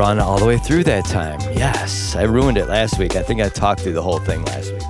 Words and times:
Run 0.00 0.18
all 0.18 0.38
the 0.38 0.46
way 0.46 0.56
through 0.56 0.84
that 0.84 1.04
time. 1.04 1.38
Yes, 1.52 2.16
I 2.16 2.22
ruined 2.22 2.56
it 2.56 2.68
last 2.68 2.98
week. 2.98 3.16
I 3.16 3.22
think 3.22 3.42
I 3.42 3.50
talked 3.50 3.82
through 3.82 3.92
the 3.92 4.00
whole 4.00 4.18
thing 4.18 4.42
last 4.46 4.72
week. 4.72 4.82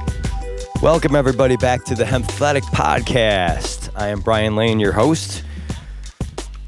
Welcome, 0.81 1.17
everybody, 1.17 1.57
back 1.57 1.83
to 1.87 1.97
the 1.97 2.05
Hemphatic 2.05 2.63
Podcast. 2.67 3.91
I 3.97 4.07
am 4.07 4.21
Brian 4.21 4.55
Lane, 4.55 4.79
your 4.79 4.93
host. 4.93 5.43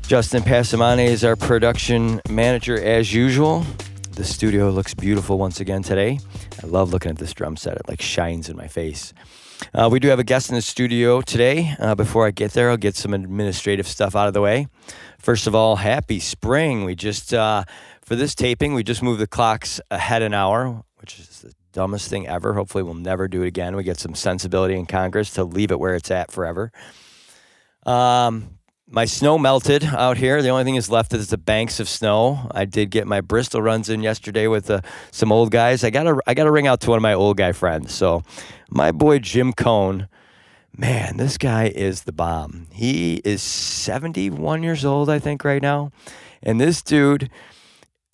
Justin 0.09 0.43
Passamane 0.43 1.07
is 1.07 1.23
our 1.23 1.37
production 1.37 2.20
manager 2.29 2.83
as 2.83 3.15
usual. 3.15 3.65
The 4.11 4.25
studio 4.25 4.70
looks 4.70 4.93
beautiful 4.93 5.39
once 5.39 5.61
again 5.61 5.84
today. 5.84 6.19
I 6.65 6.67
love 6.67 6.93
looking 6.93 7.12
at 7.12 7.19
this 7.19 7.33
drum 7.33 7.56
set, 7.56 7.77
it 7.77 7.89
like 7.89 8.03
shines 8.03 8.48
in 8.48 8.56
my 8.56 8.67
face. 8.67 9.15
Uh, 9.73 9.89
we 9.89 10.01
do 10.01 10.09
have 10.09 10.19
a 10.19 10.25
guest 10.25 10.48
in 10.48 10.56
the 10.56 10.62
studio 10.62 11.20
today. 11.20 11.77
Uh, 11.79 11.95
before 11.95 12.27
I 12.27 12.33
get 12.33 12.53
there, 12.55 12.70
I'll 12.70 12.77
get 12.77 12.97
some 12.97 13.15
administrative 13.15 13.87
stuff 13.87 14.17
out 14.17 14.27
of 14.27 14.34
the 14.34 14.41
way. 14.41 14.67
First 15.20 15.47
of 15.47 15.55
all, 15.55 15.77
happy 15.77 16.19
spring. 16.19 16.84
We 16.84 16.97
just, 16.97 17.33
uh, 17.33 17.62
for 18.05 18.16
this 18.16 18.34
taping, 18.34 18.74
we 18.74 18.83
just 18.83 19.02
moved 19.02 19.20
the 19.20 19.27
clocks 19.27 19.80
ahead 19.91 20.23
an 20.23 20.34
hour, 20.34 20.83
which 20.97 21.19
is 21.19 21.41
the 21.41 21.52
dumbest 21.73 22.09
thing 22.09 22.27
ever. 22.27 22.55
Hopefully, 22.55 22.83
we'll 22.83 22.95
never 22.95 23.28
do 23.28 23.42
it 23.42 23.48
again. 23.48 23.77
We 23.77 23.84
get 23.84 23.98
some 23.98 24.15
sensibility 24.15 24.75
in 24.75 24.86
Congress 24.86 25.31
to 25.34 25.44
leave 25.44 25.70
it 25.70 25.78
where 25.78 25.94
it's 25.94 26.11
at 26.11 26.31
forever. 26.31 26.72
Um, 27.86 28.59
my 28.89 29.06
snow 29.06 29.39
melted 29.39 29.84
out 29.84 30.19
here. 30.19 30.42
The 30.42 30.50
only 30.50 30.64
thing 30.64 30.77
is 30.77 30.91
left 30.91 31.14
is 31.14 31.28
the 31.28 31.39
banks 31.39 31.81
of 31.81 31.89
snow. 31.89 32.48
I 32.50 32.64
did 32.64 32.91
get 32.91 33.06
my 33.06 33.20
Bristol 33.20 33.62
runs 33.62 33.89
in 33.89 34.03
yesterday 34.03 34.47
with 34.48 34.70
uh, 34.70 34.83
some 35.11 35.33
old 35.33 35.50
guys. 35.50 35.83
I 35.83 35.91
got 35.91 36.03
to 36.03 36.20
I 36.27 36.34
got 36.34 36.44
to 36.44 36.50
ring 36.50 36.66
out 36.66 36.81
to 36.83 36.91
one 36.91 36.98
of 36.98 37.03
my 37.03 37.14
old 37.14 37.37
guy 37.37 37.53
friends. 37.53 37.94
So, 37.94 38.22
my 38.69 38.92
boy 38.92 39.19
Jim 39.19 39.53
Cone, 39.53 40.09
man, 40.77 41.16
this 41.16 41.39
guy 41.39 41.69
is 41.69 42.03
the 42.03 42.12
bomb. 42.12 42.66
He 42.72 43.22
is 43.25 43.42
71 43.42 44.62
years 44.62 44.84
old, 44.84 45.09
I 45.09 45.19
think, 45.19 45.44
right 45.44 45.62
now, 45.62 45.91
and 46.42 46.61
this 46.61 46.83
dude 46.83 47.31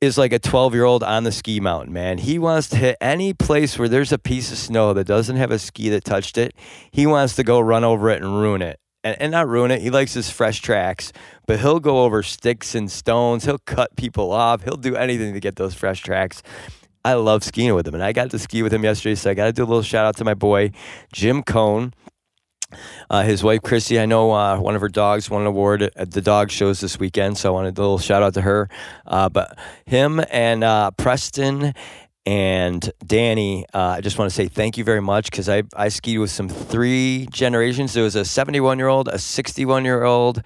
is 0.01 0.17
like 0.17 0.33
a 0.33 0.39
12 0.39 0.75
year 0.75 0.85
old 0.85 1.03
on 1.03 1.25
the 1.25 1.33
ski 1.33 1.61
mountain, 1.61 1.93
man. 1.93 2.19
He 2.19 2.39
wants 2.39 2.69
to 2.69 2.77
hit 2.77 2.97
any 3.01 3.35
place 3.35 3.79
where 3.79 3.89
there's 3.89 4.13
a 4.13 4.19
piece 4.19 4.53
of 4.53 4.59
snow 4.59 4.95
that 4.95 5.07
doesn't 5.07 5.37
have 5.37 5.51
a 5.51 5.59
ski 5.59 5.89
that 5.91 6.05
touched 6.05 6.39
it. 6.39 6.55
He 6.91 7.07
wants 7.07 7.35
to 7.37 7.45
go 7.45 7.61
run 7.61 7.85
over 7.85 8.09
it 8.11 8.23
and 8.23 8.41
ruin 8.41 8.63
it 8.63 8.79
and, 9.03 9.21
and 9.21 9.33
not 9.33 9.49
ruin 9.49 9.71
it. 9.71 9.81
He 9.83 9.91
likes 9.91 10.15
his 10.15 10.31
fresh 10.31 10.61
tracks, 10.61 11.13
but 11.47 11.59
he'll 11.61 11.81
go 11.81 12.05
over 12.05 12.23
sticks 12.23 12.75
and 12.75 12.91
stones. 12.91 13.45
He'll 13.45 13.59
cut 13.59 13.97
people 13.97 14.33
off. 14.33 14.63
He'll 14.63 14.77
do 14.77 14.95
anything 14.95 15.35
to 15.35 15.41
get 15.41 15.57
those 15.57 15.75
fresh 15.75 16.01
tracks. 16.01 16.43
I 17.05 17.15
love 17.15 17.43
skiing 17.43 17.75
with 17.75 17.87
him, 17.87 17.95
and 17.95 18.03
I 18.03 18.13
got 18.13 18.31
to 18.31 18.39
ski 18.39 18.63
with 18.63 18.73
him 18.73 18.85
yesterday, 18.85 19.15
so 19.15 19.31
I 19.31 19.35
got 19.35 19.47
to 19.47 19.53
do 19.53 19.63
a 19.63 19.65
little 19.65 19.83
shout 19.83 20.05
out 20.05 20.17
to 20.17 20.25
my 20.25 20.35
boy 20.35 20.73
Jim 21.13 21.43
Cone. 21.43 21.95
Uh, 23.11 23.23
his 23.23 23.43
wife 23.43 23.63
Chrissy, 23.63 23.99
I 23.99 24.07
know 24.07 24.33
uh, 24.33 24.59
one 24.59 24.75
of 24.75 24.81
her 24.81 24.89
dogs 24.89 25.31
won 25.31 25.43
an 25.43 25.47
award 25.47 25.83
at 25.83 26.11
the 26.11 26.21
dog 26.21 26.51
shows 26.51 26.81
this 26.81 26.99
weekend, 26.99 27.39
so 27.39 27.49
I 27.49 27.53
wanted 27.53 27.79
a 27.79 27.81
little 27.81 27.99
shout 27.99 28.23
out 28.23 28.35
to 28.35 28.43
her. 28.43 28.69
Uh, 29.07 29.29
but 29.29 29.59
him 29.87 30.21
and 30.31 30.63
uh, 30.63 30.91
Preston 30.93 31.73
and 32.27 32.93
Danny, 33.07 33.65
uh, 33.73 33.97
I 33.97 34.01
just 34.03 34.19
want 34.19 34.31
to 34.31 34.35
say 34.35 34.49
thank 34.49 34.77
you 34.77 34.85
very 34.85 35.01
much 35.01 35.31
because 35.31 35.49
I, 35.49 35.63
I 35.75 35.89
skied 35.89 36.19
with 36.19 36.31
some 36.31 36.49
three 36.49 37.27
generations. 37.31 37.95
There 37.95 38.05
was 38.05 38.17
a 38.17 38.25
71 38.25 38.79
year 38.79 38.89
old, 38.89 39.09
a 39.09 39.19
61 39.19 39.87
year 39.87 40.05
old, 40.05 40.43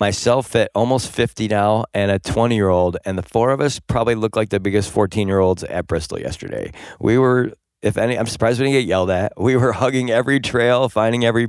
myself 0.00 0.56
at 0.56 0.70
almost 0.74 1.10
50 1.12 1.46
now, 1.46 1.84
and 1.94 2.10
a 2.10 2.18
20 2.18 2.56
year 2.56 2.70
old. 2.70 2.96
And 3.04 3.16
the 3.16 3.22
four 3.22 3.52
of 3.52 3.60
us 3.60 3.78
probably 3.78 4.16
looked 4.16 4.36
like 4.36 4.48
the 4.48 4.58
biggest 4.58 4.90
14 4.90 5.28
year 5.28 5.38
olds 5.38 5.62
at 5.62 5.86
Bristol 5.86 6.18
yesterday. 6.18 6.72
We 6.98 7.18
were, 7.18 7.52
if 7.82 7.96
any, 7.96 8.18
I'm 8.18 8.26
surprised 8.26 8.58
we 8.58 8.66
didn't 8.66 8.80
get 8.80 8.86
yelled 8.86 9.10
at. 9.10 9.32
We 9.36 9.56
were 9.56 9.72
hugging 9.82 10.10
every 10.10 10.40
trail, 10.40 10.88
finding 10.88 11.24
every 11.24 11.48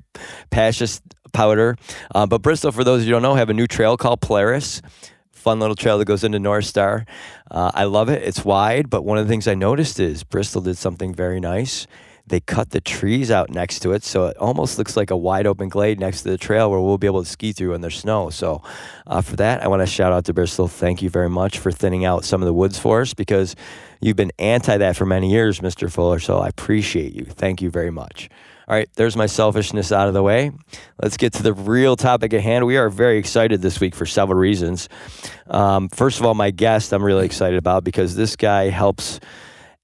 patch 0.49 0.81
powder. 1.33 1.75
Uh, 2.13 2.25
but 2.25 2.41
Bristol, 2.41 2.71
for 2.71 2.83
those 2.83 3.01
of 3.01 3.07
you 3.07 3.13
who 3.13 3.21
don't 3.21 3.23
know, 3.23 3.35
have 3.35 3.49
a 3.49 3.53
new 3.53 3.67
trail 3.67 3.97
called 3.97 4.21
Polaris 4.21 4.81
fun 5.47 5.61
little 5.61 5.77
trail 5.77 5.97
that 5.97 6.03
goes 6.03 6.25
into 6.25 6.39
North 6.39 6.65
Star. 6.65 7.05
Uh, 7.49 7.71
I 7.73 7.85
love 7.85 8.09
it. 8.09 8.21
It's 8.21 8.43
wide, 8.43 8.89
but 8.89 9.05
one 9.05 9.17
of 9.17 9.25
the 9.25 9.29
things 9.31 9.47
I 9.47 9.55
noticed 9.55 9.97
is 9.97 10.25
Bristol 10.25 10.59
did 10.59 10.77
something 10.77 11.13
very 11.13 11.39
nice. 11.39 11.87
They 12.25 12.41
cut 12.41 12.71
the 12.71 12.81
trees 12.81 13.31
out 13.31 13.49
next 13.49 13.79
to 13.83 13.93
it, 13.93 14.03
so 14.03 14.25
it 14.25 14.35
almost 14.35 14.77
looks 14.77 14.97
like 14.97 15.09
a 15.09 15.15
wide 15.15 15.47
open 15.47 15.69
glade 15.69 16.01
next 16.01 16.23
to 16.23 16.29
the 16.29 16.37
trail 16.37 16.69
where 16.69 16.81
we'll 16.81 16.97
be 16.97 17.07
able 17.07 17.23
to 17.23 17.29
ski 17.29 17.53
through 17.53 17.71
when 17.71 17.79
there's 17.79 17.97
snow. 17.97 18.29
So, 18.29 18.61
uh, 19.05 19.21
for 19.21 19.37
that, 19.37 19.63
I 19.63 19.69
want 19.69 19.81
to 19.81 19.85
shout 19.85 20.11
out 20.11 20.25
to 20.25 20.33
Bristol. 20.33 20.67
Thank 20.67 21.01
you 21.01 21.09
very 21.09 21.29
much 21.29 21.59
for 21.59 21.71
thinning 21.71 22.03
out 22.03 22.25
some 22.25 22.41
of 22.41 22.45
the 22.45 22.53
woods 22.53 22.77
for 22.77 22.99
us 22.99 23.13
because 23.13 23.55
you've 24.01 24.15
been 24.15 24.31
anti 24.39 24.77
that 24.77 24.95
for 24.95 25.05
many 25.05 25.31
years, 25.31 25.59
Mr. 25.59 25.91
Fuller. 25.91 26.19
So, 26.19 26.39
I 26.39 26.47
appreciate 26.47 27.13
you. 27.13 27.25
Thank 27.25 27.61
you 27.61 27.69
very 27.69 27.91
much. 27.91 28.29
All 28.67 28.75
right, 28.75 28.89
there's 28.95 29.15
my 29.15 29.27
selfishness 29.27 29.93
out 29.93 30.09
of 30.09 30.13
the 30.13 30.21
way. 30.21 30.51
Let's 31.01 31.15
get 31.15 31.31
to 31.33 31.43
the 31.43 31.53
real 31.53 31.95
topic 31.95 32.33
at 32.33 32.41
hand. 32.41 32.65
We 32.65 32.75
are 32.75 32.89
very 32.89 33.17
excited 33.17 33.61
this 33.61 33.79
week 33.79 33.95
for 33.95 34.05
several 34.05 34.37
reasons. 34.37 34.89
Um, 35.49 35.87
first 35.87 36.19
of 36.19 36.25
all, 36.25 36.33
my 36.33 36.51
guest 36.51 36.91
I'm 36.91 37.01
really 37.01 37.25
excited 37.25 37.57
about 37.57 37.85
because 37.85 38.17
this 38.17 38.35
guy 38.35 38.67
helps 38.67 39.21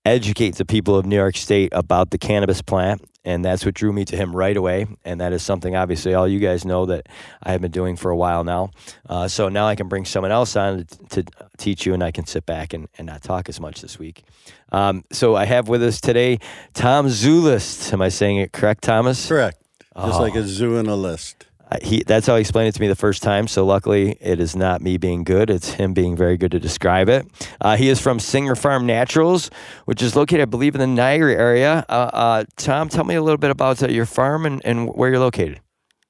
educate 0.06 0.56
the 0.56 0.66
people 0.66 0.98
of 0.98 1.06
New 1.06 1.16
York 1.16 1.38
State 1.38 1.70
about 1.72 2.10
the 2.10 2.18
cannabis 2.18 2.62
plant 2.62 3.02
and 3.26 3.44
that's 3.44 3.66
what 3.66 3.74
drew 3.74 3.94
me 3.94 4.06
to 4.06 4.16
him 4.16 4.36
right 4.36 4.56
away. 4.56 4.88
And 5.06 5.22
that 5.22 5.34
is 5.34 5.42
something, 5.44 5.76
obviously, 5.76 6.14
all 6.14 6.28
you 6.28 6.40
guys 6.40 6.66
know 6.66 6.86
that 6.88 7.08
I 7.42 7.52
have 7.52 7.62
been 7.62 7.72
doing 7.72 7.96
for 7.96 8.12
a 8.12 8.16
while 8.16 8.44
now. 8.44 8.72
Uh, 9.08 9.28
so 9.28 9.50
now 9.50 9.68
I 9.68 9.76
can 9.76 9.88
bring 9.88 10.06
someone 10.06 10.32
else 10.32 10.56
on 10.56 10.86
to, 10.86 11.24
to, 11.24 11.32
teach 11.58 11.86
you, 11.86 11.94
and 11.94 12.04
I 12.04 12.12
can 12.12 12.26
sit 12.26 12.46
back 12.46 12.74
and, 12.74 12.90
and 12.98 13.08
not 13.08 13.22
talk 13.22 13.48
as 13.48 13.60
much 13.60 13.82
this 13.82 13.98
week. 13.98 14.24
Um, 14.72 15.06
so 15.12 15.36
I 15.36 15.46
have 15.46 15.70
with 15.70 15.84
us 15.84 16.02
today 16.02 16.40
Tom 16.74 17.08
Szulist. 17.08 17.94
Am 17.94 18.02
I 18.02 18.10
saying 18.10 18.38
it 18.38 18.52
correct, 18.52 18.84
Thomas? 18.84 19.28
Correct. 19.28 19.62
Just 19.96 20.20
oh. 20.20 20.22
like 20.22 20.36
a 20.36 20.44
zoo 20.44 20.78
in 20.78 20.88
a 20.88 20.96
list 20.96 21.46
he 21.82 22.04
that's 22.04 22.28
how 22.28 22.36
he 22.36 22.42
explained 22.42 22.70
it 22.70 22.76
to 22.76 22.82
me 22.82 22.88
the 22.88 22.96
first 22.96 23.24
time. 23.24 23.48
So 23.48 23.66
luckily, 23.66 24.18
it 24.20 24.40
is 24.40 24.56
not 24.56 24.82
me 24.82 24.98
being 24.98 25.24
good; 25.24 25.50
it's 25.50 25.70
him 25.70 25.94
being 25.94 26.16
very 26.16 26.38
good 26.38 26.52
to 26.52 26.60
describe 26.60 27.10
it. 27.10 27.26
Uh, 27.62 27.78
he 27.78 27.90
is 27.90 28.00
from 28.00 28.20
Singer 28.20 28.56
Farm 28.56 28.86
Naturals, 28.86 29.50
which 29.86 30.02
is 30.02 30.16
located, 30.16 30.42
I 30.42 30.46
believe, 30.46 30.76
in 30.76 30.82
the 30.82 30.88
Niagara 30.88 31.36
area. 31.36 31.86
Uh, 31.90 32.10
uh, 32.14 32.44
Tom, 32.58 32.90
tell 32.90 33.04
me 33.04 33.16
a 33.16 33.22
little 33.22 33.38
bit 33.38 33.52
about 33.52 33.82
uh, 33.82 33.88
your 33.88 34.06
farm 34.06 34.46
and, 34.46 34.64
and 34.66 34.94
where 34.94 35.10
you're 35.10 35.20
located. 35.20 35.62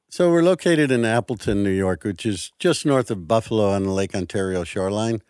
So 0.09 0.29
we're 0.29 0.43
located 0.43 0.91
in 0.91 1.05
Appleton, 1.05 1.63
New 1.63 1.71
York, 1.71 2.03
which 2.03 2.25
is 2.25 2.51
just 2.59 2.85
north 2.85 3.09
of 3.09 3.27
Buffalo 3.27 3.69
on 3.69 3.83
the 3.83 3.91
Lake 3.91 4.13
Ontario 4.13 4.63
shoreline, 4.63 5.21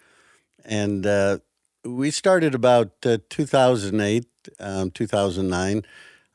and 0.66 1.06
uh, 1.06 1.40
we 1.86 2.12
started 2.12 2.56
about 2.56 2.92
uh, 3.06 3.18
2008, 3.30 4.26
um, 4.60 4.92
2009. 4.92 5.84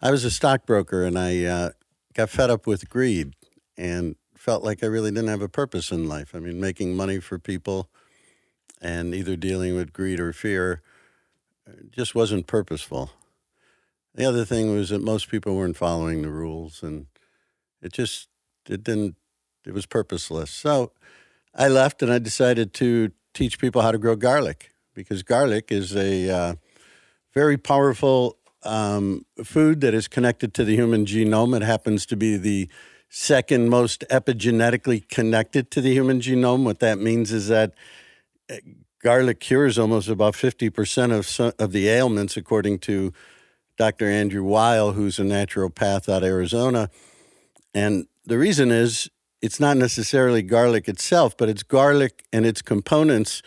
I 0.00 0.10
was 0.10 0.24
a 0.24 0.30
stockbroker, 0.30 1.04
and 1.04 1.18
I 1.18 1.72
got 2.14 2.30
fed 2.30 2.50
up 2.50 2.66
with 2.66 2.88
greed 2.88 3.34
and 3.78 4.16
felt 4.34 4.64
like 4.64 4.82
I 4.82 4.86
really 4.86 5.10
didn't 5.10 5.28
have 5.28 5.40
a 5.40 5.48
purpose 5.48 5.90
in 5.90 6.08
life. 6.08 6.34
I 6.34 6.40
mean, 6.40 6.60
making 6.60 6.96
money 6.96 7.20
for 7.20 7.38
people 7.38 7.88
and 8.80 9.14
either 9.14 9.36
dealing 9.36 9.74
with 9.76 9.92
greed 9.92 10.20
or 10.20 10.32
fear 10.32 10.82
uh, 11.66 11.72
just 11.90 12.14
wasn't 12.14 12.46
purposeful. 12.46 13.12
The 14.14 14.24
other 14.24 14.44
thing 14.44 14.74
was 14.74 14.88
that 14.90 15.00
most 15.00 15.30
people 15.30 15.54
weren't 15.56 15.76
following 15.76 16.22
the 16.22 16.30
rules 16.30 16.82
and 16.82 17.06
it 17.80 17.92
just 17.92 18.28
it 18.68 18.82
didn't 18.82 19.16
it 19.64 19.72
was 19.72 19.86
purposeless. 19.86 20.50
So 20.50 20.92
I 21.54 21.68
left 21.68 22.02
and 22.02 22.12
I 22.12 22.18
decided 22.18 22.74
to 22.74 23.12
teach 23.34 23.58
people 23.58 23.82
how 23.82 23.92
to 23.92 23.98
grow 23.98 24.16
garlic 24.16 24.70
because 24.94 25.22
garlic 25.22 25.70
is 25.70 25.94
a 25.94 26.30
uh, 26.30 26.54
very 27.32 27.56
powerful 27.56 28.38
um, 28.64 29.24
food 29.44 29.80
that 29.82 29.94
is 29.94 30.08
connected 30.08 30.54
to 30.54 30.64
the 30.64 30.74
human 30.74 31.04
genome. 31.04 31.54
It 31.54 31.62
happens 31.62 32.06
to 32.06 32.16
be 32.16 32.36
the 32.36 32.68
second 33.08 33.68
most 33.68 34.04
epigenetically 34.10 35.08
connected 35.08 35.70
to 35.70 35.80
the 35.80 35.92
human 35.92 36.20
genome. 36.20 36.64
What 36.64 36.80
that 36.80 36.98
means 36.98 37.32
is 37.32 37.48
that 37.48 37.74
eh, 38.48 38.60
garlic 39.02 39.40
cures 39.40 39.78
almost 39.78 40.08
about 40.08 40.34
50% 40.34 41.16
of, 41.16 41.26
some, 41.26 41.52
of 41.58 41.72
the 41.72 41.88
ailments, 41.88 42.36
according 42.36 42.80
to 42.80 43.12
Dr. 43.76 44.06
Andrew 44.06 44.42
Weil, 44.42 44.92
who's 44.92 45.18
a 45.18 45.22
naturopath 45.22 46.08
out 46.08 46.22
of 46.22 46.24
Arizona. 46.24 46.90
And 47.74 48.06
the 48.26 48.38
reason 48.38 48.70
is 48.70 49.08
it's 49.40 49.60
not 49.60 49.76
necessarily 49.76 50.42
garlic 50.42 50.88
itself, 50.88 51.36
but 51.36 51.48
it's 51.48 51.62
garlic 51.62 52.24
and 52.32 52.44
its 52.44 52.60
components 52.60 53.42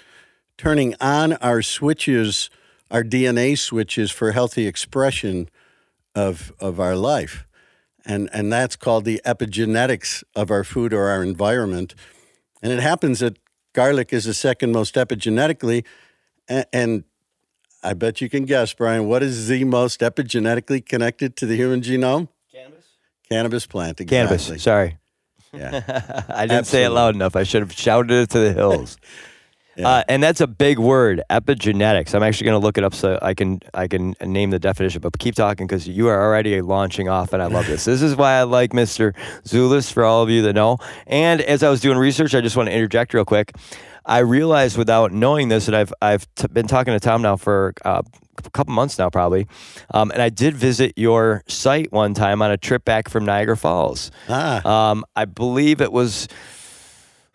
turning 0.57 0.95
on 1.01 1.33
our 1.33 1.61
switches, 1.61 2.49
our 2.89 3.03
DNA 3.03 3.57
switches 3.57 4.09
for 4.09 4.31
healthy 4.31 4.67
expression 4.67 5.49
of, 6.15 6.53
of 6.59 6.79
our 6.79 6.95
life 6.95 7.45
and 8.05 8.29
and 8.33 8.51
that's 8.51 8.75
called 8.75 9.05
the 9.05 9.21
epigenetics 9.25 10.23
of 10.35 10.51
our 10.51 10.63
food 10.63 10.93
or 10.93 11.09
our 11.09 11.23
environment. 11.23 11.95
And 12.61 12.71
it 12.71 12.79
happens 12.79 13.19
that 13.19 13.37
garlic 13.73 14.13
is 14.13 14.25
the 14.25 14.33
second 14.33 14.71
most 14.71 14.95
epigenetically, 14.95 15.83
and, 16.47 16.65
and 16.71 17.03
I 17.83 17.93
bet 17.93 18.21
you 18.21 18.29
can 18.29 18.45
guess, 18.45 18.73
Brian, 18.73 19.07
what 19.07 19.23
is 19.23 19.47
the 19.47 19.63
most 19.63 20.01
epigenetically 20.01 20.85
connected 20.85 21.35
to 21.37 21.45
the 21.45 21.55
human 21.55 21.81
genome? 21.81 22.27
Cannabis. 22.51 22.85
Cannabis 23.27 23.65
plant. 23.65 24.01
Exactly. 24.01 24.37
Cannabis. 24.37 24.63
Sorry. 24.63 24.97
Yeah. 25.53 25.81
I 26.29 26.41
didn't 26.43 26.59
Absolutely. 26.59 26.63
say 26.63 26.83
it 26.85 26.89
loud 26.89 27.15
enough. 27.15 27.35
I 27.35 27.43
should 27.43 27.61
have 27.61 27.73
shouted 27.73 28.11
it 28.11 28.29
to 28.31 28.39
the 28.39 28.53
hills. 28.53 28.97
Yeah. 29.77 29.87
Uh, 29.87 30.03
and 30.09 30.21
that's 30.21 30.41
a 30.41 30.47
big 30.47 30.79
word, 30.79 31.21
epigenetics. 31.29 32.13
I'm 32.13 32.23
actually 32.23 32.45
going 32.45 32.59
to 32.59 32.65
look 32.65 32.77
it 32.77 32.83
up 32.83 32.93
so 32.93 33.17
I 33.21 33.33
can 33.33 33.61
I 33.73 33.87
can 33.87 34.15
name 34.23 34.49
the 34.49 34.59
definition. 34.59 34.99
But 35.01 35.17
keep 35.17 35.35
talking 35.35 35.65
because 35.65 35.87
you 35.87 36.07
are 36.07 36.21
already 36.21 36.61
launching 36.61 37.07
off, 37.07 37.31
and 37.33 37.41
I 37.41 37.45
love 37.47 37.67
this. 37.67 37.85
this 37.85 38.01
is 38.01 38.15
why 38.15 38.33
I 38.33 38.43
like 38.43 38.71
Mr. 38.71 39.13
Szulist 39.45 39.93
for 39.93 40.03
all 40.03 40.23
of 40.23 40.29
you 40.29 40.41
that 40.43 40.53
know. 40.53 40.77
And 41.07 41.41
as 41.41 41.63
I 41.63 41.69
was 41.69 41.79
doing 41.79 41.97
research, 41.97 42.35
I 42.35 42.41
just 42.41 42.57
want 42.57 42.67
to 42.67 42.73
interject 42.73 43.13
real 43.13 43.25
quick. 43.25 43.53
I 44.05 44.19
realized 44.19 44.77
without 44.77 45.11
knowing 45.13 45.47
this 45.49 45.67
that 45.67 45.75
I've 45.75 45.93
I've 46.01 46.27
t- 46.35 46.47
been 46.47 46.67
talking 46.67 46.93
to 46.93 46.99
Tom 46.99 47.21
now 47.21 47.37
for 47.37 47.73
uh, 47.85 48.01
a 48.43 48.49
couple 48.49 48.73
months 48.73 48.97
now, 48.97 49.09
probably. 49.09 49.47
Um, 49.93 50.11
and 50.11 50.21
I 50.21 50.29
did 50.29 50.55
visit 50.55 50.93
your 50.97 51.43
site 51.47 51.91
one 51.91 52.13
time 52.13 52.41
on 52.41 52.49
a 52.51 52.57
trip 52.57 52.83
back 52.83 53.07
from 53.07 53.23
Niagara 53.25 53.55
Falls. 53.55 54.11
Ah, 54.27 54.91
Um, 54.91 55.05
I 55.15 55.25
believe 55.25 55.79
it 55.81 55.91
was 55.93 56.27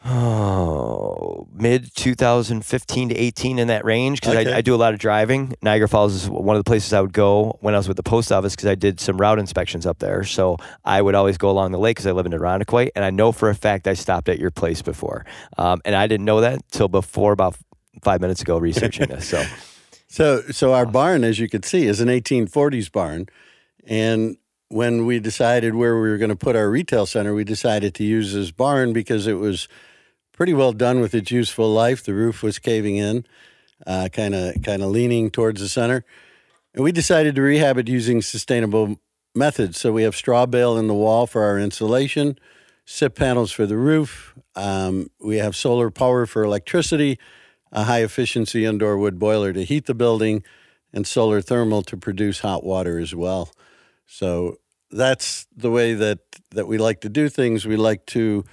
oh, 0.06 1.48
mid 1.54 1.94
2015 1.94 3.08
to 3.10 3.14
18 3.14 3.58
in 3.58 3.68
that 3.68 3.84
range 3.84 4.20
because 4.20 4.36
Okay. 4.36 4.52
I, 4.52 4.58
I 4.58 4.60
do 4.60 4.74
a 4.74 4.76
lot 4.76 4.92
of 4.92 4.98
driving. 4.98 5.54
Niagara 5.62 5.88
Falls 5.88 6.14
is 6.14 6.28
one 6.28 6.56
of 6.56 6.60
the 6.60 6.68
places 6.68 6.92
I 6.92 7.00
would 7.00 7.12
go 7.12 7.58
when 7.60 7.74
I 7.74 7.76
was 7.78 7.88
with 7.88 7.96
the 7.96 8.02
post 8.02 8.30
office 8.32 8.54
because 8.54 8.68
I 8.68 8.74
did 8.74 9.00
some 9.00 9.18
route 9.18 9.38
inspections 9.38 9.86
up 9.86 9.98
there. 9.98 10.24
So 10.24 10.56
I 10.84 11.00
would 11.02 11.14
always 11.14 11.38
go 11.38 11.50
along 11.50 11.72
the 11.72 11.78
lake 11.78 11.96
because 11.96 12.06
I 12.06 12.12
live 12.12 12.26
in 12.26 12.32
Irondequoit, 12.32 12.90
and 12.94 13.04
I 13.04 13.10
know 13.10 13.32
for 13.32 13.48
a 13.50 13.54
fact 13.54 13.88
I 13.88 13.94
stopped 13.94 14.28
at 14.28 14.38
your 14.38 14.50
place 14.50 14.82
before, 14.82 15.24
um, 15.58 15.80
and 15.84 15.94
I 15.94 16.06
didn't 16.06 16.24
know 16.26 16.40
that 16.40 16.60
till 16.70 16.88
before 16.88 17.32
about 17.32 17.56
five 18.02 18.20
minutes 18.20 18.42
ago 18.42 18.58
researching 18.58 19.08
this. 19.08 19.28
So 19.28 19.44
so 20.08 20.42
so 20.50 20.72
our 20.74 20.86
barn, 20.86 21.24
as 21.24 21.38
you 21.38 21.48
can 21.48 21.62
see, 21.62 21.86
is 21.86 22.00
an 22.00 22.08
1840s 22.08 22.92
barn, 22.92 23.26
and 23.86 24.36
when 24.68 25.06
we 25.06 25.20
decided 25.20 25.74
where 25.76 25.94
we 25.94 26.08
were 26.08 26.18
going 26.18 26.28
to 26.28 26.36
put 26.36 26.56
our 26.56 26.68
retail 26.68 27.06
center, 27.06 27.32
we 27.34 27.44
decided 27.44 27.94
to 27.94 28.02
use 28.04 28.32
this 28.32 28.50
barn 28.50 28.92
because 28.92 29.28
it 29.28 29.34
was 29.34 29.68
pretty 30.36 30.54
well 30.54 30.72
done 30.72 31.00
with 31.00 31.14
its 31.14 31.30
useful 31.30 31.72
life. 31.72 32.04
The 32.04 32.14
roof 32.14 32.42
was 32.42 32.58
caving 32.58 32.96
in, 32.96 33.24
kind 33.84 34.34
of 34.34 34.62
kind 34.62 34.82
of 34.82 34.90
leaning 34.90 35.30
towards 35.30 35.60
the 35.60 35.68
center, 35.68 36.04
and 36.74 36.84
we 36.84 36.92
decided 36.92 37.34
to 37.34 37.42
rehab 37.42 37.78
it 37.78 37.88
using 37.88 38.22
sustainable 38.22 39.00
methods. 39.34 39.78
So 39.78 39.92
we 39.92 40.02
have 40.04 40.14
straw 40.14 40.46
bale 40.46 40.76
in 40.76 40.86
the 40.86 40.94
wall 40.94 41.26
for 41.26 41.42
our 41.42 41.58
insulation, 41.58 42.38
SIP 42.84 43.16
panels 43.16 43.50
for 43.50 43.66
the 43.66 43.76
roof. 43.76 44.34
Um, 44.54 45.10
we 45.20 45.36
have 45.38 45.56
solar 45.56 45.90
power 45.90 46.26
for 46.26 46.44
electricity, 46.44 47.18
a 47.72 47.84
high 47.84 48.02
efficiency 48.02 48.64
indoor 48.64 48.96
wood 48.96 49.18
boiler 49.18 49.52
to 49.52 49.64
heat 49.64 49.86
the 49.86 49.94
building, 49.94 50.42
and 50.92 51.06
solar 51.06 51.40
thermal 51.40 51.82
to 51.82 51.96
produce 51.96 52.40
hot 52.40 52.64
water 52.64 52.98
as 52.98 53.14
well. 53.14 53.50
So 54.06 54.58
that's 54.90 55.46
the 55.54 55.70
way 55.70 55.94
that 55.94 56.20
that 56.52 56.66
we 56.66 56.78
like 56.78 57.00
to 57.00 57.08
do 57.08 57.28
things. 57.28 57.66
We 57.66 57.76
like 57.76 58.06
to 58.06 58.44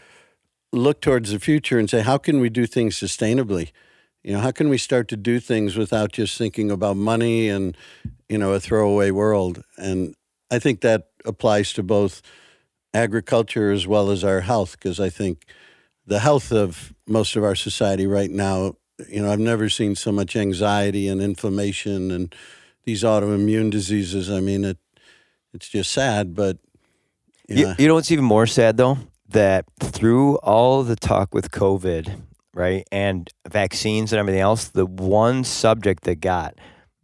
look 0.73 1.01
towards 1.01 1.31
the 1.31 1.39
future 1.39 1.77
and 1.79 1.89
say, 1.89 2.01
how 2.01 2.17
can 2.17 2.39
we 2.39 2.49
do 2.49 2.65
things 2.65 2.99
sustainably? 2.99 3.71
You 4.23 4.33
know, 4.33 4.39
how 4.39 4.51
can 4.51 4.69
we 4.69 4.77
start 4.77 5.07
to 5.09 5.17
do 5.17 5.39
things 5.39 5.77
without 5.77 6.11
just 6.11 6.37
thinking 6.37 6.71
about 6.71 6.97
money 6.97 7.47
and 7.49 7.77
you 8.27 8.37
know 8.37 8.53
a 8.53 8.59
throwaway 8.59 9.11
world? 9.11 9.63
And 9.77 10.15
I 10.49 10.59
think 10.59 10.81
that 10.81 11.09
applies 11.25 11.73
to 11.73 11.83
both 11.83 12.21
agriculture 12.93 13.71
as 13.71 13.85
well 13.87 14.09
as 14.11 14.23
our 14.23 14.41
health, 14.41 14.77
because 14.79 14.99
I 14.99 15.09
think 15.09 15.45
the 16.05 16.19
health 16.19 16.51
of 16.51 16.93
most 17.07 17.35
of 17.35 17.43
our 17.43 17.55
society 17.55 18.07
right 18.07 18.31
now, 18.31 18.75
you 19.09 19.21
know, 19.21 19.31
I've 19.31 19.39
never 19.39 19.69
seen 19.69 19.95
so 19.95 20.11
much 20.11 20.35
anxiety 20.35 21.07
and 21.07 21.21
inflammation 21.21 22.11
and 22.11 22.33
these 22.83 23.03
autoimmune 23.03 23.71
diseases. 23.71 24.29
I 24.29 24.39
mean, 24.39 24.63
it 24.63 24.77
it's 25.53 25.69
just 25.69 25.91
sad, 25.91 26.33
but 26.33 26.57
you 27.47 27.55
You, 27.55 27.63
know, 27.65 27.75
you 27.77 27.87
know 27.87 27.93
what's 27.95 28.11
even 28.11 28.25
more 28.25 28.47
sad 28.47 28.77
though? 28.77 28.97
That 29.33 29.65
through 29.79 30.37
all 30.37 30.83
the 30.83 30.95
talk 30.95 31.33
with 31.33 31.51
COVID, 31.51 32.21
right, 32.53 32.87
and 32.91 33.29
vaccines 33.49 34.13
and 34.13 34.19
everything 34.19 34.41
else, 34.41 34.69
the 34.69 34.85
one 34.85 35.43
subject 35.43 36.03
that 36.03 36.21
got 36.21 36.55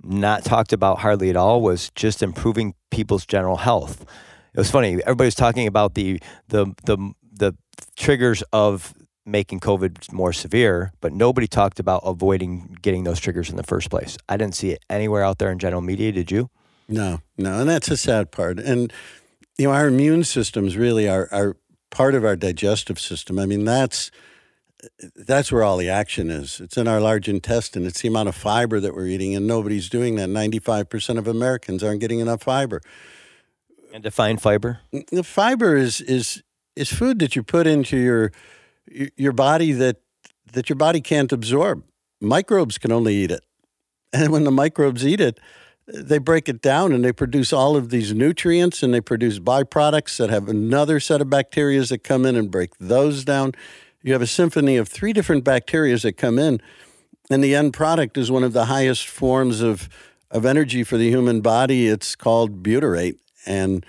not 0.03 0.43
talked 0.43 0.71
about 0.71 0.99
hardly 0.99 1.29
at 1.29 1.35
all 1.35 1.61
was 1.61 1.89
just 1.95 2.23
improving 2.23 2.73
people's 2.91 3.25
general 3.25 3.57
health. 3.57 4.05
It 4.53 4.57
was 4.57 4.71
funny. 4.71 4.93
Everybody's 5.03 5.35
talking 5.35 5.67
about 5.67 5.95
the 5.95 6.21
the 6.47 6.67
the 6.85 7.13
the 7.33 7.55
triggers 7.95 8.43
of 8.53 8.93
making 9.25 9.59
COVID 9.59 10.11
more 10.11 10.33
severe, 10.33 10.91
but 11.01 11.13
nobody 11.13 11.47
talked 11.47 11.79
about 11.79 12.01
avoiding 12.05 12.77
getting 12.81 13.03
those 13.03 13.19
triggers 13.19 13.49
in 13.49 13.57
the 13.57 13.63
first 13.63 13.89
place. 13.89 14.17
I 14.27 14.37
didn't 14.37 14.55
see 14.55 14.71
it 14.71 14.83
anywhere 14.89 15.23
out 15.23 15.37
there 15.37 15.51
in 15.51 15.59
general 15.59 15.81
media. 15.81 16.11
Did 16.11 16.31
you? 16.31 16.49
No, 16.87 17.21
no, 17.37 17.59
and 17.59 17.69
that's 17.69 17.91
a 17.91 17.97
sad 17.97 18.31
part. 18.31 18.59
And 18.59 18.91
you 19.57 19.67
know, 19.67 19.73
our 19.73 19.87
immune 19.87 20.23
systems 20.23 20.77
really 20.77 21.07
are 21.07 21.27
are 21.31 21.57
part 21.89 22.15
of 22.15 22.23
our 22.23 22.35
digestive 22.35 22.99
system. 22.99 23.39
I 23.39 23.45
mean, 23.45 23.65
that's 23.65 24.11
that's 25.15 25.51
where 25.51 25.63
all 25.63 25.77
the 25.77 25.89
action 25.89 26.29
is. 26.29 26.61
It's 26.61 26.77
in 26.77 26.87
our 26.87 27.01
large 27.01 27.27
intestine. 27.27 27.85
It's 27.85 28.01
the 28.01 28.07
amount 28.07 28.29
of 28.29 28.35
fiber 28.35 28.79
that 28.79 28.95
we're 28.95 29.07
eating, 29.07 29.35
and 29.35 29.45
nobody's 29.45 29.89
doing 29.89 30.15
that. 30.15 30.29
Ninety-five 30.29 30.89
percent 30.89 31.19
of 31.19 31.27
Americans 31.27 31.83
aren't 31.83 31.99
getting 31.99 32.19
enough 32.19 32.43
fiber. 32.43 32.81
And 33.93 34.03
define 34.03 34.37
fiber. 34.37 34.79
The 35.11 35.23
fiber 35.23 35.75
is 35.75 35.99
is 36.01 36.43
is 36.75 36.91
food 36.93 37.19
that 37.19 37.35
you 37.35 37.43
put 37.43 37.67
into 37.67 37.97
your 37.97 38.31
your 39.17 39.33
body 39.33 39.71
that 39.73 39.97
that 40.53 40.69
your 40.69 40.77
body 40.77 41.01
can't 41.01 41.31
absorb. 41.31 41.83
Microbes 42.21 42.77
can 42.77 42.91
only 42.91 43.15
eat 43.15 43.31
it, 43.31 43.43
and 44.13 44.31
when 44.31 44.43
the 44.43 44.51
microbes 44.51 45.05
eat 45.05 45.19
it, 45.19 45.39
they 45.93 46.17
break 46.17 46.47
it 46.47 46.61
down 46.61 46.91
and 46.91 47.03
they 47.03 47.11
produce 47.11 47.51
all 47.51 47.75
of 47.75 47.89
these 47.89 48.13
nutrients 48.13 48.83
and 48.83 48.93
they 48.93 49.01
produce 49.01 49.39
byproducts 49.39 50.17
that 50.17 50.29
have 50.29 50.47
another 50.47 50.99
set 50.99 51.21
of 51.21 51.29
bacteria 51.29 51.81
that 51.83 52.03
come 52.03 52.25
in 52.25 52.35
and 52.35 52.51
break 52.51 52.77
those 52.79 53.23
down. 53.23 53.53
You 54.01 54.13
have 54.13 54.21
a 54.21 54.27
symphony 54.27 54.77
of 54.77 54.87
three 54.87 55.13
different 55.13 55.43
bacteria 55.43 55.97
that 55.97 56.13
come 56.13 56.39
in, 56.39 56.61
and 57.29 57.43
the 57.43 57.55
end 57.55 57.73
product 57.73 58.17
is 58.17 58.31
one 58.31 58.43
of 58.43 58.53
the 58.53 58.65
highest 58.65 59.07
forms 59.07 59.61
of 59.61 59.89
of 60.31 60.45
energy 60.45 60.83
for 60.83 60.95
the 60.97 61.09
human 61.09 61.41
body. 61.41 61.87
It's 61.87 62.15
called 62.15 62.63
butyrate, 62.63 63.17
and 63.45 63.85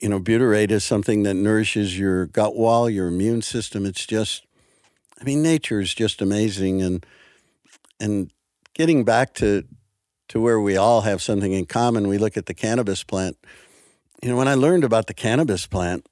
you 0.00 0.08
know, 0.08 0.20
butyrate 0.20 0.70
is 0.70 0.84
something 0.84 1.24
that 1.24 1.34
nourishes 1.34 1.98
your 1.98 2.26
gut 2.26 2.56
wall, 2.56 2.88
your 2.88 3.08
immune 3.08 3.42
system. 3.42 3.84
It's 3.86 4.06
just, 4.06 4.46
I 5.20 5.24
mean, 5.24 5.42
nature 5.42 5.80
is 5.80 5.94
just 5.94 6.22
amazing, 6.22 6.80
and 6.80 7.04
and 8.00 8.30
getting 8.74 9.04
back 9.04 9.34
to 9.34 9.64
to 10.28 10.40
where 10.40 10.60
we 10.60 10.76
all 10.76 11.02
have 11.02 11.22
something 11.22 11.52
in 11.52 11.66
common. 11.66 12.08
We 12.08 12.18
look 12.18 12.36
at 12.36 12.46
the 12.46 12.54
cannabis 12.54 13.02
plant. 13.02 13.36
You 14.22 14.30
know, 14.30 14.36
when 14.36 14.48
I 14.48 14.54
learned 14.54 14.84
about 14.84 15.06
the 15.06 15.14
cannabis 15.14 15.66
plant, 15.66 16.06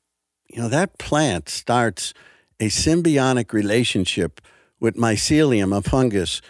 you 0.49 0.61
know, 0.61 0.69
that 0.69 0.99
plant 0.99 1.49
starts 1.49 2.15
a 2.61 2.69
symbiotic 2.69 3.53
relationship 3.53 4.41
with 4.81 4.97
mycelium, 4.97 5.77
a 5.77 5.83
fungus, 5.83 6.41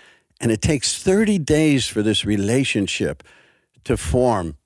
and 0.41 0.53
it 0.53 0.61
takes 0.61 1.03
30 1.03 1.39
days 1.39 1.87
for 1.87 2.03
this 2.03 2.25
relationship 2.25 3.23
to 3.85 3.97
form. 3.97 4.57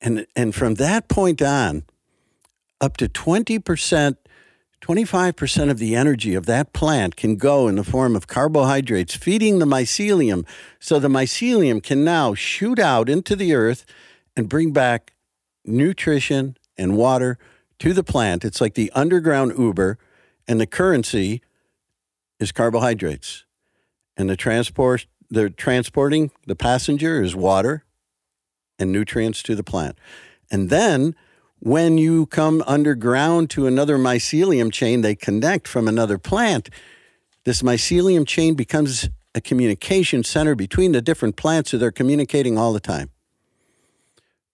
And, 0.00 0.26
and 0.36 0.54
from 0.54 0.74
that 0.74 1.08
point 1.08 1.40
on, 1.40 1.84
up 2.80 2.96
to 2.98 3.08
20%, 3.08 4.16
25% 4.82 5.70
of 5.70 5.78
the 5.78 5.94
energy 5.94 6.34
of 6.34 6.46
that 6.46 6.72
plant 6.72 7.14
can 7.14 7.36
go 7.36 7.68
in 7.68 7.76
the 7.76 7.84
form 7.84 8.16
of 8.16 8.26
carbohydrates, 8.26 9.14
feeding 9.14 9.60
the 9.60 9.64
mycelium. 9.64 10.44
So 10.80 10.98
the 10.98 11.08
mycelium 11.08 11.80
can 11.82 12.04
now 12.04 12.34
shoot 12.34 12.80
out 12.80 13.08
into 13.08 13.36
the 13.36 13.54
earth 13.54 13.86
and 14.36 14.48
bring 14.48 14.72
back 14.72 15.12
nutrition 15.64 16.56
and 16.76 16.96
water 16.96 17.38
to 17.78 17.92
the 17.92 18.02
plant. 18.02 18.44
It's 18.44 18.60
like 18.60 18.74
the 18.74 18.90
underground 18.92 19.56
Uber, 19.56 19.98
and 20.48 20.60
the 20.60 20.66
currency 20.66 21.42
is 22.40 22.50
carbohydrates. 22.50 23.44
And 24.16 24.28
the 24.28 24.36
transport, 24.36 25.06
the 25.30 25.48
transporting 25.48 26.32
the 26.46 26.56
passenger 26.56 27.22
is 27.22 27.36
water 27.36 27.84
and 28.80 28.90
nutrients 28.90 29.44
to 29.44 29.54
the 29.54 29.62
plant. 29.62 29.96
And 30.50 30.70
then 30.70 31.14
when 31.64 31.96
you 31.96 32.26
come 32.26 32.60
underground 32.66 33.48
to 33.48 33.68
another 33.68 33.96
mycelium 33.96 34.72
chain, 34.72 35.00
they 35.00 35.14
connect 35.14 35.68
from 35.68 35.86
another 35.86 36.18
plant. 36.18 36.68
This 37.44 37.62
mycelium 37.62 38.26
chain 38.26 38.54
becomes 38.54 39.08
a 39.32 39.40
communication 39.40 40.24
center 40.24 40.56
between 40.56 40.90
the 40.90 41.00
different 41.00 41.36
plants, 41.36 41.70
so 41.70 41.78
they're 41.78 41.92
communicating 41.92 42.58
all 42.58 42.72
the 42.72 42.80
time. 42.80 43.10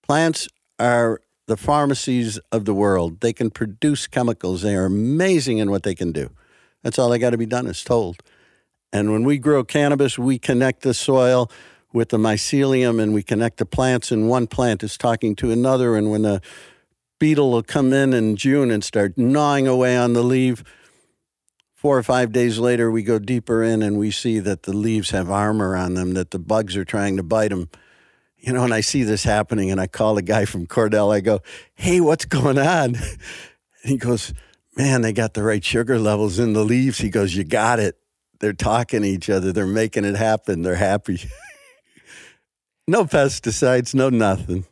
Plants 0.03 0.49
are 0.79 1.23
the 1.47 1.57
pharmacies 1.57 2.39
of 2.53 2.67
the 2.67 2.75
world. 2.75 3.23
They 3.23 3.33
can 3.33 3.49
produce 3.49 4.07
chemicals. 4.07 4.61
They 4.61 4.77
are 4.77 4.85
amazing 4.85 5.57
in 5.57 5.71
what 5.71 5.85
they 5.85 5.95
can 5.95 6.13
do. 6.13 6.29
That's 6.83 6.99
all 6.99 7.09
they 7.09 7.19
got 7.19 7.31
to 7.31 7.39
be 7.39 7.47
done 7.47 7.67
is 7.69 7.83
told. 7.83 8.23
And 8.93 9.13
when 9.13 9.25
we 9.25 9.39
grow 9.39 9.65
cannabis, 9.65 10.19
we 10.19 10.39
connect 10.39 10.83
the 10.83 10.93
soil 10.93 11.51
with 11.91 12.11
the 12.11 12.19
mycelium 12.19 13.03
and 13.03 13.15
we 13.15 13.23
connect 13.23 13.57
the 13.57 13.65
plants, 13.65 14.13
and 14.13 14.29
one 14.29 14.47
plant 14.47 14.83
is 14.83 14.99
talking 14.99 15.35
to 15.37 15.51
another. 15.51 15.97
And 15.97 16.11
when 16.11 16.27
a 16.27 16.43
beetle 17.19 17.51
will 17.51 17.63
come 17.63 17.93
in 17.93 18.13
in 18.13 18.37
June 18.37 18.71
and 18.71 18.83
start 18.83 19.17
gnawing 19.17 19.67
away 19.67 19.97
on 19.97 20.13
the 20.13 20.23
leaf, 20.23 20.63
four 21.79 21.97
or 21.97 22.03
five 22.03 22.33
days 22.33 22.59
later, 22.59 22.91
we 22.91 23.05
go 23.05 23.21
deeper 23.21 23.63
in 23.63 23.83
and 23.83 23.99
we 23.99 24.11
see 24.11 24.41
that 24.41 24.65
the 24.65 24.73
leaves 24.73 25.11
have 25.11 25.31
armor 25.31 25.77
on 25.77 25.95
them, 25.95 26.15
that 26.15 26.33
the 26.33 26.39
bugs 26.39 26.77
are 26.77 26.85
trying 26.85 27.17
to 27.17 27.23
bite 27.23 27.51
them. 27.51 27.69
You 28.37 28.53
know, 28.53 28.65
and 28.65 28.75
I 28.75 28.81
see 28.81 29.05
this 29.05 29.25
happening, 29.25 29.71
and 29.71 29.81
I 29.81 29.87
call 29.87 30.15
the 30.15 30.23
guy 30.23 30.45
from 30.45 30.67
Cornell. 30.67 31.11
I 31.11 31.21
go, 31.21 31.41
"Hey, 31.75 32.01
what's 32.01 32.25
going 32.25 32.59
on?" 32.59 32.95
And 32.95 33.19
he 33.85 33.97
goes, 33.97 34.33
"Man, 34.77 35.03
they 35.03 35.13
got 35.13 35.35
the 35.35 35.43
right 35.43 35.65
sugar 35.65 35.99
levels 35.99 36.39
in 36.39 36.53
the 36.53 36.65
leaves." 36.65 36.99
He 36.99 37.11
goes, 37.11 37.35
"You 37.35 37.43
got 37.43 37.81
it. 37.81 37.97
They're 38.39 38.53
talking 38.53 39.03
to 39.03 39.09
each 39.09 39.29
other. 39.29 39.53
They're 39.53 39.67
making 39.67 40.05
it 40.05 40.15
happen. 40.15 40.63
They're 40.63 40.77
happy. 40.77 41.29
no 42.87 43.05
pesticides, 43.05 43.93
no 43.93 44.09
nothing. 44.09 44.65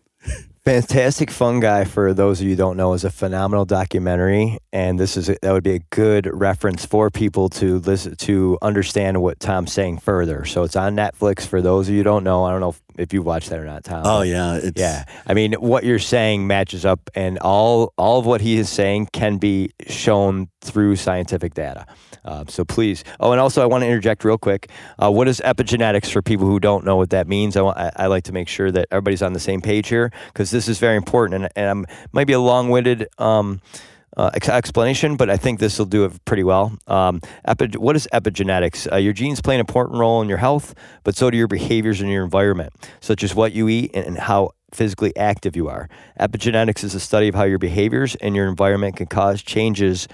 Fantastic 0.66 1.30
Fungi, 1.30 1.84
for 1.84 2.12
those 2.12 2.40
of 2.40 2.48
you 2.48 2.56
don't 2.56 2.76
know, 2.76 2.92
is 2.94 3.04
a 3.04 3.10
phenomenal 3.10 3.64
documentary, 3.64 4.58
and 4.72 4.98
this 4.98 5.16
is 5.16 5.28
a, 5.28 5.36
that 5.40 5.52
would 5.52 5.62
be 5.62 5.76
a 5.76 5.78
good 5.90 6.28
reference 6.32 6.84
for 6.84 7.08
people 7.08 7.48
to 7.50 7.78
listen 7.78 8.16
to 8.16 8.58
understand 8.60 9.22
what 9.22 9.38
Tom's 9.38 9.72
saying 9.72 9.98
further. 9.98 10.44
So 10.44 10.64
it's 10.64 10.74
on 10.74 10.96
Netflix. 10.96 11.46
For 11.46 11.62
those 11.62 11.88
of 11.88 11.94
you 11.94 12.02
don't 12.02 12.24
know, 12.24 12.42
I 12.42 12.50
don't 12.50 12.58
know 12.58 12.70
if, 12.70 12.82
if 12.98 13.12
you 13.12 13.22
watched 13.22 13.50
that 13.50 13.58
or 13.58 13.64
not, 13.64 13.84
Tom. 13.84 14.02
Oh 14.04 14.22
yeah, 14.22 14.56
it's, 14.62 14.80
yeah. 14.80 15.04
I 15.26 15.34
mean, 15.34 15.54
what 15.54 15.84
you're 15.84 15.98
saying 15.98 16.46
matches 16.46 16.84
up, 16.84 17.10
and 17.14 17.38
all 17.38 17.92
all 17.96 18.18
of 18.18 18.26
what 18.26 18.40
he 18.40 18.56
is 18.56 18.68
saying 18.68 19.08
can 19.12 19.38
be 19.38 19.70
shown 19.86 20.48
through 20.60 20.96
scientific 20.96 21.54
data. 21.54 21.86
Uh, 22.24 22.44
so 22.48 22.64
please. 22.64 23.04
Oh, 23.20 23.32
and 23.32 23.40
also 23.40 23.62
I 23.62 23.66
want 23.66 23.82
to 23.82 23.86
interject 23.86 24.24
real 24.24 24.38
quick. 24.38 24.68
Uh, 24.98 25.10
what 25.10 25.28
is 25.28 25.40
epigenetics 25.44 26.10
for 26.10 26.22
people 26.22 26.46
who 26.46 26.58
don't 26.58 26.84
know 26.84 26.96
what 26.96 27.10
that 27.10 27.28
means? 27.28 27.56
I, 27.56 27.62
want, 27.62 27.78
I, 27.78 27.92
I 27.94 28.06
like 28.06 28.24
to 28.24 28.32
make 28.32 28.48
sure 28.48 28.72
that 28.72 28.88
everybody's 28.90 29.22
on 29.22 29.32
the 29.32 29.40
same 29.40 29.60
page 29.60 29.88
here 29.88 30.10
because 30.26 30.50
this 30.50 30.66
is 30.66 30.78
very 30.78 30.96
important, 30.96 31.42
and, 31.42 31.52
and 31.54 31.70
I'm 31.70 31.86
might 32.12 32.26
be 32.26 32.32
a 32.32 32.40
long-winded. 32.40 33.08
Um, 33.18 33.60
uh, 34.16 34.30
ex- 34.34 34.48
explanation, 34.48 35.16
but 35.16 35.30
I 35.30 35.36
think 35.36 35.60
this 35.60 35.78
will 35.78 35.86
do 35.86 36.04
it 36.04 36.24
pretty 36.24 36.44
well. 36.44 36.76
Um, 36.86 37.20
epi- 37.46 37.78
what 37.78 37.96
is 37.96 38.08
epigenetics? 38.12 38.90
Uh, 38.90 38.96
your 38.96 39.12
genes 39.12 39.40
play 39.40 39.54
an 39.54 39.60
important 39.60 39.98
role 39.98 40.22
in 40.22 40.28
your 40.28 40.38
health, 40.38 40.74
but 41.04 41.16
so 41.16 41.30
do 41.30 41.36
your 41.36 41.48
behaviors 41.48 42.00
and 42.00 42.10
your 42.10 42.24
environment, 42.24 42.72
such 43.00 43.22
as 43.22 43.34
what 43.34 43.52
you 43.52 43.68
eat 43.68 43.90
and, 43.94 44.06
and 44.06 44.18
how 44.18 44.52
physically 44.72 45.16
active 45.16 45.56
you 45.56 45.68
are. 45.68 45.88
Epigenetics 46.20 46.82
is 46.84 46.94
a 46.94 47.00
study 47.00 47.28
of 47.28 47.34
how 47.34 47.44
your 47.44 47.58
behaviors 47.58 48.14
and 48.16 48.34
your 48.34 48.48
environment 48.48 48.96
can 48.96 49.06
cause 49.06 49.42
changes 49.42 50.08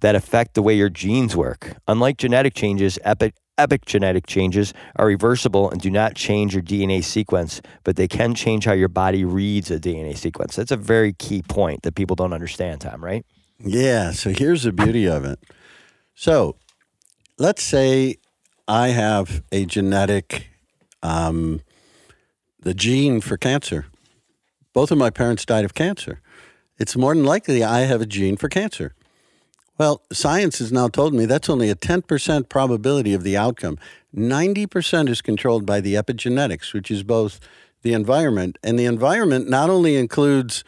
that 0.00 0.14
affect 0.14 0.54
the 0.54 0.62
way 0.62 0.74
your 0.74 0.88
genes 0.88 1.36
work. 1.36 1.76
Unlike 1.86 2.16
genetic 2.16 2.54
changes, 2.54 2.98
epi- 3.04 3.32
epigenetic 3.58 4.26
changes 4.26 4.72
are 4.96 5.06
reversible 5.06 5.70
and 5.70 5.80
do 5.80 5.90
not 5.90 6.14
change 6.14 6.54
your 6.54 6.62
DNA 6.62 7.04
sequence, 7.04 7.60
but 7.84 7.96
they 7.96 8.08
can 8.08 8.34
change 8.34 8.64
how 8.64 8.72
your 8.72 8.88
body 8.88 9.24
reads 9.24 9.70
a 9.70 9.78
DNA 9.78 10.16
sequence. 10.16 10.56
That's 10.56 10.70
a 10.70 10.76
very 10.76 11.12
key 11.12 11.42
point 11.42 11.82
that 11.82 11.94
people 11.94 12.16
don't 12.16 12.32
understand, 12.32 12.80
Tom, 12.80 13.04
right? 13.04 13.24
Yeah. 13.62 14.12
So 14.12 14.30
here's 14.30 14.62
the 14.62 14.72
beauty 14.72 15.06
of 15.06 15.24
it. 15.24 15.38
So 16.14 16.56
let's 17.38 17.62
say 17.62 18.16
I 18.66 18.88
have 18.88 19.42
a 19.52 19.64
genetic, 19.66 20.48
um, 21.02 21.60
the 22.60 22.74
gene 22.74 23.20
for 23.20 23.36
cancer. 23.36 23.86
Both 24.72 24.90
of 24.90 24.98
my 24.98 25.10
parents 25.10 25.44
died 25.44 25.64
of 25.64 25.74
cancer. 25.74 26.20
It's 26.78 26.96
more 26.96 27.14
than 27.14 27.24
likely 27.24 27.62
I 27.62 27.80
have 27.80 28.00
a 28.00 28.06
gene 28.06 28.36
for 28.36 28.48
cancer. 28.48 28.94
Well, 29.76 30.02
science 30.12 30.58
has 30.58 30.70
now 30.70 30.88
told 30.88 31.14
me 31.14 31.24
that's 31.24 31.48
only 31.48 31.70
a 31.70 31.74
10% 31.74 32.48
probability 32.48 33.14
of 33.14 33.22
the 33.22 33.36
outcome. 33.36 33.78
90% 34.14 35.08
is 35.08 35.22
controlled 35.22 35.64
by 35.64 35.80
the 35.80 35.94
epigenetics, 35.94 36.72
which 36.72 36.90
is 36.90 37.02
both 37.02 37.40
the 37.82 37.94
environment, 37.94 38.58
and 38.62 38.78
the 38.78 38.84
environment 38.84 39.48
not 39.48 39.70
only 39.70 39.96
includes 39.96 40.64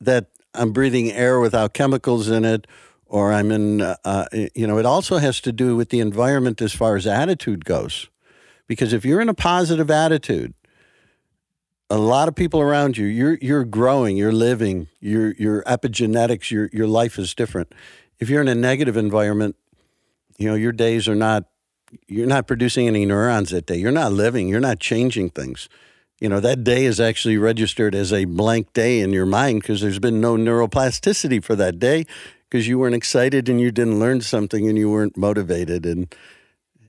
that 0.00 0.26
I'm 0.54 0.72
breathing 0.72 1.10
air 1.10 1.40
without 1.40 1.74
chemicals 1.74 2.28
in 2.28 2.44
it, 2.44 2.66
or 3.06 3.32
I'm 3.32 3.50
in, 3.50 3.80
uh, 3.80 3.96
uh, 4.04 4.26
you 4.54 4.66
know, 4.66 4.78
it 4.78 4.86
also 4.86 5.18
has 5.18 5.40
to 5.42 5.52
do 5.52 5.76
with 5.76 5.90
the 5.90 6.00
environment 6.00 6.60
as 6.62 6.72
far 6.72 6.96
as 6.96 7.06
attitude 7.06 7.64
goes. 7.64 8.08
Because 8.66 8.92
if 8.92 9.04
you're 9.04 9.20
in 9.20 9.28
a 9.28 9.34
positive 9.34 9.90
attitude, 9.90 10.54
a 11.90 11.98
lot 11.98 12.26
of 12.26 12.34
people 12.34 12.60
around 12.60 12.96
you, 12.96 13.04
you're 13.04 13.34
you're 13.42 13.64
growing, 13.64 14.16
you're 14.16 14.32
living, 14.32 14.88
your 15.00 15.32
your 15.32 15.62
epigenetics, 15.64 16.50
your 16.50 16.70
your 16.72 16.86
life 16.86 17.18
is 17.18 17.34
different. 17.34 17.74
If 18.18 18.30
you're 18.30 18.40
in 18.40 18.48
a 18.48 18.54
negative 18.54 18.96
environment, 18.96 19.56
you 20.38 20.48
know, 20.48 20.54
your 20.54 20.72
days 20.72 21.06
are 21.06 21.14
not 21.14 21.44
you're 22.06 22.26
not 22.26 22.46
producing 22.46 22.86
any 22.86 23.04
neurons 23.04 23.50
that 23.50 23.66
day. 23.66 23.76
You're 23.76 23.92
not 23.92 24.12
living, 24.12 24.48
you're 24.48 24.60
not 24.60 24.80
changing 24.80 25.30
things. 25.30 25.68
You 26.22 26.28
know, 26.28 26.38
that 26.38 26.62
day 26.62 26.84
is 26.84 27.00
actually 27.00 27.36
registered 27.36 27.96
as 27.96 28.12
a 28.12 28.26
blank 28.26 28.72
day 28.74 29.00
in 29.00 29.12
your 29.12 29.26
mind 29.26 29.60
because 29.60 29.80
there's 29.80 29.98
been 29.98 30.20
no 30.20 30.36
neuroplasticity 30.36 31.42
for 31.42 31.56
that 31.56 31.80
day 31.80 32.06
because 32.48 32.68
you 32.68 32.78
weren't 32.78 32.94
excited 32.94 33.48
and 33.48 33.60
you 33.60 33.72
didn't 33.72 33.98
learn 33.98 34.20
something 34.20 34.68
and 34.68 34.78
you 34.78 34.88
weren't 34.88 35.16
motivated 35.16 35.84
and 35.84 36.14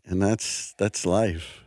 and 0.06 0.22
that's 0.22 0.76
that's 0.78 1.04
life. 1.04 1.64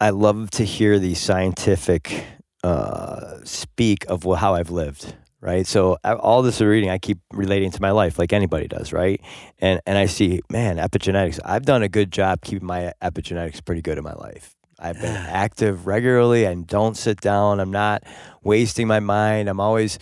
I 0.00 0.08
love 0.08 0.50
to 0.52 0.64
hear 0.64 0.98
the 0.98 1.12
scientific 1.12 2.24
uh, 2.64 3.44
speak 3.44 4.06
of 4.08 4.24
how 4.38 4.54
I've 4.54 4.70
lived. 4.70 5.14
Right, 5.42 5.66
so 5.66 5.98
all 6.04 6.40
this 6.40 6.62
reading, 6.62 6.88
I 6.88 6.96
keep 6.96 7.18
relating 7.30 7.72
to 7.72 7.82
my 7.82 7.90
life, 7.90 8.18
like 8.18 8.32
anybody 8.32 8.68
does, 8.68 8.90
right? 8.90 9.20
And 9.58 9.82
and 9.84 9.98
I 9.98 10.06
see, 10.06 10.40
man, 10.48 10.78
epigenetics. 10.78 11.40
I've 11.44 11.66
done 11.66 11.82
a 11.82 11.90
good 11.90 12.10
job 12.10 12.40
keeping 12.40 12.66
my 12.66 12.94
epigenetics 13.02 13.62
pretty 13.62 13.82
good 13.82 13.98
in 13.98 14.04
my 14.04 14.14
life. 14.14 14.56
I've 14.82 15.00
been 15.00 15.14
active 15.14 15.86
regularly 15.86 16.44
and 16.44 16.66
don't 16.66 16.96
sit 16.96 17.20
down. 17.20 17.60
I'm 17.60 17.70
not 17.70 18.02
wasting 18.42 18.88
my 18.88 18.98
mind. 18.98 19.48
I'm 19.48 19.60
always 19.60 19.98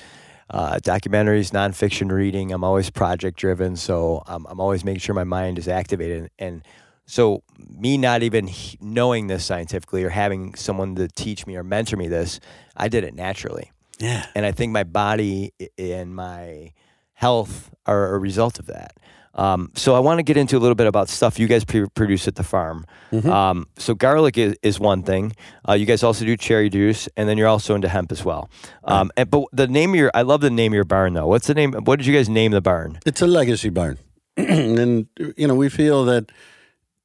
uh, 0.49 0.77
documentaries, 0.83 1.53
nonfiction 1.53 2.11
reading. 2.11 2.51
I'm 2.51 2.65
always 2.65 2.89
project 2.89 3.39
driven, 3.39 3.77
so 3.77 4.23
I'm, 4.27 4.47
I'm 4.47 4.59
always 4.59 4.83
making 4.83 5.01
sure 5.01 5.15
my 5.15 5.25
mind 5.25 5.59
is 5.59 5.69
activated. 5.69 6.31
And 6.39 6.63
so, 7.05 7.43
me 7.59 7.99
not 7.99 8.23
even 8.23 8.49
knowing 8.81 9.27
this 9.27 9.45
scientifically 9.45 10.03
or 10.03 10.09
having 10.09 10.55
someone 10.55 10.95
to 10.95 11.09
teach 11.09 11.47
me 11.47 11.57
or 11.57 11.63
mentor 11.63 11.97
me 11.97 12.09
this, 12.09 12.41
I 12.75 12.89
did 12.89 13.05
it 13.05 13.15
naturally. 13.15 13.73
Yeah. 13.99 14.27
And 14.35 14.47
I 14.47 14.53
think 14.53 14.73
my 14.73 14.85
body 14.85 15.53
and 15.77 16.15
my 16.15 16.73
health 17.13 17.71
are 17.85 18.15
a 18.15 18.19
result 18.19 18.59
of 18.59 18.67
that. 18.67 18.97
Um, 19.35 19.71
so 19.77 19.95
I 19.95 20.01
want 20.01 20.19
to 20.19 20.23
get 20.25 20.37
into 20.37 20.57
a 20.57 20.61
little 20.61 20.75
bit 20.75 20.87
about 20.89 21.09
stuff 21.09 21.39
you 21.39 21.47
guys 21.47 21.65
pre- 21.65 21.87
produce 21.95 22.27
at 22.27 22.35
the 22.35 22.43
farm. 22.43 22.85
Um, 23.13 23.67
so 23.79 23.95
garlic 23.95 24.37
is, 24.37 24.57
is 24.63 24.81
one 24.81 25.03
thing. 25.03 25.35
Uh, 25.69 25.75
you 25.75 25.87
guys 25.87 26.03
also 26.03 26.25
do 26.25 26.37
cherry 26.37 26.69
juice, 26.69 27.09
and 27.17 27.29
then 27.29 27.39
you're 27.39 27.49
also 27.49 27.75
into 27.75 27.89
hemp 27.89 28.11
as 28.13 28.25
well. 28.25 28.51
Um, 28.85 29.11
and 29.17 29.31
but 29.31 29.45
the 29.53 29.69
name 29.69 29.91
of 29.91 29.97
your 29.97 30.11
I 30.15 30.23
love 30.23 30.41
the 30.41 30.51
name 30.51 30.73
of 30.73 30.75
your 30.75 30.85
barn 30.85 31.13
though. 31.15 31.27
What's 31.29 31.47
the 31.47 31.55
name? 31.55 31.73
What 31.73 31.97
did 31.99 32.07
you 32.07 32.15
guys 32.15 32.29
name 32.29 32.51
the 32.53 32.61
barn? 32.61 32.99
It's 33.07 33.23
a 33.23 33.27
legacy 33.27 33.69
barn. 33.71 33.99
and, 34.37 35.07
you 35.37 35.47
know, 35.47 35.55
we 35.55 35.69
feel 35.69 36.05
that, 36.07 36.31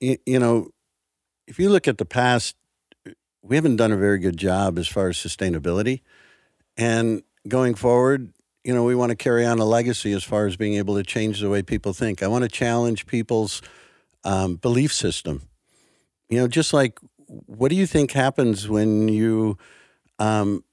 y- 0.02 0.20
you 0.26 0.40
know, 0.40 0.70
if 1.48 1.60
you 1.60 1.70
look 1.70 1.88
at 1.88 1.98
the 1.98 2.06
past, 2.06 2.56
we 3.44 3.56
haven't 3.56 3.76
done 3.76 3.92
a 3.92 3.98
very 3.98 4.18
good 4.20 4.38
job 4.38 4.80
as 4.80 4.88
far 4.88 5.10
as 5.10 5.18
sustainability. 5.18 6.02
And 6.78 7.24
going 7.48 7.76
forward, 7.76 8.32
you 8.66 8.74
know, 8.74 8.84
we 8.84 8.96
want 8.96 9.12
to 9.12 9.16
carry 9.16 9.46
on 9.46 9.60
a 9.60 9.66
legacy 9.66 10.12
as 10.12 10.24
far 10.24 10.48
as 10.48 10.58
being 10.58 10.74
able 10.74 10.96
to 10.96 11.04
change 11.04 11.40
the 11.40 11.50
way 11.50 11.62
people 11.62 11.94
think. 11.94 12.24
I 12.24 12.28
want 12.28 12.44
to 12.44 12.50
challenge 12.50 13.06
people's 13.06 13.62
um, 14.24 14.56
belief 14.56 14.92
system. 14.92 15.44
You 16.30 16.40
know, 16.40 16.48
just 16.48 16.74
like 16.74 17.00
what 17.28 17.70
do 17.70 17.76
you 17.76 17.86
think 17.86 18.12
happens 18.12 18.68
when 18.68 19.08
you 19.08 19.60
um, 20.18 20.64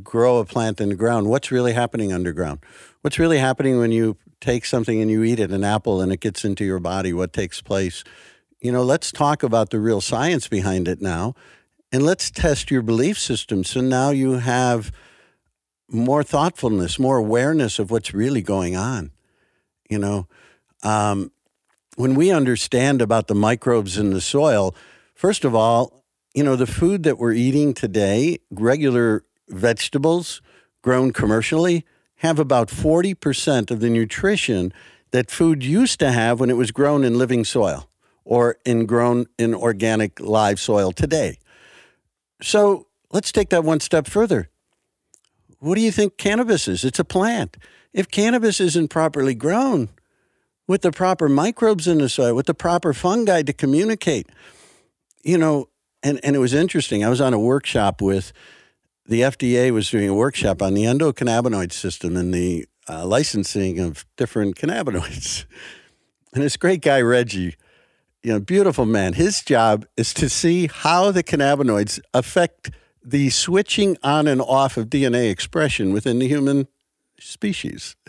grow 0.00 0.38
a 0.38 0.44
plant 0.44 0.80
in 0.80 0.90
the 0.90 0.94
ground? 0.94 1.28
What's 1.28 1.50
really 1.50 1.72
happening 1.72 2.12
underground? 2.12 2.60
What's 3.02 3.18
really 3.18 3.38
happening 3.38 3.78
when 3.80 3.90
you 3.90 4.16
take 4.40 4.64
something 4.64 5.00
and 5.00 5.10
you 5.10 5.24
eat 5.24 5.40
it, 5.40 5.50
an 5.50 5.64
apple, 5.64 6.00
and 6.00 6.12
it 6.12 6.20
gets 6.20 6.44
into 6.44 6.64
your 6.64 6.78
body? 6.78 7.12
What 7.12 7.32
takes 7.32 7.60
place? 7.60 8.04
You 8.60 8.70
know, 8.70 8.84
let's 8.84 9.10
talk 9.10 9.42
about 9.42 9.70
the 9.70 9.80
real 9.80 10.00
science 10.00 10.46
behind 10.46 10.86
it 10.86 11.02
now, 11.02 11.34
and 11.90 12.04
let's 12.04 12.30
test 12.30 12.70
your 12.70 12.82
belief 12.82 13.18
system. 13.18 13.64
So 13.64 13.80
now 13.80 14.10
you 14.10 14.34
have 14.34 14.92
more 15.90 16.22
thoughtfulness, 16.22 16.98
more 16.98 17.16
awareness 17.16 17.78
of 17.78 17.90
what's 17.90 18.14
really 18.14 18.42
going 18.42 18.76
on. 18.76 19.10
You 19.88 19.98
know, 19.98 20.28
um, 20.82 21.32
when 21.96 22.14
we 22.14 22.30
understand 22.30 23.02
about 23.02 23.26
the 23.26 23.34
microbes 23.34 23.98
in 23.98 24.10
the 24.10 24.20
soil, 24.20 24.74
first 25.14 25.44
of 25.44 25.54
all, 25.54 26.04
you 26.34 26.44
know, 26.44 26.56
the 26.56 26.66
food 26.66 27.02
that 27.02 27.18
we're 27.18 27.32
eating 27.32 27.74
today, 27.74 28.38
regular 28.50 29.24
vegetables 29.48 30.40
grown 30.82 31.12
commercially, 31.12 31.84
have 32.16 32.38
about 32.38 32.68
40% 32.68 33.70
of 33.70 33.80
the 33.80 33.90
nutrition 33.90 34.72
that 35.10 35.30
food 35.30 35.64
used 35.64 35.98
to 36.00 36.12
have 36.12 36.38
when 36.38 36.50
it 36.50 36.56
was 36.56 36.70
grown 36.70 37.02
in 37.02 37.18
living 37.18 37.44
soil 37.44 37.88
or 38.24 38.56
in 38.64 38.86
grown 38.86 39.26
in 39.38 39.54
organic 39.54 40.20
live 40.20 40.60
soil 40.60 40.92
today. 40.92 41.38
So 42.40 42.86
let's 43.10 43.32
take 43.32 43.48
that 43.50 43.64
one 43.64 43.80
step 43.80 44.06
further. 44.06 44.50
What 45.60 45.76
do 45.76 45.82
you 45.82 45.92
think 45.92 46.16
cannabis 46.16 46.66
is? 46.66 46.84
It's 46.84 46.98
a 46.98 47.04
plant. 47.04 47.56
If 47.92 48.10
cannabis 48.10 48.60
isn't 48.60 48.88
properly 48.88 49.34
grown 49.34 49.90
with 50.66 50.82
the 50.82 50.90
proper 50.90 51.28
microbes 51.28 51.86
in 51.86 51.98
the 51.98 52.08
soil, 52.08 52.34
with 52.34 52.46
the 52.46 52.54
proper 52.54 52.92
fungi 52.92 53.42
to 53.42 53.52
communicate, 53.52 54.28
you 55.22 55.36
know, 55.36 55.68
and, 56.02 56.18
and 56.24 56.34
it 56.34 56.38
was 56.38 56.54
interesting. 56.54 57.04
I 57.04 57.10
was 57.10 57.20
on 57.20 57.34
a 57.34 57.38
workshop 57.38 58.00
with 58.00 58.32
the 59.06 59.20
FDA 59.20 59.70
was 59.72 59.90
doing 59.90 60.08
a 60.08 60.14
workshop 60.14 60.62
on 60.62 60.74
the 60.74 60.84
endocannabinoid 60.84 61.72
system 61.72 62.16
and 62.16 62.32
the 62.32 62.66
uh, 62.88 63.04
licensing 63.04 63.78
of 63.80 64.06
different 64.16 64.56
cannabinoids. 64.56 65.44
And 66.32 66.44
this 66.44 66.56
great 66.56 66.80
guy, 66.80 67.00
Reggie, 67.00 67.56
you 68.22 68.32
know, 68.32 68.38
beautiful 68.38 68.86
man, 68.86 69.14
his 69.14 69.42
job 69.42 69.84
is 69.96 70.14
to 70.14 70.28
see 70.28 70.68
how 70.68 71.10
the 71.10 71.24
cannabinoids 71.24 71.98
affect 72.14 72.70
the 73.04 73.30
switching 73.30 73.96
on 74.02 74.26
and 74.28 74.40
off 74.40 74.76
of 74.76 74.86
DNA 74.88 75.30
expression 75.30 75.92
within 75.92 76.18
the 76.18 76.28
human 76.28 76.68
species. 77.18 77.96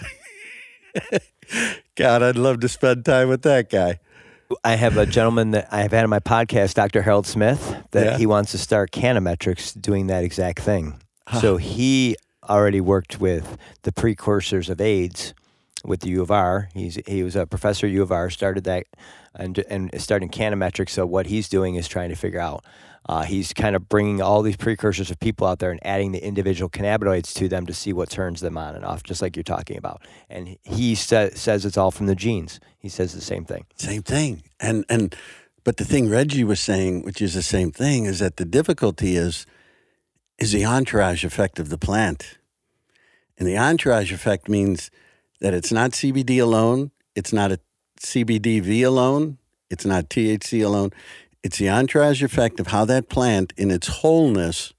God, 1.96 2.24
I'd 2.24 2.38
love 2.38 2.60
to 2.62 2.70
spend 2.70 3.06
time 3.06 3.30
with 3.30 3.42
that 3.44 3.70
guy. 3.70 4.00
I 4.64 4.76
have 4.76 4.98
a 4.98 5.06
gentleman 5.06 5.52
that 5.52 5.68
I 5.72 5.82
have 5.82 5.92
had 5.92 6.04
on 6.04 6.10
my 6.10 6.20
podcast, 6.20 6.74
Dr. 6.74 7.02
Harold 7.02 7.26
Smith, 7.26 7.76
that 7.92 8.06
Yeah. 8.06 8.18
he 8.18 8.26
wants 8.26 8.52
to 8.52 8.58
start 8.58 8.92
Canometrics 8.92 9.80
doing 9.80 10.08
that 10.08 10.24
exact 10.24 10.60
thing. 10.62 11.00
So 11.40 11.56
he 11.56 12.18
already 12.50 12.82
worked 12.82 13.22
with 13.22 13.58
the 13.84 13.94
precursors 13.94 14.70
of 14.70 14.82
AIDS 14.82 15.34
with 15.86 16.02
the 16.02 16.10
U 16.10 16.22
of 16.22 16.30
R. 16.32 16.68
He's 16.74 17.00
he 17.08 17.24
was 17.24 17.38
a 17.38 17.46
professor 17.48 17.86
at 17.88 17.94
U 17.94 18.02
of 18.02 18.12
R. 18.12 18.30
Started 18.30 18.66
that 18.66 18.86
and 19.34 19.58
and 19.70 19.90
starting 20.02 20.28
Canometrics. 20.30 20.90
So 20.90 21.06
what 21.06 21.28
he's 21.28 21.48
doing 21.48 21.76
is 21.76 21.88
trying 21.88 22.10
to 22.10 22.16
figure 22.16 22.42
out. 22.42 22.66
Uh, 23.08 23.24
he's 23.24 23.52
kind 23.52 23.76
of 23.76 23.90
bringing 23.90 24.22
all 24.22 24.42
these 24.42 24.56
precursors 24.56 25.10
of 25.10 25.20
people 25.20 25.48
out 25.48 25.60
there 25.60 25.72
and 25.72 25.80
adding 25.86 26.12
the 26.12 26.24
individual 26.24 26.70
cannabinoids 26.70 27.34
to 27.34 27.48
them 27.48 27.66
to 27.66 27.74
see 27.74 27.92
what 27.92 28.10
turns 28.10 28.42
them 28.42 28.58
on 28.58 28.76
and 28.76 28.86
off, 28.86 29.04
just 29.04 29.22
like 29.22 29.36
you're 29.36 29.44
talking 29.44 29.78
about. 29.78 30.02
And 30.30 30.58
he 30.64 30.94
sa- 30.94 31.30
says 31.34 31.66
it's 31.66 31.78
all 31.78 31.92
from 31.92 32.06
the 32.06 32.16
genes. 32.16 32.60
He 32.78 32.90
says 32.90 33.14
the 33.14 33.22
same 33.22 33.44
thing. 33.44 33.66
Same 33.76 34.04
thing. 34.04 34.44
And 34.60 34.86
and 34.88 35.16
but 35.64 35.78
the 35.78 35.86
thing 35.86 36.10
Reggie 36.10 36.44
was 36.44 36.60
saying, 36.60 37.04
which 37.04 37.22
is 37.22 37.34
the 37.34 37.44
same 37.44 37.72
thing, 37.72 38.06
is 38.06 38.20
that 38.20 38.38
the 38.38 38.46
difficulty 38.46 39.16
is 39.16 39.46
is 40.38 40.52
the 40.52 40.66
entourage 40.66 41.24
effect 41.24 41.60
of 41.60 41.70
the 41.70 41.78
plant. 41.78 42.38
And 43.38 43.48
the 43.48 43.58
entourage 43.58 44.12
effect 44.12 44.48
means 44.48 44.92
that 45.40 45.54
it's 45.54 45.72
not 45.72 45.92
CBD 45.92 46.42
alone, 46.42 46.92
it's 47.16 47.34
not 47.34 47.52
a 47.52 47.60
CBDV 48.00 48.86
alone, 48.86 49.38
it's 49.70 49.86
not 49.86 50.10
THC 50.10 50.64
alone. 50.64 50.92
It's 51.44 51.58
the 51.58 51.70
entourage 51.70 52.22
effect 52.22 52.60
of 52.60 52.68
how 52.68 52.86
that 52.86 53.10
plant 53.10 53.54
in 53.58 53.72
its 53.72 53.88
wholeness 53.88 54.74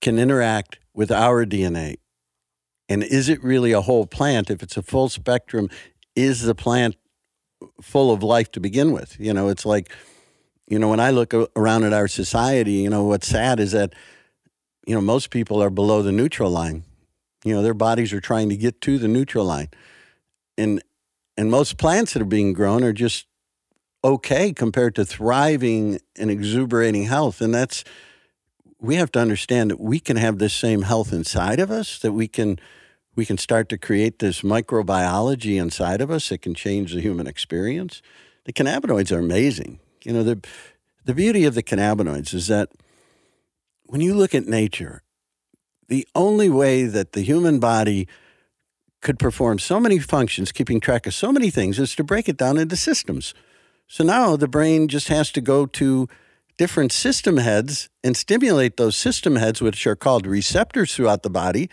can 0.00 0.18
interact 0.18 0.78
with 0.92 1.10
our 1.10 1.46
DNA. 1.46 1.96
And 2.88 3.02
is 3.02 3.28
it 3.28 3.42
really 3.42 3.72
a 3.72 3.80
whole 3.80 4.06
plant? 4.06 4.50
If 4.50 4.62
it's 4.62 4.76
a 4.76 4.82
full 4.82 5.08
spectrum, 5.08 5.70
is 6.16 6.42
the 6.42 6.54
plant 6.54 6.96
full 7.80 8.12
of 8.12 8.22
life 8.22 8.50
to 8.52 8.60
begin 8.60 8.92
with? 8.92 9.18
You 9.18 9.32
know, 9.32 9.48
it's 9.48 9.64
like, 9.64 9.90
you 10.66 10.78
know, 10.78 10.88
when 10.88 11.00
I 11.00 11.10
look 11.10 11.32
around 11.56 11.84
at 11.84 11.92
our 11.92 12.08
society, 12.08 12.72
you 12.72 12.90
know, 12.90 13.04
what's 13.04 13.28
sad 13.28 13.60
is 13.60 13.72
that, 13.72 13.94
you 14.86 14.94
know, 14.94 15.00
most 15.00 15.30
people 15.30 15.62
are 15.62 15.70
below 15.70 16.02
the 16.02 16.12
neutral 16.12 16.50
line. 16.50 16.84
You 17.44 17.54
know, 17.54 17.62
their 17.62 17.74
bodies 17.74 18.12
are 18.12 18.20
trying 18.20 18.48
to 18.48 18.56
get 18.56 18.80
to 18.82 18.98
the 18.98 19.08
neutral 19.08 19.44
line. 19.44 19.68
And 20.58 20.82
and 21.36 21.50
most 21.50 21.78
plants 21.78 22.12
that 22.12 22.22
are 22.22 22.26
being 22.26 22.52
grown 22.52 22.84
are 22.84 22.92
just 22.92 23.26
okay 24.04 24.52
compared 24.52 24.94
to 24.96 25.04
thriving 25.04 25.98
and 26.16 26.30
exuberating 26.30 27.04
health. 27.04 27.40
And 27.40 27.54
that's 27.54 27.84
we 28.80 28.96
have 28.96 29.12
to 29.12 29.20
understand 29.20 29.70
that 29.70 29.80
we 29.80 30.00
can 30.00 30.16
have 30.16 30.38
this 30.38 30.52
same 30.52 30.82
health 30.82 31.12
inside 31.12 31.60
of 31.60 31.70
us, 31.70 31.98
that 32.00 32.12
we 32.12 32.28
can 32.28 32.58
we 33.14 33.26
can 33.26 33.38
start 33.38 33.68
to 33.68 33.78
create 33.78 34.18
this 34.18 34.40
microbiology 34.40 35.60
inside 35.60 36.00
of 36.00 36.10
us 36.10 36.30
that 36.30 36.42
can 36.42 36.54
change 36.54 36.94
the 36.94 37.00
human 37.00 37.26
experience. 37.26 38.00
The 38.44 38.52
cannabinoids 38.52 39.12
are 39.12 39.20
amazing. 39.20 39.78
You 40.04 40.12
know, 40.12 40.22
the 40.22 40.44
the 41.04 41.14
beauty 41.14 41.44
of 41.44 41.54
the 41.54 41.62
cannabinoids 41.62 42.34
is 42.34 42.48
that 42.48 42.70
when 43.84 44.00
you 44.00 44.14
look 44.14 44.34
at 44.34 44.46
nature 44.46 45.02
the 45.88 46.08
only 46.14 46.48
way 46.48 46.84
that 46.84 47.12
the 47.12 47.20
human 47.20 47.58
body 47.58 48.08
could 49.02 49.18
perform 49.18 49.58
so 49.58 49.78
many 49.78 49.98
functions, 49.98 50.50
keeping 50.50 50.80
track 50.80 51.06
of 51.06 51.12
so 51.12 51.30
many 51.30 51.50
things, 51.50 51.78
is 51.78 51.94
to 51.96 52.04
break 52.04 52.28
it 52.28 52.38
down 52.38 52.56
into 52.56 52.76
systems. 52.76 53.34
So 53.92 54.04
now 54.04 54.36
the 54.36 54.48
brain 54.48 54.88
just 54.88 55.08
has 55.08 55.30
to 55.32 55.42
go 55.42 55.66
to 55.66 56.08
different 56.56 56.92
system 56.92 57.36
heads 57.36 57.90
and 58.02 58.16
stimulate 58.16 58.78
those 58.78 58.96
system 58.96 59.36
heads, 59.36 59.60
which 59.60 59.86
are 59.86 59.94
called 59.94 60.26
receptors 60.26 60.94
throughout 60.94 61.22
the 61.22 61.28
body. 61.28 61.68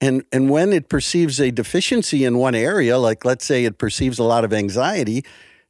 And, 0.00 0.24
and 0.32 0.48
when 0.48 0.72
it 0.72 0.88
perceives 0.88 1.38
a 1.42 1.50
deficiency 1.50 2.24
in 2.24 2.38
one 2.38 2.54
area, 2.54 2.96
like 2.96 3.26
let's 3.26 3.44
say 3.44 3.66
it 3.66 3.76
perceives 3.76 4.18
a 4.18 4.24
lot 4.24 4.46
of 4.46 4.54
anxiety, 4.54 5.22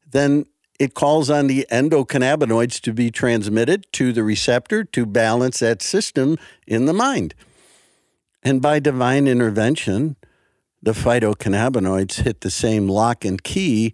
then 0.09 0.47
it 0.79 0.95
calls 0.95 1.29
on 1.29 1.49
the 1.49 1.67
endocannabinoids 1.73 2.81
to 2.83 2.93
be 2.93 3.11
transmitted 3.11 3.85
to 3.95 4.13
the 4.13 4.23
receptor 4.23 4.85
to 4.85 5.05
balance 5.05 5.59
that 5.59 5.83
system 5.83 6.39
in 6.69 6.87
the 6.87 6.93
mind. 6.93 7.35
And 8.45 8.63
by 8.63 8.79
divine 8.79 9.27
intervention, 9.27 10.15
the 10.81 10.93
phytocannabinoids 10.93 12.23
hit 12.23 12.43
the 12.43 12.51
same 12.51 12.87
lock 12.87 13.25
and 13.25 13.43
key 13.43 13.93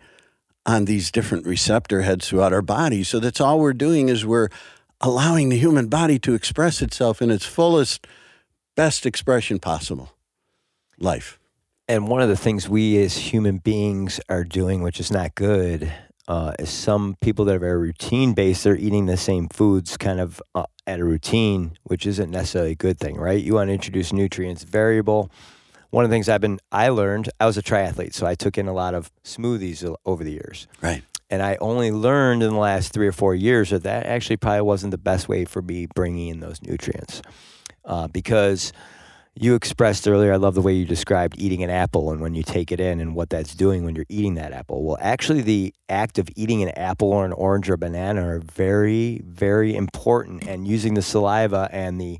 on 0.70 0.84
these 0.84 1.10
different 1.10 1.46
receptor 1.46 2.02
heads 2.02 2.28
throughout 2.28 2.52
our 2.52 2.62
body. 2.62 3.02
So 3.02 3.18
that's 3.18 3.40
all 3.40 3.58
we're 3.58 3.72
doing 3.72 4.08
is 4.08 4.24
we're 4.24 4.48
allowing 5.00 5.48
the 5.48 5.58
human 5.58 5.88
body 5.88 6.18
to 6.20 6.34
express 6.34 6.80
itself 6.80 7.20
in 7.20 7.30
its 7.30 7.44
fullest, 7.44 8.06
best 8.76 9.04
expression 9.04 9.58
possible 9.58 10.12
life. 10.98 11.38
And 11.88 12.06
one 12.06 12.22
of 12.22 12.28
the 12.28 12.36
things 12.36 12.68
we 12.68 13.02
as 13.02 13.16
human 13.16 13.58
beings 13.58 14.20
are 14.28 14.44
doing, 14.44 14.80
which 14.82 15.00
is 15.00 15.10
not 15.10 15.34
good, 15.34 15.92
uh, 16.28 16.52
is 16.60 16.70
some 16.70 17.16
people 17.20 17.44
that 17.46 17.56
are 17.56 17.58
very 17.58 17.80
routine 17.80 18.32
based, 18.32 18.62
they're 18.62 18.76
eating 18.76 19.06
the 19.06 19.16
same 19.16 19.48
foods 19.48 19.96
kind 19.96 20.20
of 20.20 20.40
uh, 20.54 20.66
at 20.86 21.00
a 21.00 21.04
routine, 21.04 21.72
which 21.82 22.06
isn't 22.06 22.30
necessarily 22.30 22.72
a 22.72 22.76
good 22.76 23.00
thing, 23.00 23.16
right? 23.16 23.42
You 23.42 23.54
want 23.54 23.68
to 23.68 23.74
introduce 23.74 24.12
nutrients, 24.12 24.62
variable. 24.62 25.32
One 25.90 26.04
of 26.04 26.10
the 26.10 26.14
things 26.14 26.28
I've 26.28 26.40
been, 26.40 26.60
I 26.70 26.88
learned, 26.88 27.30
I 27.40 27.46
was 27.46 27.58
a 27.58 27.62
triathlete, 27.62 28.14
so 28.14 28.26
I 28.26 28.34
took 28.34 28.56
in 28.56 28.68
a 28.68 28.72
lot 28.72 28.94
of 28.94 29.10
smoothies 29.24 29.94
over 30.06 30.22
the 30.22 30.32
years. 30.32 30.68
Right. 30.80 31.02
And 31.28 31.42
I 31.42 31.56
only 31.60 31.90
learned 31.90 32.42
in 32.42 32.50
the 32.50 32.58
last 32.58 32.92
three 32.92 33.06
or 33.06 33.12
four 33.12 33.34
years 33.34 33.70
that 33.70 33.84
that 33.84 34.06
actually 34.06 34.36
probably 34.36 34.62
wasn't 34.62 34.90
the 34.90 34.98
best 34.98 35.28
way 35.28 35.44
for 35.44 35.62
me 35.62 35.86
bringing 35.94 36.28
in 36.28 36.40
those 36.40 36.60
nutrients. 36.62 37.22
Uh, 37.84 38.08
because 38.08 38.72
you 39.34 39.54
expressed 39.54 40.08
earlier, 40.08 40.32
I 40.32 40.36
love 40.36 40.54
the 40.54 40.60
way 40.60 40.74
you 40.74 40.84
described 40.84 41.36
eating 41.38 41.62
an 41.62 41.70
apple 41.70 42.10
and 42.10 42.20
when 42.20 42.34
you 42.34 42.42
take 42.42 42.72
it 42.72 42.80
in 42.80 43.00
and 43.00 43.14
what 43.14 43.30
that's 43.30 43.54
doing 43.54 43.84
when 43.84 43.94
you're 43.94 44.06
eating 44.08 44.34
that 44.34 44.52
apple. 44.52 44.84
Well, 44.84 44.98
actually, 45.00 45.42
the 45.42 45.72
act 45.88 46.18
of 46.18 46.28
eating 46.34 46.62
an 46.62 46.70
apple 46.70 47.12
or 47.12 47.24
an 47.24 47.32
orange 47.32 47.70
or 47.70 47.74
a 47.74 47.78
banana 47.78 48.26
are 48.26 48.40
very, 48.40 49.22
very 49.24 49.74
important. 49.74 50.46
And 50.46 50.66
using 50.66 50.94
the 50.94 51.02
saliva 51.02 51.68
and 51.72 52.00
the 52.00 52.18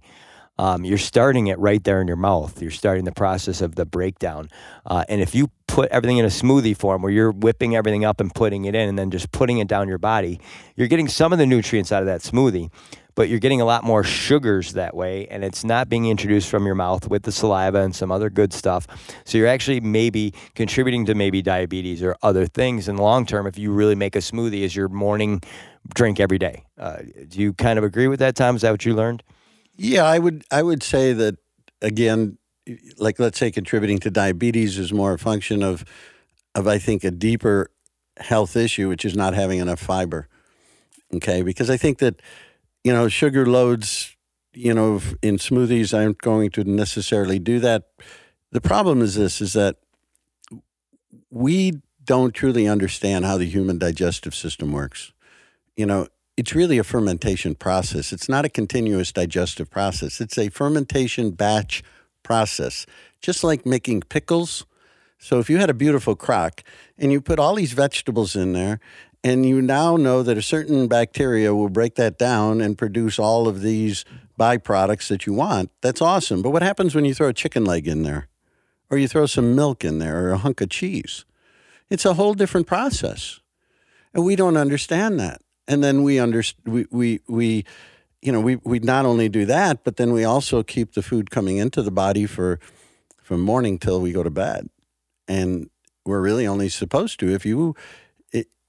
um, 0.60 0.84
you're 0.84 0.98
starting 0.98 1.46
it 1.46 1.58
right 1.58 1.82
there 1.84 2.02
in 2.02 2.06
your 2.06 2.18
mouth. 2.18 2.60
You're 2.60 2.70
starting 2.70 3.04
the 3.06 3.12
process 3.12 3.62
of 3.62 3.76
the 3.76 3.86
breakdown. 3.86 4.50
Uh, 4.84 5.04
and 5.08 5.22
if 5.22 5.34
you 5.34 5.50
put 5.66 5.90
everything 5.90 6.18
in 6.18 6.26
a 6.26 6.28
smoothie 6.28 6.76
form 6.76 7.00
where 7.00 7.10
you're 7.10 7.30
whipping 7.30 7.74
everything 7.74 8.04
up 8.04 8.20
and 8.20 8.34
putting 8.34 8.66
it 8.66 8.74
in 8.74 8.86
and 8.86 8.98
then 8.98 9.10
just 9.10 9.32
putting 9.32 9.56
it 9.56 9.68
down 9.68 9.88
your 9.88 9.96
body, 9.96 10.38
you're 10.76 10.86
getting 10.86 11.08
some 11.08 11.32
of 11.32 11.38
the 11.38 11.46
nutrients 11.46 11.92
out 11.92 12.02
of 12.02 12.06
that 12.06 12.20
smoothie 12.20 12.70
but 13.16 13.28
you're 13.28 13.40
getting 13.40 13.60
a 13.60 13.64
lot 13.64 13.84
more 13.84 14.02
sugars 14.02 14.72
that 14.74 14.94
way, 14.94 15.26
and 15.26 15.44
it's 15.44 15.62
not 15.62 15.90
being 15.90 16.06
introduced 16.06 16.48
from 16.48 16.64
your 16.64 16.76
mouth 16.76 17.08
with 17.08 17.24
the 17.24 17.32
saliva 17.32 17.82
and 17.82 17.94
some 17.94 18.10
other 18.10 18.30
good 18.30 18.52
stuff. 18.52 18.86
So 19.26 19.36
you're 19.36 19.48
actually 19.48 19.80
maybe 19.80 20.32
contributing 20.54 21.04
to 21.06 21.14
maybe 21.14 21.42
diabetes 21.42 22.02
or 22.02 22.16
other 22.22 22.46
things 22.46 22.88
in 22.88 22.96
the 22.96 23.02
long 23.02 23.26
term 23.26 23.46
if 23.46 23.58
you 23.58 23.72
really 23.72 23.96
make 23.96 24.16
a 24.16 24.20
smoothie 24.20 24.64
as 24.64 24.74
your 24.74 24.88
morning 24.88 25.42
drink 25.92 26.18
every 26.18 26.38
day. 26.38 26.64
Uh, 26.78 26.98
do 27.28 27.40
you 27.40 27.52
kind 27.52 27.78
of 27.78 27.84
agree 27.84 28.08
with 28.08 28.20
that, 28.20 28.36
Tom? 28.36 28.56
Is 28.56 28.62
that 28.62 28.70
what 28.70 28.86
you 28.86 28.94
learned? 28.94 29.22
Yeah, 29.82 30.04
I 30.04 30.18
would. 30.18 30.44
I 30.50 30.62
would 30.62 30.82
say 30.82 31.14
that 31.14 31.38
again. 31.80 32.36
Like 32.98 33.18
let's 33.18 33.38
say 33.38 33.50
contributing 33.50 33.98
to 34.00 34.10
diabetes 34.10 34.78
is 34.78 34.92
more 34.92 35.14
a 35.14 35.18
function 35.18 35.62
of, 35.62 35.84
of 36.54 36.68
I 36.68 36.78
think 36.78 37.02
a 37.02 37.10
deeper 37.10 37.70
health 38.18 38.56
issue, 38.56 38.90
which 38.90 39.06
is 39.06 39.16
not 39.16 39.32
having 39.32 39.58
enough 39.58 39.80
fiber. 39.80 40.28
Okay, 41.14 41.40
because 41.40 41.70
I 41.70 41.78
think 41.78 41.98
that 41.98 42.20
you 42.84 42.92
know, 42.92 43.08
sugar 43.08 43.46
loads, 43.46 44.14
you 44.52 44.74
know, 44.74 45.00
in 45.22 45.38
smoothies 45.38 45.96
aren't 45.96 46.18
going 46.18 46.50
to 46.50 46.64
necessarily 46.64 47.38
do 47.38 47.58
that. 47.60 47.84
The 48.52 48.60
problem 48.60 49.00
is 49.00 49.14
this 49.14 49.40
is 49.40 49.54
that 49.54 49.76
we 51.30 51.80
don't 52.04 52.34
truly 52.34 52.68
understand 52.68 53.24
how 53.24 53.38
the 53.38 53.46
human 53.46 53.78
digestive 53.78 54.34
system 54.34 54.72
works. 54.72 55.14
You 55.74 55.86
know, 55.86 56.08
it's 56.40 56.54
really 56.54 56.78
a 56.78 56.84
fermentation 56.84 57.54
process. 57.54 58.14
It's 58.14 58.26
not 58.26 58.46
a 58.46 58.48
continuous 58.48 59.12
digestive 59.12 59.68
process. 59.68 60.22
It's 60.22 60.38
a 60.38 60.48
fermentation 60.48 61.32
batch 61.32 61.82
process, 62.22 62.86
just 63.20 63.44
like 63.44 63.66
making 63.66 64.04
pickles. 64.08 64.64
So 65.18 65.38
if 65.38 65.50
you 65.50 65.58
had 65.58 65.68
a 65.68 65.74
beautiful 65.74 66.16
crock 66.16 66.64
and 66.96 67.12
you 67.12 67.20
put 67.20 67.38
all 67.38 67.56
these 67.56 67.74
vegetables 67.74 68.34
in 68.34 68.54
there 68.54 68.80
and 69.22 69.44
you 69.44 69.60
now 69.60 69.98
know 69.98 70.22
that 70.22 70.38
a 70.38 70.42
certain 70.42 70.88
bacteria 70.88 71.54
will 71.54 71.68
break 71.68 71.96
that 71.96 72.18
down 72.18 72.62
and 72.62 72.78
produce 72.78 73.18
all 73.18 73.46
of 73.46 73.60
these 73.60 74.06
byproducts 74.38 75.08
that 75.08 75.26
you 75.26 75.34
want. 75.34 75.70
That's 75.82 76.00
awesome. 76.00 76.40
But 76.40 76.52
what 76.52 76.62
happens 76.62 76.94
when 76.94 77.04
you 77.04 77.12
throw 77.12 77.28
a 77.28 77.34
chicken 77.34 77.66
leg 77.66 77.86
in 77.86 78.02
there? 78.02 78.28
Or 78.88 78.96
you 78.96 79.08
throw 79.08 79.26
some 79.26 79.54
milk 79.54 79.84
in 79.84 79.98
there 79.98 80.24
or 80.24 80.30
a 80.30 80.38
hunk 80.38 80.62
of 80.62 80.70
cheese? 80.70 81.26
It's 81.90 82.06
a 82.06 82.14
whole 82.14 82.32
different 82.32 82.66
process. 82.66 83.40
And 84.14 84.24
we 84.24 84.36
don't 84.36 84.56
understand 84.56 85.20
that. 85.20 85.42
And 85.70 85.84
then 85.84 86.02
we 86.02 86.18
under, 86.18 86.42
we, 86.66 86.86
we, 86.90 87.20
we 87.28 87.64
you 88.20 88.32
know, 88.32 88.40
we, 88.40 88.56
we 88.56 88.80
not 88.80 89.06
only 89.06 89.28
do 89.28 89.46
that, 89.46 89.84
but 89.84 89.96
then 89.96 90.12
we 90.12 90.24
also 90.24 90.62
keep 90.64 90.94
the 90.94 91.02
food 91.02 91.30
coming 91.30 91.58
into 91.58 91.80
the 91.80 91.92
body 91.92 92.26
for 92.26 92.58
from 93.22 93.40
morning 93.40 93.78
till 93.78 94.00
we 94.00 94.10
go 94.10 94.24
to 94.24 94.30
bed. 94.30 94.68
And 95.28 95.70
we're 96.04 96.20
really 96.20 96.46
only 96.46 96.68
supposed 96.68 97.20
to 97.20 97.32
if 97.32 97.46
you 97.46 97.76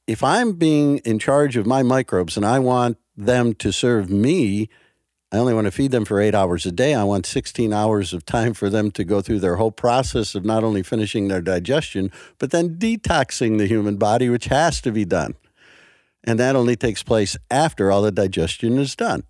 if 0.07 0.23
I'm 0.23 0.53
being 0.53 0.97
in 0.99 1.17
charge 1.17 1.57
of 1.57 1.65
my 1.65 1.83
microbes 1.83 2.37
and 2.37 2.45
I 2.45 2.59
want 2.59 2.97
them 3.15 3.53
to 3.55 3.71
serve 3.71 4.09
me, 4.09 4.69
I 5.31 5.37
only 5.37 5.53
want 5.53 5.65
to 5.65 5.71
feed 5.71 5.91
them 5.91 6.05
for 6.05 6.19
eight 6.19 6.35
hours 6.35 6.65
a 6.65 6.71
day. 6.71 6.93
I 6.93 7.03
want 7.03 7.25
16 7.25 7.71
hours 7.71 8.13
of 8.13 8.25
time 8.25 8.53
for 8.53 8.69
them 8.69 8.91
to 8.91 9.03
go 9.03 9.21
through 9.21 9.39
their 9.39 9.55
whole 9.55 9.71
process 9.71 10.35
of 10.35 10.43
not 10.43 10.63
only 10.63 10.83
finishing 10.83 11.29
their 11.29 11.41
digestion, 11.41 12.11
but 12.37 12.51
then 12.51 12.75
detoxing 12.75 13.57
the 13.57 13.67
human 13.67 13.95
body, 13.95 14.29
which 14.29 14.45
has 14.45 14.81
to 14.81 14.91
be 14.91 15.05
done. 15.05 15.35
And 16.23 16.39
that 16.39 16.55
only 16.55 16.75
takes 16.75 17.03
place 17.03 17.35
after 17.49 17.91
all 17.91 18.01
the 18.01 18.11
digestion 18.11 18.77
is 18.77 18.95
done. 18.95 19.23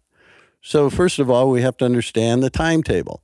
So, 0.61 0.89
first 0.89 1.19
of 1.19 1.29
all, 1.29 1.49
we 1.49 1.61
have 1.61 1.77
to 1.77 1.85
understand 1.85 2.43
the 2.43 2.49
timetable. 2.49 3.23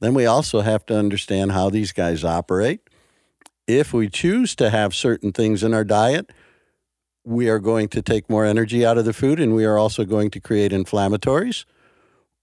Then 0.00 0.14
we 0.14 0.26
also 0.26 0.60
have 0.60 0.84
to 0.86 0.96
understand 0.96 1.52
how 1.52 1.70
these 1.70 1.92
guys 1.92 2.24
operate. 2.24 2.80
If 3.66 3.92
we 3.92 4.08
choose 4.08 4.54
to 4.56 4.70
have 4.70 4.94
certain 4.94 5.32
things 5.32 5.62
in 5.62 5.72
our 5.72 5.84
diet, 5.84 6.30
we 7.24 7.48
are 7.48 7.58
going 7.58 7.88
to 7.88 8.02
take 8.02 8.28
more 8.28 8.44
energy 8.44 8.84
out 8.84 8.98
of 8.98 9.04
the 9.04 9.12
food 9.12 9.38
and 9.38 9.54
we 9.54 9.64
are 9.64 9.78
also 9.78 10.04
going 10.04 10.30
to 10.30 10.40
create 10.40 10.72
inflammatories. 10.72 11.64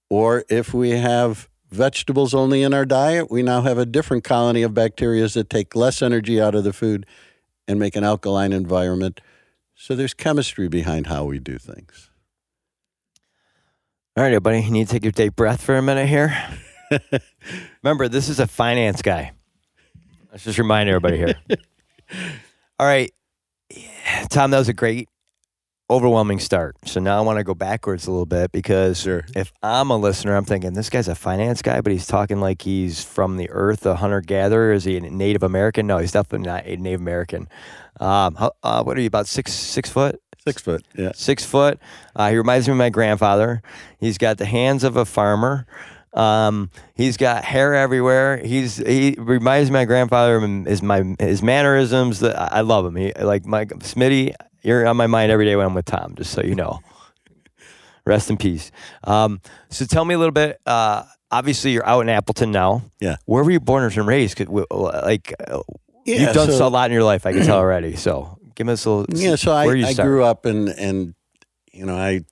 Or 0.09 0.45
if 0.49 0.73
we 0.73 0.91
have 0.91 1.49
vegetables 1.69 2.33
only 2.33 2.63
in 2.63 2.73
our 2.73 2.85
diet, 2.85 3.29
we 3.29 3.43
now 3.43 3.61
have 3.61 3.77
a 3.77 3.85
different 3.85 4.23
colony 4.23 4.61
of 4.61 4.73
bacteria 4.73 5.27
that 5.27 5.49
take 5.49 5.75
less 5.75 6.01
energy 6.01 6.39
out 6.39 6.55
of 6.55 6.63
the 6.63 6.73
food 6.73 7.05
and 7.67 7.79
make 7.79 7.95
an 7.95 8.03
alkaline 8.03 8.53
environment. 8.53 9.19
So 9.79 9.95
there's 9.95 10.15
chemistry 10.15 10.67
behind 10.67 11.05
how 11.05 11.25
we 11.25 11.37
do 11.37 11.59
things. 11.59 12.09
All 14.17 14.23
right, 14.23 14.29
everybody, 14.29 14.61
you 14.61 14.71
need 14.71 14.87
to 14.87 14.93
take 14.93 15.03
your 15.03 15.11
deep 15.11 15.35
breath 15.35 15.61
for 15.61 15.77
a 15.77 15.83
minute 15.83 16.09
here. 16.09 16.35
Remember, 17.83 18.07
this 18.07 18.27
is 18.27 18.39
a 18.39 18.47
finance 18.47 19.03
guy. 19.03 19.33
Let's 20.31 20.43
just 20.43 20.57
remind 20.57 20.89
everybody 20.89 21.17
here. 21.17 21.35
All 22.79 22.87
right, 22.87 23.13
Tom, 24.29 24.49
that 24.49 24.57
was 24.57 24.67
a 24.67 24.73
great, 24.73 25.09
overwhelming 25.89 26.39
start. 26.39 26.75
So 26.85 26.99
now 26.99 27.17
I 27.17 27.21
want 27.21 27.37
to 27.37 27.43
go 27.43 27.53
backwards 27.53 28.07
a 28.07 28.11
little 28.11 28.25
bit 28.25 28.51
because 28.51 28.99
Sure. 28.99 29.23
if 29.35 29.53
I'm 29.63 29.89
a 29.89 29.97
listener, 29.97 30.35
I'm 30.35 30.43
thinking 30.45 30.73
this 30.73 30.89
guy's 30.89 31.07
a 31.07 31.15
finance 31.15 31.61
guy, 31.61 31.79
but 31.81 31.91
he's 31.93 32.05
talking 32.07 32.39
like 32.41 32.61
he's 32.61 33.03
from 33.03 33.37
the 33.37 33.49
earth, 33.51 33.85
a 33.85 33.95
hunter 33.95 34.19
gatherer. 34.21 34.73
Is 34.73 34.83
he 34.83 34.97
a 34.97 35.01
Native 35.01 35.43
American? 35.43 35.87
No, 35.87 35.97
he's 35.99 36.11
definitely 36.11 36.45
not 36.47 36.65
a 36.65 36.75
Native 36.75 36.99
American. 37.01 37.47
Um, 37.99 38.35
how, 38.35 38.51
uh, 38.63 38.83
what 38.83 38.97
are 38.97 39.01
you 39.01 39.07
about 39.07 39.27
six 39.27 39.53
six 39.53 39.89
foot? 39.89 40.21
Six 40.45 40.61
foot, 40.61 40.85
yeah. 40.95 41.11
six 41.13 41.43
foot. 41.43 41.79
Uh, 42.15 42.29
he 42.29 42.37
reminds 42.37 42.67
me 42.67 42.71
of 42.71 42.77
my 42.77 42.89
grandfather. 42.89 43.61
He's 43.99 44.17
got 44.17 44.37
the 44.37 44.45
hands 44.45 44.83
of 44.85 44.95
a 44.95 45.03
farmer. 45.03 45.65
Um, 46.13 46.69
he's 46.95 47.17
got 47.17 47.43
hair 47.43 47.73
everywhere. 47.75 48.37
He's 48.37 48.77
he 48.77 49.15
reminds 49.19 49.69
me 49.69 49.75
of 49.77 49.81
my 49.81 49.85
grandfather 49.85 50.37
and 50.37 50.65
his 50.65 50.81
my 50.81 51.15
his 51.19 51.41
mannerisms. 51.43 52.19
That 52.21 52.39
I 52.39 52.59
I 52.59 52.61
love 52.61 52.85
him. 52.85 52.95
He 52.95 53.11
like 53.13 53.45
my 53.45 53.65
Smitty. 53.65 54.33
You're 54.67 54.85
on 54.85 54.97
my 54.97 55.07
mind 55.07 55.31
every 55.31 55.45
day 55.45 55.55
when 55.55 55.65
I'm 55.65 55.73
with 55.73 55.85
Tom. 55.85 56.15
Just 56.17 56.31
so 56.31 56.41
you 56.43 56.53
know. 56.53 56.81
Rest 58.05 58.29
in 58.29 58.35
peace. 58.35 58.69
Um, 59.05 59.39
so 59.69 59.85
tell 59.85 60.03
me 60.03 60.13
a 60.13 60.17
little 60.17 60.33
bit. 60.33 60.59
Uh, 60.65 61.03
obviously, 61.31 61.71
you're 61.71 61.85
out 61.87 62.01
in 62.01 62.09
Appleton 62.09 62.51
now. 62.51 62.83
Yeah. 62.99 63.15
Where 63.25 63.45
were 63.45 63.51
you 63.51 63.61
born 63.61 63.85
and 63.85 64.05
raised? 64.07 64.37
Like 64.49 65.33
uh, 65.47 65.61
Yeah, 66.03 66.15
you've 66.17 66.33
done 66.33 66.49
so- 66.49 66.57
so, 66.57 66.67
a 66.67 66.69
lot 66.69 66.89
in 66.89 66.93
your 66.93 67.05
life. 67.05 67.25
I 67.25 67.31
can 67.31 67.45
tell 67.45 67.57
already. 67.65 67.95
So 67.95 68.37
give 68.55 68.67
us 68.67 68.83
a 68.83 68.89
little. 68.91 69.17
Yeah, 69.17 69.35
so 69.35 69.53
I, 69.53 69.63
I 69.67 69.93
grew 69.93 70.25
up 70.25 70.43
and 70.45 70.67
and 70.67 71.15
you 71.71 71.85
know 71.85 71.95
I 71.95 72.25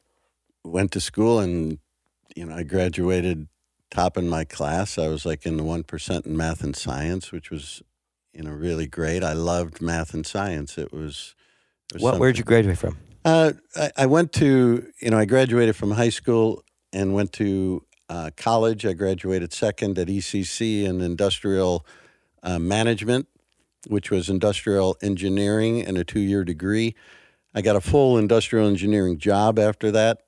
went 0.66 0.92
to 0.92 1.00
school 1.00 1.40
and 1.40 1.80
you 2.36 2.46
know 2.46 2.54
I 2.54 2.64
graduated 2.64 3.48
top 3.92 4.18
in 4.18 4.28
my 4.28 4.44
class. 4.44 4.98
I 4.98 5.08
was 5.08 5.26
like 5.26 5.46
in 5.46 5.56
the 5.56 5.64
one 5.64 5.84
percent 5.84 6.26
in 6.26 6.36
math 6.36 6.64
and 6.66 6.76
science, 6.76 7.32
which 7.32 7.50
was 7.50 7.82
you 8.34 8.44
know 8.44 8.52
really 8.52 8.88
great. 8.88 9.24
I 9.24 9.32
loved 9.32 9.82
math 9.82 10.14
and 10.14 10.26
science. 10.26 10.78
It 10.78 10.92
was. 10.92 11.34
It 11.90 11.96
was 11.96 12.04
What? 12.04 12.20
Where'd 12.20 12.38
you 12.38 12.44
graduate 12.44 12.78
from? 12.78 12.98
Uh, 13.24 13.54
I, 13.76 13.92
I 13.98 14.06
went 14.06 14.32
to 14.34 14.92
you 15.02 15.10
know 15.10 15.18
I 15.18 15.26
graduated 15.26 15.76
from 15.76 15.92
high 15.92 16.10
school 16.10 16.64
and 16.94 17.14
went 17.14 17.34
to 17.34 17.84
uh, 18.10 18.32
college. 18.38 18.86
I 18.86 18.94
graduated 18.94 19.54
second 19.54 19.98
at 19.98 20.08
ECC 20.08 20.84
in 20.84 21.02
industrial 21.02 21.86
uh, 22.44 22.60
management, 22.60 23.28
which 23.88 24.12
was 24.12 24.30
industrial 24.30 24.98
engineering 25.02 25.82
and 25.82 25.98
a 25.98 26.04
two-year 26.04 26.44
degree. 26.44 26.96
I 27.54 27.62
got 27.62 27.76
a 27.76 27.82
full 27.82 28.18
industrial 28.18 28.68
engineering 28.68 29.18
job 29.18 29.58
after 29.58 29.90
that, 29.92 30.24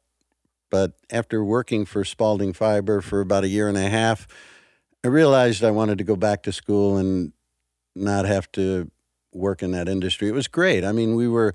but 0.71 0.93
after 1.11 1.43
working 1.43 1.85
for 1.85 2.03
Spaulding 2.03 2.53
Fibre 2.53 3.01
for 3.01 3.21
about 3.21 3.43
a 3.43 3.49
year 3.49 3.67
and 3.67 3.77
a 3.77 3.89
half, 3.89 4.27
I 5.03 5.09
realized 5.09 5.63
I 5.63 5.71
wanted 5.71 5.97
to 5.99 6.03
go 6.03 6.15
back 6.15 6.43
to 6.43 6.51
school 6.51 6.97
and 6.97 7.33
not 7.95 8.25
have 8.25 8.51
to 8.53 8.89
work 9.33 9.61
in 9.61 9.71
that 9.71 9.87
industry. 9.87 10.27
It 10.27 10.33
was 10.33 10.47
great. 10.47 10.83
I 10.83 10.91
mean, 10.91 11.15
we 11.15 11.27
were 11.27 11.53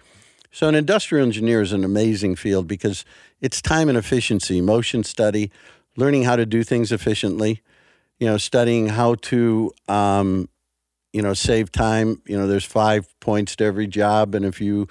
so 0.51 0.69
an 0.69 0.75
industrial 0.75 1.25
engineer 1.25 1.63
is 1.63 1.73
an 1.73 1.83
amazing 1.83 2.37
field 2.37 2.69
because 2.69 3.05
it's 3.41 3.63
time 3.63 3.89
and 3.89 3.97
efficiency, 3.97 4.61
motion 4.61 5.03
study, 5.03 5.51
learning 5.97 6.25
how 6.25 6.37
to 6.37 6.45
do 6.45 6.63
things 6.63 6.93
efficiently, 6.93 7.63
you 8.19 8.27
know, 8.27 8.37
studying 8.37 8.89
how 8.89 9.15
to 9.15 9.73
um, 9.89 10.49
you 11.13 11.23
know, 11.23 11.35
save 11.35 11.71
time. 11.71 12.23
You 12.27 12.39
know, 12.39 12.47
there's 12.47 12.65
five 12.65 13.09
points 13.21 13.57
to 13.57 13.65
every 13.65 13.87
job 13.87 14.35
and 14.35 14.45
if 14.45 14.61
you 14.61 14.89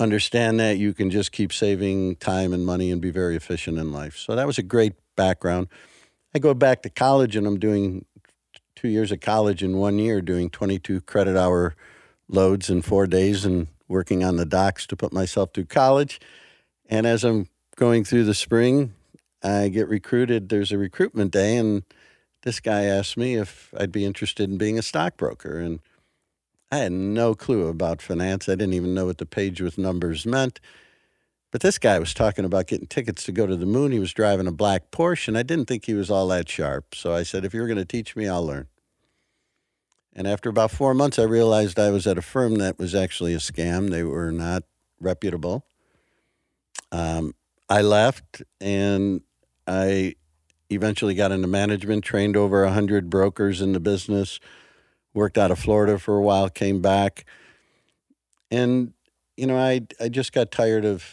understand 0.00 0.58
that, 0.60 0.76
you 0.76 0.92
can 0.92 1.10
just 1.10 1.32
keep 1.32 1.52
saving 1.52 2.16
time 2.16 2.52
and 2.52 2.66
money 2.66 2.90
and 2.90 3.00
be 3.00 3.10
very 3.10 3.36
efficient 3.36 3.78
in 3.78 3.92
life. 3.92 4.16
So 4.16 4.34
that 4.34 4.46
was 4.46 4.58
a 4.58 4.62
great 4.62 4.94
background. 5.16 5.68
I 6.34 6.40
go 6.40 6.52
back 6.52 6.82
to 6.82 6.90
college 6.90 7.36
and 7.36 7.46
I'm 7.46 7.58
doing 7.58 8.04
two 8.84 8.90
years 8.90 9.10
of 9.10 9.20
college 9.20 9.62
in 9.62 9.78
one 9.78 9.98
year, 9.98 10.20
doing 10.20 10.50
22 10.50 11.00
credit 11.00 11.38
hour 11.38 11.74
loads 12.28 12.68
in 12.68 12.82
four 12.82 13.06
days 13.06 13.46
and 13.46 13.66
working 13.88 14.22
on 14.22 14.36
the 14.36 14.44
docks 14.44 14.86
to 14.86 14.94
put 14.94 15.10
myself 15.10 15.48
through 15.54 15.64
college. 15.64 16.20
And 16.90 17.06
as 17.06 17.24
I'm 17.24 17.48
going 17.76 18.04
through 18.04 18.24
the 18.24 18.34
spring, 18.34 18.92
I 19.42 19.68
get 19.68 19.88
recruited. 19.88 20.50
There's 20.50 20.70
a 20.70 20.76
recruitment 20.76 21.32
day, 21.32 21.56
and 21.56 21.82
this 22.42 22.60
guy 22.60 22.82
asked 22.82 23.16
me 23.16 23.36
if 23.36 23.72
I'd 23.74 23.90
be 23.90 24.04
interested 24.04 24.50
in 24.50 24.58
being 24.58 24.78
a 24.78 24.82
stockbroker. 24.82 25.58
And 25.58 25.80
I 26.70 26.76
had 26.76 26.92
no 26.92 27.34
clue 27.34 27.68
about 27.68 28.02
finance. 28.02 28.50
I 28.50 28.52
didn't 28.52 28.74
even 28.74 28.92
know 28.92 29.06
what 29.06 29.16
the 29.16 29.24
page 29.24 29.62
with 29.62 29.78
numbers 29.78 30.26
meant. 30.26 30.60
But 31.52 31.62
this 31.62 31.78
guy 31.78 31.98
was 31.98 32.12
talking 32.12 32.44
about 32.44 32.66
getting 32.66 32.86
tickets 32.86 33.24
to 33.24 33.32
go 33.32 33.46
to 33.46 33.56
the 33.56 33.64
moon. 33.64 33.92
He 33.92 33.98
was 33.98 34.12
driving 34.12 34.46
a 34.46 34.52
black 34.52 34.90
Porsche, 34.90 35.28
and 35.28 35.38
I 35.38 35.42
didn't 35.42 35.68
think 35.68 35.86
he 35.86 35.94
was 35.94 36.10
all 36.10 36.28
that 36.28 36.50
sharp. 36.50 36.94
So 36.94 37.14
I 37.14 37.22
said, 37.22 37.46
if 37.46 37.54
you're 37.54 37.66
going 37.66 37.78
to 37.78 37.86
teach 37.86 38.14
me, 38.14 38.28
I'll 38.28 38.44
learn. 38.44 38.68
And 40.14 40.28
after 40.28 40.48
about 40.48 40.70
four 40.70 40.94
months, 40.94 41.18
I 41.18 41.24
realized 41.24 41.78
I 41.78 41.90
was 41.90 42.06
at 42.06 42.18
a 42.18 42.22
firm 42.22 42.56
that 42.56 42.78
was 42.78 42.94
actually 42.94 43.34
a 43.34 43.38
scam. 43.38 43.90
They 43.90 44.04
were 44.04 44.30
not 44.30 44.62
reputable. 45.00 45.66
Um, 46.92 47.34
I 47.68 47.82
left 47.82 48.42
and 48.60 49.22
I 49.66 50.14
eventually 50.70 51.14
got 51.14 51.32
into 51.32 51.48
management, 51.48 52.04
trained 52.04 52.36
over 52.36 52.64
100 52.64 53.10
brokers 53.10 53.60
in 53.60 53.72
the 53.72 53.80
business, 53.80 54.38
worked 55.12 55.36
out 55.36 55.50
of 55.50 55.58
Florida 55.58 55.98
for 55.98 56.16
a 56.16 56.22
while, 56.22 56.48
came 56.48 56.80
back. 56.80 57.24
And, 58.50 58.92
you 59.36 59.46
know, 59.46 59.56
I, 59.56 59.86
I 60.00 60.08
just 60.08 60.32
got 60.32 60.52
tired 60.52 60.84
of, 60.84 61.04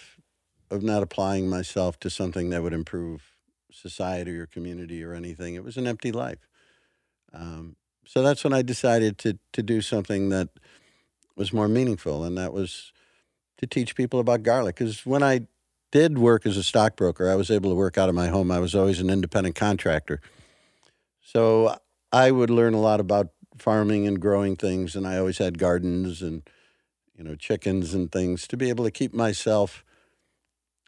of 0.70 0.84
not 0.84 1.02
applying 1.02 1.50
myself 1.50 2.00
to 2.02 2.10
something 2.10 2.52
that 2.52 2.62
would 2.62 2.74
improve 2.74 3.24
society 3.72 4.38
or 4.38 4.46
community 4.46 5.04
or 5.04 5.14
anything. 5.14 5.56
It 5.56 5.64
was 5.64 5.78
an 5.78 5.88
empty 5.88 6.12
life. 6.12 6.48
Um, 7.34 7.78
so 8.12 8.22
that's 8.22 8.44
when 8.44 8.52
I 8.52 8.62
decided 8.62 9.18
to 9.20 9.40
to 9.54 9.64
do 9.64 9.80
something 9.80 10.28
that 10.30 10.50
was 11.38 11.54
more 11.54 11.70
meaningful, 11.70 12.26
and 12.26 12.38
that 12.38 12.52
was 12.52 12.92
to 13.56 13.66
teach 13.66 13.96
people 13.96 14.20
about 14.20 14.44
garlic. 14.44 14.76
Because 14.76 15.06
when 15.06 15.24
I 15.24 15.48
did 15.94 16.18
work 16.18 16.46
as 16.46 16.58
a 16.58 16.64
stockbroker, 16.64 17.30
I 17.30 17.36
was 17.36 17.50
able 17.50 17.70
to 17.70 17.76
work 17.76 17.98
out 17.98 18.10
of 18.10 18.16
my 18.16 18.28
home. 18.28 18.52
I 18.52 18.60
was 18.60 18.76
always 18.76 19.00
an 19.00 19.10
independent 19.10 19.56
contractor, 19.56 20.20
so 21.24 21.78
I 22.12 22.32
would 22.32 22.50
learn 22.50 22.74
a 22.74 22.82
lot 22.82 23.00
about 23.00 23.30
farming 23.58 24.06
and 24.08 24.20
growing 24.20 24.58
things, 24.58 24.94
and 24.98 25.08
I 25.08 25.18
always 25.18 25.38
had 25.38 25.58
gardens 25.58 26.22
and 26.22 26.44
you 27.16 27.24
know 27.24 27.36
chickens 27.36 27.94
and 27.94 28.12
things 28.12 28.46
to 28.48 28.58
be 28.58 28.68
able 28.68 28.84
to 28.84 28.92
keep 28.92 29.14
myself, 29.14 29.86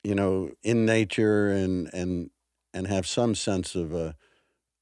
you 0.04 0.14
know, 0.14 0.52
in 0.62 0.86
nature 0.86 1.54
and 1.54 1.90
and 1.94 2.32
and 2.74 2.88
have 2.88 3.08
some 3.08 3.34
sense 3.34 3.76
of 3.76 3.94
a 3.94 4.14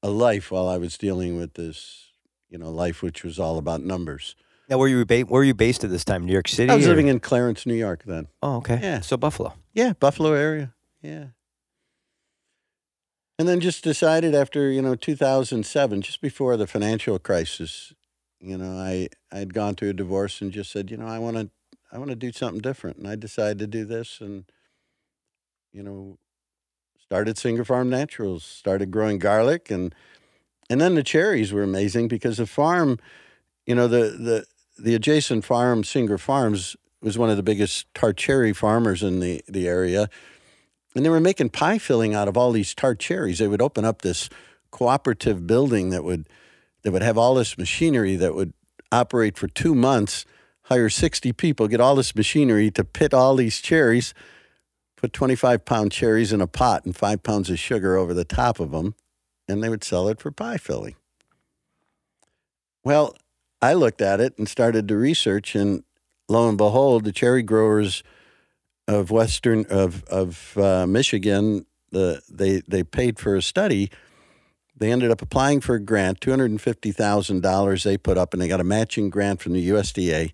a 0.02 0.10
life 0.10 0.50
while 0.50 0.68
I 0.68 0.78
was 0.78 0.98
dealing 0.98 1.36
with 1.36 1.54
this, 1.54 2.11
you 2.52 2.58
know, 2.58 2.70
life 2.70 3.02
which 3.02 3.24
was 3.24 3.38
all 3.38 3.56
about 3.56 3.80
numbers. 3.82 4.36
Now, 4.68 4.76
where 4.78 4.84
were 4.90 4.98
you 4.98 5.04
ba- 5.04 5.22
where 5.22 5.40
were 5.40 5.44
you 5.44 5.54
based 5.54 5.82
at 5.84 5.90
this 5.90 6.04
time? 6.04 6.24
New 6.26 6.32
York 6.32 6.48
City. 6.48 6.70
I 6.70 6.76
was 6.76 6.86
or- 6.86 6.90
living 6.90 7.08
in 7.08 7.18
Clarence, 7.18 7.64
New 7.66 7.74
York 7.74 8.04
then. 8.04 8.28
Oh, 8.42 8.56
okay. 8.58 8.78
Yeah. 8.80 9.00
So 9.00 9.16
Buffalo. 9.16 9.54
Yeah, 9.72 9.94
Buffalo 9.98 10.34
area. 10.34 10.74
Yeah. 11.00 11.28
And 13.38 13.48
then 13.48 13.60
just 13.60 13.82
decided 13.82 14.34
after, 14.34 14.70
you 14.70 14.82
know, 14.82 14.94
2007, 14.94 16.02
just 16.02 16.20
before 16.20 16.56
the 16.56 16.66
financial 16.66 17.18
crisis, 17.18 17.92
you 18.38 18.56
know, 18.56 18.76
I 18.76 19.08
I'd 19.32 19.54
gone 19.54 19.74
through 19.74 19.90
a 19.90 19.94
divorce 19.94 20.40
and 20.42 20.52
just 20.52 20.70
said, 20.70 20.90
you 20.90 20.96
know, 20.98 21.06
I 21.06 21.18
want 21.18 21.36
to 21.38 21.50
I 21.90 21.98
want 21.98 22.10
to 22.10 22.16
do 22.16 22.32
something 22.32 22.60
different. 22.60 22.98
And 22.98 23.08
I 23.08 23.16
decided 23.16 23.58
to 23.60 23.66
do 23.66 23.84
this 23.84 24.20
and 24.20 24.44
you 25.72 25.82
know, 25.82 26.18
started 27.00 27.38
Singer 27.38 27.64
Farm 27.64 27.88
Naturals, 27.88 28.44
started 28.44 28.90
growing 28.90 29.18
garlic 29.18 29.70
and 29.70 29.94
and 30.70 30.80
then 30.80 30.94
the 30.94 31.02
cherries 31.02 31.52
were 31.52 31.62
amazing 31.62 32.08
because 32.08 32.36
the 32.36 32.46
farm, 32.46 32.98
you 33.66 33.74
know, 33.74 33.88
the 33.88 34.10
the 34.10 34.46
the 34.78 34.94
adjacent 34.94 35.44
farm, 35.44 35.84
Singer 35.84 36.18
Farms, 36.18 36.76
was 37.02 37.18
one 37.18 37.30
of 37.30 37.36
the 37.36 37.42
biggest 37.42 37.92
tart 37.94 38.16
cherry 38.16 38.52
farmers 38.52 39.02
in 39.02 39.20
the, 39.20 39.42
the 39.48 39.68
area. 39.68 40.08
And 40.94 41.04
they 41.04 41.10
were 41.10 41.20
making 41.20 41.50
pie 41.50 41.78
filling 41.78 42.14
out 42.14 42.28
of 42.28 42.36
all 42.36 42.52
these 42.52 42.74
tart 42.74 42.98
cherries. 42.98 43.38
They 43.38 43.48
would 43.48 43.62
open 43.62 43.84
up 43.84 44.02
this 44.02 44.28
cooperative 44.70 45.46
building 45.46 45.90
that 45.90 46.04
would 46.04 46.28
that 46.82 46.92
would 46.92 47.02
have 47.02 47.16
all 47.18 47.34
this 47.34 47.56
machinery 47.56 48.16
that 48.16 48.34
would 48.34 48.52
operate 48.90 49.38
for 49.38 49.46
two 49.46 49.74
months, 49.74 50.24
hire 50.62 50.88
60 50.88 51.32
people, 51.32 51.68
get 51.68 51.80
all 51.80 51.94
this 51.94 52.14
machinery 52.16 52.70
to 52.72 52.84
pit 52.84 53.14
all 53.14 53.36
these 53.36 53.60
cherries, 53.60 54.12
put 54.96 55.12
25 55.12 55.64
pound 55.64 55.92
cherries 55.92 56.32
in 56.32 56.40
a 56.40 56.46
pot 56.46 56.84
and 56.84 56.96
five 56.96 57.22
pounds 57.22 57.50
of 57.50 57.58
sugar 57.58 57.96
over 57.96 58.12
the 58.12 58.24
top 58.24 58.58
of 58.58 58.72
them, 58.72 58.94
and 59.48 59.62
they 59.62 59.68
would 59.68 59.84
sell 59.84 60.08
it 60.08 60.20
for 60.20 60.30
pie 60.30 60.56
filling. 60.56 60.96
Well, 62.84 63.14
I 63.60 63.74
looked 63.74 64.02
at 64.02 64.20
it 64.20 64.36
and 64.38 64.48
started 64.48 64.88
to 64.88 64.96
research, 64.96 65.54
and 65.54 65.84
lo 66.28 66.48
and 66.48 66.58
behold, 66.58 67.04
the 67.04 67.12
cherry 67.12 67.42
growers 67.42 68.02
of 68.88 69.10
Western 69.10 69.64
of 69.70 70.02
of 70.04 70.56
uh, 70.58 70.86
Michigan, 70.86 71.66
the 71.90 72.22
they 72.28 72.62
they 72.66 72.82
paid 72.82 73.18
for 73.18 73.36
a 73.36 73.42
study. 73.42 73.90
They 74.76 74.90
ended 74.90 75.12
up 75.12 75.22
applying 75.22 75.60
for 75.60 75.76
a 75.76 75.80
grant, 75.80 76.20
two 76.20 76.30
hundred 76.30 76.50
and 76.50 76.60
fifty 76.60 76.90
thousand 76.90 77.42
dollars 77.42 77.84
they 77.84 77.96
put 77.96 78.18
up, 78.18 78.32
and 78.32 78.42
they 78.42 78.48
got 78.48 78.60
a 78.60 78.64
matching 78.64 79.10
grant 79.10 79.40
from 79.40 79.52
the 79.52 79.68
USDA. 79.68 80.32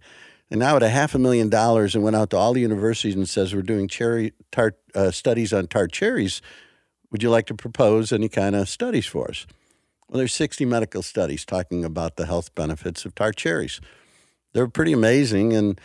And 0.51 0.61
now 0.61 0.77
at 0.77 0.83
a 0.83 0.89
half 0.89 1.15
a 1.15 1.19
million 1.19 1.51
dollars, 1.51 1.95
and 1.95 2.03
went 2.03 2.17
out 2.17 2.31
to 2.31 2.39
all 2.39 2.55
the 2.55 2.63
universities 2.63 3.15
and 3.15 3.29
says 3.29 3.55
we're 3.55 3.61
doing 3.61 3.89
cherry 3.89 4.33
tart 4.51 4.79
uh, 4.95 5.11
studies 5.11 5.53
on 5.53 5.67
tart 5.67 5.93
cherries. 5.93 6.41
Would 7.11 7.23
you 7.23 7.31
like 7.31 7.47
to 7.47 7.55
propose 7.55 8.13
any 8.13 8.29
kind 8.29 8.55
of 8.55 8.69
studies 8.69 9.07
for 9.07 9.31
us? 9.31 9.47
Well, 10.09 10.19
there's 10.19 10.35
60 10.35 10.65
medical 10.65 11.03
studies 11.03 11.45
talking 11.45 11.85
about 11.85 12.17
the 12.17 12.27
health 12.27 12.55
benefits 12.55 13.05
of 13.05 13.15
tart 13.15 13.37
cherries. 13.37 13.81
They're 14.53 14.69
pretty 14.69 14.93
amazing, 14.93 15.53
and 15.55 15.81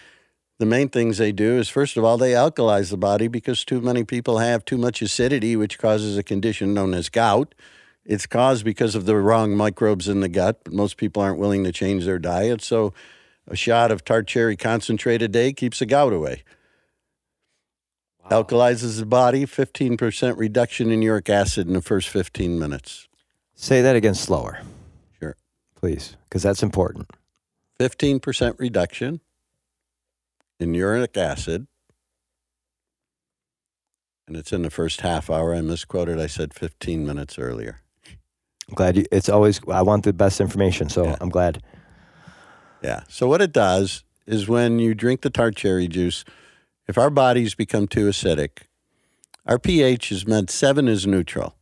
the 0.60 0.66
main 0.66 0.90
things 0.90 1.18
they 1.18 1.32
do 1.32 1.58
is 1.58 1.68
first 1.68 1.98
of 1.98 2.04
all 2.04 2.18
they 2.18 2.32
alkalize 2.32 2.90
the 2.90 2.98
body 2.98 3.28
because 3.28 3.66
too 3.66 3.82
many 3.82 4.04
people 4.04 4.38
have 4.38 4.64
too 4.64 4.78
much 4.78 5.02
acidity, 5.02 5.56
which 5.56 5.78
causes 5.78 6.18
a 6.18 6.24
condition 6.24 6.74
known 6.74 6.94
as 6.94 7.10
gout. 7.10 7.54
It's 8.06 8.26
caused 8.26 8.66
because 8.66 8.96
of 8.96 9.06
the 9.06 9.16
wrong 9.16 9.56
microbes 9.56 10.08
in 10.08 10.20
the 10.20 10.30
gut, 10.30 10.62
but 10.64 10.74
most 10.74 10.98
people 10.98 11.22
aren't 11.22 11.40
willing 11.40 11.64
to 11.64 11.72
change 11.72 12.06
their 12.06 12.20
diet. 12.20 12.62
So, 12.62 12.94
a 13.48 13.56
shot 13.56 13.92
of 13.92 14.06
tart 14.06 14.28
cherry 14.28 14.56
concentrate 14.56 15.22
a 15.22 15.28
day 15.28 15.52
keeps 15.52 15.80
the 15.80 15.86
gout 15.86 16.14
away. 16.14 16.44
Alkalizes 18.34 18.98
the 18.98 19.06
body, 19.06 19.46
15% 19.46 20.38
reduction 20.38 20.90
in 20.90 21.04
uric 21.04 21.30
acid 21.30 21.68
in 21.68 21.74
the 21.74 21.84
first 21.84 22.10
15 22.10 22.58
minutes. 22.58 23.08
Say 23.54 23.84
that 23.84 23.96
again 23.96 24.16
slower. 24.16 24.62
Sure. 25.20 25.36
Please, 25.76 26.18
because 26.24 26.42
that's 26.42 26.64
important. 26.64 27.12
15% 27.80 28.60
reduction 28.60 29.22
in 30.60 30.74
uric 30.74 31.16
acid. 31.16 31.68
And 34.28 34.36
it's 34.36 34.52
in 34.52 34.64
the 34.64 34.72
first 34.72 35.02
half 35.02 35.30
hour. 35.30 35.54
I 35.54 35.62
misquoted. 35.62 36.20
I 36.20 36.26
said 36.26 36.56
15 36.56 37.06
minutes 37.06 37.38
earlier. 37.38 37.82
I'm 38.68 38.74
glad 38.74 38.98
you, 38.98 39.06
it's 39.12 39.30
always, 39.30 39.62
I 39.68 39.84
want 39.84 40.06
the 40.06 40.14
best 40.14 40.42
information, 40.42 40.90
so 40.90 41.04
yeah. 41.04 41.18
I'm 41.22 41.30
glad. 41.30 41.62
Yeah. 42.82 43.04
So, 43.10 43.28
what 43.28 43.42
it 43.44 43.52
does 43.52 44.04
is 44.26 44.48
when 44.48 44.80
you 44.80 44.96
drink 44.96 45.22
the 45.22 45.30
tart 45.30 45.56
cherry 45.56 45.88
juice, 45.88 46.26
if 46.88 46.98
our 46.98 47.10
bodies 47.10 47.56
become 47.56 47.88
too 47.88 48.08
acidic, 48.08 48.64
our 49.46 49.60
pH 49.60 50.12
is 50.12 50.28
meant 50.28 50.50
seven 50.50 50.88
is 50.88 51.06
neutral. 51.06 51.56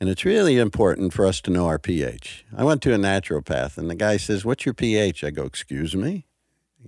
And 0.00 0.08
it's 0.08 0.24
really 0.24 0.58
important 0.58 1.12
for 1.12 1.26
us 1.26 1.40
to 1.42 1.50
know 1.50 1.66
our 1.66 1.78
pH. 1.78 2.44
I 2.56 2.64
went 2.64 2.82
to 2.82 2.94
a 2.94 2.98
naturopath 2.98 3.76
and 3.76 3.90
the 3.90 3.96
guy 3.96 4.16
says, 4.16 4.44
What's 4.44 4.64
your 4.64 4.74
pH? 4.74 5.24
I 5.24 5.30
go, 5.30 5.44
Excuse 5.44 5.96
me? 5.96 6.26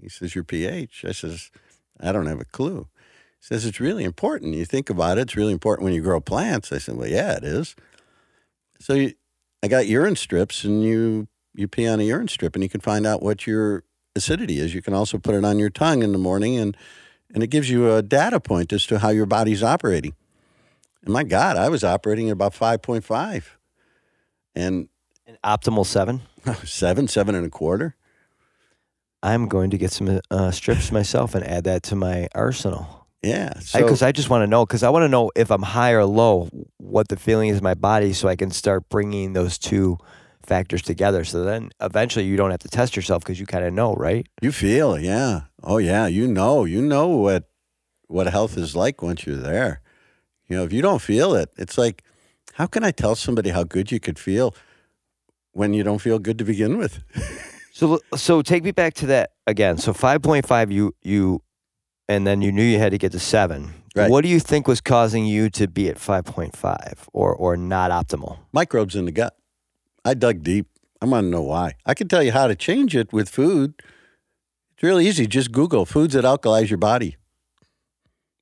He 0.01 0.09
says, 0.09 0.35
Your 0.35 0.45
pH. 0.45 1.05
I 1.07 1.13
says, 1.13 1.51
I 1.99 2.13
don't 2.13 2.27
have 2.27 2.41
a 2.41 2.45
clue. 2.45 2.89
He 3.41 3.47
says, 3.47 3.67
It's 3.67 3.81
really 3.81 4.05
important. 4.05 4.55
You 4.55 4.65
think 4.65 4.89
about 4.91 5.19
it, 5.19 5.23
it's 5.23 5.37
really 5.37 5.53
important 5.53 5.85
when 5.85 5.95
you 5.95 6.03
grow 6.03 6.21
plants. 6.21 6.73
I 6.73 6.79
said, 6.79 6.97
Well, 6.97 7.09
yeah, 7.09 7.37
it 7.37 7.45
is. 7.45 7.75
So 8.79 8.95
you, 8.95 9.15
I 9.63 9.69
got 9.69 9.89
urine 9.89 10.17
strips 10.17 10.65
and 10.65 10.83
you 10.83 11.29
you 11.53 11.67
pee 11.67 11.89
on 11.89 11.99
a 11.99 12.05
urine 12.05 12.29
strip 12.29 12.55
and 12.55 12.63
you 12.63 12.71
can 12.71 12.81
find 12.81 13.07
out 13.07 13.23
what 13.23 13.47
your 13.47 13.83
acidity 14.17 14.59
is. 14.59 14.75
You 14.75 14.83
can 14.83 14.95
also 14.95 15.19
put 15.19 15.35
it 15.35 15.45
on 15.45 15.59
your 15.59 15.71
tongue 15.71 16.03
in 16.03 16.13
the 16.13 16.19
morning 16.19 16.57
and 16.57 16.77
and 17.33 17.43
it 17.43 17.49
gives 17.49 17.71
you 17.71 17.93
a 17.93 18.03
data 18.03 18.41
point 18.41 18.73
as 18.73 18.87
to 18.87 18.99
how 18.99 19.11
your 19.11 19.27
body's 19.27 19.63
operating. 19.63 20.15
And 21.05 21.13
my 21.13 21.23
God, 21.23 21.57
I 21.57 21.69
was 21.69 21.85
operating 21.85 22.29
at 22.29 22.33
about 22.33 22.55
5.5. 22.55 23.45
And 24.55 24.89
an 25.27 25.39
optimal 25.45 25.87
seven? 25.87 26.23
seven, 26.65 27.07
seven 27.07 27.35
and 27.35 27.47
a 27.47 27.51
quarter. 27.51 27.95
I'm 29.23 29.49
going 29.49 29.71
to 29.71 29.79
get 29.79 29.93
some 29.93 30.21
uh, 30.31 30.51
strips 30.51 30.91
myself 30.91 31.35
and 31.35 31.47
add 31.47 31.65
that 31.65 31.85
to 31.85 31.95
my 31.95 32.29
arsenal. 32.35 33.07
Yeah. 33.23 33.53
Because 33.73 34.03
I, 34.03 34.09
I, 34.09 34.13
just 34.13 34.31
want 34.31 34.43
to 34.43 34.47
know, 34.47 34.65
because 34.65 34.83
I 34.83 34.89
want 34.89 35.05
to 35.05 35.09
know 35.09 35.31
if 35.37 35.51
I'm 35.51 35.63
high 35.63 35.93
or 35.93 36.05
low, 36.05 36.49
what 36.79 37.09
the 37.09 37.17
feeling 37.17 37.51
is 37.51 37.59
in 37.59 37.63
my 37.65 37.75
body 37.75 38.13
so 38.15 38.29
I 38.29 38.37
can 38.37 38.51
start 38.51 38.89
bringing 38.89 39.35
those 39.35 39.59
two 39.59 39.99
factors 40.51 40.83
together. 40.83 41.23
So 41.23 41.45
then 41.45 41.71
eventually 41.81 42.25
you 42.25 42.37
don't 42.37 42.51
have 42.51 42.59
to 42.61 42.69
test 42.69 42.97
yourself 42.97 43.23
because 43.23 43.39
you 43.39 43.47
kind 43.47 43.65
of 43.65 43.73
know, 43.73 43.95
right? 43.95 44.27
You 44.43 44.51
feel, 44.51 44.99
yeah. 44.99 45.43
Oh, 45.63 45.79
yeah. 45.79 46.09
You 46.09 46.27
know, 46.27 46.65
you 46.65 46.83
know 46.83 47.07
what, 47.07 47.49
what 48.09 48.27
health 48.27 48.59
is 48.59 48.75
like 48.75 49.01
once 49.01 49.25
you're 49.25 49.37
there. 49.37 49.81
You 50.49 50.57
know, 50.57 50.65
if 50.65 50.73
you 50.73 50.83
don't 50.83 51.01
feel 51.01 51.35
it, 51.35 51.51
it's 51.57 51.79
like, 51.79 52.03
how 52.55 52.67
can 52.67 52.83
I 52.83 52.91
tell 52.91 53.15
somebody 53.15 53.51
how 53.51 53.63
good 53.63 53.93
you 53.93 54.01
could 54.01 54.19
feel 54.19 54.53
when 55.53 55.73
you 55.73 55.85
don't 55.85 56.01
feel 56.01 56.19
good 56.19 56.37
to 56.39 56.45
begin 56.45 56.79
with? 56.79 56.99
so, 57.73 58.01
so 58.17 58.43
take 58.43 58.65
me 58.65 58.73
back 58.73 58.95
to 58.95 59.07
that 59.07 59.31
again. 59.47 59.79
So, 59.79 59.93
five 59.93 60.21
point 60.21 60.49
five, 60.49 60.73
you 60.73 60.97
you, 61.01 61.43
and 62.09 62.27
then 62.27 62.43
you 62.43 62.51
knew 62.51 62.65
you 62.65 62.81
had 62.81 62.91
to 62.91 62.99
get 62.99 63.13
to 63.13 63.21
seven. 63.21 63.73
Right. 63.95 64.11
What 64.11 64.23
do 64.23 64.29
you 64.29 64.41
think 64.41 64.67
was 64.67 64.81
causing 64.81 65.27
you 65.27 65.49
to 65.51 65.69
be 65.69 65.89
at 65.89 65.99
five 65.99 66.25
point 66.25 66.57
five 66.57 67.09
or 67.13 67.33
or 67.33 67.57
not 67.57 67.93
optimal? 67.93 68.39
Microbes 68.53 68.97
in 68.97 69.05
the 69.05 69.13
gut. 69.13 69.37
I 70.05 70.15
dug 70.15 70.43
deep. 70.43 70.67
I 71.03 71.07
want 71.07 71.25
to 71.25 71.31
know 71.31 71.43
why. 71.43 71.75
I 71.87 71.95
can 71.95 72.09
tell 72.09 72.23
you 72.23 72.33
how 72.33 72.47
to 72.47 72.55
change 72.55 72.95
it 72.95 73.13
with 73.13 73.29
food. 73.29 73.75
It's 74.75 74.83
really 74.83 75.07
easy. 75.07 75.27
Just 75.27 75.53
Google 75.53 75.87
foods 75.87 76.15
that 76.15 76.25
alkalize 76.25 76.71
your 76.71 76.79
body. 76.79 77.17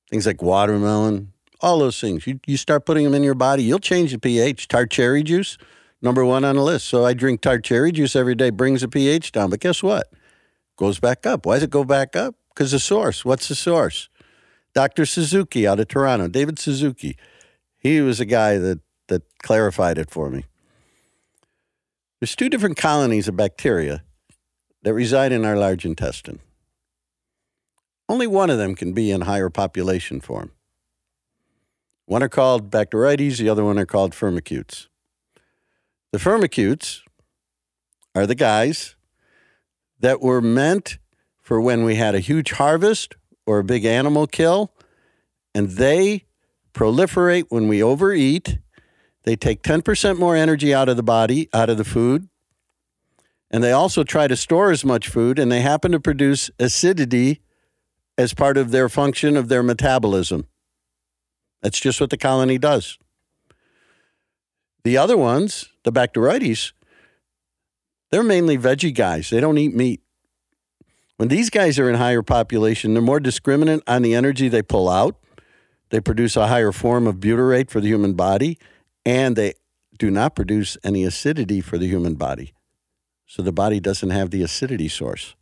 Things 0.09 0.25
like 0.25 0.41
watermelon, 0.41 1.33
all 1.61 1.79
those 1.79 1.99
things. 1.99 2.25
You, 2.25 2.39
you 2.47 2.57
start 2.57 2.85
putting 2.85 3.03
them 3.03 3.13
in 3.13 3.23
your 3.23 3.35
body, 3.35 3.63
you'll 3.63 3.79
change 3.79 4.11
the 4.11 4.19
pH. 4.19 4.67
Tart 4.67 4.89
cherry 4.89 5.23
juice, 5.23 5.57
number 6.01 6.25
one 6.25 6.43
on 6.43 6.55
the 6.55 6.63
list. 6.63 6.87
So 6.87 7.05
I 7.05 7.13
drink 7.13 7.41
tart 7.41 7.63
cherry 7.63 7.91
juice 7.91 8.15
every 8.15 8.35
day, 8.35 8.49
brings 8.49 8.81
the 8.81 8.87
pH 8.87 9.31
down. 9.31 9.49
But 9.49 9.59
guess 9.59 9.83
what? 9.83 10.11
Goes 10.77 10.99
back 10.99 11.25
up. 11.25 11.45
Why 11.45 11.55
does 11.55 11.63
it 11.63 11.69
go 11.69 11.83
back 11.83 12.15
up? 12.15 12.35
Because 12.49 12.71
the 12.71 12.79
source. 12.79 13.23
What's 13.23 13.47
the 13.47 13.55
source? 13.55 14.09
Dr. 14.73 15.05
Suzuki 15.05 15.67
out 15.67 15.79
of 15.79 15.87
Toronto, 15.87 16.27
David 16.27 16.57
Suzuki. 16.57 17.17
He 17.77 18.01
was 18.01 18.19
a 18.19 18.25
guy 18.25 18.57
that, 18.57 18.79
that 19.07 19.23
clarified 19.41 19.97
it 19.97 20.09
for 20.09 20.29
me. 20.29 20.45
There's 22.19 22.35
two 22.35 22.49
different 22.49 22.77
colonies 22.77 23.27
of 23.27 23.37
bacteria 23.37 24.03
that 24.83 24.93
reside 24.93 25.31
in 25.31 25.45
our 25.45 25.55
large 25.55 25.85
intestine. 25.85 26.39
Only 28.09 28.27
one 28.27 28.49
of 28.49 28.57
them 28.57 28.75
can 28.75 28.93
be 28.93 29.11
in 29.11 29.21
higher 29.21 29.49
population 29.49 30.19
form. 30.19 30.51
One 32.05 32.23
are 32.23 32.29
called 32.29 32.71
Bacteroides, 32.71 33.37
the 33.37 33.49
other 33.49 33.63
one 33.63 33.77
are 33.77 33.85
called 33.85 34.13
firmicutes. 34.13 34.87
The 36.11 36.17
firmicutes 36.17 37.01
are 38.15 38.25
the 38.25 38.35
guys 38.35 38.95
that 39.99 40.21
were 40.21 40.41
meant 40.41 40.97
for 41.41 41.61
when 41.61 41.83
we 41.83 41.95
had 41.95 42.15
a 42.15 42.19
huge 42.19 42.51
harvest 42.51 43.15
or 43.45 43.59
a 43.59 43.63
big 43.63 43.85
animal 43.85 44.27
kill, 44.27 44.73
and 45.53 45.69
they 45.69 46.25
proliferate 46.73 47.45
when 47.49 47.67
we 47.67 47.81
overeat. 47.81 48.57
They 49.23 49.35
take 49.35 49.63
10% 49.63 50.17
more 50.17 50.35
energy 50.35 50.73
out 50.73 50.89
of 50.89 50.97
the 50.97 51.03
body, 51.03 51.49
out 51.53 51.69
of 51.69 51.77
the 51.77 51.83
food, 51.83 52.29
and 53.51 53.63
they 53.63 53.71
also 53.71 54.03
try 54.03 54.27
to 54.27 54.35
store 54.35 54.71
as 54.71 54.85
much 54.85 55.07
food, 55.07 55.39
and 55.39 55.51
they 55.51 55.61
happen 55.61 55.91
to 55.91 55.99
produce 55.99 56.49
acidity 56.59 57.41
as 58.17 58.33
part 58.33 58.57
of 58.57 58.71
their 58.71 58.89
function 58.89 59.35
of 59.35 59.49
their 59.49 59.63
metabolism. 59.63 60.45
That's 61.61 61.79
just 61.79 61.99
what 61.99 62.09
the 62.09 62.17
colony 62.17 62.57
does. 62.57 62.97
The 64.83 64.97
other 64.97 65.17
ones, 65.17 65.69
the 65.83 65.91
Bacteroides, 65.91 66.73
they're 68.11 68.23
mainly 68.23 68.57
veggie 68.57 68.95
guys. 68.95 69.29
They 69.29 69.39
don't 69.39 69.57
eat 69.57 69.75
meat. 69.75 70.01
When 71.17 71.27
these 71.27 71.49
guys 71.49 71.77
are 71.77 71.89
in 71.89 71.95
higher 71.95 72.21
population, 72.21 72.93
they're 72.93 73.03
more 73.03 73.19
discriminant 73.19 73.81
on 73.87 74.01
the 74.03 74.15
energy 74.15 74.47
they 74.47 74.61
pull 74.61 74.87
out. 74.87 75.19
They 75.89 75.99
produce 75.99 76.37
a 76.37 76.47
higher 76.47 76.71
form 76.71 77.07
of 77.07 77.17
butyrate 77.17 77.69
for 77.69 77.81
the 77.81 77.87
human 77.87 78.13
body, 78.13 78.57
and 79.09 79.35
they 79.35 79.53
do 79.97 80.11
not 80.11 80.35
produce 80.35 80.77
any 80.83 81.03
acidity 81.03 81.61
for 81.61 81.79
the 81.79 81.87
human 81.87 82.13
body. 82.13 82.53
So 83.25 83.41
the 83.41 83.51
body 83.51 83.79
doesn't 83.79 84.11
have 84.11 84.29
the 84.29 84.43
acidity 84.43 84.87
source. 84.87 85.35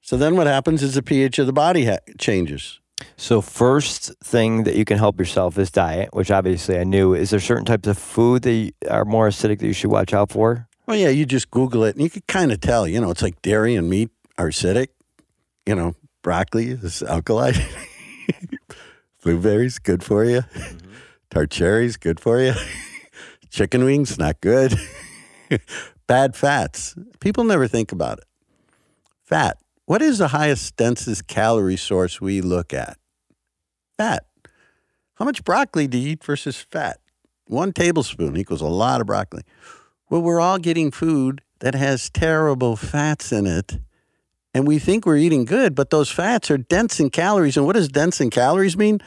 So 0.00 0.16
then 0.16 0.36
what 0.36 0.46
happens 0.46 0.82
is 0.82 0.94
the 0.94 1.02
pH 1.02 1.38
of 1.38 1.46
the 1.46 1.52
body 1.52 1.84
ha- 1.84 1.98
changes. 2.18 2.80
So 3.16 3.42
first 3.42 4.12
thing 4.24 4.64
that 4.64 4.76
you 4.76 4.86
can 4.86 4.96
help 4.96 5.18
yourself 5.18 5.58
is 5.58 5.70
diet, 5.70 6.08
which 6.14 6.30
obviously 6.30 6.78
I 6.78 6.84
knew. 6.84 7.12
Is 7.12 7.30
there 7.30 7.40
certain 7.40 7.66
types 7.66 7.86
of 7.86 7.98
food 7.98 8.42
that 8.42 8.72
are 8.88 9.04
more 9.04 9.28
acidic 9.28 9.58
that 9.58 9.66
you 9.66 9.74
should 9.74 9.90
watch 9.90 10.14
out 10.14 10.30
for? 10.30 10.68
Well, 10.86 10.96
yeah, 10.96 11.10
you 11.10 11.26
just 11.26 11.50
Google 11.50 11.84
it 11.84 11.96
and 11.96 12.02
you 12.02 12.08
can 12.08 12.22
kind 12.28 12.50
of 12.50 12.60
tell. 12.60 12.88
You 12.88 13.00
know, 13.00 13.10
it's 13.10 13.22
like 13.22 13.42
dairy 13.42 13.74
and 13.74 13.90
meat 13.90 14.10
are 14.38 14.48
acidic. 14.48 14.88
You 15.66 15.74
know, 15.74 15.96
broccoli 16.22 16.68
is 16.70 17.02
alkaline. 17.02 17.60
Blueberries 19.22 19.78
good 19.78 20.02
for 20.02 20.24
you. 20.24 20.40
Mm-hmm. 20.40 20.86
Tart 21.30 21.50
cherries 21.50 21.96
good 21.96 22.20
for 22.20 22.40
you. 22.40 22.54
Chicken 23.50 23.84
wings 23.84 24.18
not 24.18 24.40
good. 24.40 24.74
Bad 26.06 26.36
fats. 26.36 26.94
People 27.20 27.44
never 27.44 27.66
think 27.66 27.92
about 27.92 28.18
it. 28.18 28.24
Fat 29.22 29.58
what 29.86 30.02
is 30.02 30.18
the 30.18 30.28
highest, 30.28 30.76
densest 30.76 31.28
calorie 31.28 31.76
source 31.76 32.20
we 32.20 32.40
look 32.40 32.74
at? 32.74 32.98
Fat. 33.96 34.26
How 35.14 35.24
much 35.24 35.44
broccoli 35.44 35.86
do 35.86 35.96
you 35.96 36.10
eat 36.10 36.24
versus 36.24 36.60
fat? 36.60 36.98
One 37.46 37.72
tablespoon 37.72 38.36
equals 38.36 38.60
a 38.60 38.66
lot 38.66 39.00
of 39.00 39.06
broccoli. 39.06 39.44
Well, 40.10 40.22
we're 40.22 40.40
all 40.40 40.58
getting 40.58 40.90
food 40.90 41.40
that 41.60 41.76
has 41.76 42.10
terrible 42.10 42.74
fats 42.74 43.30
in 43.30 43.46
it. 43.46 43.78
And 44.52 44.66
we 44.66 44.80
think 44.80 45.06
we're 45.06 45.18
eating 45.18 45.44
good, 45.44 45.76
but 45.76 45.90
those 45.90 46.10
fats 46.10 46.50
are 46.50 46.58
dense 46.58 46.98
in 46.98 47.10
calories. 47.10 47.56
And 47.56 47.64
what 47.64 47.74
does 47.74 47.88
dense 47.88 48.20
in 48.20 48.30
calories 48.30 48.76
mean? 48.76 49.00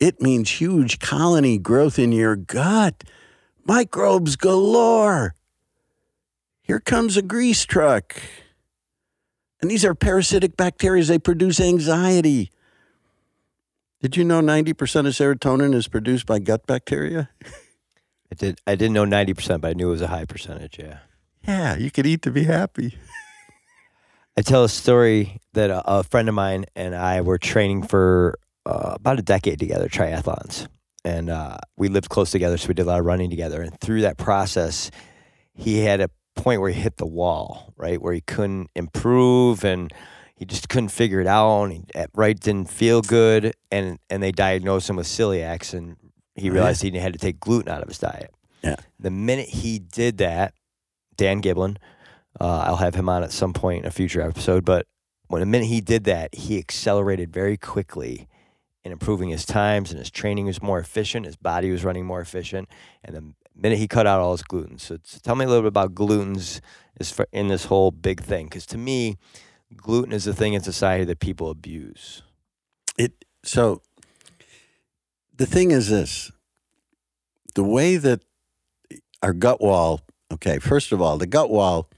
It 0.00 0.20
means 0.20 0.60
huge 0.60 0.98
colony 0.98 1.58
growth 1.58 1.98
in 1.98 2.12
your 2.12 2.36
gut, 2.36 3.04
microbes 3.64 4.36
galore. 4.36 5.34
Here 6.62 6.80
comes 6.80 7.16
a 7.16 7.22
grease 7.22 7.64
truck. 7.64 8.20
And 9.60 9.70
these 9.70 9.84
are 9.84 9.94
parasitic 9.94 10.56
bacteria. 10.56 11.04
They 11.04 11.18
produce 11.18 11.60
anxiety. 11.60 12.50
Did 14.00 14.16
you 14.16 14.24
know 14.24 14.40
90% 14.40 14.70
of 15.06 15.14
serotonin 15.14 15.74
is 15.74 15.88
produced 15.88 16.26
by 16.26 16.38
gut 16.38 16.66
bacteria? 16.66 17.30
I 18.30 18.34
did. 18.34 18.60
I 18.66 18.74
didn't 18.74 18.94
know 18.94 19.04
ninety 19.04 19.32
percent, 19.32 19.62
but 19.62 19.68
I 19.68 19.72
knew 19.74 19.88
it 19.88 19.92
was 19.92 20.00
a 20.00 20.08
high 20.08 20.24
percentage. 20.24 20.78
Yeah. 20.78 20.98
Yeah, 21.46 21.76
you 21.76 21.90
could 21.90 22.06
eat 22.06 22.22
to 22.22 22.30
be 22.30 22.44
happy. 22.44 22.98
I 24.36 24.42
tell 24.42 24.64
a 24.64 24.68
story 24.68 25.40
that 25.52 25.70
a, 25.70 25.82
a 25.86 26.02
friend 26.02 26.28
of 26.28 26.34
mine 26.34 26.64
and 26.74 26.94
I 26.94 27.20
were 27.20 27.38
training 27.38 27.84
for 27.84 28.38
uh, 28.66 28.92
about 28.94 29.18
a 29.18 29.22
decade 29.22 29.58
together, 29.58 29.88
triathlons, 29.88 30.68
and 31.04 31.28
uh, 31.30 31.58
we 31.76 31.88
lived 31.88 32.08
close 32.08 32.30
together, 32.30 32.56
so 32.56 32.68
we 32.68 32.74
did 32.74 32.82
a 32.82 32.88
lot 32.88 33.00
of 33.00 33.06
running 33.06 33.30
together. 33.30 33.62
And 33.62 33.78
through 33.80 34.02
that 34.02 34.16
process, 34.16 34.90
he 35.52 35.80
had 35.80 36.00
a 36.00 36.08
point 36.34 36.60
where 36.60 36.70
he 36.70 36.80
hit 36.80 36.96
the 36.96 37.06
wall, 37.06 37.72
right, 37.76 38.00
where 38.00 38.12
he 38.12 38.20
couldn't 38.20 38.70
improve 38.74 39.64
and 39.64 39.92
he 40.36 40.44
just 40.44 40.68
couldn't 40.68 40.88
figure 40.88 41.20
it 41.20 41.26
out. 41.26 41.64
And 41.64 41.72
he, 41.72 42.04
right, 42.14 42.38
didn't 42.38 42.70
feel 42.70 43.02
good, 43.02 43.54
and 43.70 43.98
and 44.10 44.22
they 44.22 44.32
diagnosed 44.32 44.90
him 44.90 44.96
with 44.96 45.06
celiacs, 45.06 45.74
and 45.74 45.96
he 46.34 46.50
realized 46.50 46.82
he 46.82 46.90
had 46.98 47.12
to 47.12 47.18
take 47.18 47.38
gluten 47.38 47.72
out 47.72 47.82
of 47.82 47.88
his 47.88 47.98
diet. 47.98 48.34
Yeah. 48.62 48.76
The 48.98 49.10
minute 49.10 49.48
he 49.48 49.78
did 49.78 50.18
that, 50.18 50.54
Dan 51.16 51.42
Giblin, 51.42 51.76
uh, 52.40 52.64
I'll 52.66 52.76
have 52.76 52.94
him 52.94 53.08
on 53.08 53.22
at 53.22 53.30
some 53.30 53.52
point 53.52 53.82
in 53.82 53.86
a 53.86 53.92
future 53.92 54.22
episode. 54.22 54.64
But 54.64 54.86
when 55.28 55.40
the 55.40 55.46
minute 55.46 55.66
he 55.66 55.80
did 55.80 56.04
that, 56.04 56.34
he 56.34 56.58
accelerated 56.58 57.32
very 57.32 57.56
quickly 57.56 58.26
in 58.84 58.92
improving 58.92 59.30
his 59.30 59.46
times, 59.46 59.90
and 59.90 59.98
his 59.98 60.10
training 60.10 60.46
was 60.46 60.62
more 60.62 60.78
efficient. 60.78 61.26
His 61.26 61.36
body 61.36 61.70
was 61.70 61.84
running 61.84 62.04
more 62.04 62.20
efficient, 62.20 62.68
and 63.02 63.16
the 63.16 63.24
minute 63.56 63.78
he 63.78 63.88
cut 63.88 64.06
out 64.06 64.20
all 64.20 64.32
his 64.32 64.42
gluten. 64.42 64.78
So, 64.78 64.98
so 65.02 65.18
tell 65.22 65.34
me 65.34 65.44
a 65.44 65.48
little 65.48 65.62
bit 65.62 65.68
about 65.68 65.94
gluten's 65.94 66.60
is 67.00 67.10
for, 67.10 67.26
in 67.32 67.48
this 67.48 67.64
whole 67.64 67.90
big 67.90 68.22
thing, 68.22 68.46
because 68.46 68.66
to 68.66 68.78
me, 68.78 69.16
gluten 69.76 70.12
is 70.12 70.24
the 70.24 70.34
thing 70.34 70.52
in 70.52 70.62
society 70.62 71.04
that 71.04 71.18
people 71.18 71.50
abuse. 71.50 72.22
It 72.98 73.24
so 73.42 73.82
the 75.36 75.46
thing 75.46 75.70
is 75.70 75.88
this 75.88 76.30
the 77.54 77.64
way 77.64 77.96
that 77.96 78.22
our 79.22 79.32
gut 79.32 79.60
wall 79.60 80.00
okay 80.32 80.58
first 80.58 80.92
of 80.92 81.00
all 81.00 81.18
the 81.18 81.26
gut 81.26 81.50
wall 81.50 81.90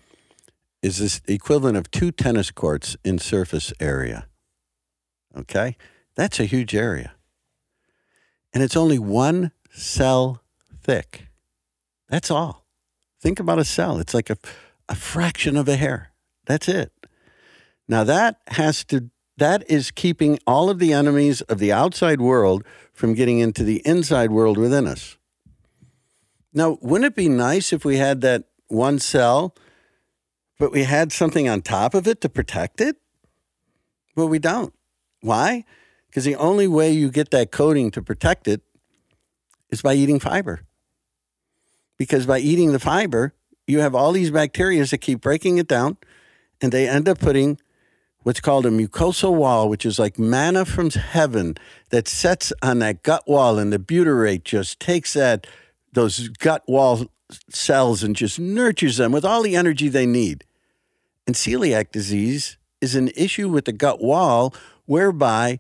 is 0.83 0.99
this 0.99 1.21
equivalent 1.27 1.77
of 1.77 1.91
two 1.91 2.11
tennis 2.11 2.51
courts 2.51 2.97
in 3.05 3.19
surface 3.19 3.73
area 3.79 4.27
okay 5.37 5.77
that's 6.17 6.41
a 6.41 6.45
huge 6.45 6.75
area 6.75 7.13
and 8.53 8.63
it's 8.63 8.77
only 8.77 8.99
one 8.99 9.53
cell 9.71 10.43
thick 10.83 11.27
that's 12.09 12.31
all 12.31 12.67
think 13.21 13.39
about 13.39 13.59
a 13.59 13.65
cell 13.65 13.99
it's 13.99 14.15
like 14.15 14.31
a, 14.31 14.39
a 14.89 14.95
fraction 14.95 15.57
of 15.57 15.69
a 15.69 15.77
hair 15.77 16.11
that's 16.47 16.69
it 16.69 16.93
now 17.89 18.03
that 18.05 18.41
has 18.49 18.85
to 18.85 19.11
that 19.37 19.69
is 19.71 19.91
keeping 19.91 20.39
all 20.47 20.71
of 20.71 20.79
the 20.79 20.93
enemies 20.93 21.43
of 21.43 21.59
the 21.59 21.73
outside 21.73 22.21
world 22.21 22.65
from 22.93 23.15
getting 23.15 23.39
into 23.39 23.63
the 23.63 23.83
inside 23.85 24.31
world 24.31 24.57
within 24.57 24.87
us. 24.87 25.19
Now, 26.53 26.79
wouldn't 26.81 27.13
it 27.13 27.15
be 27.15 27.29
nice 27.29 27.73
if 27.73 27.85
we 27.85 27.99
had 27.99 28.23
that 28.23 28.45
one 28.69 28.99
cell, 28.99 29.55
but 30.59 30.73
we 30.73 30.85
had 30.85 31.13
something 31.13 31.49
on 31.49 31.61
top 31.61 31.93
of 31.93 32.09
it 32.09 32.23
to 32.23 32.31
protect 32.31 32.81
it? 32.81 32.97
Well, 34.17 34.29
we 34.29 34.39
don't. 34.39 34.73
Why? 35.21 35.65
Because 36.09 36.25
the 36.25 36.37
only 36.37 36.67
way 36.67 36.91
you 36.93 37.11
get 37.11 37.31
that 37.31 37.51
coating 37.51 37.91
to 37.93 38.03
protect 38.03 38.49
it 38.49 38.63
is 39.71 39.83
by 39.83 39.95
eating 39.95 40.21
fiber. 40.21 40.63
Because 41.99 42.27
by 42.27 42.39
eating 42.39 42.73
the 42.73 42.79
fiber, 42.79 43.35
you 43.67 43.81
have 43.81 43.95
all 43.95 44.13
these 44.13 44.31
bacteria 44.31 44.85
that 44.85 44.99
keep 44.99 45.21
breaking 45.21 45.59
it 45.59 45.69
down, 45.69 45.97
and 46.61 46.73
they 46.73 46.89
end 46.89 47.09
up 47.09 47.19
putting 47.19 47.59
what's 48.23 48.41
called 48.41 48.67
a 48.67 48.71
mucosal 48.71 49.35
wall, 49.35 49.69
which 49.69 49.87
is 49.87 49.99
like 49.99 50.19
manna 50.19 50.65
from 50.65 50.91
heaven 50.91 51.57
that 51.91 52.09
sets 52.09 52.53
on 52.63 52.81
that 52.81 53.03
gut 53.03 53.27
wall, 53.29 53.59
and 53.59 53.73
the 53.73 53.79
butyrate 53.79 54.45
just 54.45 54.81
takes 54.81 55.13
that 55.13 55.47
those 55.93 56.29
gut 56.29 56.63
wall 56.67 57.07
cells 57.49 58.03
and 58.03 58.15
just 58.17 58.39
nurtures 58.39 58.97
them 58.99 59.13
with 59.13 59.25
all 59.25 59.43
the 59.43 59.57
energy 59.57 59.89
they 59.89 60.07
need. 60.07 60.45
And 61.27 61.35
celiac 61.35 61.91
disease 61.91 62.57
is 62.81 62.95
an 62.95 63.11
issue 63.17 63.49
with 63.49 63.65
the 63.65 63.73
gut 63.73 64.01
wall 64.01 64.55
whereby 64.85 65.59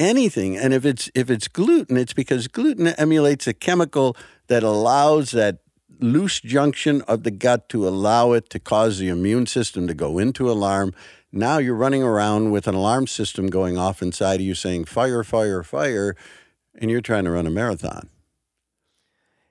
anything 0.00 0.56
and 0.56 0.72
if 0.72 0.84
it's 0.84 1.10
if 1.14 1.30
it's 1.30 1.46
gluten 1.46 1.96
it's 1.96 2.14
because 2.14 2.48
gluten 2.48 2.88
emulates 2.88 3.46
a 3.46 3.52
chemical 3.52 4.16
that 4.46 4.62
allows 4.62 5.30
that 5.32 5.58
loose 6.00 6.40
junction 6.40 7.02
of 7.02 7.22
the 7.22 7.30
gut 7.30 7.68
to 7.68 7.86
allow 7.86 8.32
it 8.32 8.48
to 8.48 8.58
cause 8.58 8.98
the 8.98 9.08
immune 9.08 9.46
system 9.46 9.86
to 9.86 9.94
go 9.94 10.18
into 10.18 10.50
alarm 10.50 10.94
now 11.32 11.58
you're 11.58 11.76
running 11.76 12.02
around 12.02 12.50
with 12.50 12.66
an 12.66 12.74
alarm 12.74 13.06
system 13.06 13.46
going 13.46 13.78
off 13.78 14.02
inside 14.02 14.40
of 14.40 14.46
you 14.46 14.54
saying 14.54 14.86
fire, 14.86 15.22
fire, 15.22 15.62
fire, 15.62 16.16
and 16.74 16.90
you're 16.90 17.00
trying 17.00 17.24
to 17.24 17.30
run 17.30 17.46
a 17.46 17.50
marathon. 17.50 18.08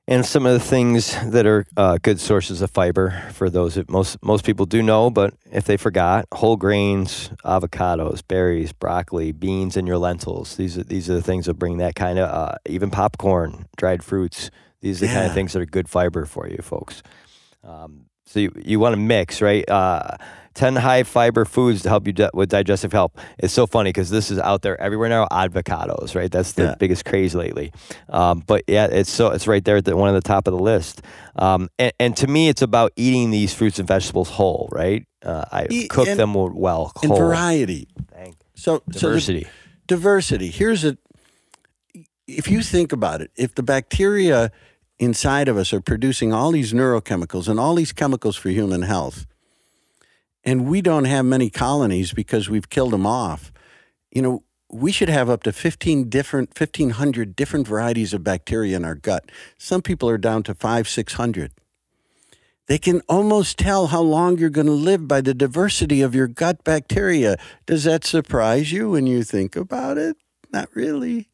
And 0.09 0.25
some 0.25 0.47
of 0.47 0.53
the 0.53 0.59
things 0.59 1.15
that 1.23 1.45
are 1.45 1.67
uh, 1.77 1.99
good 2.01 2.19
sources 2.19 2.63
of 2.63 2.71
fiber 2.71 3.29
for 3.33 3.47
those 3.47 3.75
that 3.75 3.91
most 3.91 4.17
most 4.23 4.43
people 4.43 4.65
do 4.65 4.81
know, 4.81 5.11
but 5.11 5.35
if 5.51 5.65
they 5.65 5.77
forgot, 5.77 6.25
whole 6.33 6.57
grains, 6.57 7.29
avocados, 7.45 8.23
berries, 8.27 8.73
broccoli, 8.73 9.31
beans, 9.31 9.77
and 9.77 9.87
your 9.87 9.99
lentils. 9.99 10.55
These 10.55 10.79
are 10.79 10.83
these 10.83 11.11
are 11.11 11.13
the 11.13 11.21
things 11.21 11.45
that 11.45 11.59
bring 11.59 11.77
that 11.77 11.93
kind 11.93 12.17
of 12.17 12.27
uh, 12.27 12.55
even 12.65 12.89
popcorn, 12.89 13.67
dried 13.77 14.03
fruits. 14.03 14.49
These 14.81 15.03
are 15.03 15.05
the 15.05 15.13
kind 15.13 15.27
of 15.27 15.33
things 15.35 15.53
that 15.53 15.61
are 15.61 15.67
good 15.67 15.87
fiber 15.87 16.25
for 16.25 16.47
you, 16.47 16.57
folks. 16.63 17.03
Um, 17.63 18.05
so 18.25 18.39
you, 18.39 18.51
you 18.65 18.79
want 18.79 18.93
to 18.93 18.99
mix, 18.99 19.43
right? 19.43 19.67
Uh, 19.69 20.17
10 20.59 20.75
high 20.75 21.03
fiber 21.03 21.45
foods 21.45 21.81
to 21.83 21.89
help 21.89 22.05
you 22.05 22.11
di- 22.11 22.29
with 22.33 22.49
digestive 22.49 22.91
health. 22.91 23.13
It's 23.37 23.53
so 23.53 23.65
funny 23.65 23.89
because 23.89 24.09
this 24.09 24.29
is 24.29 24.37
out 24.39 24.61
there 24.61 24.79
everywhere 24.81 25.07
now. 25.07 25.25
Avocados, 25.31 26.15
right? 26.15 26.29
That's 26.29 26.51
the 26.51 26.63
Yeah. 26.63 26.75
biggest 26.77 27.05
craze 27.05 27.33
lately. 27.33 27.71
Um, 28.09 28.43
but 28.45 28.63
yeah, 28.67 28.87
it's 28.87 29.09
so 29.09 29.31
it's 29.31 29.47
right 29.47 29.63
there 29.63 29.77
at 29.77 29.85
the, 29.85 29.95
one 29.95 30.09
of 30.09 30.15
the 30.15 30.27
top 30.27 30.47
of 30.47 30.53
the 30.53 30.59
list. 30.59 31.01
Um, 31.37 31.69
and, 31.79 31.93
and 31.97 32.17
to 32.17 32.27
me, 32.27 32.49
it's 32.49 32.61
about 32.61 32.91
eating 32.97 33.31
these 33.31 33.53
fruits 33.53 33.79
and 33.79 33.87
vegetables 33.87 34.29
whole, 34.31 34.67
right? 34.73 35.05
Uh, 35.23 35.45
I 35.49 35.67
Eat- 35.69 35.89
cook 35.89 36.07
and- 36.09 36.19
them 36.19 36.33
well, 36.33 36.91
And 37.03 37.15
variety. 37.15 37.87
Thank- 38.13 38.35
So, 38.53 38.83
so 38.91 38.99
diversity. 39.07 39.47
diversity. 39.87 40.49
Here's 40.49 40.83
a 40.83 40.97
if 42.27 42.47
you 42.51 42.61
think 42.61 42.91
about 42.91 43.21
it, 43.21 43.31
if 43.37 43.55
the 43.55 43.63
bacteria 43.63 44.51
inside 44.99 45.47
of 45.47 45.57
us 45.57 45.71
are 45.73 45.81
producing 45.81 46.33
all 46.33 46.51
these 46.51 46.73
neurochemicals 46.73 47.47
and 47.47 47.59
all 47.59 47.75
these 47.75 47.91
chemicals 47.93 48.35
for 48.35 48.49
human 48.49 48.81
health, 48.83 49.25
and 50.43 50.67
we 50.67 50.81
don't 50.81 51.05
have 51.05 51.25
many 51.25 51.49
colonies 51.49 52.13
because 52.13 52.49
we've 52.49 52.69
killed 52.69 52.91
them 52.91 53.05
off, 53.05 53.51
you 54.11 54.21
know, 54.21 54.43
we 54.71 54.91
should 54.91 55.09
have 55.09 55.29
up 55.29 55.43
to 55.43 55.51
15 55.51 56.09
different 56.09 56.49
1500 56.59 57.35
different 57.35 57.67
varieties 57.67 58.13
of 58.13 58.23
bacteria 58.23 58.75
in 58.75 58.85
our 58.85 58.95
gut. 58.95 59.29
Some 59.57 59.81
people 59.81 60.09
are 60.09 60.17
down 60.17 60.43
to 60.43 60.53
5 60.53 60.87
600. 60.87 61.51
They 62.67 62.77
can 62.77 63.01
almost 63.09 63.57
tell 63.57 63.87
how 63.87 64.01
long 64.01 64.37
you're 64.37 64.51
going 64.51 64.67
to 64.67 64.73
live 64.73 65.07
by 65.07 65.21
the 65.21 65.33
diversity 65.33 66.03
of 66.03 66.13
your 66.13 66.27
gut 66.27 66.63
bacteria. 66.63 67.35
Does 67.65 67.83
that 67.85 68.05
surprise 68.05 68.71
you 68.71 68.91
when 68.91 69.07
you 69.07 69.23
think 69.23 69.55
about 69.55 69.97
it? 69.97 70.17
Not 70.53 70.69
really. 70.75 71.29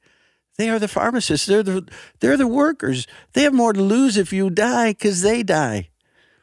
They 0.58 0.70
are 0.70 0.80
the 0.80 0.88
pharmacists. 0.88 1.46
They're 1.46 1.64
the 1.64 1.88
they're 2.22 2.38
the 2.38 2.48
workers. 2.48 3.06
They 3.34 3.44
have 3.44 3.54
more 3.54 3.74
to 3.74 3.82
lose 3.82 4.16
if 4.16 4.32
you 4.32 4.50
die 4.50 4.92
because 4.92 5.22
they 5.22 5.44
die. 5.44 5.90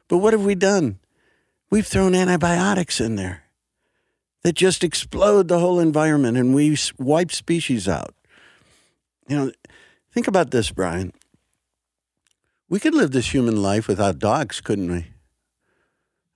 But 0.08 0.18
what 0.18 0.34
have 0.34 0.44
we 0.44 0.54
done? 0.54 0.98
We've 1.72 1.86
thrown 1.86 2.14
antibiotics 2.14 3.00
in 3.00 3.16
there 3.16 3.44
that 4.42 4.52
just 4.52 4.84
explode 4.84 5.48
the 5.48 5.58
whole 5.58 5.80
environment, 5.80 6.36
and 6.36 6.54
we 6.54 6.76
wipe 6.98 7.32
species 7.32 7.88
out. 7.88 8.14
You 9.26 9.36
know, 9.36 9.52
think 10.12 10.28
about 10.28 10.50
this, 10.50 10.70
Brian. 10.70 11.14
We 12.68 12.78
could 12.78 12.94
live 12.94 13.12
this 13.12 13.32
human 13.32 13.62
life 13.62 13.88
without 13.88 14.18
dogs, 14.18 14.60
couldn't 14.60 14.92
we? 14.92 15.06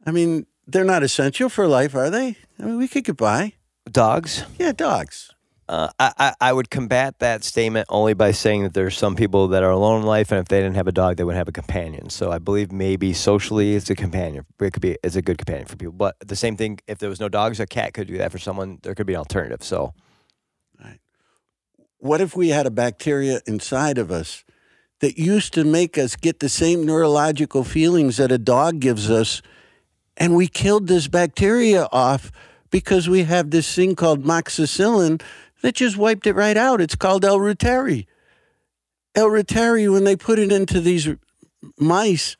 I 0.06 0.10
mean, 0.10 0.46
they're 0.66 0.84
not 0.84 1.02
essential 1.02 1.50
for 1.50 1.68
life, 1.68 1.94
are 1.94 2.08
they? 2.08 2.38
I 2.58 2.62
mean, 2.62 2.78
we 2.78 2.88
could 2.88 3.04
get 3.04 3.18
by. 3.18 3.52
Dogs. 3.92 4.42
Yeah, 4.58 4.72
dogs. 4.72 5.34
Uh, 5.68 5.88
I, 5.98 6.34
I 6.40 6.52
would 6.52 6.70
combat 6.70 7.18
that 7.18 7.42
statement 7.42 7.88
only 7.88 8.14
by 8.14 8.30
saying 8.30 8.62
that 8.62 8.72
there's 8.74 8.96
some 8.96 9.16
people 9.16 9.48
that 9.48 9.64
are 9.64 9.70
alone 9.70 10.02
in 10.02 10.06
life, 10.06 10.30
and 10.30 10.38
if 10.38 10.46
they 10.46 10.60
didn't 10.60 10.76
have 10.76 10.86
a 10.86 10.92
dog, 10.92 11.16
they 11.16 11.24
would 11.24 11.34
have 11.34 11.48
a 11.48 11.52
companion. 11.52 12.08
So 12.08 12.30
I 12.30 12.38
believe 12.38 12.70
maybe 12.70 13.12
socially 13.12 13.74
it's 13.74 13.90
a 13.90 13.96
companion. 13.96 14.46
It 14.60 14.72
could 14.72 14.80
be 14.80 14.96
it's 15.02 15.16
a 15.16 15.22
good 15.22 15.38
companion 15.38 15.66
for 15.66 15.76
people. 15.76 15.94
But 15.94 16.14
the 16.20 16.36
same 16.36 16.56
thing, 16.56 16.78
if 16.86 16.98
there 16.98 17.08
was 17.08 17.18
no 17.18 17.28
dogs, 17.28 17.58
a 17.58 17.66
cat 17.66 17.94
could 17.94 18.06
do 18.06 18.18
that 18.18 18.30
for 18.30 18.38
someone. 18.38 18.78
There 18.82 18.94
could 18.94 19.08
be 19.08 19.14
an 19.14 19.18
alternative. 19.18 19.64
So 19.64 19.92
What 21.98 22.20
if 22.20 22.36
we 22.36 22.50
had 22.50 22.66
a 22.66 22.70
bacteria 22.70 23.40
inside 23.46 23.98
of 23.98 24.12
us 24.12 24.44
that 25.00 25.18
used 25.18 25.52
to 25.54 25.64
make 25.64 25.98
us 25.98 26.14
get 26.14 26.38
the 26.38 26.48
same 26.48 26.86
neurological 26.86 27.64
feelings 27.64 28.18
that 28.18 28.30
a 28.30 28.38
dog 28.38 28.78
gives 28.78 29.10
us, 29.10 29.42
and 30.16 30.36
we 30.36 30.46
killed 30.46 30.86
this 30.86 31.08
bacteria 31.08 31.88
off 31.90 32.30
because 32.70 33.08
we 33.08 33.24
have 33.24 33.50
this 33.50 33.74
thing 33.74 33.96
called 33.96 34.24
amoxicillin 34.24 35.20
that 35.62 35.74
just 35.74 35.96
wiped 35.96 36.26
it 36.26 36.34
right 36.34 36.56
out. 36.56 36.80
It's 36.80 36.94
called 36.94 37.24
L. 37.24 37.38
reuteri. 37.38 38.06
L. 39.14 39.28
reuteri, 39.28 39.90
when 39.92 40.04
they 40.04 40.16
put 40.16 40.38
it 40.38 40.52
into 40.52 40.80
these 40.80 41.08
mice, 41.78 42.36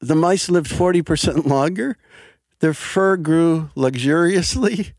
the 0.00 0.16
mice 0.16 0.48
lived 0.48 0.70
40% 0.70 1.46
longer. 1.46 1.96
Their 2.60 2.74
fur 2.74 3.16
grew 3.16 3.70
luxuriously. 3.74 4.92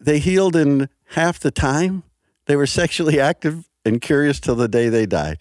They 0.00 0.18
healed 0.18 0.56
in 0.56 0.88
half 1.10 1.38
the 1.38 1.50
time. 1.50 2.02
They 2.46 2.56
were 2.56 2.66
sexually 2.66 3.18
active 3.20 3.68
and 3.84 4.00
curious 4.00 4.40
till 4.40 4.56
the 4.56 4.68
day 4.68 4.88
they 4.88 5.06
died. 5.06 5.38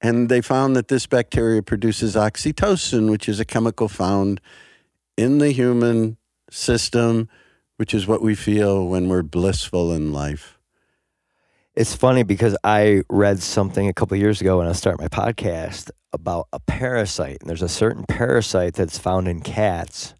And 0.00 0.28
they 0.28 0.40
found 0.40 0.76
that 0.76 0.88
this 0.88 1.06
bacteria 1.06 1.62
produces 1.62 2.14
oxytocin, 2.14 3.10
which 3.10 3.28
is 3.28 3.40
a 3.40 3.44
chemical 3.44 3.88
found 3.88 4.40
in 5.16 5.38
the 5.38 5.50
human 5.50 6.16
system, 6.50 7.28
which 7.78 7.94
is 7.94 8.06
what 8.08 8.20
we 8.20 8.34
feel 8.34 8.86
when 8.86 9.08
we're 9.08 9.22
blissful 9.22 9.92
in 9.92 10.12
life. 10.12 10.58
It's 11.76 11.94
funny 11.94 12.24
because 12.24 12.56
I 12.64 13.02
read 13.08 13.40
something 13.40 13.86
a 13.88 13.92
couple 13.94 14.16
of 14.16 14.20
years 14.20 14.40
ago 14.40 14.58
when 14.58 14.66
I 14.66 14.72
started 14.72 15.00
my 15.00 15.06
podcast 15.06 15.90
about 16.12 16.48
a 16.52 16.58
parasite. 16.58 17.38
And 17.40 17.48
there's 17.48 17.62
a 17.62 17.68
certain 17.68 18.04
parasite 18.08 18.74
that's 18.74 18.98
found 18.98 19.28
in 19.28 19.40
cats 19.42 20.12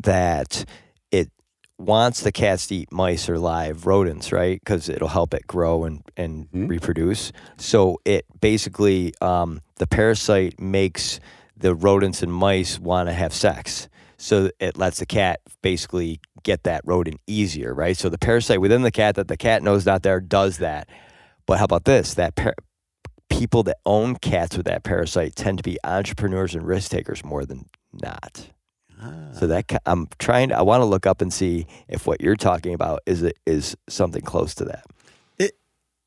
that 0.00 0.66
it 1.10 1.30
wants 1.78 2.20
the 2.20 2.30
cats 2.30 2.66
to 2.66 2.74
eat 2.74 2.92
mice 2.92 3.26
or 3.26 3.38
live 3.38 3.86
rodents, 3.86 4.30
right? 4.32 4.60
Because 4.60 4.90
it'll 4.90 5.08
help 5.08 5.32
it 5.32 5.46
grow 5.46 5.84
and, 5.84 6.02
and 6.14 6.50
Mhm. 6.50 6.68
reproduce. 6.68 7.32
So 7.56 7.98
it 8.04 8.26
basically, 8.38 9.14
um, 9.22 9.62
the 9.76 9.86
parasite 9.86 10.60
makes 10.60 11.20
the 11.56 11.74
rodents 11.74 12.22
and 12.22 12.30
mice 12.30 12.78
want 12.78 13.08
to 13.08 13.14
have 13.14 13.32
sex. 13.32 13.88
So 14.18 14.50
it 14.58 14.76
lets 14.76 14.98
the 14.98 15.06
cat 15.06 15.40
basically 15.62 16.20
get 16.42 16.64
that 16.64 16.82
rodent 16.84 17.20
easier, 17.26 17.74
right? 17.74 17.96
So 17.96 18.08
the 18.08 18.18
parasite 18.18 18.60
within 18.60 18.82
the 18.82 18.90
cat 18.90 19.16
that 19.16 19.28
the 19.28 19.36
cat 19.36 19.62
knows 19.62 19.84
not 19.84 20.02
there 20.02 20.20
does 20.20 20.58
that. 20.58 20.88
But 21.46 21.58
how 21.58 21.64
about 21.64 21.84
this? 21.84 22.14
That 22.14 22.34
par- 22.34 22.54
people 23.28 23.62
that 23.64 23.78
own 23.84 24.16
cats 24.16 24.56
with 24.56 24.66
that 24.66 24.84
parasite 24.84 25.36
tend 25.36 25.58
to 25.58 25.64
be 25.64 25.78
entrepreneurs 25.84 26.54
and 26.54 26.66
risk 26.66 26.90
takers 26.90 27.24
more 27.24 27.44
than 27.44 27.66
not. 27.92 28.48
So 28.98 29.40
ah. 29.42 29.46
that 29.46 29.82
I'm 29.84 30.08
trying. 30.18 30.52
I 30.52 30.62
want 30.62 30.80
to 30.80 30.86
look 30.86 31.06
up 31.06 31.20
and 31.20 31.32
see 31.32 31.66
if 31.86 32.06
what 32.06 32.22
you're 32.22 32.36
talking 32.36 32.72
about 32.72 33.00
is 33.04 33.22
it 33.22 33.38
is 33.46 33.76
something 33.88 34.22
close 34.22 34.54
to 34.54 34.64
that. 34.64 34.84
It 35.38 35.52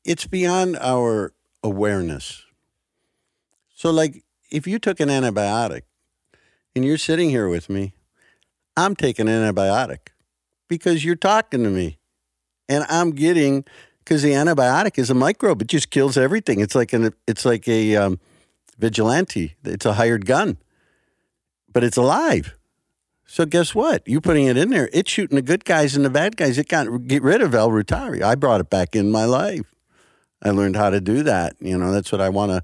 it's 0.04 0.26
beyond 0.26 0.76
our 0.80 1.32
awareness. 1.62 2.44
So, 3.74 3.90
like, 3.90 4.24
if 4.50 4.66
you 4.66 4.78
took 4.78 4.98
an 4.98 5.08
antibiotic 5.08 5.82
and 6.74 6.84
you're 6.84 6.98
sitting 6.98 7.30
here 7.30 7.48
with 7.48 7.70
me, 7.70 7.94
I'm 8.80 8.96
taking 8.96 9.28
an 9.28 9.34
antibiotic 9.34 10.08
because 10.68 11.04
you're 11.04 11.16
talking 11.16 11.62
to 11.64 11.70
me 11.70 11.98
and 12.68 12.84
I'm 12.88 13.10
getting 13.10 13.64
because 13.98 14.22
the 14.22 14.32
antibiotic 14.32 14.98
is 14.98 15.10
a 15.10 15.14
microbe. 15.14 15.60
It 15.62 15.68
just 15.68 15.90
kills 15.90 16.16
everything. 16.16 16.60
It's 16.60 16.74
like 16.74 16.92
an 16.92 17.12
it's 17.26 17.44
like 17.44 17.68
a 17.68 17.96
um, 17.96 18.18
vigilante. 18.78 19.56
It's 19.64 19.84
a 19.84 19.94
hired 19.94 20.24
gun, 20.24 20.56
but 21.70 21.84
it's 21.84 21.96
alive. 21.96 22.56
So 23.26 23.44
guess 23.44 23.74
what? 23.74 24.02
You 24.08 24.20
putting 24.20 24.46
it 24.46 24.56
in 24.56 24.70
there, 24.70 24.88
it's 24.92 25.10
shooting 25.10 25.36
the 25.36 25.42
good 25.42 25.64
guys 25.64 25.94
and 25.94 26.04
the 26.04 26.10
bad 26.10 26.36
guys. 26.36 26.58
It 26.58 26.68
can't 26.68 27.06
get 27.06 27.22
rid 27.22 27.42
of 27.42 27.54
L. 27.54 27.70
reuteri. 27.70 28.22
I 28.22 28.34
brought 28.34 28.60
it 28.60 28.70
back 28.70 28.96
in 28.96 29.12
my 29.12 29.24
life. 29.24 29.74
I 30.42 30.50
learned 30.50 30.74
how 30.74 30.90
to 30.90 31.00
do 31.00 31.22
that. 31.22 31.54
You 31.60 31.78
know, 31.78 31.92
that's 31.92 32.10
what 32.10 32.20
I 32.20 32.28
want 32.30 32.50
to 32.50 32.62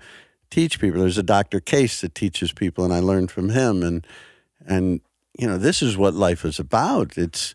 teach 0.51 0.81
people. 0.81 1.01
There's 1.01 1.19
a 1.19 1.23
Dr. 1.23 1.61
Case 1.61 2.01
that 2.01 2.15
teaches 2.15 2.53
people, 2.53 2.85
and 2.85 2.93
I 2.93 3.01
learned 3.01 3.31
from 3.31 3.51
him. 3.51 3.83
And 3.83 4.07
and 4.67 5.01
you 5.39 5.47
know, 5.47 5.59
this 5.59 5.83
is 5.83 5.97
what 5.97 6.15
life 6.15 6.45
is 6.45 6.59
about. 6.59 7.17
It's 7.19 7.55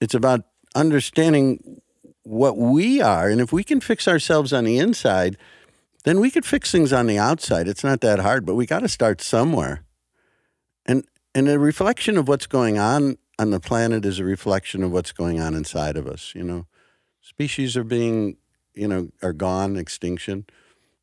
it's 0.00 0.14
about 0.14 0.42
understanding 0.74 1.80
what 2.22 2.56
we 2.56 3.00
are, 3.00 3.28
and 3.28 3.40
if 3.40 3.52
we 3.52 3.64
can 3.64 3.80
fix 3.80 4.06
ourselves 4.08 4.52
on 4.52 4.64
the 4.64 4.78
inside, 4.78 5.36
then 6.04 6.20
we 6.20 6.30
could 6.30 6.44
fix 6.44 6.70
things 6.70 6.92
on 6.92 7.06
the 7.06 7.18
outside. 7.18 7.68
It's 7.68 7.84
not 7.84 8.00
that 8.00 8.18
hard, 8.18 8.44
but 8.44 8.54
we 8.54 8.66
got 8.66 8.80
to 8.80 8.88
start 8.88 9.20
somewhere. 9.20 9.84
And 10.84 11.04
and 11.34 11.48
a 11.48 11.58
reflection 11.58 12.16
of 12.16 12.28
what's 12.28 12.46
going 12.46 12.78
on 12.78 13.18
on 13.38 13.50
the 13.50 13.60
planet 13.60 14.04
is 14.04 14.18
a 14.18 14.24
reflection 14.24 14.82
of 14.82 14.92
what's 14.92 15.12
going 15.12 15.40
on 15.40 15.54
inside 15.54 15.96
of 15.96 16.06
us. 16.06 16.32
You 16.34 16.44
know, 16.44 16.66
species 17.20 17.76
are 17.76 17.84
being 17.84 18.36
you 18.76 18.86
know, 18.86 19.08
are 19.22 19.32
gone, 19.32 19.76
extinction. 19.76 20.44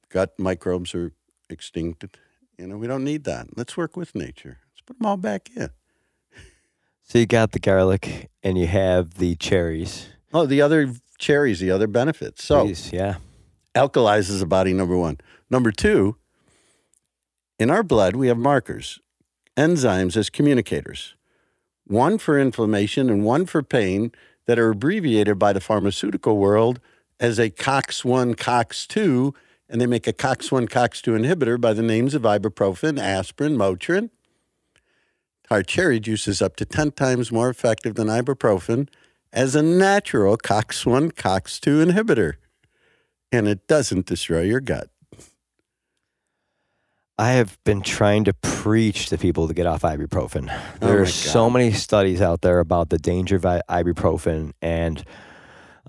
Gut 0.09 0.33
microbes 0.37 0.95
are 0.95 1.11
extincted. 1.51 2.15
You 2.57 2.67
know, 2.67 2.77
we 2.77 2.87
don't 2.87 3.03
need 3.03 3.25
that. 3.25 3.57
Let's 3.57 3.75
work 3.75 3.97
with 3.97 4.15
nature. 4.15 4.59
Let's 4.71 4.81
put 4.85 4.99
them 4.99 5.07
all 5.07 5.17
back 5.17 5.49
in. 5.55 5.71
So 7.03 7.19
you 7.19 7.25
got 7.25 7.51
the 7.51 7.59
garlic 7.59 8.29
and 8.41 8.57
you 8.57 8.67
have 8.67 9.15
the 9.15 9.35
cherries. 9.35 10.07
Oh, 10.33 10.45
the 10.45 10.61
other 10.61 10.93
cherries, 11.19 11.59
the 11.59 11.71
other 11.71 11.87
benefits. 11.87 12.43
So, 12.43 12.65
Please, 12.65 12.91
yeah. 12.91 13.15
alkalizes 13.75 14.39
the 14.39 14.45
body, 14.45 14.73
number 14.73 14.97
one. 14.97 15.19
Number 15.49 15.71
two, 15.71 16.17
in 17.59 17.69
our 17.69 17.83
blood, 17.83 18.15
we 18.15 18.27
have 18.27 18.37
markers, 18.37 18.99
enzymes 19.55 20.17
as 20.17 20.29
communicators, 20.29 21.15
one 21.85 22.17
for 22.17 22.39
inflammation 22.39 23.09
and 23.09 23.23
one 23.23 23.45
for 23.45 23.61
pain 23.61 24.11
that 24.47 24.57
are 24.57 24.71
abbreviated 24.71 25.37
by 25.37 25.53
the 25.53 25.61
pharmaceutical 25.61 26.37
world 26.37 26.79
as 27.19 27.37
a 27.39 27.49
COX1, 27.49 28.35
COX2, 28.35 29.33
and 29.69 29.79
they 29.79 29.85
make 29.85 30.07
a 30.07 30.13
COX1, 30.13 30.67
COX2 30.67 31.19
inhibitor 31.25 31.59
by 31.61 31.73
the 31.73 31.81
names 31.81 32.15
of 32.15 32.23
ibuprofen, 32.23 32.99
aspirin, 32.99 33.55
Motrin. 33.55 34.09
Our 35.51 35.63
cherry 35.63 35.99
juice 35.99 36.27
is 36.27 36.41
up 36.41 36.55
to 36.57 36.65
10 36.65 36.91
times 36.91 37.31
more 37.31 37.49
effective 37.49 37.95
than 37.95 38.07
ibuprofen 38.07 38.87
as 39.31 39.55
a 39.55 39.61
natural 39.61 40.37
COX1, 40.37 41.13
COX2 41.13 41.91
inhibitor 41.91 42.35
and 43.33 43.47
it 43.47 43.67
doesn't 43.67 44.05
destroy 44.05 44.41
your 44.41 44.59
gut. 44.59 44.89
I 47.17 47.31
have 47.31 47.57
been 47.63 47.81
trying 47.81 48.23
to 48.25 48.33
preach 48.33 49.07
to 49.07 49.17
people 49.17 49.47
to 49.47 49.53
get 49.53 49.65
off 49.65 49.81
ibuprofen. 49.81 50.49
Oh 50.81 50.87
There 50.87 50.95
my 50.95 51.01
are 51.01 51.05
so 51.05 51.49
many 51.49 51.71
studies 51.71 52.21
out 52.21 52.41
there 52.41 52.59
about 52.59 52.89
the 52.89 52.97
danger 52.97 53.35
of 53.35 53.41
ibuprofen 53.41 54.53
and 54.61 55.03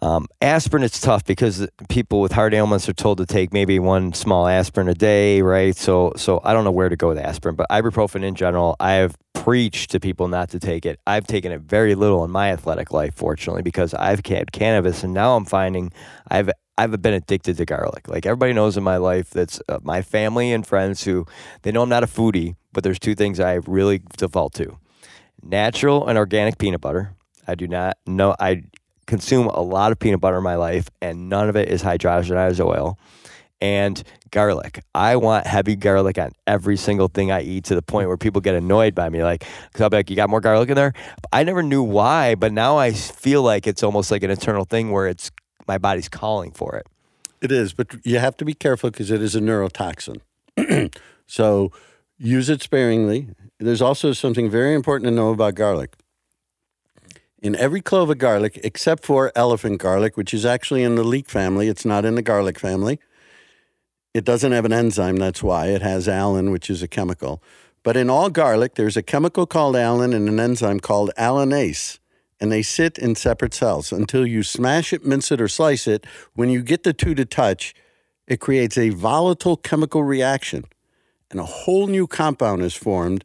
um, 0.05 0.29
aspirin. 0.43 0.83
It's 0.83 1.01
tough 1.01 1.25
because 1.25 1.67
people 1.89 2.21
with 2.21 2.33
heart 2.33 2.53
ailments 2.53 2.89
are 2.89 2.93
told 2.93 3.19
to 3.19 3.27
take 3.27 3.55
maybe 3.55 3.79
one 3.79 4.13
small 4.13 4.47
aspirin 4.47 4.87
a 4.89 4.95
day, 4.95 5.41
right? 5.41 5.75
So, 5.75 6.13
so 6.17 6.43
I 6.45 6.53
don't 6.53 6.65
know 6.65 6.71
where 6.71 6.91
to 6.91 6.97
go 6.97 7.09
with 7.09 7.19
aspirin, 7.19 7.55
but 7.55 7.67
ibuprofen 7.71 8.23
in 8.23 8.35
general, 8.35 8.77
I 8.79 8.93
have 8.93 9.17
preached 9.33 9.91
to 9.93 10.01
people 10.01 10.29
not 10.29 10.51
to 10.51 10.61
take 10.61 10.85
it. 10.85 11.01
I've 11.07 11.27
taken 11.27 11.53
it 11.53 11.63
very 11.63 11.95
little 11.95 12.23
in 12.23 12.31
my 12.31 12.53
athletic 12.53 12.93
life, 12.93 13.15
fortunately, 13.15 13.63
because 13.63 13.95
I've 13.95 14.25
had 14.27 14.53
cannabis, 14.53 15.03
and 15.03 15.15
now 15.15 15.37
I'm 15.37 15.47
finding 15.47 15.91
I've 16.29 16.51
I've 16.77 17.01
been 17.01 17.15
addicted 17.15 17.57
to 17.57 17.65
garlic. 17.65 18.07
Like 18.07 18.27
everybody 18.27 18.53
knows 18.53 18.77
in 18.77 18.83
my 18.85 18.99
life, 18.99 19.31
that's 19.31 19.61
uh, 19.69 19.79
my 19.83 20.03
family 20.03 20.53
and 20.53 20.67
friends 20.67 21.05
who 21.05 21.27
they 21.63 21.73
know 21.73 21.83
I'm 21.83 21.89
not 21.89 22.03
a 22.03 22.09
foodie, 22.09 22.57
but 22.73 22.85
there's 22.85 22.99
two 22.99 23.15
things 23.15 23.41
I 23.41 23.55
really 23.67 24.03
default 24.19 24.53
to: 24.55 24.79
natural 25.43 26.07
and 26.07 26.19
organic 26.19 26.59
peanut 26.59 26.83
butter. 26.83 27.15
I 27.47 27.55
do 27.55 27.69
not 27.69 27.99
know. 28.07 28.35
I 28.41 28.65
consume 29.07 29.47
a 29.49 29.61
lot 29.61 29.93
of 29.93 29.99
peanut 29.99 30.21
butter 30.21 30.39
in 30.39 30.43
my 30.43 30.57
life, 30.57 30.89
and 31.01 31.29
none 31.29 31.49
of 31.49 31.57
it 31.57 31.69
is 31.69 31.83
hydrogenized 31.83 32.65
oil. 32.65 32.99
And 33.61 34.03
garlic. 34.35 34.83
I 34.95 35.17
want 35.17 35.47
heavy 35.47 35.77
garlic 35.77 36.19
on 36.19 36.33
every 36.47 36.77
single 36.77 37.09
thing 37.09 37.31
I 37.31 37.43
eat 37.43 37.65
to 37.67 37.77
the 37.77 37.83
point 37.83 38.09
where 38.09 38.17
people 38.17 38.41
get 38.41 38.57
annoyed 38.57 38.95
by 38.95 39.09
me. 39.09 39.23
Like, 39.23 39.47
because 39.69 39.81
I'll 39.81 39.91
be 39.91 39.97
like, 39.97 40.11
you 40.11 40.17
got 40.17 40.29
more 40.29 40.41
garlic 40.41 40.69
in 40.69 40.75
there? 40.75 40.93
I 41.33 41.45
never 41.45 41.63
knew 41.63 41.83
why, 41.83 42.35
but 42.35 42.53
now 42.53 42.77
I 42.77 42.93
feel 42.93 43.43
like 43.43 43.67
it's 43.67 43.83
almost 43.83 44.11
like 44.11 44.25
an 44.25 44.31
internal 44.31 44.65
thing 44.65 44.91
where 44.91 45.07
it's 45.07 45.31
my 45.69 45.79
body's 45.79 46.09
calling 46.09 46.51
for 46.51 46.77
it. 46.77 46.87
It 47.41 47.53
is, 47.53 47.73
but 47.73 47.95
you 48.05 48.19
have 48.19 48.37
to 48.39 48.45
be 48.45 48.55
careful 48.55 48.91
because 48.91 49.11
it 49.11 49.23
is 49.23 49.37
a 49.37 49.41
neurotoxin. 49.41 50.21
so 51.27 51.71
use 52.19 52.51
it 52.51 52.61
sparingly. 52.61 53.29
There's 53.61 53.83
also 53.83 54.13
something 54.13 54.51
very 54.51 54.75
important 54.75 55.09
to 55.09 55.15
know 55.15 55.31
about 55.31 55.55
garlic. 55.55 55.95
In 57.45 57.55
every 57.57 57.83
clove 57.83 58.09
of 58.09 58.17
garlic, 58.17 58.59
except 58.65 59.05
for 59.05 59.31
elephant 59.37 59.79
garlic, 59.79 60.17
which 60.17 60.33
is 60.33 60.47
actually 60.47 60.83
in 60.83 60.95
the 60.95 61.05
leek 61.05 61.29
family, 61.29 61.69
it's 61.69 61.85
not 61.85 62.07
in 62.07 62.15
the 62.15 62.23
garlic 62.23 62.59
family. 62.59 62.99
It 64.15 64.25
doesn't 64.25 64.53
have 64.53 64.65
an 64.65 64.73
enzyme, 64.73 65.17
that's 65.17 65.43
why. 65.43 65.67
It 65.67 65.83
has 65.83 66.09
alliin, 66.09 66.51
which 66.51 66.71
is 66.71 66.83
a 66.83 66.89
chemical. 66.89 67.43
But 67.83 67.99
in 67.99 68.09
all 68.09 68.31
garlic, 68.31 68.77
there's 68.77 68.97
a 68.97 69.03
chemical 69.03 69.45
called 69.45 69.75
alliin 69.75 70.15
and 70.15 70.27
an 70.27 70.41
enzyme 70.41 70.81
called 70.81 71.11
alliinase. 71.19 71.99
and 72.41 72.51
they 72.51 72.63
sit 72.63 72.99
in 72.99 73.15
separate 73.15 73.53
cells 73.53 73.93
until 73.93 74.27
you 74.27 74.43
smash 74.43 74.93
it, 74.95 75.05
mince 75.05 75.31
it, 75.31 75.41
or 75.41 75.49
slice 75.49 75.87
it. 75.87 76.07
When 76.35 76.49
you 76.49 76.63
get 76.63 76.83
the 76.83 76.95
two 76.95 77.15
to 77.15 77.27
touch, 77.27 77.75
it 78.27 78.41
creates 78.41 78.79
a 78.79 78.89
volatile 78.89 79.57
chemical 79.59 80.03
reaction, 80.03 80.65
and 81.31 81.39
a 81.39 81.45
whole 81.45 81.89
new 81.89 82.07
compound 82.07 82.63
is 82.63 82.75
formed 82.75 83.25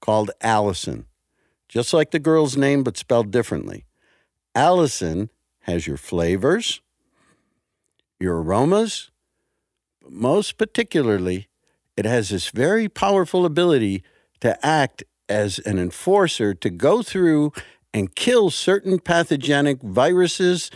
called 0.00 0.30
allicin, 0.42 1.04
just 1.70 1.94
like 1.94 2.10
the 2.10 2.18
girl's 2.18 2.56
name, 2.56 2.82
but 2.82 2.96
spelled 2.96 3.30
differently. 3.30 3.86
Allicin 4.56 5.28
has 5.60 5.86
your 5.86 5.96
flavors, 5.96 6.80
your 8.18 8.42
aromas, 8.42 9.12
but 10.02 10.10
most 10.10 10.58
particularly, 10.58 11.48
it 11.96 12.04
has 12.04 12.30
this 12.30 12.48
very 12.50 12.88
powerful 12.88 13.46
ability 13.46 14.02
to 14.40 14.66
act 14.66 15.04
as 15.28 15.60
an 15.60 15.78
enforcer 15.78 16.54
to 16.54 16.70
go 16.70 17.02
through 17.02 17.52
and 17.94 18.16
kill 18.16 18.50
certain 18.50 18.98
pathogenic 18.98 19.80
viruses, 19.80 20.72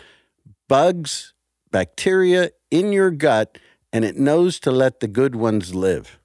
bugs, 0.69 1.35
bacteria 1.73 2.51
in 2.71 2.93
your 2.93 3.11
gut, 3.11 3.59
and 3.93 4.05
it 4.05 4.17
knows 4.17 4.61
to 4.61 4.71
let 4.71 5.01
the 5.01 5.09
good 5.09 5.35
ones 5.35 5.75
live. 5.75 6.21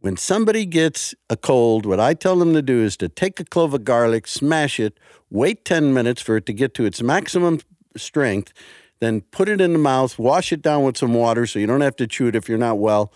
When 0.00 0.16
somebody 0.16 0.64
gets 0.64 1.14
a 1.28 1.36
cold, 1.36 1.84
what 1.84 2.00
I 2.00 2.14
tell 2.14 2.36
them 2.36 2.54
to 2.54 2.62
do 2.62 2.82
is 2.82 2.96
to 2.98 3.08
take 3.08 3.38
a 3.38 3.44
clove 3.44 3.74
of 3.74 3.84
garlic, 3.84 4.26
smash 4.26 4.80
it, 4.80 4.98
wait 5.28 5.64
10 5.66 5.92
minutes 5.92 6.22
for 6.22 6.38
it 6.38 6.46
to 6.46 6.54
get 6.54 6.72
to 6.74 6.86
its 6.86 7.02
maximum 7.02 7.60
strength, 7.98 8.54
then 9.00 9.20
put 9.20 9.48
it 9.48 9.60
in 9.60 9.74
the 9.74 9.78
mouth, 9.78 10.18
wash 10.18 10.52
it 10.52 10.62
down 10.62 10.84
with 10.84 10.96
some 10.96 11.12
water 11.12 11.46
so 11.46 11.58
you 11.58 11.66
don't 11.66 11.82
have 11.82 11.96
to 11.96 12.06
chew 12.06 12.28
it 12.28 12.34
if 12.34 12.48
you're 12.48 12.56
not 12.56 12.78
well, 12.78 13.12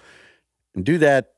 and 0.74 0.85
do 0.85 0.99
that 0.99 1.32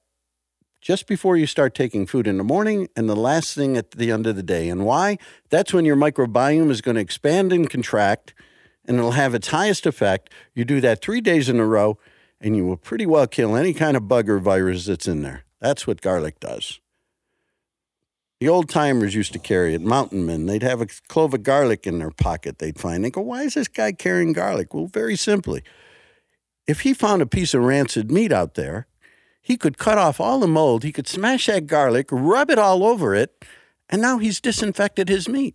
just 0.80 1.06
before 1.06 1.36
you 1.36 1.46
start 1.46 1.76
taking 1.76 2.06
food 2.06 2.26
in 2.26 2.38
the 2.38 2.44
morning 2.44 2.88
and 2.96 3.08
the 3.08 3.16
last 3.16 3.54
thing 3.54 3.76
at 3.76 3.92
the 3.92 4.10
end 4.10 4.26
of 4.26 4.34
the 4.34 4.42
day. 4.42 4.68
And 4.68 4.84
why? 4.84 5.16
That's 5.50 5.72
when 5.72 5.84
your 5.84 5.96
microbiome 5.96 6.70
is 6.70 6.80
going 6.80 6.96
to 6.96 7.00
expand 7.00 7.52
and 7.52 7.70
contract 7.70 8.34
and 8.86 8.98
it'll 8.98 9.12
have 9.12 9.34
its 9.34 9.48
highest 9.48 9.86
effect. 9.86 10.30
You 10.54 10.64
do 10.64 10.80
that 10.80 11.02
three 11.02 11.20
days 11.20 11.48
in 11.48 11.58
a 11.58 11.66
row 11.66 11.98
and 12.40 12.56
you 12.56 12.66
will 12.66 12.76
pretty 12.76 13.06
well 13.06 13.26
kill 13.26 13.56
any 13.56 13.72
kind 13.72 13.96
of 13.96 14.08
bug 14.08 14.28
or 14.28 14.38
virus 14.38 14.86
that's 14.86 15.08
in 15.08 15.22
there. 15.22 15.44
That's 15.60 15.86
what 15.86 16.00
garlic 16.00 16.40
does. 16.40 16.80
The 18.40 18.48
old 18.48 18.68
timers 18.68 19.14
used 19.14 19.32
to 19.32 19.38
carry 19.38 19.74
it, 19.74 19.80
mountain 19.80 20.26
men. 20.26 20.44
They'd 20.44 20.62
have 20.62 20.82
a 20.82 20.86
clove 21.08 21.32
of 21.32 21.42
garlic 21.42 21.86
in 21.86 21.98
their 21.98 22.10
pocket, 22.10 22.58
they'd 22.58 22.78
find. 22.78 23.02
They 23.02 23.10
go, 23.10 23.22
Why 23.22 23.42
is 23.44 23.54
this 23.54 23.68
guy 23.68 23.92
carrying 23.92 24.34
garlic? 24.34 24.74
Well, 24.74 24.86
very 24.86 25.16
simply. 25.16 25.62
If 26.66 26.80
he 26.80 26.92
found 26.92 27.22
a 27.22 27.26
piece 27.26 27.54
of 27.54 27.62
rancid 27.62 28.10
meat 28.10 28.32
out 28.32 28.54
there, 28.54 28.86
he 29.40 29.56
could 29.56 29.78
cut 29.78 29.96
off 29.96 30.20
all 30.20 30.40
the 30.40 30.48
mold, 30.48 30.82
he 30.82 30.92
could 30.92 31.08
smash 31.08 31.46
that 31.46 31.66
garlic, 31.66 32.08
rub 32.10 32.50
it 32.50 32.58
all 32.58 32.84
over 32.84 33.14
it, 33.14 33.44
and 33.88 34.02
now 34.02 34.18
he's 34.18 34.40
disinfected 34.40 35.08
his 35.08 35.28
meat. 35.28 35.54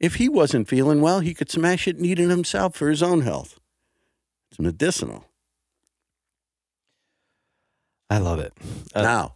If 0.00 0.16
he 0.16 0.28
wasn't 0.28 0.68
feeling 0.68 1.00
well, 1.00 1.20
he 1.20 1.34
could 1.34 1.50
smash 1.50 1.86
it 1.86 1.96
and 1.96 2.06
eat 2.06 2.18
it 2.18 2.30
himself 2.30 2.74
for 2.74 2.88
his 2.88 3.02
own 3.02 3.20
health. 3.20 3.60
It's 4.50 4.58
medicinal. 4.58 5.26
I 8.12 8.18
love 8.18 8.40
it. 8.40 8.52
Uh, 8.94 9.02
now, 9.02 9.34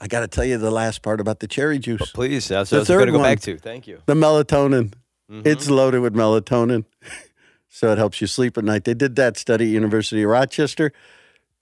I 0.00 0.08
got 0.08 0.20
to 0.20 0.28
tell 0.28 0.44
you 0.44 0.58
the 0.58 0.70
last 0.70 1.00
part 1.02 1.20
about 1.20 1.40
the 1.40 1.46
cherry 1.48 1.78
juice. 1.78 2.10
please, 2.12 2.48
that's 2.48 2.68
The 2.70 2.76
what 2.76 2.78
I 2.78 2.80
was 2.80 2.88
going 2.88 2.98
third 3.00 3.06
to 3.06 3.12
go 3.12 3.18
one. 3.18 3.30
back 3.30 3.40
to. 3.40 3.56
Thank 3.58 3.86
you. 3.86 4.02
The 4.06 4.14
melatonin. 4.14 4.92
Mhm. 5.30 5.46
It's 5.46 5.70
loaded 5.70 6.00
with 6.00 6.12
melatonin. 6.14 6.84
so 7.70 7.92
it 7.92 7.98
helps 7.98 8.20
you 8.20 8.26
sleep 8.26 8.58
at 8.58 8.64
night. 8.64 8.84
They 8.84 8.92
did 8.92 9.16
that 9.16 9.38
study 9.38 9.64
at 9.64 9.70
University 9.70 10.22
of 10.22 10.28
Rochester. 10.30 10.92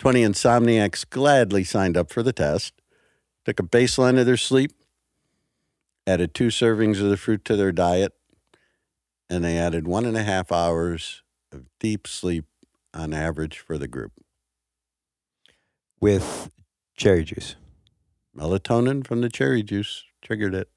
20 0.00 0.22
insomniacs 0.22 1.08
gladly 1.08 1.62
signed 1.62 1.96
up 1.96 2.10
for 2.10 2.24
the 2.24 2.32
test, 2.32 2.72
took 3.44 3.60
a 3.60 3.62
baseline 3.62 4.18
of 4.18 4.26
their 4.26 4.36
sleep, 4.36 4.72
added 6.08 6.34
two 6.34 6.48
servings 6.48 7.00
of 7.00 7.08
the 7.08 7.16
fruit 7.16 7.44
to 7.44 7.54
their 7.54 7.70
diet, 7.70 8.12
and 9.30 9.44
they 9.44 9.56
added 9.56 9.86
one 9.86 10.04
and 10.04 10.16
a 10.16 10.24
half 10.24 10.50
hours 10.50 11.22
of 11.52 11.66
deep 11.78 12.08
sleep 12.08 12.46
on 12.92 13.14
average 13.14 13.58
for 13.60 13.78
the 13.78 13.86
group. 13.86 14.10
With 16.02 16.50
cherry 16.96 17.22
juice. 17.22 17.54
Melatonin 18.36 19.06
from 19.06 19.20
the 19.20 19.28
cherry 19.28 19.62
juice 19.62 20.02
triggered 20.20 20.52
it. 20.52 20.68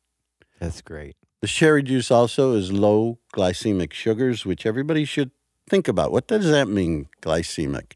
That's 0.60 0.82
great. 0.82 1.16
The 1.42 1.48
cherry 1.48 1.82
juice 1.82 2.12
also 2.12 2.54
is 2.54 2.72
low 2.72 3.18
glycemic 3.34 3.92
sugars, 3.92 4.46
which 4.46 4.66
everybody 4.68 5.04
should 5.04 5.32
think 5.68 5.88
about. 5.88 6.12
What 6.12 6.28
does 6.28 6.50
that 6.52 6.68
mean, 6.68 7.08
glycemic? 7.24 7.94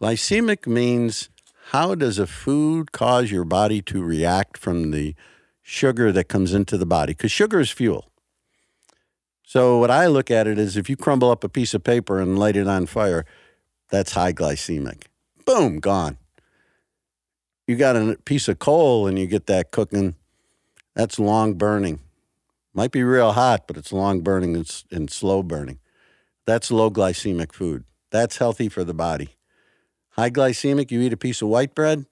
Glycemic 0.00 0.66
means 0.66 1.28
how 1.72 1.94
does 1.94 2.18
a 2.18 2.26
food 2.26 2.90
cause 2.90 3.30
your 3.30 3.44
body 3.44 3.82
to 3.82 4.02
react 4.02 4.56
from 4.56 4.92
the 4.92 5.14
sugar 5.62 6.10
that 6.10 6.24
comes 6.24 6.54
into 6.54 6.78
the 6.78 6.86
body? 6.86 7.12
Because 7.12 7.30
sugar 7.30 7.60
is 7.60 7.70
fuel. 7.70 8.10
So, 9.44 9.78
what 9.78 9.90
I 9.90 10.06
look 10.06 10.30
at 10.30 10.46
it 10.46 10.58
is 10.58 10.76
if 10.76 10.88
you 10.88 10.96
crumble 10.96 11.30
up 11.30 11.44
a 11.44 11.48
piece 11.48 11.74
of 11.74 11.84
paper 11.84 12.18
and 12.18 12.38
light 12.38 12.56
it 12.56 12.66
on 12.66 12.86
fire, 12.86 13.26
that's 13.90 14.12
high 14.12 14.32
glycemic. 14.32 15.02
Boom, 15.44 15.80
gone. 15.80 16.16
You 17.70 17.76
got 17.76 17.94
a 17.94 18.18
piece 18.24 18.48
of 18.48 18.58
coal 18.58 19.06
and 19.06 19.16
you 19.16 19.28
get 19.28 19.46
that 19.46 19.70
cooking, 19.70 20.16
that's 20.96 21.20
long 21.20 21.54
burning. 21.54 22.00
Might 22.74 22.90
be 22.90 23.04
real 23.04 23.30
hot, 23.30 23.68
but 23.68 23.76
it's 23.76 23.92
long 23.92 24.22
burning 24.22 24.56
and, 24.56 24.82
and 24.90 25.08
slow 25.08 25.44
burning. 25.44 25.78
That's 26.46 26.72
low 26.72 26.90
glycemic 26.90 27.52
food. 27.52 27.84
That's 28.10 28.38
healthy 28.38 28.68
for 28.68 28.82
the 28.82 28.92
body. 28.92 29.36
High 30.16 30.30
glycemic, 30.30 30.90
you 30.90 31.00
eat 31.00 31.12
a 31.12 31.16
piece 31.16 31.42
of 31.42 31.48
white 31.48 31.76
bread, 31.76 32.06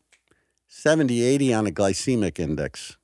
70, 0.68 1.24
80 1.24 1.52
on 1.52 1.66
a 1.66 1.72
glycemic 1.72 2.38
index. 2.38 2.96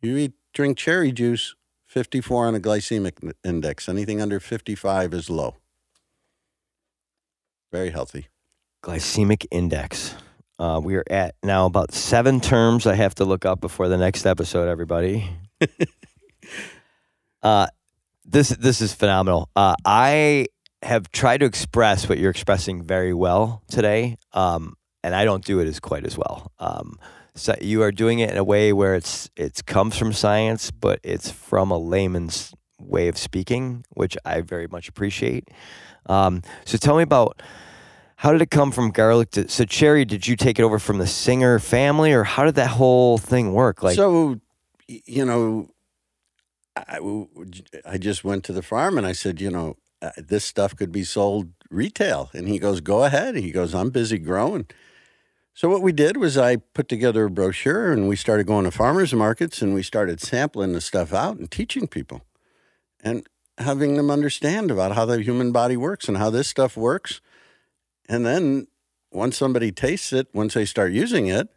You 0.00 0.16
eat, 0.16 0.32
drink 0.54 0.78
cherry 0.78 1.12
juice, 1.12 1.54
54 1.84 2.46
on 2.46 2.54
a 2.54 2.60
glycemic 2.60 3.34
index. 3.44 3.90
Anything 3.90 4.22
under 4.22 4.40
55 4.40 5.12
is 5.12 5.28
low. 5.28 5.56
Very 7.70 7.90
healthy. 7.90 8.28
Glycemic 8.82 9.44
index. 9.50 10.14
Uh, 10.58 10.80
we 10.82 10.96
are 10.96 11.04
at 11.10 11.34
now 11.42 11.66
about 11.66 11.92
seven 11.92 12.40
terms 12.40 12.86
I 12.86 12.94
have 12.94 13.14
to 13.16 13.24
look 13.24 13.44
up 13.44 13.60
before 13.60 13.88
the 13.88 13.96
next 13.96 14.24
episode, 14.24 14.68
everybody. 14.68 15.28
uh, 17.42 17.66
this 18.24 18.50
this 18.50 18.80
is 18.80 18.94
phenomenal. 18.94 19.48
Uh, 19.56 19.74
I 19.84 20.46
have 20.82 21.10
tried 21.10 21.38
to 21.38 21.46
express 21.46 22.08
what 22.08 22.18
you're 22.18 22.30
expressing 22.30 22.84
very 22.84 23.12
well 23.12 23.62
today, 23.68 24.16
um, 24.32 24.74
and 25.02 25.14
I 25.14 25.24
don't 25.24 25.44
do 25.44 25.58
it 25.58 25.66
as 25.66 25.80
quite 25.80 26.06
as 26.06 26.16
well. 26.16 26.52
Um, 26.60 26.98
so 27.34 27.56
you 27.60 27.82
are 27.82 27.90
doing 27.90 28.20
it 28.20 28.30
in 28.30 28.36
a 28.36 28.44
way 28.44 28.72
where 28.72 28.94
it's 28.94 29.28
it's 29.36 29.60
comes 29.60 29.96
from 29.98 30.12
science, 30.12 30.70
but 30.70 31.00
it's 31.02 31.30
from 31.30 31.72
a 31.72 31.78
layman's 31.78 32.54
way 32.78 33.08
of 33.08 33.18
speaking, 33.18 33.84
which 33.90 34.16
I 34.24 34.40
very 34.40 34.68
much 34.68 34.88
appreciate. 34.88 35.48
Um, 36.06 36.42
so 36.64 36.78
tell 36.78 36.96
me 36.96 37.02
about 37.02 37.42
how 38.24 38.32
did 38.32 38.40
it 38.40 38.50
come 38.50 38.72
from 38.72 38.90
garlic 38.90 39.32
to 39.32 39.46
so 39.50 39.66
cherry? 39.66 40.06
Did 40.06 40.26
you 40.26 40.34
take 40.34 40.58
it 40.58 40.62
over 40.62 40.78
from 40.78 40.96
the 40.96 41.06
Singer 41.06 41.58
family, 41.58 42.10
or 42.14 42.24
how 42.24 42.44
did 42.44 42.54
that 42.54 42.70
whole 42.70 43.18
thing 43.18 43.52
work? 43.52 43.82
Like, 43.82 43.96
so, 43.96 44.40
you 44.88 45.26
know, 45.26 45.68
I, 46.74 47.00
I 47.84 47.98
just 47.98 48.24
went 48.24 48.42
to 48.44 48.54
the 48.54 48.62
farm 48.62 48.96
and 48.96 49.06
I 49.06 49.12
said, 49.12 49.42
you 49.42 49.50
know, 49.50 49.76
uh, 50.00 50.12
this 50.16 50.42
stuff 50.42 50.74
could 50.74 50.90
be 50.90 51.04
sold 51.04 51.50
retail. 51.68 52.30
And 52.32 52.48
he 52.48 52.58
goes, 52.58 52.80
go 52.80 53.04
ahead. 53.04 53.36
He 53.36 53.50
goes, 53.50 53.74
I'm 53.74 53.90
busy 53.90 54.16
growing. 54.16 54.68
So 55.52 55.68
what 55.68 55.82
we 55.82 55.92
did 55.92 56.16
was 56.16 56.38
I 56.38 56.56
put 56.56 56.88
together 56.88 57.26
a 57.26 57.30
brochure 57.30 57.92
and 57.92 58.08
we 58.08 58.16
started 58.16 58.46
going 58.46 58.64
to 58.64 58.70
farmers 58.70 59.12
markets 59.12 59.60
and 59.60 59.74
we 59.74 59.82
started 59.82 60.22
sampling 60.22 60.72
the 60.72 60.80
stuff 60.80 61.12
out 61.12 61.36
and 61.36 61.50
teaching 61.50 61.86
people 61.86 62.22
and 63.02 63.26
having 63.58 63.96
them 63.96 64.10
understand 64.10 64.70
about 64.70 64.92
how 64.92 65.04
the 65.04 65.20
human 65.20 65.52
body 65.52 65.76
works 65.76 66.08
and 66.08 66.16
how 66.16 66.30
this 66.30 66.48
stuff 66.48 66.74
works. 66.74 67.20
And 68.08 68.24
then 68.26 68.66
once 69.10 69.36
somebody 69.36 69.72
tastes 69.72 70.12
it, 70.12 70.28
once 70.34 70.54
they 70.54 70.64
start 70.64 70.92
using 70.92 71.26
it, 71.26 71.48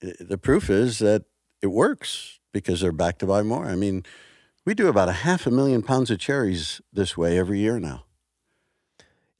the 0.00 0.38
proof 0.38 0.70
is 0.70 0.98
that 0.98 1.24
it 1.62 1.68
works 1.68 2.38
because 2.52 2.80
they're 2.80 2.92
back 2.92 3.18
to 3.18 3.26
buy 3.26 3.42
more. 3.42 3.66
I 3.66 3.76
mean, 3.76 4.04
we 4.64 4.74
do 4.74 4.88
about 4.88 5.08
a 5.08 5.12
half 5.12 5.46
a 5.46 5.50
million 5.50 5.82
pounds 5.82 6.10
of 6.10 6.18
cherries 6.18 6.80
this 6.92 7.16
way 7.16 7.38
every 7.38 7.60
year 7.60 7.78
now. 7.78 8.04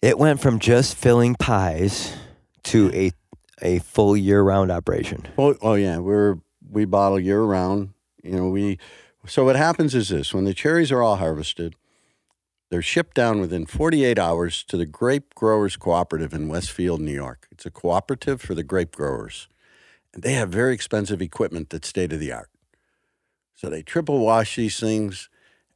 it 0.03 0.19
went 0.19 0.41
from 0.41 0.59
just 0.59 0.97
filling 0.97 1.35
pies 1.35 2.15
to 2.65 2.91
a 2.95 3.13
a 3.63 3.79
full 3.81 4.17
year 4.17 4.43
round 4.43 4.71
operation. 4.71 5.27
Oh, 5.37 5.55
oh 5.61 5.75
yeah, 5.75 5.99
we're 5.99 6.39
we 6.71 6.85
bottle 6.87 7.21
year 7.21 7.43
round. 7.43 7.91
You 8.23 8.33
know, 8.33 8.49
we 8.49 8.79
so 9.27 9.45
what 9.45 9.57
happens 9.57 9.95
is 9.95 10.09
this: 10.09 10.33
when 10.33 10.45
the 10.45 10.55
cherries 10.55 10.91
are 10.93 11.03
all 11.03 11.17
harvested, 11.17 11.75
they're 12.71 12.83
shipped 12.83 13.15
down 13.15 13.41
within 13.41 13.67
48 13.67 14.19
hours 14.19 14.63
to 14.65 14.77
the 14.77 14.87
Grape 14.87 15.35
Growers 15.35 15.77
Cooperative 15.77 16.33
in 16.33 16.49
Westfield, 16.49 17.01
New 17.01 17.13
York. 17.13 17.49
It's 17.51 17.67
a 17.67 17.71
cooperative 17.71 18.41
for 18.41 18.55
the 18.55 18.63
grape 18.63 18.95
growers, 18.95 19.49
and 20.15 20.23
they 20.23 20.33
have 20.35 20.51
very 20.51 20.73
expensive 20.73 21.21
equipment 21.21 21.71
that's 21.71 21.89
state 21.89 22.13
of 22.13 22.21
the 22.21 22.33
art. 22.33 22.51
So 23.55 23.69
they 23.69 23.83
triple 23.83 24.25
wash 24.25 24.57
these 24.57 24.81
things, 24.81 25.29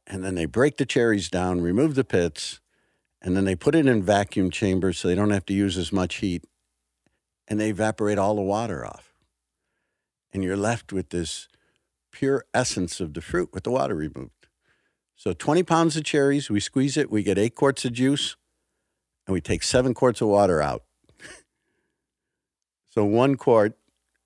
and 0.07 0.23
then 0.23 0.35
they 0.35 0.45
break 0.45 0.77
the 0.77 0.85
cherries 0.85 1.29
down, 1.29 1.61
remove 1.61 1.95
the 1.95 2.03
pits, 2.03 2.59
and 3.21 3.35
then 3.35 3.45
they 3.45 3.55
put 3.55 3.75
it 3.75 3.85
in 3.85 4.01
vacuum 4.01 4.49
chambers 4.49 4.97
so 4.97 5.07
they 5.07 5.15
don't 5.15 5.29
have 5.31 5.45
to 5.47 5.53
use 5.53 5.77
as 5.77 5.91
much 5.91 6.15
heat, 6.15 6.45
and 7.47 7.59
they 7.59 7.69
evaporate 7.69 8.17
all 8.17 8.35
the 8.35 8.41
water 8.41 8.85
off 8.85 9.15
and 10.35 10.43
you're 10.43 10.57
left 10.57 10.91
with 10.91 11.11
this 11.11 11.47
pure 12.11 12.43
essence 12.53 12.99
of 12.99 13.13
the 13.13 13.21
fruit 13.21 13.51
with 13.53 13.63
the 13.63 13.71
water 13.71 13.95
removed. 13.95 14.34
So 15.15 15.33
20 15.33 15.63
pounds 15.63 15.95
of 15.95 16.03
cherries, 16.03 16.49
we 16.49 16.59
squeeze 16.59 16.97
it, 16.97 17.09
we 17.09 17.23
get 17.23 17.37
eight 17.37 17.55
quarts 17.55 17.85
of 17.85 17.93
juice, 17.93 18.35
and 19.25 19.33
we 19.33 19.41
take 19.41 19.63
seven 19.63 19.93
quarts 19.93 20.21
of 20.21 20.27
water 20.27 20.61
out. 20.61 20.83
so 22.89 23.05
one 23.05 23.35
quart 23.35 23.77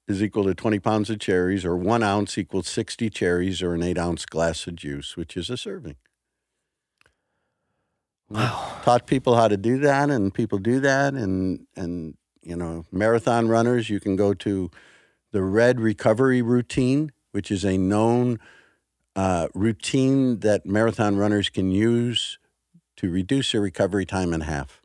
is 0.07 0.23
equal 0.23 0.43
to 0.45 0.55
20 0.55 0.79
pounds 0.79 1.09
of 1.09 1.19
cherries, 1.19 1.63
or 1.63 1.77
one 1.77 2.01
ounce 2.01 2.37
equals 2.37 2.67
60 2.67 3.09
cherries, 3.11 3.61
or 3.61 3.75
an 3.75 3.83
eight 3.83 3.97
ounce 3.97 4.25
glass 4.25 4.65
of 4.65 4.75
juice, 4.75 5.15
which 5.15 5.37
is 5.37 5.49
a 5.49 5.57
serving. 5.57 5.95
Wow. 8.29 8.77
Taught 8.83 9.07
people 9.07 9.35
how 9.35 9.47
to 9.47 9.57
do 9.57 9.77
that, 9.79 10.09
and 10.09 10.33
people 10.33 10.57
do 10.57 10.79
that. 10.79 11.13
And, 11.13 11.67
and 11.75 12.15
you 12.41 12.55
know, 12.55 12.85
marathon 12.91 13.47
runners, 13.47 13.89
you 13.89 13.99
can 13.99 14.15
go 14.15 14.33
to 14.33 14.71
the 15.31 15.43
red 15.43 15.79
recovery 15.79 16.41
routine, 16.41 17.11
which 17.31 17.51
is 17.51 17.63
a 17.63 17.77
known 17.77 18.39
uh, 19.19 19.49
routine 19.53 20.39
that 20.39 20.65
marathon 20.65 21.17
runners 21.17 21.49
can 21.49 21.69
use 21.69 22.39
to 22.95 23.11
reduce 23.11 23.51
their 23.51 23.59
recovery 23.59 24.05
time 24.05 24.33
in 24.33 24.39
half. 24.39 24.81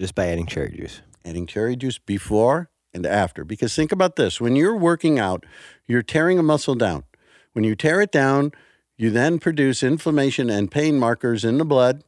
Just 0.00 0.14
by 0.14 0.28
adding 0.28 0.46
cherry 0.46 0.74
juice. 0.74 1.02
Adding 1.22 1.46
cherry 1.46 1.76
juice 1.76 1.98
before 1.98 2.70
and 2.94 3.04
after. 3.04 3.44
Because 3.44 3.76
think 3.76 3.92
about 3.92 4.16
this 4.16 4.40
when 4.40 4.56
you're 4.56 4.74
working 4.74 5.18
out, 5.18 5.44
you're 5.86 6.02
tearing 6.02 6.38
a 6.38 6.42
muscle 6.42 6.74
down. 6.74 7.04
When 7.52 7.62
you 7.62 7.76
tear 7.76 8.00
it 8.00 8.10
down, 8.10 8.52
you 8.96 9.10
then 9.10 9.38
produce 9.38 9.82
inflammation 9.82 10.48
and 10.48 10.70
pain 10.70 10.98
markers 10.98 11.44
in 11.44 11.58
the 11.58 11.66
blood. 11.66 12.04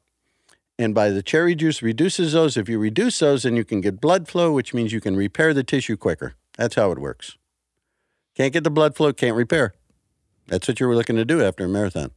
And 0.79 0.95
by 0.95 1.11
the 1.11 1.23
cherry 1.23 1.55
juice 1.55 1.83
reduces 1.83 2.33
those. 2.33 2.57
If 2.57 2.71
you 2.71 2.79
reduce 2.79 3.19
those, 3.19 3.43
then 3.43 3.55
you 3.55 3.67
can 3.67 3.83
get 3.83 4.01
blood 4.01 4.29
flow, 4.29 4.51
which 4.51 4.73
means 4.73 4.95
you 4.95 5.01
can 5.03 5.15
repair 5.15 5.53
the 5.53 5.63
tissue 5.63 5.99
quicker. 5.99 6.37
That's 6.57 6.77
how 6.77 6.91
it 6.91 6.99
works. 6.99 7.37
Can't 8.35 8.55
get 8.55 8.65
the 8.65 8.71
blood 8.71 8.97
flow, 8.97 9.13
can't 9.13 9.37
repair. 9.37 9.75
That's 10.49 10.67
what 10.67 10.81
you 10.81 10.89
were 10.89 10.97
looking 10.97 11.17
to 11.17 11.25
do 11.25 11.43
after 11.43 11.65
a 11.65 11.69
marathon. 11.69 12.11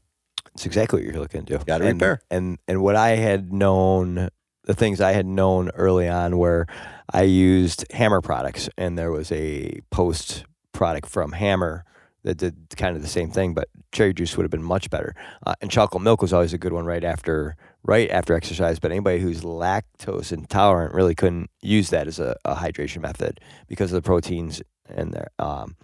It's 0.53 0.65
exactly 0.65 0.99
what 0.99 1.05
you're 1.05 1.21
looking 1.21 1.45
to 1.45 1.57
do. 1.57 1.63
Gotta 1.63 1.85
and, 1.85 2.01
repair. 2.01 2.21
And 2.29 2.57
and 2.67 2.81
what 2.81 2.95
I 2.95 3.11
had 3.11 3.53
known, 3.53 4.29
the 4.63 4.73
things 4.73 4.99
I 4.99 5.11
had 5.11 5.25
known 5.25 5.69
early 5.75 6.09
on, 6.09 6.37
where 6.37 6.65
I 7.13 7.23
used 7.23 7.85
Hammer 7.91 8.21
products, 8.21 8.69
and 8.77 8.97
there 8.97 9.11
was 9.11 9.31
a 9.31 9.81
post 9.91 10.45
product 10.73 11.07
from 11.09 11.33
Hammer 11.33 11.85
that 12.23 12.37
did 12.37 12.55
kind 12.77 12.95
of 12.95 13.01
the 13.01 13.07
same 13.07 13.31
thing, 13.31 13.53
but 13.53 13.67
cherry 13.91 14.13
juice 14.13 14.37
would 14.37 14.43
have 14.43 14.51
been 14.51 14.63
much 14.63 14.89
better. 14.89 15.15
Uh, 15.45 15.55
and 15.61 15.71
chocolate 15.71 16.03
milk 16.03 16.21
was 16.21 16.33
always 16.33 16.53
a 16.53 16.57
good 16.57 16.73
one 16.73 16.85
right 16.85 17.03
after 17.03 17.55
right 17.83 18.09
after 18.11 18.33
exercise. 18.35 18.79
But 18.79 18.91
anybody 18.91 19.19
who's 19.19 19.41
lactose 19.41 20.31
intolerant 20.31 20.93
really 20.93 21.15
couldn't 21.15 21.49
use 21.61 21.89
that 21.89 22.07
as 22.07 22.19
a, 22.19 22.35
a 22.45 22.55
hydration 22.55 23.01
method 23.01 23.39
because 23.67 23.91
of 23.91 24.01
the 24.01 24.05
proteins 24.05 24.61
and 24.87 25.13
their 25.13 25.29
um, 25.39 25.75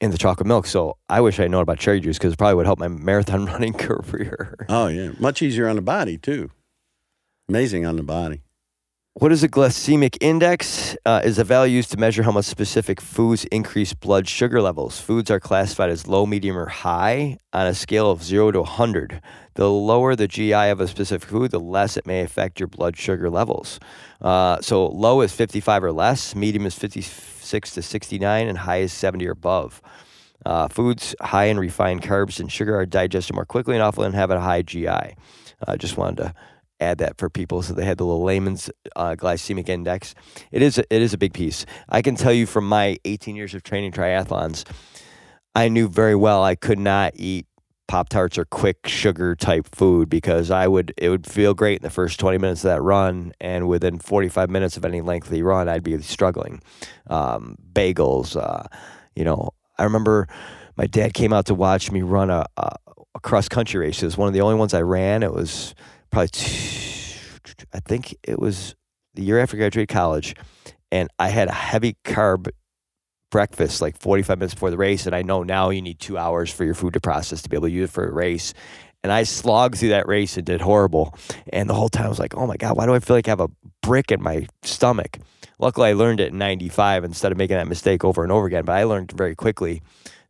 in 0.00 0.10
the 0.10 0.18
chocolate 0.18 0.46
milk. 0.46 0.66
So 0.66 0.96
I 1.08 1.20
wish 1.20 1.38
I 1.38 1.42
had 1.42 1.50
known 1.50 1.62
about 1.62 1.78
cherry 1.78 2.00
juice 2.00 2.18
because 2.18 2.32
it 2.32 2.38
probably 2.38 2.54
would 2.56 2.66
help 2.66 2.78
my 2.78 2.88
marathon 2.88 3.46
running 3.46 3.74
career. 3.74 4.54
Oh, 4.68 4.88
yeah. 4.88 5.12
Much 5.18 5.42
easier 5.42 5.68
on 5.68 5.76
the 5.76 5.82
body, 5.82 6.16
too. 6.16 6.50
Amazing 7.48 7.84
on 7.84 7.96
the 7.96 8.02
body. 8.02 8.42
What 9.14 9.32
is 9.32 9.42
a 9.42 9.48
glycemic 9.48 10.16
index? 10.20 10.96
Uh, 11.04 11.20
is 11.24 11.36
a 11.38 11.44
value 11.44 11.74
used 11.74 11.90
to 11.90 11.96
measure 11.96 12.22
how 12.22 12.30
much 12.30 12.44
specific 12.44 13.00
foods 13.00 13.44
increase 13.46 13.92
blood 13.92 14.28
sugar 14.28 14.62
levels. 14.62 15.00
Foods 15.00 15.32
are 15.32 15.40
classified 15.40 15.90
as 15.90 16.06
low, 16.06 16.26
medium, 16.26 16.56
or 16.56 16.66
high 16.66 17.36
on 17.52 17.66
a 17.66 17.74
scale 17.74 18.08
of 18.08 18.22
0 18.22 18.52
to 18.52 18.60
100. 18.60 19.20
The 19.54 19.68
lower 19.68 20.14
the 20.14 20.28
GI 20.28 20.52
of 20.52 20.80
a 20.80 20.86
specific 20.86 21.28
food, 21.28 21.50
the 21.50 21.58
less 21.58 21.96
it 21.96 22.06
may 22.06 22.20
affect 22.20 22.60
your 22.60 22.68
blood 22.68 22.96
sugar 22.96 23.28
levels. 23.28 23.80
Uh, 24.22 24.60
so 24.60 24.86
low 24.86 25.22
is 25.22 25.32
55 25.32 25.82
or 25.82 25.92
less, 25.92 26.36
medium 26.36 26.64
is 26.64 26.76
56 27.50 27.74
to 27.74 27.82
69, 27.82 28.48
and 28.48 28.58
high 28.58 28.78
is 28.78 28.92
70 28.92 29.26
or 29.26 29.32
above. 29.32 29.82
Uh, 30.46 30.68
foods 30.68 31.14
high 31.20 31.46
in 31.46 31.58
refined 31.58 32.00
carbs 32.00 32.38
and 32.40 32.50
sugar 32.50 32.78
are 32.78 32.86
digested 32.86 33.34
more 33.34 33.44
quickly 33.44 33.74
and 33.74 33.82
often 33.82 34.12
have 34.12 34.30
a 34.30 34.40
high 34.40 34.62
GI. 34.62 34.88
I 34.88 35.16
uh, 35.66 35.76
just 35.76 35.96
wanted 35.96 36.16
to 36.18 36.34
add 36.78 36.98
that 36.98 37.18
for 37.18 37.28
people 37.28 37.60
so 37.60 37.74
they 37.74 37.84
had 37.84 37.98
the 37.98 38.06
little 38.06 38.22
layman's 38.22 38.70
uh, 38.96 39.16
glycemic 39.18 39.68
index. 39.68 40.14
It 40.50 40.62
is 40.62 40.78
a, 40.78 40.94
it 40.94 41.02
is 41.02 41.12
a 41.12 41.18
big 41.18 41.34
piece. 41.34 41.66
I 41.88 42.00
can 42.00 42.14
tell 42.14 42.32
you 42.32 42.46
from 42.46 42.66
my 42.66 42.96
18 43.04 43.36
years 43.36 43.52
of 43.52 43.62
training 43.62 43.92
triathlons, 43.92 44.64
I 45.54 45.68
knew 45.68 45.88
very 45.88 46.14
well 46.14 46.42
I 46.42 46.54
could 46.54 46.78
not 46.78 47.12
eat 47.16 47.46
pop 47.90 48.08
tarts 48.08 48.38
are 48.38 48.44
quick 48.44 48.86
sugar 48.86 49.34
type 49.34 49.66
food 49.74 50.08
because 50.08 50.48
I 50.48 50.68
would 50.68 50.94
it 50.96 51.08
would 51.08 51.26
feel 51.26 51.54
great 51.54 51.80
in 51.80 51.82
the 51.82 51.90
first 51.90 52.20
20 52.20 52.38
minutes 52.38 52.62
of 52.62 52.68
that 52.68 52.80
run 52.82 53.32
and 53.40 53.66
within 53.66 53.98
45 53.98 54.48
minutes 54.48 54.76
of 54.76 54.84
any 54.84 55.00
lengthy 55.00 55.42
run 55.42 55.68
I'd 55.68 55.82
be 55.82 56.00
struggling. 56.00 56.62
Um, 57.08 57.56
bagels, 57.72 58.40
uh, 58.40 58.68
you 59.16 59.24
know, 59.24 59.50
I 59.76 59.82
remember 59.82 60.28
my 60.76 60.86
dad 60.86 61.14
came 61.14 61.32
out 61.32 61.46
to 61.46 61.54
watch 61.54 61.90
me 61.90 62.02
run 62.02 62.30
a, 62.30 62.46
a, 62.56 62.76
a 63.16 63.20
cross 63.20 63.48
country 63.48 63.80
race. 63.80 64.00
It 64.00 64.06
was 64.06 64.16
one 64.16 64.28
of 64.28 64.34
the 64.34 64.40
only 64.40 64.54
ones 64.54 64.72
I 64.72 64.82
ran. 64.82 65.24
It 65.24 65.34
was 65.34 65.74
probably, 66.12 66.28
two, 66.28 67.66
I 67.72 67.80
think 67.80 68.14
it 68.22 68.38
was 68.38 68.76
the 69.14 69.24
year 69.24 69.40
after 69.40 69.56
I 69.56 69.58
graduated 69.58 69.88
college, 69.88 70.36
and 70.92 71.08
I 71.18 71.30
had 71.30 71.48
a 71.48 71.52
heavy 71.52 71.96
carb 72.04 72.50
breakfast 73.30 73.80
like 73.80 73.98
45 73.98 74.38
minutes 74.38 74.54
before 74.54 74.70
the 74.70 74.76
race. 74.76 75.06
And 75.06 75.14
I 75.14 75.22
know 75.22 75.42
now 75.42 75.70
you 75.70 75.82
need 75.82 75.98
two 75.98 76.18
hours 76.18 76.52
for 76.52 76.64
your 76.64 76.74
food 76.74 76.94
to 76.94 77.00
process 77.00 77.42
to 77.42 77.48
be 77.48 77.56
able 77.56 77.68
to 77.68 77.72
use 77.72 77.88
it 77.88 77.92
for 77.92 78.06
a 78.06 78.12
race. 78.12 78.52
And 79.02 79.12
I 79.12 79.22
slogged 79.22 79.78
through 79.78 79.90
that 79.90 80.08
race 80.08 80.36
and 80.36 80.44
did 80.44 80.60
horrible. 80.60 81.14
And 81.52 81.70
the 81.70 81.74
whole 81.74 81.88
time 81.88 82.06
I 82.06 82.08
was 82.08 82.18
like, 82.18 82.34
oh 82.34 82.46
my 82.46 82.56
God, 82.56 82.76
why 82.76 82.86
do 82.86 82.94
I 82.94 82.98
feel 82.98 83.16
like 83.16 83.28
I 83.28 83.30
have 83.30 83.40
a 83.40 83.50
brick 83.82 84.10
in 84.12 84.22
my 84.22 84.46
stomach? 84.62 85.18
Luckily, 85.58 85.90
I 85.90 85.92
learned 85.94 86.20
it 86.20 86.32
in 86.32 86.38
95 86.38 87.04
instead 87.04 87.32
of 87.32 87.38
making 87.38 87.56
that 87.56 87.68
mistake 87.68 88.04
over 88.04 88.22
and 88.22 88.32
over 88.32 88.46
again. 88.46 88.64
But 88.64 88.76
I 88.76 88.84
learned 88.84 89.12
very 89.12 89.34
quickly 89.34 89.82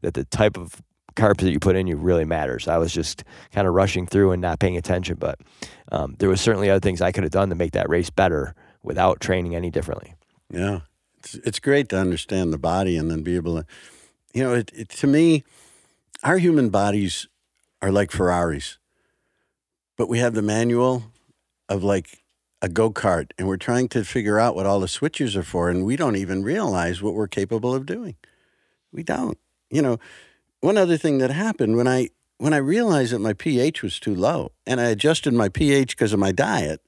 that 0.03 0.15
the 0.15 0.25
type 0.25 0.57
of 0.57 0.81
carbs 1.17 1.39
that 1.39 1.51
you 1.51 1.59
put 1.59 1.77
in 1.77 1.87
you 1.87 1.97
really 1.97 2.25
matters. 2.25 2.69
I 2.69 2.79
was 2.79 2.93
just 2.93 3.25
kind 3.53 3.67
of 3.67 3.75
rushing 3.75 4.07
through 4.07 4.33
and 4.33 4.43
not 4.43 4.61
paying 4.61 4.77
attention. 4.77 5.17
But 5.19 5.41
um, 5.91 6.17
there 6.19 6.29
was 6.29 6.41
certainly 6.41 6.71
other 6.71 6.81
things 6.81 7.01
I 7.01 7.13
could 7.13 7.25
have 7.25 7.33
done 7.33 7.49
to 7.51 7.55
make 7.55 7.73
that 7.73 7.89
race 7.89 8.11
better 8.11 8.55
without 8.83 9.21
training 9.21 9.55
any 9.55 9.71
differently. 9.71 10.15
Yeah. 10.51 10.81
It's, 11.21 11.35
it's 11.35 11.59
great 11.59 11.89
to 11.91 11.99
understand 11.99 12.53
the 12.53 12.59
body 12.59 12.97
and 12.97 13.11
then 13.11 13.23
be 13.23 13.37
able 13.37 13.61
to, 13.61 13.67
you 14.33 14.43
know, 14.43 14.55
it, 14.55 14.71
it, 14.75 14.89
to 14.91 15.07
me, 15.07 15.45
our 16.23 16.39
human 16.39 16.71
bodies 16.71 17.29
are 17.83 17.93
like 17.93 18.11
Ferraris, 18.11 18.79
but 19.97 20.09
we 20.09 20.19
have 20.19 20.35
the 20.35 20.43
manual 20.43 21.05
of 21.69 21.85
like 21.85 22.23
a 22.63 22.69
go 22.69 22.91
kart 22.91 23.31
and 23.39 23.49
we're 23.49 23.57
trying 23.57 23.89
to 23.89 24.05
figure 24.05 24.39
out 24.39 24.55
what 24.55 24.67
all 24.67 24.81
the 24.81 24.89
switches 24.89 25.37
are 25.37 25.43
for, 25.43 25.71
and 25.71 25.85
we 25.85 25.97
don't 25.97 26.17
even 26.17 26.43
realize 26.43 27.03
what 27.03 27.15
we're 27.15 27.29
capable 27.29 27.75
of 27.75 27.87
doing. 27.87 28.17
We 28.93 29.03
don't. 29.03 29.39
You 29.71 29.83
know, 29.83 29.99
one 30.61 30.77
other 30.77 30.97
thing 30.97 31.19
that 31.19 31.31
happened 31.31 31.77
when 31.77 31.89
I 31.89 32.11
when 32.39 32.55
I 32.55 32.59
realized 32.59 33.13
that 33.13 33.19
my 33.19 33.35
pH 33.35 33.83
was 33.83 34.01
too 34.01 34.15
low 34.15 34.53
and 34.67 34.81
I 34.81 34.85
adjusted 34.85 35.35
my 35.35 35.51
pH 35.51 35.95
because 35.95 36.15
of 36.15 36.19
my 36.19 36.33
diet, 36.33 36.81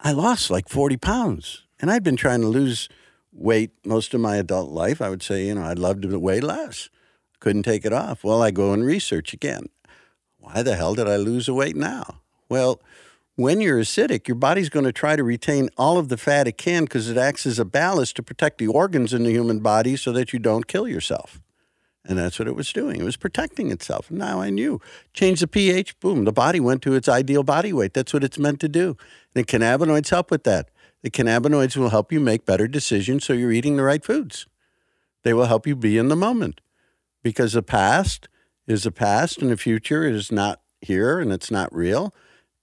I 0.00 0.12
lost 0.12 0.50
like 0.50 0.68
40 0.68 0.96
pounds. 0.96 1.64
And 1.78 1.90
I'd 1.90 2.02
been 2.02 2.16
trying 2.16 2.40
to 2.40 2.46
lose 2.46 2.88
weight 3.32 3.70
most 3.84 4.14
of 4.14 4.20
my 4.20 4.36
adult 4.36 4.70
life. 4.70 5.00
I 5.00 5.08
would 5.08 5.22
say, 5.22 5.46
you 5.46 5.54
know, 5.54 5.64
I'd 5.64 5.78
love 5.78 6.00
to 6.02 6.18
weigh 6.18 6.40
less. 6.40 6.88
Couldn't 7.40 7.64
take 7.64 7.84
it 7.84 7.92
off. 7.92 8.22
Well, 8.22 8.42
I 8.42 8.50
go 8.50 8.72
and 8.72 8.84
research 8.84 9.32
again. 9.32 9.66
Why 10.38 10.62
the 10.62 10.76
hell 10.76 10.94
did 10.94 11.08
I 11.08 11.16
lose 11.16 11.46
the 11.46 11.54
weight 11.54 11.76
now? 11.76 12.20
Well, 12.48 12.80
when 13.36 13.60
you're 13.60 13.80
acidic, 13.80 14.28
your 14.28 14.34
body's 14.34 14.68
going 14.68 14.84
to 14.84 14.92
try 14.92 15.16
to 15.16 15.24
retain 15.24 15.70
all 15.78 15.98
of 15.98 16.08
the 16.08 16.16
fat 16.16 16.46
it 16.46 16.58
can 16.58 16.84
because 16.84 17.08
it 17.08 17.16
acts 17.16 17.46
as 17.46 17.58
a 17.58 17.64
ballast 17.64 18.16
to 18.16 18.22
protect 18.22 18.58
the 18.58 18.66
organs 18.66 19.14
in 19.14 19.22
the 19.22 19.30
human 19.30 19.60
body 19.60 19.96
so 19.96 20.12
that 20.12 20.32
you 20.32 20.38
don't 20.38 20.66
kill 20.66 20.86
yourself. 20.86 21.40
And 22.04 22.18
that's 22.18 22.38
what 22.38 22.48
it 22.48 22.56
was 22.56 22.72
doing. 22.72 23.00
It 23.00 23.04
was 23.04 23.16
protecting 23.16 23.70
itself. 23.70 24.10
Now 24.10 24.40
I 24.40 24.50
knew. 24.50 24.80
Change 25.14 25.40
the 25.40 25.46
pH, 25.46 25.98
boom, 26.00 26.24
the 26.24 26.32
body 26.32 26.60
went 26.60 26.82
to 26.82 26.94
its 26.94 27.08
ideal 27.08 27.44
body 27.44 27.72
weight. 27.72 27.94
That's 27.94 28.12
what 28.12 28.24
it's 28.24 28.38
meant 28.38 28.60
to 28.60 28.68
do. 28.68 28.96
And 29.34 29.46
cannabinoids 29.46 30.10
help 30.10 30.30
with 30.30 30.44
that. 30.44 30.68
The 31.02 31.10
cannabinoids 31.10 31.76
will 31.76 31.90
help 31.90 32.12
you 32.12 32.20
make 32.20 32.46
better 32.46 32.68
decisions 32.68 33.24
so 33.24 33.32
you're 33.32 33.52
eating 33.52 33.76
the 33.76 33.82
right 33.82 34.04
foods. 34.04 34.46
They 35.24 35.34
will 35.34 35.46
help 35.46 35.66
you 35.66 35.76
be 35.76 35.98
in 35.98 36.08
the 36.08 36.16
moment 36.16 36.60
because 37.22 37.52
the 37.52 37.62
past 37.62 38.28
is 38.66 38.84
the 38.84 38.92
past 38.92 39.38
and 39.42 39.50
the 39.50 39.56
future 39.56 40.04
is 40.04 40.30
not 40.30 40.60
here 40.80 41.18
and 41.18 41.32
it's 41.32 41.50
not 41.50 41.74
real. 41.74 42.14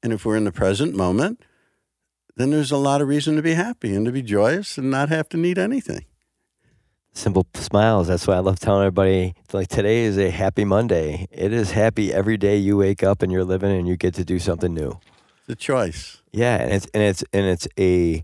And 0.02 0.14
if 0.14 0.26
we're 0.26 0.38
in 0.38 0.46
the 0.46 0.52
present 0.52 0.96
moment, 0.96 1.44
then 2.36 2.52
there's 2.52 2.72
a 2.72 2.78
lot 2.78 3.02
of 3.02 3.08
reason 3.10 3.36
to 3.36 3.42
be 3.42 3.54
happy 3.54 3.94
and 3.94 4.06
to 4.06 4.12
be 4.12 4.22
joyous 4.22 4.78
and 4.78 4.90
not 4.90 5.10
have 5.10 5.28
to 5.30 5.38
need 5.38 5.58
anything. 5.58 6.06
Simple 7.12 7.46
smiles. 7.56 8.08
That's 8.08 8.28
why 8.28 8.36
I 8.36 8.40
love 8.40 8.60
telling 8.60 8.84
everybody 8.84 9.34
like 9.52 9.68
today 9.68 10.04
is 10.04 10.18
a 10.18 10.30
happy 10.30 10.64
Monday. 10.64 11.28
It 11.32 11.52
is 11.52 11.72
happy 11.72 12.14
every 12.14 12.38
day 12.38 12.56
you 12.56 12.78
wake 12.78 13.04
up 13.04 13.22
and 13.22 13.32
you're 13.32 13.44
living 13.44 13.72
and 13.72 13.88
you 13.88 13.98
get 13.98 14.14
to 14.14 14.24
do 14.24 14.40
something 14.40 14.74
new. 14.74 14.98
A 15.50 15.56
choice. 15.56 16.22
Yeah, 16.32 16.58
and 16.58 16.72
it's 16.72 16.88
and 16.94 17.04
it's 17.04 17.24
and 17.34 17.46
it's 17.46 17.68
a 17.78 18.24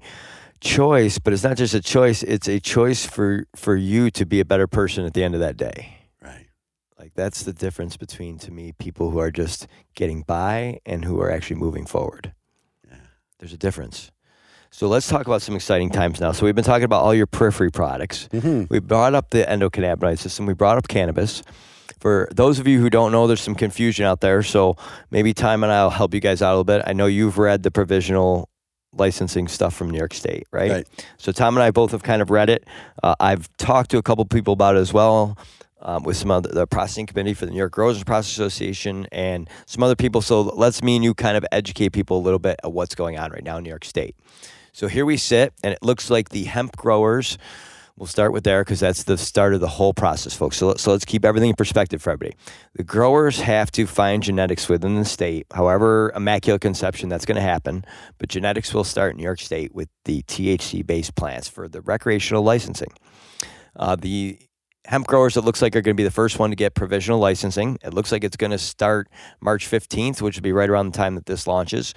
choice, 0.62 1.18
but 1.18 1.34
it's 1.34 1.44
not 1.44 1.58
just 1.58 1.74
a 1.74 1.82
choice, 1.82 2.22
it's 2.22 2.48
a 2.48 2.60
choice 2.60 3.06
for 3.06 3.46
for 3.56 3.76
you 3.76 4.12
to 4.12 4.26
be 4.26 4.40
a 4.40 4.46
better 4.46 4.68
person 4.68 5.06
at 5.06 5.16
the 5.16 5.24
end 5.24 5.34
of 5.34 5.42
that 5.42 5.58
day. 5.58 5.98
Right. 6.22 6.48
Like 7.00 7.14
that's 7.16 7.42
the 7.42 7.52
difference 7.52 7.98
between 7.98 8.38
to 8.40 8.52
me 8.52 8.74
people 8.74 9.10
who 9.10 9.20
are 9.20 9.32
just 9.32 9.68
getting 9.96 10.22
by 10.22 10.80
and 10.86 11.04
who 11.04 11.20
are 11.20 11.32
actually 11.32 11.58
moving 11.58 11.88
forward. 11.88 12.34
Yeah. 12.88 12.98
There's 13.40 13.54
a 13.54 13.58
difference. 13.58 14.12
So 14.70 14.88
let's 14.88 15.08
talk 15.08 15.26
about 15.26 15.42
some 15.42 15.56
exciting 15.56 15.90
times 15.90 16.20
now. 16.20 16.32
So 16.32 16.46
we've 16.46 16.54
been 16.54 16.64
talking 16.64 16.84
about 16.84 17.02
all 17.02 17.14
your 17.14 17.28
periphery 17.28 17.72
products. 17.72 18.28
Mm-hmm. 18.32 18.66
We 18.70 18.80
brought 18.80 19.16
up 19.16 19.32
the 19.32 19.44
endocannabinoid 19.44 20.20
system. 20.20 20.46
We 20.46 20.54
brought 20.54 20.78
up 20.78 20.88
cannabis. 20.88 21.42
For 22.06 22.30
those 22.32 22.60
of 22.60 22.68
you 22.68 22.80
who 22.80 22.92
don't 22.92 23.12
know, 23.12 23.26
there's 23.26 23.42
some 23.42 23.56
confusion 23.56 24.06
out 24.06 24.22
there. 24.22 24.44
So 24.44 24.78
maybe 25.10 25.34
Tom 25.34 25.64
and 25.64 25.74
I'll 25.74 25.90
help 25.90 26.14
you 26.14 26.20
guys 26.20 26.40
out 26.40 26.50
a 26.50 26.52
little 26.52 26.64
bit. 26.64 26.84
I 26.86 26.94
know 26.94 27.08
you've 27.08 27.40
read 27.40 27.64
the 27.64 27.72
provisional 27.72 28.48
licensing 28.94 29.48
stuff 29.48 29.74
from 29.74 29.90
New 29.90 29.98
York 29.98 30.14
State, 30.14 30.46
right? 30.52 30.70
Right. 30.70 31.06
So 31.18 31.32
Tom 31.32 31.58
and 31.58 31.64
I 31.64 31.72
both 31.72 31.94
have 31.94 32.04
kind 32.04 32.22
of 32.22 32.30
read 32.30 32.52
it. 32.52 32.64
Uh, 33.02 33.16
I've 33.20 33.50
talked 33.58 33.90
to 33.90 33.98
a 33.98 34.04
couple 34.04 34.24
people 34.26 34.54
about 34.54 34.76
it 34.76 34.82
as 34.82 34.94
well. 34.94 35.36
Um, 35.82 36.04
with 36.04 36.18
some 36.18 36.30
of 36.30 36.44
the, 36.44 36.68
processing 36.68 37.08
committee 37.08 37.34
for 37.34 37.46
the 37.46 37.52
New 37.52 37.58
York 37.58 37.72
Growers 37.72 37.98
and 37.98 38.06
Processors 38.06 38.34
Association 38.34 39.08
and 39.12 39.50
some 39.66 39.82
other 39.82 39.96
people. 39.96 40.22
So 40.22 40.42
let's 40.42 40.84
me 40.84 40.96
and 40.96 41.04
you 41.04 41.16
kind 41.16 41.38
of 41.38 41.46
educate 41.52 41.90
people 41.90 42.18
a 42.18 42.24
little 42.24 42.40
bit 42.40 42.60
of 42.64 42.74
what's 42.74 42.94
going 42.94 43.18
on 43.18 43.32
right 43.32 43.44
now 43.44 43.58
in 43.58 43.64
New 43.64 43.70
York 43.70 43.86
State. 43.86 44.16
So 44.74 44.88
here 44.88 45.06
we 45.06 45.18
sit, 45.18 45.54
and 45.64 45.74
it 45.74 45.82
looks 45.82 46.10
like 46.10 46.30
the 46.30 46.44
hemp 46.44 46.76
growers. 46.76 47.38
We'll 47.98 48.08
start 48.08 48.34
with 48.34 48.44
there 48.44 48.62
because 48.62 48.82
that's 48.82 49.04
the 49.04 49.18
start 49.18 49.54
of 49.54 49.62
the 49.62 49.70
whole 49.70 49.94
process, 49.94 50.36
folks. 50.36 50.58
So, 50.58 50.74
so 50.76 50.92
let's 50.92 51.06
keep 51.06 51.24
everything 51.24 51.52
in 51.52 51.56
perspective 51.56 52.02
for 52.02 52.10
everybody. 52.10 52.36
The 52.74 52.84
growers 52.84 53.40
have 53.40 53.72
to 53.72 53.88
find 53.88 54.22
genetics 54.22 54.68
within 54.68 54.96
the 54.96 55.06
state, 55.06 55.48
however, 55.54 56.12
immaculate 56.14 56.60
conception 56.60 57.08
that's 57.08 57.26
going 57.26 57.38
to 57.38 57.42
happen. 57.42 57.86
But 58.18 58.28
genetics 58.28 58.74
will 58.74 58.84
start 58.84 59.12
in 59.12 59.18
New 59.18 59.24
York 59.24 59.40
State 59.40 59.74
with 59.74 59.88
the 60.04 60.24
THC 60.24 60.86
based 60.86 61.16
plants 61.16 61.48
for 61.48 61.70
the 61.70 61.80
recreational 61.80 62.44
licensing. 62.44 62.92
Uh, 63.78 63.96
the 63.96 64.40
hemp 64.86 65.08
growers, 65.08 65.38
it 65.38 65.46
looks 65.46 65.62
like, 65.62 65.74
are 65.74 65.82
going 65.82 65.96
to 65.96 66.02
be 66.02 66.04
the 66.04 66.12
first 66.12 66.38
one 66.38 66.50
to 66.50 66.56
get 66.58 66.76
provisional 66.76 67.20
licensing. 67.20 67.78
It 67.82 67.94
looks 67.94 68.12
like 68.12 68.26
it's 68.26 68.38
going 68.38 68.52
to 68.52 68.58
start 68.58 69.08
March 69.40 69.72
15th, 69.72 70.22
which 70.22 70.36
will 70.36 70.44
be 70.44 70.52
right 70.52 70.70
around 70.70 70.92
the 70.92 70.98
time 70.98 71.16
that 71.16 71.28
this 71.28 71.48
launches. 71.48 71.94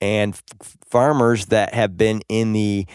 And 0.00 0.34
f- 0.34 0.76
farmers 0.90 1.46
that 1.46 1.74
have 1.74 1.96
been 1.96 2.22
in 2.28 2.52
the 2.54 2.86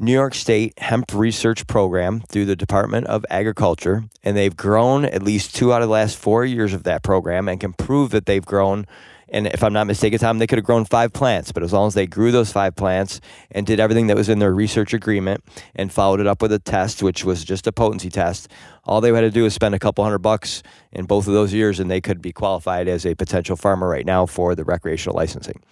New 0.00 0.12
York 0.12 0.34
State 0.34 0.78
Hemp 0.78 1.12
Research 1.12 1.66
Program 1.66 2.20
through 2.20 2.46
the 2.46 2.56
Department 2.56 3.06
of 3.06 3.26
Agriculture, 3.28 4.04
and 4.22 4.34
they've 4.34 4.56
grown 4.56 5.04
at 5.04 5.22
least 5.22 5.54
two 5.54 5.74
out 5.74 5.82
of 5.82 5.88
the 5.88 5.92
last 5.92 6.16
four 6.16 6.42
years 6.42 6.72
of 6.72 6.84
that 6.84 7.02
program 7.02 7.48
and 7.48 7.60
can 7.60 7.74
prove 7.74 8.10
that 8.10 8.24
they've 8.24 8.44
grown 8.44 8.86
and 9.32 9.46
if 9.46 9.62
I'm 9.62 9.72
not 9.72 9.86
mistaken, 9.86 10.18
Tom, 10.18 10.38
they 10.38 10.46
could 10.46 10.58
have 10.58 10.64
grown 10.64 10.84
five 10.84 11.12
plants, 11.12 11.52
but 11.52 11.62
as 11.62 11.72
long 11.72 11.86
as 11.86 11.94
they 11.94 12.06
grew 12.06 12.32
those 12.32 12.52
five 12.52 12.74
plants 12.74 13.20
and 13.52 13.64
did 13.64 13.78
everything 13.78 14.08
that 14.08 14.16
was 14.16 14.28
in 14.28 14.40
their 14.40 14.52
research 14.52 14.92
agreement 14.92 15.44
and 15.76 15.92
followed 15.92 16.20
it 16.20 16.26
up 16.26 16.42
with 16.42 16.52
a 16.52 16.58
test, 16.58 17.02
which 17.02 17.24
was 17.24 17.44
just 17.44 17.66
a 17.66 17.72
potency 17.72 18.10
test, 18.10 18.48
all 18.84 19.00
they 19.00 19.12
had 19.12 19.20
to 19.20 19.30
do 19.30 19.44
was 19.44 19.54
spend 19.54 19.74
a 19.74 19.78
couple 19.78 20.02
hundred 20.02 20.18
bucks 20.18 20.62
in 20.90 21.04
both 21.04 21.28
of 21.28 21.32
those 21.32 21.52
years, 21.52 21.78
and 21.78 21.90
they 21.90 22.00
could 22.00 22.20
be 22.20 22.32
qualified 22.32 22.88
as 22.88 23.06
a 23.06 23.14
potential 23.14 23.54
farmer 23.54 23.88
right 23.88 24.06
now 24.06 24.26
for 24.26 24.56
the 24.56 24.64
recreational 24.64 25.14
licensing. 25.14 25.62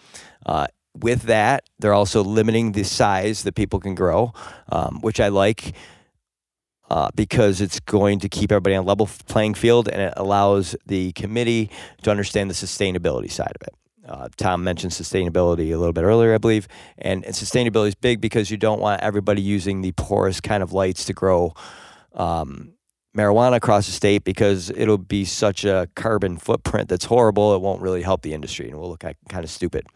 Uh, 0.46 0.68
with 0.94 1.22
that, 1.22 1.64
they're 1.78 1.94
also 1.94 2.22
limiting 2.22 2.72
the 2.72 2.84
size 2.84 3.42
that 3.44 3.54
people 3.54 3.80
can 3.80 3.94
grow, 3.94 4.32
um, 4.70 5.00
which 5.00 5.20
I 5.20 5.28
like 5.28 5.74
uh, 6.90 7.10
because 7.14 7.60
it's 7.60 7.80
going 7.80 8.18
to 8.20 8.28
keep 8.28 8.50
everybody 8.50 8.74
on 8.74 8.84
a 8.84 8.86
level 8.86 9.08
playing 9.26 9.54
field 9.54 9.88
and 9.88 10.00
it 10.00 10.14
allows 10.16 10.74
the 10.86 11.12
committee 11.12 11.70
to 12.02 12.10
understand 12.10 12.50
the 12.50 12.54
sustainability 12.54 13.30
side 13.30 13.52
of 13.60 13.66
it. 13.66 13.74
Uh, 14.08 14.28
Tom 14.38 14.64
mentioned 14.64 14.92
sustainability 14.92 15.70
a 15.72 15.76
little 15.76 15.92
bit 15.92 16.02
earlier, 16.04 16.34
I 16.34 16.38
believe, 16.38 16.66
and, 16.96 17.24
and 17.26 17.34
sustainability 17.34 17.88
is 17.88 17.94
big 17.94 18.22
because 18.22 18.50
you 18.50 18.56
don't 18.56 18.80
want 18.80 19.02
everybody 19.02 19.42
using 19.42 19.82
the 19.82 19.92
poorest 19.92 20.42
kind 20.42 20.62
of 20.62 20.72
lights 20.72 21.04
to 21.06 21.12
grow 21.12 21.52
um, 22.14 22.72
marijuana 23.14 23.56
across 23.56 23.84
the 23.84 23.92
state 23.92 24.24
because 24.24 24.70
it'll 24.70 24.96
be 24.96 25.26
such 25.26 25.66
a 25.66 25.88
carbon 25.94 26.38
footprint 26.38 26.88
that's 26.88 27.04
horrible. 27.04 27.54
It 27.54 27.60
won't 27.60 27.82
really 27.82 28.00
help 28.00 28.22
the 28.22 28.32
industry 28.32 28.70
and 28.70 28.78
we'll 28.78 28.88
look 28.88 29.00
kind 29.00 29.44
of 29.44 29.50
stupid. 29.50 29.86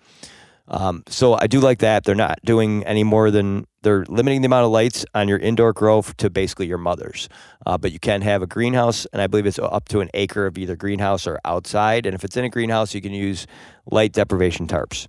Um, 0.69 1.03
so 1.09 1.35
I 1.35 1.47
do 1.47 1.61
like 1.61 1.81
that. 1.81 2.05
They're 2.05 2.15
not 2.15 2.39
doing 2.45 2.85
any 2.85 3.05
more 3.05 3.31
than 3.31 3.67
they're 3.83 4.05
limiting 4.09 4.43
the 4.43 4.47
amount 4.47 4.65
of 4.65 4.71
lights 4.71 5.05
on 5.15 5.29
your 5.29 5.39
indoor 5.39 5.73
grow 5.73 6.03
to 6.03 6.31
basically 6.31 6.67
your 6.67 6.79
mother's. 6.79 7.29
Uh, 7.67 7.77
but 7.77 7.93
you 7.93 7.99
can 7.99 8.23
have 8.23 8.43
a 8.43 8.47
greenhouse, 8.47 9.07
and 9.13 9.21
I 9.21 9.27
believe 9.27 9.47
it's 9.47 9.59
up 9.59 9.89
to 9.89 10.01
an 10.01 10.09
acre 10.15 10.47
of 10.47 10.57
either 10.57 10.77
greenhouse 10.77 11.27
or 11.27 11.41
outside. 11.45 12.07
And 12.07 12.15
if 12.15 12.25
it's 12.25 12.37
in 12.37 12.45
a 12.45 12.49
greenhouse, 12.49 12.95
you 12.95 13.01
can 13.01 13.13
use 13.13 13.47
light 13.91 14.13
deprivation 14.13 14.67
tarps. 14.67 15.07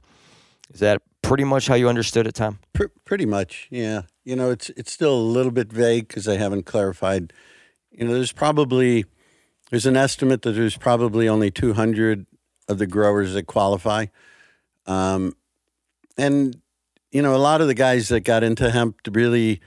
Is 0.73 0.79
that 0.79 1.01
pretty 1.21 1.43
much 1.43 1.67
how 1.67 1.75
you 1.75 1.87
understood 1.87 2.25
it, 2.25 2.33
Tom? 2.33 2.59
Pr- 2.73 2.85
pretty 3.05 3.25
much, 3.25 3.67
yeah. 3.69 4.03
You 4.23 4.35
know, 4.35 4.49
it's 4.49 4.69
it's 4.71 4.91
still 4.91 5.13
a 5.13 5.21
little 5.21 5.51
bit 5.51 5.71
vague 5.71 6.07
because 6.07 6.27
I 6.27 6.37
haven't 6.37 6.65
clarified. 6.65 7.31
You 7.91 8.05
know, 8.05 8.13
there's 8.13 8.31
probably 8.31 9.05
there's 9.69 9.85
an 9.85 9.97
estimate 9.97 10.41
that 10.43 10.53
there's 10.53 10.77
probably 10.77 11.27
only 11.29 11.51
200 11.51 12.25
of 12.67 12.77
the 12.79 12.87
growers 12.87 13.33
that 13.33 13.43
qualify. 13.43 14.07
Um, 14.85 15.35
and 16.17 16.55
you 17.11 17.21
know, 17.21 17.35
a 17.35 17.37
lot 17.37 17.61
of 17.61 17.67
the 17.67 17.75
guys 17.75 18.09
that 18.09 18.21
got 18.21 18.43
into 18.43 18.71
hemp 18.71 18.97
really 19.11 19.61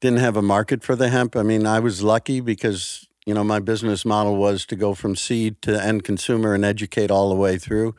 didn't 0.00 0.20
have 0.20 0.36
a 0.36 0.42
market 0.42 0.84
for 0.84 0.94
the 0.94 1.08
hemp. 1.08 1.34
I 1.34 1.42
mean, 1.42 1.66
I 1.66 1.80
was 1.80 2.02
lucky 2.02 2.40
because 2.40 3.08
you 3.26 3.34
know 3.34 3.42
my 3.42 3.58
business 3.58 4.04
model 4.04 4.36
was 4.36 4.64
to 4.66 4.76
go 4.76 4.94
from 4.94 5.16
seed 5.16 5.60
to 5.62 5.82
end 5.82 6.04
consumer 6.04 6.54
and 6.54 6.64
educate 6.64 7.10
all 7.10 7.30
the 7.30 7.34
way 7.34 7.58
through. 7.58 7.94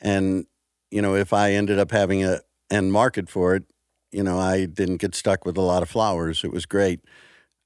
And 0.00 0.46
you 0.90 1.02
know, 1.02 1.14
if 1.14 1.32
I 1.32 1.52
ended 1.52 1.78
up 1.78 1.90
having 1.92 2.24
a 2.24 2.40
end 2.70 2.92
market 2.92 3.28
for 3.28 3.54
it, 3.54 3.64
you 4.10 4.22
know, 4.22 4.38
I 4.38 4.66
didn't 4.66 4.96
get 4.96 5.14
stuck 5.14 5.44
with 5.44 5.56
a 5.56 5.62
lot 5.62 5.82
of 5.82 5.88
flowers. 5.88 6.42
It 6.42 6.52
was 6.52 6.66
great. 6.66 7.00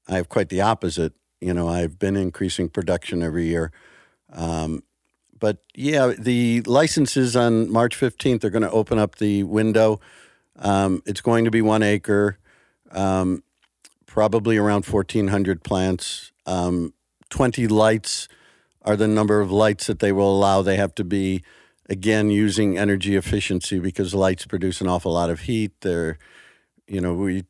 I 0.07 0.15
have 0.15 0.29
quite 0.29 0.49
the 0.49 0.61
opposite. 0.61 1.13
You 1.39 1.53
know, 1.53 1.67
I've 1.67 1.97
been 1.97 2.15
increasing 2.15 2.69
production 2.69 3.23
every 3.23 3.45
year. 3.45 3.71
Um, 4.31 4.83
but 5.41 5.57
yeah, 5.73 6.13
the 6.17 6.61
licenses 6.61 7.35
on 7.35 7.69
March 7.69 7.99
15th 7.99 8.43
are 8.43 8.51
going 8.51 8.61
to 8.61 8.71
open 8.71 8.99
up 8.99 9.15
the 9.15 9.43
window. 9.43 9.99
Um, 10.57 11.01
it's 11.07 11.19
going 11.19 11.45
to 11.45 11.51
be 11.51 11.63
one 11.63 11.81
acre, 11.81 12.37
um, 12.91 13.43
probably 14.05 14.55
around 14.55 14.85
1,400 14.85 15.63
plants. 15.63 16.31
Um, 16.45 16.93
20 17.31 17.67
lights 17.67 18.27
are 18.83 18.95
the 18.95 19.07
number 19.07 19.41
of 19.41 19.51
lights 19.51 19.87
that 19.87 19.97
they 19.97 20.11
will 20.11 20.31
allow. 20.37 20.61
They 20.61 20.75
have 20.75 20.93
to 20.95 21.03
be, 21.03 21.41
again, 21.89 22.29
using 22.29 22.77
energy 22.77 23.15
efficiency 23.15 23.79
because 23.79 24.13
lights 24.13 24.45
produce 24.45 24.79
an 24.79 24.87
awful 24.87 25.13
lot 25.13 25.31
of 25.31 25.41
heat. 25.41 25.71
They're, 25.81 26.19
you 26.87 27.01
know, 27.01 27.15
we. 27.15 27.45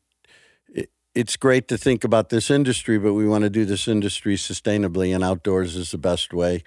It, 0.68 0.90
it's 1.14 1.36
great 1.36 1.68
to 1.68 1.76
think 1.76 2.04
about 2.04 2.30
this 2.30 2.50
industry, 2.50 2.98
but 2.98 3.12
we 3.12 3.28
want 3.28 3.44
to 3.44 3.50
do 3.50 3.66
this 3.66 3.86
industry 3.86 4.36
sustainably, 4.36 5.14
and 5.14 5.22
outdoors 5.22 5.76
is 5.76 5.90
the 5.90 5.98
best 5.98 6.32
way. 6.32 6.62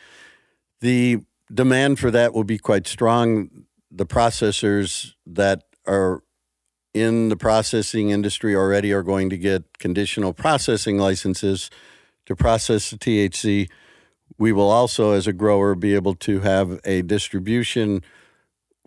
The 0.82 1.20
demand 1.54 2.00
for 2.00 2.12
that 2.12 2.34
will 2.34 2.44
be 2.44 2.58
quite 2.58 2.88
strong. 2.88 3.50
The 3.92 4.06
processors 4.06 5.14
that 5.26 5.64
are 5.88 6.22
in 6.94 7.30
the 7.30 7.36
processing 7.36 8.10
industry 8.10 8.56
already 8.56 8.94
are 8.94 9.04
going 9.04 9.30
to 9.30 9.38
get 9.38 9.78
conditional 9.80 10.34
processing 10.34 10.98
licenses 10.98 11.70
to 12.26 12.36
process 12.36 12.90
the 12.90 12.98
THC. 12.98 13.70
We 14.38 14.52
will 14.52 14.70
also, 14.70 15.12
as 15.12 15.28
a 15.28 15.34
grower, 15.34 15.76
be 15.76 15.94
able 15.94 16.16
to 16.16 16.40
have 16.40 16.80
a 16.84 17.02
distribution 17.02 18.02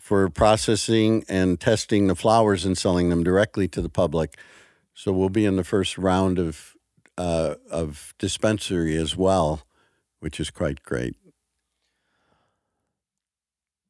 for 0.00 0.28
processing 0.30 1.24
and 1.28 1.60
testing 1.60 2.06
the 2.06 2.16
flowers 2.16 2.64
and 2.64 2.78
selling 2.78 3.10
them 3.10 3.22
directly 3.22 3.68
to 3.68 3.82
the 3.82 3.90
public. 3.90 4.38
So 4.94 5.12
we'll 5.12 5.28
be 5.28 5.44
in 5.44 5.56
the 5.56 5.64
first 5.64 5.98
round 5.98 6.38
of 6.38 6.74
uh, 7.18 7.56
of 7.70 8.14
dispensary 8.18 8.96
as 8.96 9.16
well, 9.16 9.62
which 10.20 10.40
is 10.40 10.50
quite 10.50 10.82
great. 10.82 11.16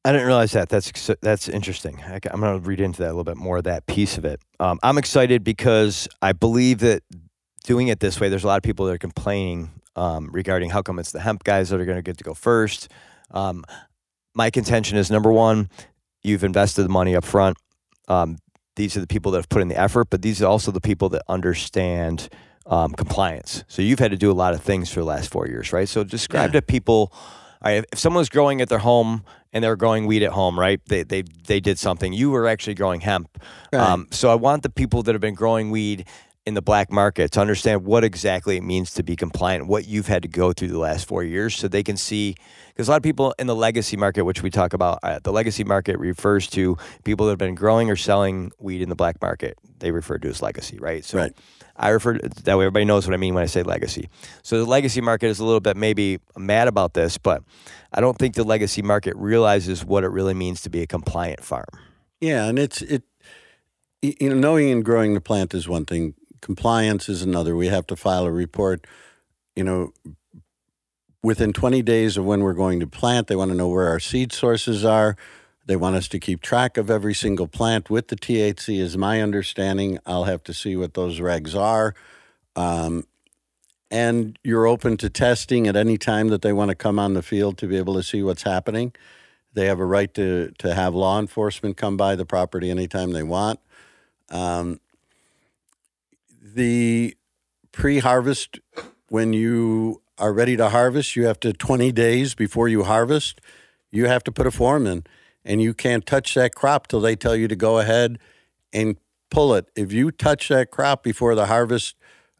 I 0.08 0.12
didn't 0.12 0.26
realize 0.26 0.52
that. 0.52 0.70
That's 0.70 1.10
that's 1.20 1.50
interesting. 1.50 2.00
I, 2.00 2.18
am 2.32 2.40
going 2.40 2.62
to 2.62 2.66
read 2.66 2.80
into 2.80 3.02
that 3.02 3.08
a 3.08 3.12
little 3.12 3.24
bit 3.24 3.36
more. 3.36 3.60
That 3.60 3.84
piece 3.84 4.16
of 4.16 4.24
it. 4.24 4.40
Um, 4.58 4.78
I'm 4.82 4.96
excited 4.96 5.44
because 5.44 6.08
I 6.22 6.32
believe 6.32 6.78
that 6.78 7.02
doing 7.64 7.88
it 7.88 8.00
this 8.00 8.18
way, 8.18 8.30
there's 8.30 8.42
a 8.42 8.46
lot 8.46 8.56
of 8.56 8.62
people 8.62 8.86
that 8.86 8.92
are 8.92 8.98
complaining 8.98 9.70
um, 9.96 10.30
regarding 10.32 10.70
how 10.70 10.80
come 10.80 10.98
it's 10.98 11.12
the 11.12 11.20
hemp 11.20 11.44
guys 11.44 11.68
that 11.68 11.78
are 11.78 11.84
going 11.84 11.98
to 11.98 12.02
get 12.02 12.16
to 12.16 12.24
go 12.24 12.32
first. 12.32 12.90
Um, 13.32 13.66
my 14.34 14.48
contention 14.48 14.96
is 14.96 15.10
number 15.10 15.30
one, 15.30 15.68
you've 16.22 16.42
invested 16.42 16.84
the 16.84 16.88
money 16.88 17.14
up 17.14 17.26
front. 17.26 17.58
Um, 18.08 18.38
these 18.76 18.96
are 18.96 19.00
the 19.00 19.06
people 19.06 19.30
that 19.32 19.38
have 19.40 19.50
put 19.50 19.60
in 19.60 19.68
the 19.68 19.78
effort, 19.78 20.08
but 20.08 20.22
these 20.22 20.40
are 20.40 20.46
also 20.46 20.70
the 20.70 20.80
people 20.80 21.10
that 21.10 21.22
understand 21.28 22.30
um, 22.64 22.92
compliance. 22.92 23.62
So 23.68 23.82
you've 23.82 23.98
had 23.98 24.12
to 24.12 24.16
do 24.16 24.30
a 24.30 24.32
lot 24.32 24.54
of 24.54 24.62
things 24.62 24.90
for 24.90 25.00
the 25.00 25.06
last 25.06 25.30
four 25.30 25.48
years, 25.48 25.70
right? 25.70 25.86
So 25.86 26.02
describe 26.02 26.54
yeah. 26.54 26.60
to 26.60 26.62
people. 26.62 27.12
Right, 27.62 27.84
if 27.92 27.98
someone's 27.98 28.28
growing 28.28 28.60
at 28.60 28.68
their 28.68 28.78
home 28.78 29.24
and 29.52 29.64
they're 29.64 29.76
growing 29.76 30.06
weed 30.06 30.22
at 30.22 30.32
home, 30.32 30.58
right? 30.58 30.80
They 30.86 31.02
they 31.02 31.22
they 31.22 31.60
did 31.60 31.78
something. 31.78 32.12
You 32.12 32.30
were 32.30 32.46
actually 32.46 32.74
growing 32.74 33.00
hemp. 33.00 33.38
Right. 33.72 33.80
Um, 33.80 34.08
so 34.10 34.30
I 34.30 34.34
want 34.34 34.62
the 34.62 34.70
people 34.70 35.02
that 35.04 35.14
have 35.14 35.20
been 35.20 35.34
growing 35.34 35.70
weed 35.70 36.06
in 36.46 36.54
the 36.54 36.62
black 36.62 36.90
market 36.90 37.30
to 37.32 37.40
understand 37.42 37.84
what 37.84 38.04
exactly 38.04 38.56
it 38.56 38.62
means 38.62 38.94
to 38.94 39.02
be 39.02 39.14
compliant, 39.14 39.66
what 39.66 39.86
you've 39.86 40.06
had 40.06 40.22
to 40.22 40.28
go 40.28 40.50
through 40.50 40.68
the 40.68 40.78
last 40.78 41.06
four 41.06 41.22
years, 41.22 41.54
so 41.54 41.68
they 41.68 41.82
can 41.82 41.96
see. 41.96 42.34
Because 42.68 42.88
a 42.88 42.92
lot 42.92 42.96
of 42.96 43.02
people 43.02 43.34
in 43.38 43.46
the 43.46 43.54
legacy 43.54 43.98
market, 43.98 44.22
which 44.22 44.42
we 44.42 44.48
talk 44.48 44.72
about, 44.72 44.98
uh, 45.02 45.18
the 45.22 45.32
legacy 45.32 45.62
market 45.64 45.98
refers 45.98 46.46
to 46.48 46.78
people 47.04 47.26
that 47.26 47.32
have 47.32 47.38
been 47.38 47.54
growing 47.54 47.90
or 47.90 47.96
selling 47.96 48.50
weed 48.58 48.80
in 48.80 48.88
the 48.88 48.94
black 48.94 49.20
market. 49.20 49.58
They 49.78 49.90
refer 49.90 50.16
to 50.18 50.28
as 50.28 50.40
legacy, 50.40 50.78
right? 50.78 51.04
So 51.04 51.18
right. 51.18 51.32
I 51.78 51.90
refer 51.90 52.18
to, 52.18 52.28
that 52.28 52.58
way. 52.58 52.64
Everybody 52.64 52.84
knows 52.84 53.06
what 53.06 53.14
I 53.14 53.16
mean 53.16 53.34
when 53.34 53.42
I 53.42 53.46
say 53.46 53.62
legacy. 53.62 54.08
So 54.42 54.58
the 54.58 54.68
legacy 54.68 55.00
market 55.00 55.28
is 55.28 55.38
a 55.38 55.44
little 55.44 55.60
bit 55.60 55.76
maybe 55.76 56.18
mad 56.36 56.68
about 56.68 56.94
this, 56.94 57.18
but 57.18 57.42
I 57.92 58.00
don't 58.00 58.18
think 58.18 58.34
the 58.34 58.44
legacy 58.44 58.82
market 58.82 59.14
realizes 59.16 59.84
what 59.84 60.04
it 60.04 60.08
really 60.08 60.34
means 60.34 60.62
to 60.62 60.70
be 60.70 60.82
a 60.82 60.86
compliant 60.86 61.44
farm. 61.44 61.68
Yeah, 62.20 62.46
and 62.46 62.58
it's 62.58 62.82
it. 62.82 63.04
You 64.00 64.30
know, 64.30 64.36
knowing 64.36 64.70
and 64.70 64.84
growing 64.84 65.14
the 65.14 65.20
plant 65.20 65.54
is 65.54 65.68
one 65.68 65.84
thing. 65.84 66.14
Compliance 66.40 67.08
is 67.08 67.22
another. 67.22 67.56
We 67.56 67.66
have 67.66 67.86
to 67.88 67.96
file 67.96 68.26
a 68.26 68.30
report. 68.30 68.86
You 69.56 69.64
know, 69.64 69.92
within 71.22 71.52
20 71.52 71.82
days 71.82 72.16
of 72.16 72.24
when 72.24 72.40
we're 72.40 72.54
going 72.54 72.80
to 72.80 72.86
plant. 72.86 73.26
They 73.26 73.36
want 73.36 73.50
to 73.50 73.56
know 73.56 73.68
where 73.68 73.88
our 73.88 74.00
seed 74.00 74.32
sources 74.32 74.84
are. 74.84 75.16
They 75.68 75.76
want 75.76 75.96
us 75.96 76.08
to 76.08 76.18
keep 76.18 76.40
track 76.40 76.78
of 76.78 76.88
every 76.90 77.12
single 77.12 77.46
plant 77.46 77.90
with 77.90 78.08
the 78.08 78.16
THC, 78.16 78.80
is 78.80 78.96
my 78.96 79.20
understanding. 79.20 79.98
I'll 80.06 80.24
have 80.24 80.42
to 80.44 80.54
see 80.54 80.76
what 80.76 80.94
those 80.94 81.20
regs 81.20 81.54
are. 81.54 81.94
Um, 82.56 83.06
and 83.90 84.38
you're 84.42 84.66
open 84.66 84.96
to 84.96 85.10
testing 85.10 85.66
at 85.66 85.76
any 85.76 85.98
time 85.98 86.28
that 86.28 86.40
they 86.40 86.54
want 86.54 86.70
to 86.70 86.74
come 86.74 86.98
on 86.98 87.12
the 87.12 87.22
field 87.22 87.58
to 87.58 87.66
be 87.66 87.76
able 87.76 87.92
to 87.94 88.02
see 88.02 88.22
what's 88.22 88.44
happening. 88.44 88.94
They 89.52 89.66
have 89.66 89.78
a 89.78 89.84
right 89.84 90.12
to, 90.14 90.52
to 90.56 90.74
have 90.74 90.94
law 90.94 91.18
enforcement 91.18 91.76
come 91.76 91.98
by 91.98 92.16
the 92.16 92.24
property 92.24 92.70
anytime 92.70 93.12
they 93.12 93.22
want. 93.22 93.60
Um, 94.30 94.80
the 96.42 97.14
pre 97.72 97.98
harvest, 97.98 98.58
when 99.10 99.34
you 99.34 100.00
are 100.16 100.32
ready 100.32 100.56
to 100.56 100.70
harvest, 100.70 101.14
you 101.14 101.26
have 101.26 101.40
to 101.40 101.52
20 101.52 101.92
days 101.92 102.34
before 102.34 102.68
you 102.68 102.84
harvest, 102.84 103.42
you 103.90 104.06
have 104.06 104.24
to 104.24 104.32
put 104.32 104.46
a 104.46 104.50
form 104.50 104.86
in 104.86 105.04
and 105.44 105.62
you 105.62 105.74
can't 105.74 106.06
touch 106.06 106.34
that 106.34 106.54
crop 106.54 106.86
till 106.86 107.00
they 107.00 107.16
tell 107.16 107.36
you 107.36 107.48
to 107.48 107.56
go 107.56 107.78
ahead 107.78 108.18
and 108.72 108.96
pull 109.30 109.54
it. 109.54 109.66
If 109.76 109.92
you 109.92 110.10
touch 110.10 110.48
that 110.48 110.70
crop 110.70 111.02
before 111.02 111.34
the 111.34 111.46
harvest 111.46 111.96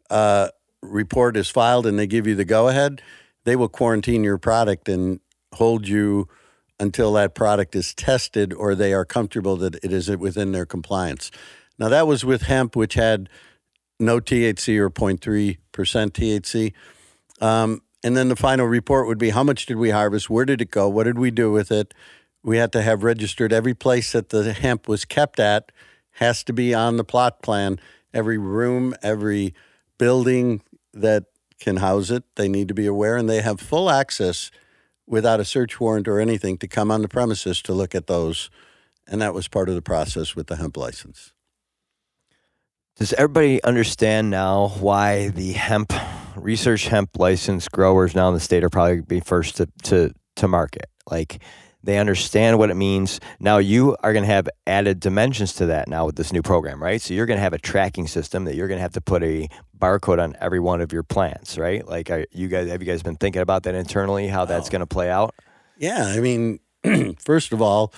uh, 0.09 0.49
report 0.81 1.37
is 1.37 1.49
filed 1.49 1.85
and 1.85 1.97
they 1.97 2.07
give 2.07 2.27
you 2.27 2.35
the 2.35 2.45
go 2.45 2.67
ahead, 2.67 3.01
they 3.45 3.55
will 3.55 3.69
quarantine 3.69 4.23
your 4.23 4.37
product 4.37 4.89
and 4.89 5.19
hold 5.53 5.87
you 5.87 6.27
until 6.79 7.13
that 7.13 7.35
product 7.35 7.75
is 7.75 7.93
tested 7.93 8.53
or 8.53 8.73
they 8.73 8.93
are 8.93 9.05
comfortable 9.05 9.57
that 9.57 9.75
it 9.83 9.91
is 9.91 10.09
within 10.09 10.51
their 10.51 10.65
compliance. 10.65 11.29
Now, 11.77 11.89
that 11.89 12.07
was 12.07 12.25
with 12.25 12.43
hemp, 12.43 12.75
which 12.75 12.93
had 12.93 13.29
no 13.99 14.19
THC 14.19 14.77
or 14.77 14.89
0.3% 14.89 15.57
THC. 15.73 16.73
Um, 17.41 17.81
and 18.03 18.15
then 18.15 18.29
the 18.29 18.35
final 18.35 18.65
report 18.65 19.07
would 19.07 19.17
be 19.17 19.31
how 19.31 19.43
much 19.43 19.65
did 19.65 19.77
we 19.77 19.89
harvest? 19.89 20.29
Where 20.29 20.45
did 20.45 20.61
it 20.61 20.71
go? 20.71 20.87
What 20.87 21.03
did 21.03 21.19
we 21.19 21.31
do 21.31 21.51
with 21.51 21.71
it? 21.71 21.93
We 22.43 22.57
had 22.57 22.71
to 22.73 22.81
have 22.81 23.03
registered 23.03 23.51
every 23.51 23.73
place 23.73 24.11
that 24.13 24.29
the 24.29 24.53
hemp 24.53 24.87
was 24.87 25.05
kept 25.05 25.39
at, 25.39 25.71
has 26.11 26.43
to 26.45 26.53
be 26.53 26.73
on 26.73 26.97
the 26.97 27.03
plot 27.03 27.41
plan. 27.41 27.79
Every 28.13 28.37
room, 28.37 28.95
every 29.03 29.53
building 29.97 30.61
that 30.93 31.25
can 31.59 31.77
house 31.77 32.09
it, 32.09 32.23
they 32.35 32.47
need 32.47 32.67
to 32.69 32.73
be 32.73 32.85
aware, 32.85 33.17
and 33.17 33.29
they 33.29 33.41
have 33.41 33.59
full 33.59 33.89
access 33.89 34.49
without 35.05 35.39
a 35.39 35.45
search 35.45 35.79
warrant 35.79 36.07
or 36.07 36.19
anything 36.19 36.57
to 36.57 36.67
come 36.67 36.91
on 36.91 37.01
the 37.01 37.07
premises 37.07 37.61
to 37.63 37.73
look 37.73 37.93
at 37.93 38.07
those. 38.07 38.49
And 39.07 39.21
that 39.21 39.33
was 39.33 39.47
part 39.47 39.69
of 39.69 39.75
the 39.75 39.81
process 39.81 40.35
with 40.35 40.47
the 40.47 40.55
hemp 40.55 40.77
license. 40.77 41.33
Does 42.95 43.13
everybody 43.13 43.63
understand 43.63 44.29
now 44.29 44.69
why 44.79 45.29
the 45.29 45.53
hemp 45.53 45.93
research 46.35 46.87
hemp 46.87 47.17
license 47.17 47.67
growers 47.67 48.13
now 48.13 48.27
in 48.27 48.33
the 48.33 48.39
state 48.39 48.63
are 48.63 48.69
probably 48.69 49.01
be 49.01 49.19
first 49.19 49.57
to, 49.57 49.69
to, 49.83 50.13
to 50.35 50.47
market? 50.47 50.89
Like 51.09 51.41
they 51.83 51.97
understand 51.97 52.57
what 52.57 52.69
it 52.69 52.75
means. 52.75 53.19
Now 53.39 53.57
you 53.57 53.95
are 54.03 54.11
going 54.13 54.25
to 54.25 54.31
have 54.31 54.49
added 54.67 54.99
dimensions 54.99 55.53
to 55.53 55.67
that 55.67 55.87
now 55.87 56.05
with 56.05 56.15
this 56.15 56.33
new 56.33 56.41
program, 56.41 56.81
right? 56.81 57.01
So 57.01 57.13
you're 57.13 57.25
going 57.25 57.37
to 57.37 57.43
have 57.43 57.53
a 57.53 57.59
tracking 57.59 58.07
system 58.07 58.45
that 58.45 58.55
you're 58.55 58.67
going 58.67 58.77
to 58.77 58.81
have 58.81 58.93
to 58.93 59.01
put 59.01 59.23
a 59.23 59.47
barcode 59.77 60.21
on 60.21 60.35
every 60.41 60.59
one 60.59 60.81
of 60.81 60.91
your 60.91 61.03
plants, 61.03 61.57
right? 61.57 61.87
Like 61.87 62.09
are 62.09 62.25
you 62.31 62.47
guys 62.47 62.67
have 62.69 62.81
you 62.81 62.87
guys 62.87 63.01
been 63.01 63.15
thinking 63.15 63.41
about 63.41 63.63
that 63.63 63.75
internally 63.75 64.27
how 64.27 64.45
that's 64.45 64.67
oh. 64.67 64.71
going 64.71 64.81
to 64.81 64.87
play 64.87 65.09
out? 65.09 65.33
Yeah, 65.77 66.05
I 66.07 66.19
mean, 66.19 66.59
first 67.19 67.53
of 67.53 67.61
all, 67.61 67.93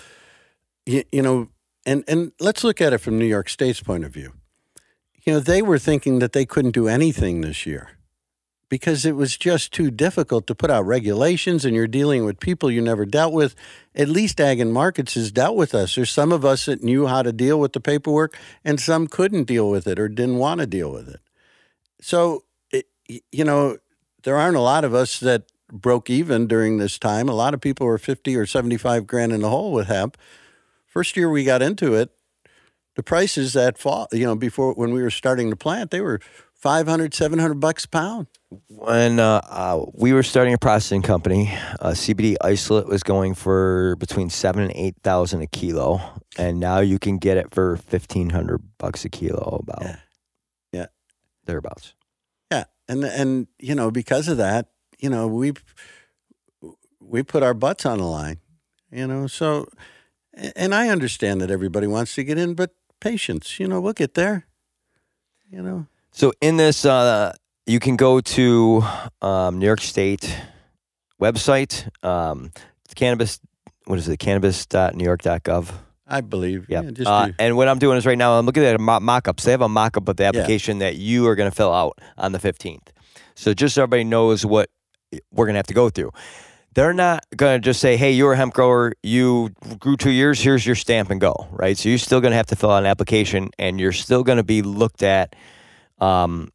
you, 0.86 1.03
you 1.11 1.21
know, 1.21 1.49
and 1.86 2.03
and 2.07 2.32
let's 2.39 2.63
look 2.63 2.82
at 2.82 2.93
it 2.93 2.99
from 2.99 3.17
New 3.17 3.25
York 3.25 3.49
State's 3.49 3.82
point 3.82 4.05
of 4.05 4.13
view. 4.13 4.34
You 5.23 5.34
know, 5.34 5.39
they 5.39 5.61
were 5.61 5.79
thinking 5.79 6.19
that 6.19 6.34
they 6.34 6.45
couldn't 6.45 6.71
do 6.71 6.88
anything 6.88 7.41
this 7.41 7.65
year 7.65 7.89
because 8.72 9.05
it 9.05 9.17
was 9.17 9.36
just 9.36 9.74
too 9.74 9.91
difficult 9.91 10.47
to 10.47 10.55
put 10.55 10.72
out 10.72 10.86
regulations 10.86 11.65
and 11.65 11.76
you're 11.76 11.88
dealing 11.88 12.24
with 12.24 12.39
people 12.39 12.72
you 12.72 12.82
never 12.82 13.05
dealt 13.05 13.34
with. 13.34 13.53
At 13.93 14.07
least 14.07 14.39
Ag 14.39 14.61
and 14.61 14.72
Markets 14.72 15.15
has 15.15 15.30
dealt 15.30 15.57
with 15.57 15.76
us. 15.76 15.95
There's 15.95 16.09
some 16.09 16.32
of 16.32 16.45
us 16.45 16.67
that 16.67 16.82
knew 16.82 17.05
how 17.05 17.22
to 17.22 17.34
deal 17.34 17.59
with 17.59 17.74
the 17.74 17.82
paperwork 17.82 18.34
and 18.63 18.80
some 18.80 19.07
couldn't 19.07 19.43
deal 19.43 19.69
with 19.69 19.88
it 19.88 19.99
or 19.99 20.07
didn't 20.07 20.38
want 20.38 20.61
to 20.61 20.67
deal 20.67 20.89
with 20.89 21.09
it. 21.09 21.19
So, 21.99 22.45
it, 22.72 22.88
you 23.30 23.43
know, 23.43 23.78
there 24.24 24.38
aren't 24.38 24.55
a 24.55 24.61
lot 24.61 24.86
of 24.86 24.93
us 24.93 25.19
that 25.19 25.51
broke 25.69 26.09
even 26.09 26.47
during 26.47 26.78
this 26.78 26.97
time. 26.97 27.28
A 27.28 27.36
lot 27.36 27.53
of 27.53 27.59
people 27.59 27.86
were 27.86 27.97
50 27.97 28.38
or 28.38 28.45
75 28.45 29.05
grand 29.05 29.34
in 29.34 29.41
the 29.41 29.49
hole 29.49 29.74
with 29.74 29.88
hemp. 29.88 30.17
First 30.88 31.17
year 31.17 31.30
we 31.30 31.43
got 31.43 31.61
into 31.61 31.93
it, 31.93 32.11
the 32.95 33.03
prices 33.03 33.51
that 33.51 33.78
fall, 33.78 34.07
you 34.13 34.24
know, 34.26 34.36
before 34.36 34.74
when 34.76 34.93
we 34.93 35.01
were 35.01 35.11
starting 35.11 35.49
the 35.49 35.57
plant, 35.57 35.91
they 35.91 35.99
were 35.99 36.22
500, 36.62 37.14
700 37.14 37.55
bucks 37.55 37.86
a 37.86 37.89
pound. 37.89 38.28
When 38.68 39.20
uh, 39.20 39.41
uh, 39.49 39.86
we 39.93 40.14
were 40.14 40.24
starting 40.24 40.53
a 40.53 40.57
processing 40.57 41.01
company, 41.01 41.51
uh, 41.80 41.91
CBD 41.91 42.36
isolate 42.41 42.88
was 42.88 43.01
going 43.01 43.34
for 43.34 43.95
between 43.95 44.30
seven 44.30 44.64
and 44.64 44.72
eight 44.76 44.95
thousand 45.03 45.41
a 45.41 45.47
kilo, 45.47 46.01
and 46.38 46.59
now 46.59 46.80
you 46.80 46.99
can 46.99 47.18
get 47.18 47.38
it 47.38 47.53
for 47.53 47.78
fifteen 47.78 48.30
hundred 48.30 48.62
bucks 48.78 49.05
a 49.05 49.09
kilo, 49.09 49.64
about 49.64 49.82
yeah, 49.82 49.95
yeah, 50.74 50.86
thereabouts. 51.45 51.93
Yeah, 52.51 52.66
and 52.89 53.05
and 53.05 53.47
you 53.57 53.74
know 53.74 53.89
because 53.89 54.28
of 54.28 54.38
that, 54.38 54.68
you 54.99 55.09
know 55.09 55.28
we 55.28 55.53
we 56.99 57.24
put 57.24 57.43
our 57.43 57.53
butts 57.53 57.86
on 57.86 57.97
the 57.97 58.05
line, 58.05 58.39
you 58.91 59.07
know. 59.07 59.28
So, 59.28 59.68
and 60.34 60.76
I 60.76 60.89
understand 60.89 61.41
that 61.41 61.49
everybody 61.49 61.88
wants 61.88 62.16
to 62.16 62.24
get 62.24 62.38
in, 62.38 62.53
but 62.53 62.72
patience, 62.99 63.59
you 63.59 63.68
know, 63.68 63.80
we'll 63.80 63.93
get 63.93 64.14
there, 64.14 64.45
you 65.49 65.62
know. 65.62 65.88
So 66.12 66.34
in 66.41 66.57
this, 66.57 66.86
uh, 66.86 67.34
you 67.66 67.80
can 67.80 67.95
go 67.95 68.20
to 68.22 68.84
um, 69.22 69.59
New 69.59 69.66
York 69.66 69.82
State 69.82 70.38
website, 71.22 71.89
um, 72.03 72.51
cannabis. 72.95 73.39
What 73.86 73.97
is 73.97 74.07
it? 74.07 74.18
Cannabis.newyork.gov. 74.18 75.72
I 76.07 76.22
believe. 76.22 76.66
Yeah. 76.68 76.84
Uh, 77.05 77.30
and 77.39 77.55
what 77.55 77.70
I'm 77.70 77.80
doing 77.80 77.97
is 77.97 78.05
right 78.05 78.18
now 78.18 78.38
I'm 78.38 78.45
looking 78.45 78.64
at 78.64 78.80
mock-ups. 78.80 79.45
They 79.45 79.51
have 79.51 79.62
a 79.62 79.70
mock-up 79.70 80.09
of 80.09 80.18
the 80.18 80.26
application 80.26 80.78
yeah. 80.78 80.88
that 80.88 80.97
you 80.97 81.26
are 81.28 81.36
going 81.36 81.49
to 81.49 81.55
fill 81.55 81.74
out 81.74 81.99
on 82.18 82.34
the 82.34 82.39
15th. 82.39 82.89
So 83.36 83.53
just 83.53 83.76
so 83.76 83.84
everybody 83.84 84.03
knows 84.03 84.45
what 84.45 84.70
we're 85.32 85.45
going 85.45 85.53
to 85.53 85.59
have 85.59 85.68
to 85.68 85.74
go 85.74 85.89
through. 85.89 86.12
They're 86.74 86.93
not 86.93 87.26
going 87.36 87.62
to 87.62 87.66
just 87.66 87.82
say, 87.82 87.97
"Hey, 87.97 88.12
you're 88.14 88.32
a 88.32 88.38
hemp 88.38 88.53
grower. 88.53 88.93
You 89.03 89.49
grew 89.80 89.97
two 89.97 90.12
years. 90.12 90.41
Here's 90.41 90.66
your 90.66 90.76
stamp 90.76 91.09
and 91.09 91.20
go." 91.20 91.47
Right. 91.51 91.78
So 91.78 91.89
you're 91.89 91.97
still 91.97 92.22
going 92.22 92.32
to 92.32 92.38
have 92.38 92.45
to 92.47 92.55
fill 92.55 92.72
out 92.72 92.84
an 92.84 92.86
application, 92.86 93.49
and 93.59 93.78
you're 93.78 93.91
still 93.91 94.24
going 94.24 94.38
to 94.38 94.43
be 94.43 94.62
looked 94.62 95.03
at 95.03 95.36
um, 96.02 96.49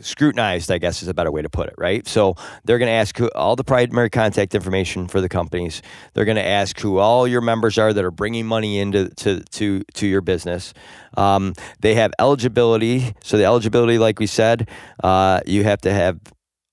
scrutinized, 0.00 0.70
I 0.70 0.78
guess 0.78 1.02
is 1.02 1.08
a 1.08 1.14
better 1.14 1.30
way 1.30 1.42
to 1.42 1.50
put 1.50 1.68
it, 1.68 1.74
right? 1.76 2.06
So 2.06 2.34
they're 2.64 2.78
going 2.78 2.88
to 2.88 2.94
ask 2.94 3.16
who, 3.16 3.30
all 3.34 3.56
the 3.56 3.64
primary 3.64 4.10
contact 4.10 4.54
information 4.54 5.08
for 5.08 5.20
the 5.20 5.28
companies. 5.28 5.82
They're 6.14 6.24
going 6.24 6.36
to 6.36 6.46
ask 6.46 6.78
who 6.78 6.98
all 6.98 7.26
your 7.26 7.40
members 7.40 7.78
are 7.78 7.92
that 7.92 8.04
are 8.04 8.10
bringing 8.10 8.46
money 8.46 8.78
into 8.78 9.08
to 9.16 9.40
to 9.40 9.82
to 9.94 10.06
your 10.06 10.20
business. 10.20 10.72
Um, 11.16 11.54
they 11.80 11.94
have 11.96 12.12
eligibility. 12.18 13.14
So 13.22 13.36
the 13.36 13.44
eligibility, 13.44 13.98
like 13.98 14.18
we 14.18 14.26
said, 14.26 14.68
uh, 15.02 15.40
you 15.46 15.64
have 15.64 15.80
to 15.82 15.92
have 15.92 16.20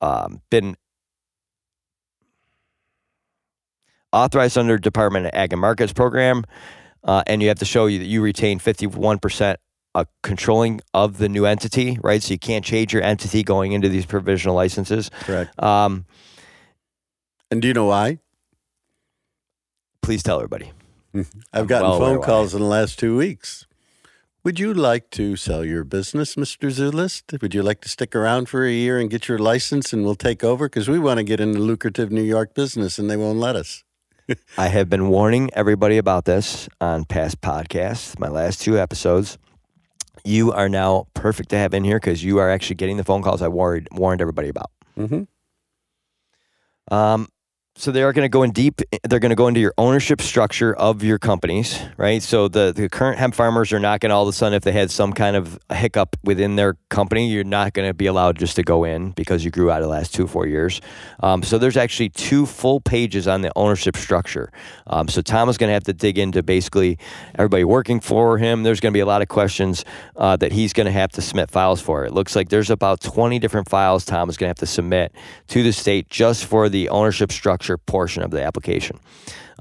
um, 0.01 0.41
been 0.49 0.75
authorized 4.11 4.57
under 4.57 4.77
Department 4.77 5.27
of 5.27 5.31
Ag 5.33 5.53
and 5.53 5.61
Markets 5.61 5.93
program. 5.93 6.43
Uh, 7.03 7.23
and 7.27 7.41
you 7.41 7.47
have 7.47 7.59
to 7.59 7.65
show 7.65 7.85
you 7.85 7.99
that 7.99 8.05
you 8.05 8.21
retain 8.21 8.59
51% 8.59 9.55
a 9.95 10.05
controlling 10.21 10.81
of 10.93 11.17
the 11.17 11.29
new 11.29 11.45
entity, 11.45 11.97
right? 12.01 12.21
So 12.21 12.33
you 12.33 12.39
can't 12.39 12.63
change 12.63 12.93
your 12.93 13.03
entity 13.03 13.43
going 13.43 13.71
into 13.71 13.89
these 13.89 14.05
provisional 14.05 14.55
licenses. 14.55 15.09
Correct. 15.21 15.61
Um, 15.61 16.05
and 17.49 17.61
do 17.61 17.67
you 17.67 17.73
know 17.73 17.85
why? 17.85 18.19
Please 20.01 20.23
tell 20.23 20.37
everybody. 20.37 20.71
I've 21.51 21.67
gotten 21.67 21.89
well 21.89 21.99
phone 21.99 22.21
calls 22.21 22.53
in 22.53 22.61
the 22.61 22.67
last 22.67 22.99
two 22.99 23.17
weeks. 23.17 23.65
Would 24.43 24.59
you 24.59 24.73
like 24.73 25.09
to 25.11 25.35
sell 25.35 25.65
your 25.65 25.83
business, 25.83 26.35
Mr. 26.35 26.71
Szulist? 26.71 27.41
Would 27.41 27.53
you 27.53 27.61
like 27.61 27.81
to 27.81 27.89
stick 27.89 28.15
around 28.15 28.47
for 28.47 28.63
a 28.63 28.71
year 28.71 28.97
and 28.97 29.09
get 29.09 29.27
your 29.27 29.37
license 29.37 29.91
and 29.91 30.05
we'll 30.05 30.15
take 30.15 30.43
over? 30.43 30.69
Because 30.69 30.87
we 30.87 30.97
want 30.97 31.17
to 31.17 31.23
get 31.23 31.39
into 31.39 31.59
lucrative 31.59 32.11
New 32.11 32.23
York 32.23 32.53
business 32.53 32.97
and 32.97 33.09
they 33.09 33.17
won't 33.17 33.39
let 33.39 33.55
us. 33.55 33.83
I 34.57 34.67
have 34.67 34.89
been 34.89 35.09
warning 35.09 35.49
everybody 35.53 35.97
about 35.97 36.25
this 36.25 36.69
on 36.79 37.03
past 37.05 37.41
podcasts, 37.41 38.17
my 38.17 38.29
last 38.29 38.61
two 38.61 38.79
episodes 38.79 39.37
you 40.23 40.51
are 40.51 40.69
now 40.69 41.07
perfect 41.13 41.49
to 41.49 41.57
have 41.57 41.73
in 41.73 41.83
here 41.83 41.97
because 41.97 42.23
you 42.23 42.39
are 42.39 42.49
actually 42.49 42.75
getting 42.75 42.97
the 42.97 43.03
phone 43.03 43.21
calls 43.21 43.41
I 43.41 43.47
warned 43.47 43.87
warned 43.91 44.21
everybody 44.21 44.49
about. 44.49 44.71
Mm-hmm. 44.97 45.23
Um, 46.93 47.29
so 47.79 47.93
they 47.93 48.03
are 48.03 48.11
going 48.11 48.25
to 48.25 48.29
go 48.29 48.43
in 48.43 48.51
deep. 48.51 48.81
They're 49.07 49.19
going 49.19 49.29
to 49.29 49.37
go 49.37 49.47
into 49.47 49.61
your 49.61 49.73
ownership 49.77 50.19
structure 50.21 50.75
of 50.75 51.01
your 51.01 51.17
companies, 51.17 51.79
right? 51.95 52.21
So 52.21 52.49
the, 52.49 52.73
the 52.75 52.89
current 52.89 53.17
hemp 53.17 53.33
farmers 53.33 53.71
are 53.71 53.79
not 53.79 54.01
going 54.01 54.09
to 54.09 54.15
all 54.15 54.23
of 54.23 54.27
a 54.27 54.33
sudden, 54.33 54.53
if 54.53 54.63
they 54.63 54.73
had 54.73 54.91
some 54.91 55.13
kind 55.13 55.37
of 55.37 55.57
hiccup 55.71 56.17
within 56.21 56.57
their 56.57 56.75
company, 56.89 57.29
you're 57.29 57.45
not 57.45 57.71
going 57.71 57.87
to 57.87 57.93
be 57.93 58.07
allowed 58.07 58.37
just 58.37 58.57
to 58.57 58.63
go 58.63 58.83
in 58.83 59.11
because 59.11 59.45
you 59.45 59.49
grew 59.51 59.71
out 59.71 59.77
of 59.77 59.83
the 59.83 59.89
last 59.89 60.13
two 60.13 60.27
four 60.27 60.45
years. 60.45 60.81
Um, 61.21 61.41
so 61.41 61.57
there's 61.57 61.77
actually 61.77 62.09
two 62.09 62.45
full 62.45 62.81
pages 62.81 63.29
on 63.29 63.43
the 63.43 63.51
ownership 63.55 63.95
structure. 63.95 64.51
Um, 64.87 65.07
so 65.07 65.21
Tom 65.21 65.47
is 65.47 65.57
going 65.57 65.69
to 65.69 65.73
have 65.73 65.85
to 65.85 65.93
dig 65.93 66.17
into 66.17 66.43
basically 66.43 66.97
everybody 67.35 67.63
working 67.63 68.01
for 68.01 68.37
him. 68.37 68.63
There's 68.63 68.81
going 68.81 68.91
to 68.91 68.97
be 68.97 69.01
a 69.01 69.05
lot 69.05 69.21
of 69.21 69.29
questions 69.29 69.85
uh, 70.17 70.35
that 70.35 70.51
he's 70.51 70.73
going 70.73 70.85
to 70.85 70.91
have 70.91 71.13
to 71.13 71.21
submit 71.21 71.49
files 71.49 71.79
for. 71.79 72.03
It 72.03 72.13
looks 72.13 72.35
like 72.35 72.49
there's 72.49 72.69
about 72.69 72.99
20 72.99 73.39
different 73.39 73.69
files 73.69 74.03
Tom 74.03 74.29
is 74.29 74.35
going 74.35 74.47
to 74.47 74.49
have 74.49 74.57
to 74.57 74.65
submit 74.65 75.15
to 75.47 75.63
the 75.63 75.71
state 75.71 76.09
just 76.09 76.43
for 76.43 76.67
the 76.67 76.89
ownership 76.89 77.31
structure 77.31 77.68
portion 77.77 78.23
of 78.23 78.31
the 78.31 78.43
application. 78.43 78.99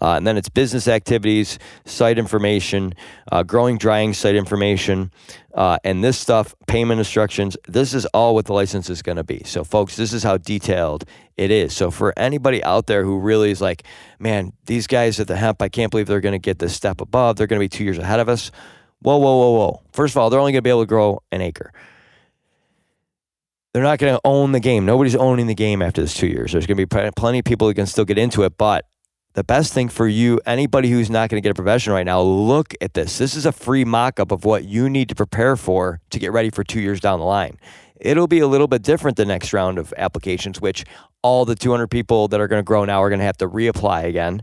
Uh, 0.01 0.15
and 0.15 0.27
then 0.27 0.37
it's 0.37 0.49
business 0.49 0.87
activities, 0.87 1.59
site 1.85 2.19
information, 2.19 2.95
uh, 3.33 3.43
growing, 3.43 3.79
drying 3.79 4.15
site 4.15 4.37
information, 4.37 5.11
uh, 5.55 5.77
and 5.83 6.05
this 6.05 6.17
stuff, 6.17 6.55
payment 6.69 7.01
instructions. 7.01 7.57
This 7.67 7.95
is 7.95 8.07
all 8.07 8.35
what 8.35 8.47
the 8.47 8.53
license 8.53 8.89
is 8.91 9.03
going 9.03 9.17
to 9.17 9.25
be. 9.25 9.43
So, 9.45 9.65
folks, 9.65 9.97
this 9.97 10.13
is 10.13 10.23
how 10.23 10.37
detailed 10.37 11.05
it 11.37 11.51
is. 11.51 11.75
So, 11.75 11.91
for 11.91 12.17
anybody 12.17 12.63
out 12.63 12.87
there 12.87 13.03
who 13.03 13.19
really 13.19 13.51
is 13.51 13.61
like, 13.61 13.83
man, 14.21 14.53
these 14.67 14.87
guys 14.87 15.19
at 15.19 15.27
the 15.27 15.37
hemp, 15.37 15.61
I 15.61 15.69
can't 15.69 15.91
believe 15.91 16.07
they're 16.07 16.21
going 16.21 16.33
to 16.33 16.39
get 16.39 16.61
this 16.61 16.75
step 16.75 17.01
above. 17.01 17.37
They're 17.37 17.49
going 17.49 17.61
to 17.61 17.65
be 17.65 17.69
two 17.69 17.85
years 17.85 17.99
ahead 17.99 18.21
of 18.21 18.29
us. 18.29 18.53
Whoa, 19.01 19.17
whoa, 19.17 19.37
whoa, 19.37 19.51
whoa. 19.59 19.83
First 19.93 20.15
of 20.15 20.19
all, 20.19 20.31
they're 20.31 20.41
only 20.41 20.53
going 20.53 20.59
to 20.59 20.63
be 20.63 20.71
able 20.71 20.83
to 20.83 20.87
grow 20.87 21.23
an 21.33 21.41
acre 21.41 21.73
they're 23.73 23.83
not 23.83 23.99
going 23.99 24.15
to 24.15 24.21
own 24.25 24.53
the 24.53 24.61
game. 24.61 24.87
Nobody's 24.87 25.17
owning 25.17 25.47
the 25.47 25.55
game 25.55 25.83
after 25.83 26.01
this 26.01 26.15
two 26.15 26.27
years. 26.27 26.53
There's 26.53 26.67
going 26.67 26.77
to 26.79 26.87
be 26.87 27.11
plenty 27.17 27.39
of 27.39 27.45
people 27.45 27.69
who 27.69 27.75
can 27.75 27.87
still 27.87 28.05
get 28.05 28.19
into 28.19 28.43
it. 28.45 28.57
But 28.57 28.87
the 29.35 29.45
best 29.45 29.73
thing 29.73 29.89
for 29.89 30.09
you, 30.09 30.41
anybody 30.47 30.91
who's 30.91 31.11
not 31.11 31.29
going 31.29 31.41
to 31.41 31.47
get 31.47 31.51
a 31.51 31.55
profession 31.55 31.93
right 31.93 32.07
now, 32.07 32.21
look 32.21 32.75
at 32.81 32.95
this. 32.95 33.19
This 33.19 33.35
is 33.35 33.47
a 33.47 33.53
free 33.53 33.85
mock 33.85 34.19
up 34.19 34.33
of 34.33 34.45
what 34.45 34.65
you 34.65 34.89
need 34.89 35.09
to 35.11 35.15
prepare 35.15 35.55
for 35.57 36.01
to 36.11 36.19
get 36.19 36.33
ready 36.33 36.51
for 36.51 36.65
two 36.65 36.81
years 36.81 37.01
down 37.01 37.19
the 37.21 37.27
line. 37.27 37.59
It'll 38.01 38.27
be 38.27 38.39
a 38.39 38.47
little 38.47 38.69
bit 38.69 38.83
different 38.83 39.17
the 39.17 39.27
next 39.27 39.53
round 39.53 39.79
of 39.79 39.93
applications, 39.97 40.61
which 40.61 40.85
all 41.23 41.45
the 41.45 41.55
200 41.55 41.89
people 41.89 42.29
that 42.29 42.41
are 42.41 42.49
going 42.49 42.61
to 42.61 42.65
grow 42.65 42.85
now 42.85 43.03
are 43.03 43.09
going 43.09 43.19
to 43.19 43.25
have 43.25 43.39
to 43.39 43.49
reapply 43.49 44.05
again 44.05 44.43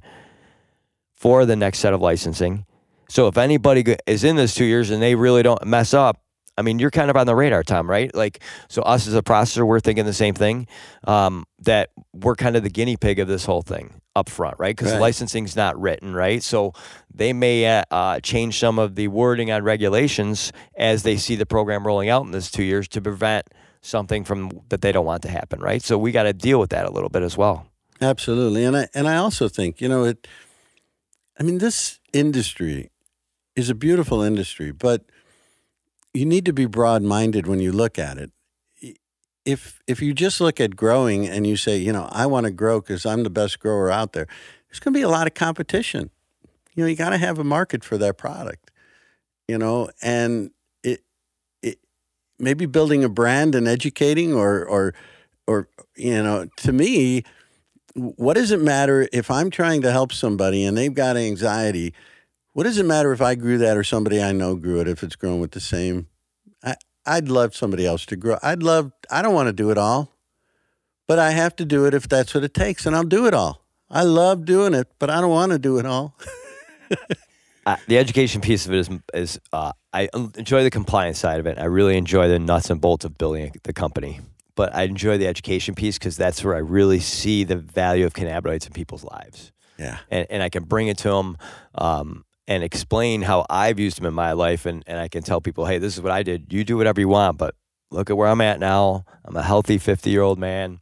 for 1.16 1.46
the 1.46 1.56
next 1.56 1.80
set 1.80 1.94
of 1.94 2.02
licensing. 2.02 2.66
So 3.10 3.28
if 3.28 3.38
anybody 3.38 3.96
is 4.06 4.24
in 4.24 4.36
this 4.36 4.54
two 4.54 4.66
years 4.66 4.92
and 4.92 5.02
they 5.02 5.16
really 5.16 5.42
don't 5.42 5.66
mess 5.66 5.94
up, 5.94 6.22
I 6.58 6.62
mean, 6.62 6.80
you're 6.80 6.92
kind 6.92 7.10
of 7.10 7.18
on 7.18 7.28
the 7.28 7.36
radar, 7.36 7.64
Tom, 7.64 7.90
right? 7.90 8.14
Like, 8.16 8.42
so 8.70 8.82
us 8.84 9.08
as 9.08 9.16
a 9.16 9.22
processor, 9.22 9.68
we're 9.68 9.80
thinking 9.80 10.06
the 10.06 10.14
same 10.14 10.34
thing. 10.34 10.68
Um, 11.04 11.46
that 11.60 11.90
we're 12.14 12.36
kind 12.36 12.56
of 12.56 12.64
the 12.64 12.70
guinea 12.70 12.98
pig 12.98 13.20
of 13.20 13.28
this 13.28 13.46
whole 13.46 13.62
thing 13.62 14.02
up 14.16 14.30
front, 14.30 14.58
right? 14.58 14.76
Because 14.76 14.94
right. 14.94 15.02
licensing's 15.02 15.56
not 15.56 15.80
written, 15.80 16.14
right? 16.14 16.42
So 16.42 16.74
they 17.14 17.34
may 17.34 17.66
uh, 17.66 17.84
uh, 17.92 18.20
change 18.22 18.60
some 18.60 18.80
of 18.80 18.96
the 18.96 19.10
wording 19.10 19.52
on 19.52 19.64
regulations 19.64 20.54
as 20.78 21.04
they 21.04 21.18
see 21.18 21.36
the 21.36 21.46
program 21.46 21.86
rolling 21.86 22.10
out 22.10 22.26
in 22.26 22.32
this 22.32 22.50
two 22.50 22.64
years 22.64 22.88
to 22.90 23.02
prevent 23.02 23.48
something 23.82 24.24
from 24.24 24.62
that 24.70 24.82
they 24.82 24.92
don't 24.92 25.06
want 25.06 25.22
to 25.24 25.30
happen, 25.30 25.60
right? 25.60 25.82
So 25.82 25.98
we 25.98 26.12
got 26.12 26.24
to 26.24 26.34
deal 26.34 26.60
with 26.60 26.70
that 26.72 26.86
a 26.86 26.92
little 26.92 27.10
bit 27.10 27.24
as 27.24 27.38
well. 27.38 27.68
Absolutely, 28.02 28.66
and 28.66 28.76
I 28.76 28.88
and 28.94 29.08
I 29.08 29.16
also 29.18 29.48
think 29.48 29.80
you 29.80 29.88
know 29.88 30.04
it. 30.04 30.28
I 31.40 31.44
mean, 31.44 31.60
this 31.60 32.00
industry 32.12 32.92
is 33.56 33.70
a 33.70 33.76
beautiful 33.76 34.22
industry, 34.22 34.72
but 34.72 35.06
you 36.16 36.26
need 36.26 36.46
to 36.46 36.54
be 36.54 36.66
broad 36.66 37.04
minded 37.04 37.46
when 37.46 37.60
you 37.60 37.72
look 37.72 38.00
at 38.00 38.18
it. 38.18 38.32
If 39.46 39.80
if 39.86 40.02
you 40.02 40.14
just 40.14 40.42
look 40.42 40.60
at 40.60 40.76
growing 40.76 41.28
and 41.28 41.46
you 41.46 41.56
say, 41.56 41.78
you 41.78 41.94
know, 41.94 42.10
I 42.12 42.26
want 42.26 42.46
to 42.46 42.52
grow 42.52 42.82
because 42.82 43.06
I'm 43.06 43.24
the 43.24 43.30
best 43.30 43.60
grower 43.60 43.92
out 43.92 44.14
there, 44.14 44.28
there's 44.68 44.80
going 44.80 44.94
to 44.94 44.98
be 44.98 45.04
a 45.04 45.10
lot 45.10 45.28
of 45.28 45.36
competition. 45.36 46.10
You 46.74 46.84
know, 46.84 46.90
you 46.90 46.96
got 46.96 47.12
to 47.12 47.18
have 47.18 47.38
a 47.38 47.44
market 47.44 47.84
for 47.84 47.98
that 48.00 48.18
product. 48.18 48.72
You 49.48 49.60
know, 49.60 49.90
and 50.02 50.50
it 50.84 51.04
it 51.62 51.78
maybe 52.40 52.66
building 52.66 53.04
a 53.04 53.10
brand 53.10 53.54
and 53.54 53.68
educating 53.68 54.34
or 54.34 54.66
or 54.66 54.96
or 55.46 55.68
you 55.96 56.24
know, 56.24 56.48
to 56.58 56.72
me, 56.72 57.24
what 57.94 58.34
does 58.34 58.52
it 58.52 58.62
matter 58.62 59.08
if 59.14 59.30
I'm 59.30 59.52
trying 59.52 59.82
to 59.84 59.92
help 59.92 60.12
somebody 60.12 60.66
and 60.66 60.76
they've 60.76 60.94
got 60.94 61.18
anxiety? 61.18 61.94
What 62.56 62.64
does 62.64 62.78
it 62.78 62.86
matter 62.86 63.12
if 63.12 63.20
I 63.20 63.36
grew 63.36 63.58
that 63.58 63.76
or 63.76 63.84
somebody 63.84 64.24
I 64.24 64.32
know 64.32 64.56
grew 64.56 64.80
it 64.80 64.88
if 64.88 65.04
it's 65.04 65.18
grown 65.18 65.42
with 65.42 65.52
the 65.52 65.60
same? 65.60 66.08
I, 66.64 66.76
I'd 67.06 67.28
love 67.28 67.54
somebody 67.54 67.86
else 67.86 68.06
to 68.06 68.16
grow. 68.16 68.38
I'd 68.42 68.64
love, 68.64 68.94
I 69.12 69.22
don't 69.22 69.34
want 69.34 69.48
to 69.48 69.54
do 69.54 69.72
it 69.72 69.78
all, 69.78 70.16
but 71.06 71.20
I 71.20 71.32
have 71.32 71.58
to 71.58 71.66
do 71.66 71.86
it 71.86 71.94
if 71.94 72.08
that's 72.08 72.34
what 72.34 72.46
it 72.46 72.54
takes, 72.54 72.86
and 72.86 72.96
I'll 72.96 73.04
do 73.04 73.26
it 73.26 73.34
all. 73.34 73.66
I 73.90 74.04
love 74.04 74.46
doing 74.46 74.74
it, 74.74 74.88
but 75.00 75.10
I 75.10 75.20
don't 75.20 75.32
want 75.32 75.52
to 75.52 75.60
do 75.60 75.80
it 75.80 75.86
all. 75.86 76.18
uh, 77.66 77.76
the 77.88 77.98
education 77.98 78.40
piece 78.40 78.66
of 78.66 78.72
it 78.72 78.80
is, 78.80 78.90
is 79.14 79.40
uh, 79.52 79.74
I 79.92 80.08
enjoy 80.14 80.64
the 80.64 80.72
compliance 80.72 81.20
side 81.20 81.42
of 81.42 81.48
it. 81.48 81.58
I 81.58 81.66
really 81.66 81.98
enjoy 81.98 82.30
the 82.30 82.40
nuts 82.40 82.70
and 82.70 82.80
bolts 82.80 83.04
of 83.04 83.18
building 83.18 83.52
the 83.64 83.74
company 83.74 84.22
but 84.56 84.74
I 84.74 84.84
enjoy 84.84 85.18
the 85.18 85.28
education 85.28 85.76
piece 85.76 86.00
because 86.00 86.16
that's 86.16 86.42
where 86.42 86.56
I 86.56 86.60
really 86.60 87.02
see 87.02 87.44
the 87.44 87.58
value 87.58 88.06
of 88.06 88.14
cannabinoids 88.14 88.66
in 88.66 88.72
people's 88.72 89.04
lives. 89.04 89.52
Yeah, 89.78 89.98
and, 90.10 90.26
and 90.30 90.42
I 90.42 90.48
can 90.48 90.64
bring 90.64 90.88
it 90.88 90.98
to 91.00 91.10
them. 91.10 91.38
Um, 91.76 92.24
and 92.48 92.64
explain 92.64 93.24
how 93.24 93.46
I've 93.50 93.80
used 93.80 93.98
them 93.98 94.06
in 94.06 94.14
my 94.14 94.34
life. 94.34 94.66
And, 94.66 94.84
and 94.88 95.00
I 95.00 95.08
can 95.08 95.24
tell 95.24 95.42
people, 95.42 95.66
hey, 95.66 95.78
this 95.78 95.96
is 95.96 96.02
what 96.02 96.12
I 96.12 96.24
did. 96.24 96.52
You 96.54 96.64
do 96.64 96.78
whatever 96.78 97.00
you 97.00 97.08
want, 97.08 97.38
but 97.38 97.56
look 97.92 98.10
at 98.10 98.18
where 98.18 98.28
I'm 98.28 98.42
at 98.42 98.60
now. 98.60 99.06
I'm 99.24 99.36
a 99.36 99.44
healthy 99.44 99.78
50 99.78 100.10
year 100.10 100.22
old 100.22 100.38
man, 100.38 100.80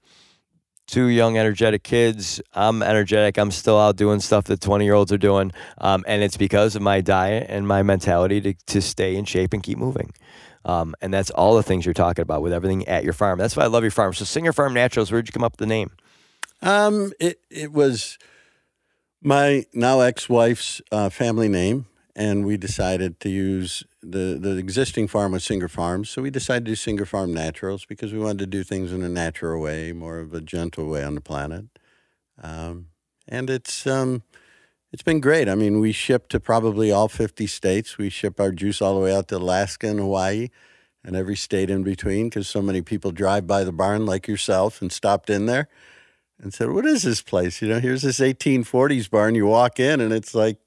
two 0.87 1.05
young, 1.05 1.37
energetic 1.37 1.83
kids. 1.83 2.41
I'm 2.53 2.83
energetic. 2.83 3.37
I'm 3.37 3.51
still 3.51 3.79
out 3.79 3.95
doing 3.95 4.19
stuff 4.19 4.45
that 4.45 4.61
20 4.61 4.83
year 4.83 4.93
olds 4.93 5.11
are 5.11 5.17
doing. 5.17 5.51
Um, 5.77 6.03
and 6.07 6.21
it's 6.21 6.37
because 6.37 6.75
of 6.75 6.81
my 6.81 7.01
diet 7.01 7.47
and 7.49 7.67
my 7.67 7.83
mentality 7.83 8.41
to, 8.41 8.53
to 8.67 8.81
stay 8.81 9.15
in 9.15 9.25
shape 9.25 9.53
and 9.53 9.63
keep 9.63 9.77
moving. 9.77 10.11
Um, 10.65 10.95
and 11.01 11.13
that's 11.13 11.29
all 11.29 11.55
the 11.55 11.63
things 11.63 11.85
you're 11.85 11.93
talking 11.93 12.21
about 12.21 12.41
with 12.41 12.53
everything 12.53 12.87
at 12.87 13.03
your 13.03 13.13
farm. 13.13 13.37
That's 13.37 13.55
why 13.55 13.63
I 13.63 13.67
love 13.67 13.83
your 13.83 13.91
farm. 13.91 14.13
So, 14.13 14.23
Singer 14.23 14.53
Farm 14.53 14.73
Naturals, 14.73 15.11
where'd 15.11 15.27
you 15.27 15.33
come 15.33 15.43
up 15.43 15.53
with 15.53 15.59
the 15.59 15.65
name? 15.65 15.91
Um, 16.61 17.11
it, 17.19 17.39
it 17.49 17.73
was 17.73 18.17
my 19.23 19.65
now 19.73 20.01
ex-wife's 20.01 20.81
uh, 20.91 21.09
family 21.09 21.47
name, 21.47 21.85
and 22.15 22.45
we 22.45 22.57
decided 22.57 23.19
to 23.21 23.29
use 23.29 23.83
the 24.01 24.37
the 24.39 24.57
existing 24.57 25.07
farm 25.07 25.31
was 25.31 25.43
Singer 25.43 25.67
Farms, 25.67 26.09
so 26.09 26.21
we 26.21 26.29
decided 26.29 26.65
to 26.65 26.71
do 26.71 26.75
Singer 26.75 27.05
Farm 27.05 27.33
Naturals 27.33 27.85
because 27.85 28.13
we 28.13 28.19
wanted 28.19 28.39
to 28.39 28.47
do 28.47 28.63
things 28.63 28.91
in 28.91 29.01
a 29.01 29.09
natural 29.09 29.61
way, 29.61 29.93
more 29.93 30.19
of 30.19 30.33
a 30.33 30.41
gentle 30.41 30.87
way 30.89 31.03
on 31.03 31.15
the 31.15 31.21
planet. 31.21 31.65
Um, 32.41 32.87
and 33.27 33.49
it's 33.49 33.87
um, 33.87 34.23
it's 34.91 35.03
been 35.03 35.21
great. 35.21 35.47
I 35.47 35.55
mean, 35.55 35.79
we 35.79 35.91
ship 35.93 36.27
to 36.29 36.39
probably 36.39 36.91
all 36.91 37.07
fifty 37.07 37.47
states. 37.47 37.97
We 37.97 38.09
ship 38.09 38.39
our 38.39 38.51
juice 38.51 38.81
all 38.81 38.95
the 38.95 39.01
way 39.01 39.15
out 39.15 39.29
to 39.29 39.37
Alaska 39.37 39.87
and 39.87 39.99
Hawaii, 39.99 40.49
and 41.03 41.15
every 41.15 41.37
state 41.37 41.69
in 41.69 41.83
between 41.83 42.29
because 42.29 42.47
so 42.47 42.61
many 42.61 42.81
people 42.81 43.11
drive 43.11 43.47
by 43.47 43.63
the 43.63 43.71
barn 43.71 44.05
like 44.05 44.27
yourself 44.27 44.81
and 44.81 44.91
stopped 44.91 45.29
in 45.29 45.45
there 45.45 45.69
and 46.41 46.53
said, 46.53 46.71
"What 46.71 46.85
is 46.85 47.03
this 47.03 47.21
place? 47.21 47.61
You 47.61 47.69
know, 47.69 47.79
here's 47.79 48.01
this 48.01 48.19
1840s 48.19 49.09
barn. 49.09 49.35
You 49.35 49.45
walk 49.45 49.79
in, 49.79 50.01
and 50.01 50.13
it's 50.13 50.35
like 50.35 50.57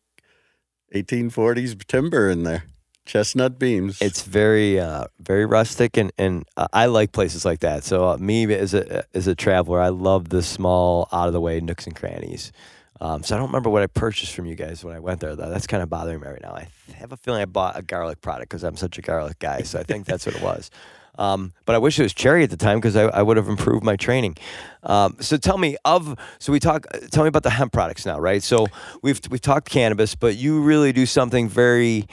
1840s 0.95 1.87
timber 1.87 2.31
in 2.31 2.45
there, 2.45 2.64
chestnut 3.05 3.59
beams. 3.59 4.01
It's 4.01 4.23
very, 4.23 4.79
uh, 4.81 5.07
very 5.21 5.47
rustic, 5.47 5.97
and 5.97 6.12
and 6.19 6.45
uh, 6.57 6.69
I 6.73 6.87
like 6.87 7.12
places 7.12 7.45
like 7.45 7.61
that. 7.61 7.85
So 7.85 8.09
uh, 8.09 8.17
me 8.19 8.53
as 8.55 8.75
a 8.75 9.05
as 9.14 9.27
a 9.27 9.35
traveler, 9.35 9.81
I 9.81 9.89
love 9.89 10.29
the 10.29 10.43
small, 10.43 11.09
out 11.12 11.27
of 11.27 11.33
the 11.33 11.41
way 11.41 11.61
nooks 11.61 11.87
and 11.87 11.95
crannies. 11.95 12.53
Um, 13.01 13.23
so 13.23 13.35
I 13.35 13.39
don't 13.39 13.49
remember 13.49 13.69
what 13.69 13.83
I 13.83 13.89
purchased 13.89 14.33
from 14.35 14.47
you 14.47 14.55
guys 14.55 14.83
when 14.83 14.95
I 14.95 15.01
went 15.01 15.21
there, 15.21 15.37
though. 15.37 15.51
That's 15.51 15.67
kind 15.67 15.83
of 15.83 15.91
bothering 15.91 16.21
me 16.21 16.29
right 16.29 16.41
now. 16.41 16.53
I 16.53 16.69
have 16.95 17.12
a 17.12 17.17
feeling 17.17 17.43
I 17.43 17.45
bought 17.45 17.79
a 17.79 17.83
garlic 17.83 18.23
product 18.23 18.49
because 18.49 18.62
I'm 18.62 18.77
such 18.77 18.97
a 18.97 19.03
garlic 19.03 19.39
guy. 19.39 19.62
So 19.62 19.79
I 19.79 19.83
think 19.83 20.07
that's 20.07 20.25
what 20.25 20.35
it 20.35 20.43
was. 20.43 20.71
Um, 21.19 21.53
but 21.64 21.75
I 21.75 21.79
wish 21.79 21.99
it 21.99 22.03
was 22.03 22.14
cherry 22.14 22.43
at 22.43 22.51
the 22.51 22.57
time 22.57 22.79
because 22.79 22.97
I, 22.97 23.05
I, 23.05 23.23
would 23.23 23.37
have 23.37 23.49
improved 23.49 23.85
my 23.85 23.97
training. 23.97 24.37
Um, 24.83 25.17
so 25.21 25.37
tell 25.37 25.59
me 25.59 25.77
of 25.85 26.17
so 26.39 26.53
we 26.53 26.61
talk. 26.61 26.87
Tell 27.11 27.25
me 27.25 27.29
about 27.29 27.43
the 27.43 27.51
hemp 27.51 27.73
products 27.73 28.07
now, 28.07 28.19
right? 28.19 28.43
So 28.43 28.67
we've 29.03 29.21
we've 29.31 29.41
talked 29.41 29.69
cannabis, 29.69 30.14
but 30.14 30.37
you 30.37 30.61
really 30.62 30.93
do 30.93 31.07
something 31.07 31.49
very 31.49 32.07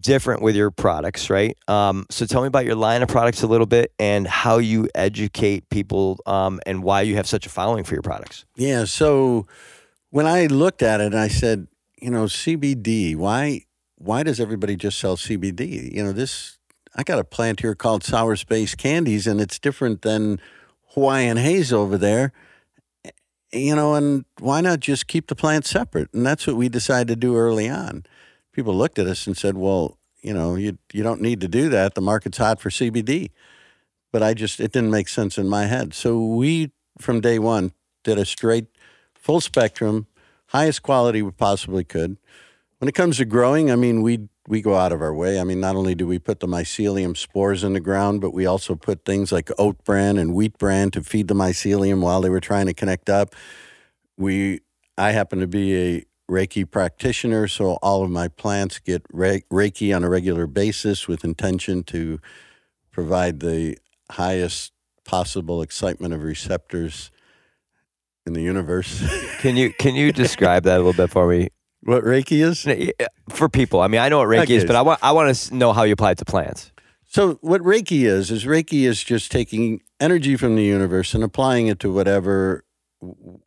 different 0.00 0.42
with 0.42 0.54
your 0.54 0.70
products, 0.70 1.30
right? 1.30 1.56
Um, 1.66 2.06
so 2.10 2.26
tell 2.26 2.42
me 2.42 2.48
about 2.48 2.64
your 2.64 2.74
line 2.74 3.02
of 3.02 3.08
products 3.08 3.42
a 3.42 3.46
little 3.46 3.66
bit 3.66 3.92
and 3.98 4.26
how 4.26 4.58
you 4.58 4.88
educate 4.94 5.68
people 5.70 6.20
um, 6.26 6.60
and 6.66 6.82
why 6.82 7.02
you 7.02 7.16
have 7.16 7.26
such 7.26 7.46
a 7.46 7.48
following 7.48 7.84
for 7.84 7.94
your 7.94 8.02
products. 8.02 8.44
Yeah. 8.56 8.84
So 8.84 9.46
when 10.10 10.26
I 10.26 10.46
looked 10.46 10.82
at 10.82 11.00
it, 11.00 11.14
I 11.14 11.28
said, 11.28 11.66
you 12.00 12.10
know, 12.10 12.24
CBD. 12.24 13.16
Why 13.16 13.62
why 13.96 14.22
does 14.22 14.38
everybody 14.40 14.76
just 14.76 14.98
sell 14.98 15.16
CBD? 15.16 15.92
You 15.92 16.04
know, 16.04 16.12
this 16.12 16.57
I 16.98 17.04
got 17.04 17.20
a 17.20 17.24
plant 17.24 17.60
here 17.60 17.76
called 17.76 18.02
Sour 18.02 18.34
Space 18.34 18.74
Candies, 18.74 19.28
and 19.28 19.40
it's 19.40 19.60
different 19.60 20.02
than 20.02 20.40
Hawaiian 20.94 21.36
Haze 21.36 21.72
over 21.72 21.96
there. 21.96 22.32
Eh, 23.04 23.10
you 23.52 23.76
know, 23.76 23.94
and 23.94 24.24
why 24.40 24.60
not 24.60 24.80
just 24.80 25.06
keep 25.06 25.28
the 25.28 25.36
plants 25.36 25.70
separate? 25.70 26.12
And 26.12 26.26
that's 26.26 26.44
what 26.44 26.56
we 26.56 26.68
decided 26.68 27.06
to 27.06 27.16
do 27.16 27.36
early 27.36 27.68
on. 27.68 28.04
People 28.52 28.74
looked 28.74 28.98
at 28.98 29.06
us 29.06 29.28
and 29.28 29.36
said, 29.36 29.56
"Well, 29.56 29.96
you 30.22 30.34
know, 30.34 30.56
you 30.56 30.78
you 30.92 31.04
don't 31.04 31.20
need 31.20 31.40
to 31.42 31.48
do 31.48 31.68
that. 31.68 31.94
The 31.94 32.00
market's 32.00 32.38
hot 32.38 32.60
for 32.60 32.68
CBD." 32.68 33.30
But 34.10 34.24
I 34.24 34.34
just 34.34 34.58
it 34.58 34.72
didn't 34.72 34.90
make 34.90 35.08
sense 35.08 35.38
in 35.38 35.48
my 35.48 35.66
head. 35.66 35.94
So 35.94 36.20
we 36.20 36.72
from 36.98 37.20
day 37.20 37.38
one 37.38 37.70
did 38.02 38.18
a 38.18 38.24
straight 38.24 38.66
full 39.14 39.40
spectrum, 39.40 40.08
highest 40.46 40.82
quality 40.82 41.22
we 41.22 41.30
possibly 41.30 41.84
could. 41.84 42.16
When 42.78 42.88
it 42.88 42.94
comes 42.96 43.18
to 43.18 43.24
growing, 43.24 43.70
I 43.70 43.76
mean, 43.76 44.02
we 44.02 44.28
we 44.48 44.62
go 44.62 44.76
out 44.76 44.92
of 44.92 45.02
our 45.02 45.12
way. 45.12 45.38
I 45.38 45.44
mean, 45.44 45.60
not 45.60 45.76
only 45.76 45.94
do 45.94 46.06
we 46.06 46.18
put 46.18 46.40
the 46.40 46.46
mycelium 46.48 47.16
spores 47.16 47.62
in 47.62 47.74
the 47.74 47.80
ground, 47.80 48.22
but 48.22 48.32
we 48.32 48.46
also 48.46 48.74
put 48.74 49.04
things 49.04 49.30
like 49.30 49.50
oat 49.58 49.84
bran 49.84 50.16
and 50.16 50.34
wheat 50.34 50.56
bran 50.56 50.90
to 50.92 51.02
feed 51.02 51.28
the 51.28 51.34
mycelium 51.34 52.00
while 52.00 52.22
they 52.22 52.30
were 52.30 52.40
trying 52.40 52.66
to 52.66 52.72
connect 52.72 53.10
up. 53.10 53.34
We, 54.16 54.60
I 54.96 55.12
happen 55.12 55.40
to 55.40 55.46
be 55.46 55.76
a 55.76 56.04
Reiki 56.30 56.68
practitioner, 56.68 57.46
so 57.46 57.72
all 57.82 58.02
of 58.02 58.10
my 58.10 58.28
plants 58.28 58.78
get 58.78 59.06
Reiki 59.12 59.94
on 59.94 60.02
a 60.02 60.08
regular 60.08 60.46
basis 60.46 61.06
with 61.06 61.24
intention 61.24 61.82
to 61.84 62.18
provide 62.90 63.40
the 63.40 63.76
highest 64.10 64.72
possible 65.04 65.60
excitement 65.60 66.14
of 66.14 66.22
receptors 66.22 67.10
in 68.26 68.32
the 68.32 68.42
universe. 68.42 69.02
can 69.40 69.56
you 69.56 69.72
can 69.72 69.94
you 69.94 70.12
describe 70.12 70.64
that 70.64 70.76
a 70.76 70.82
little 70.82 70.92
bit 70.92 71.10
for 71.10 71.28
me? 71.28 71.48
What 71.82 72.04
Reiki 72.04 72.42
is 72.42 72.66
for 73.30 73.48
people? 73.48 73.80
I 73.80 73.88
mean, 73.88 74.00
I 74.00 74.08
know 74.08 74.18
what 74.18 74.28
Reiki 74.28 74.42
okay. 74.42 74.54
is, 74.56 74.64
but 74.64 74.76
I 74.76 74.82
want 74.82 75.00
I 75.02 75.12
want 75.12 75.34
to 75.34 75.54
know 75.54 75.72
how 75.72 75.84
you 75.84 75.92
apply 75.92 76.12
it 76.12 76.18
to 76.18 76.24
plants. 76.24 76.72
So 77.06 77.34
what 77.40 77.62
Reiki 77.62 78.04
is 78.04 78.30
is 78.30 78.44
Reiki 78.44 78.82
is 78.82 79.02
just 79.02 79.32
taking 79.32 79.80
energy 80.00 80.36
from 80.36 80.56
the 80.56 80.64
universe 80.64 81.14
and 81.14 81.24
applying 81.24 81.68
it 81.68 81.78
to 81.80 81.92
whatever 81.92 82.64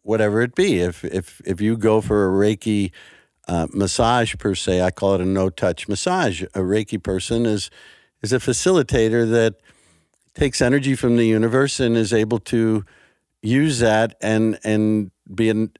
whatever 0.01 0.41
it 0.41 0.55
be. 0.55 0.79
If 0.79 1.03
if 1.03 1.41
if 1.45 1.61
you 1.61 1.77
go 1.77 2.01
for 2.01 2.27
a 2.27 2.31
Reiki 2.31 2.91
uh, 3.47 3.67
massage 3.73 4.35
per 4.37 4.55
se, 4.55 4.81
I 4.81 4.91
call 4.91 5.15
it 5.15 5.21
a 5.21 5.25
no 5.25 5.49
touch 5.49 5.87
massage. 5.87 6.41
A 6.41 6.59
Reiki 6.59 7.01
person 7.01 7.45
is 7.45 7.69
is 8.21 8.33
a 8.33 8.39
facilitator 8.39 9.29
that 9.29 9.55
takes 10.33 10.61
energy 10.61 10.95
from 10.95 11.17
the 11.17 11.25
universe 11.25 11.79
and 11.79 11.97
is 11.97 12.13
able 12.13 12.39
to 12.39 12.85
use 13.41 13.79
that 13.79 14.15
and 14.21 14.57
and 14.63 15.11
be 15.33 15.49
an, 15.49 15.71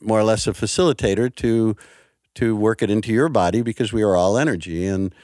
more 0.00 0.18
or 0.18 0.24
less 0.24 0.46
a 0.46 0.52
facilitator 0.52 1.34
to 1.36 1.76
to 2.34 2.54
work 2.54 2.82
it 2.82 2.90
into 2.90 3.12
your 3.12 3.28
body 3.28 3.62
because 3.62 3.92
we 3.92 4.02
are 4.02 4.16
all 4.16 4.38
energy 4.38 4.86
and 4.86 5.14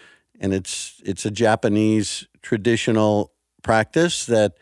and 0.41 0.53
it's 0.53 1.01
it's 1.05 1.25
a 1.25 1.31
Japanese 1.31 2.27
traditional 2.43 3.33
practice 3.63 4.27
that 4.27 4.55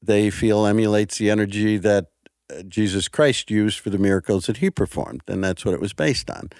they 0.00 0.30
feel 0.30 0.66
emulates 0.66 1.18
the 1.18 1.30
energy 1.30 1.76
that 1.76 2.06
uh, 2.50 2.62
Jesus 2.62 3.08
Christ 3.08 3.50
used 3.50 3.78
for 3.78 3.90
the 3.90 3.98
miracles 3.98 4.46
that 4.46 4.58
he 4.58 4.70
performed 4.70 5.22
and 5.28 5.44
that's 5.44 5.64
what 5.64 5.74
it 5.74 5.80
was 5.80 5.92
based 5.92 6.30
on. 6.30 6.50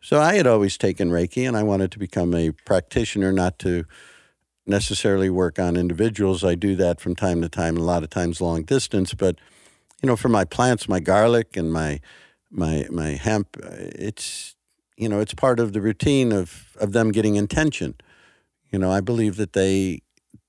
So 0.00 0.20
I 0.20 0.34
had 0.34 0.46
always 0.46 0.76
taken 0.76 1.10
Reiki 1.10 1.48
and 1.48 1.56
I 1.56 1.62
wanted 1.62 1.90
to 1.92 1.98
become 1.98 2.34
a 2.34 2.52
practitioner 2.52 3.32
not 3.32 3.58
to 3.60 3.86
necessarily 4.66 5.30
work 5.30 5.58
on 5.58 5.76
individuals. 5.76 6.44
I 6.44 6.54
do 6.54 6.76
that 6.76 7.00
from 7.00 7.14
time 7.14 7.40
to 7.42 7.48
time, 7.48 7.76
a 7.76 7.82
lot 7.82 8.02
of 8.02 8.10
times 8.10 8.40
long 8.40 8.62
distance. 8.62 9.14
But 9.14 9.36
you 10.02 10.06
know, 10.06 10.16
for 10.16 10.28
my 10.28 10.44
plants, 10.44 10.88
my 10.88 11.00
garlic 11.00 11.56
and 11.56 11.72
my 11.72 12.00
my 12.50 12.86
my 12.90 13.10
hemp, 13.10 13.56
it's 13.62 14.54
you 14.96 15.08
know, 15.08 15.20
it's 15.20 15.34
part 15.34 15.60
of 15.60 15.72
the 15.72 15.80
routine 15.80 16.32
of 16.32 16.76
of 16.80 16.92
them 16.92 17.12
getting 17.12 17.36
intention. 17.36 17.94
You 18.70 18.78
know, 18.78 18.90
I 18.90 19.00
believe 19.00 19.36
that 19.36 19.52
they 19.52 20.02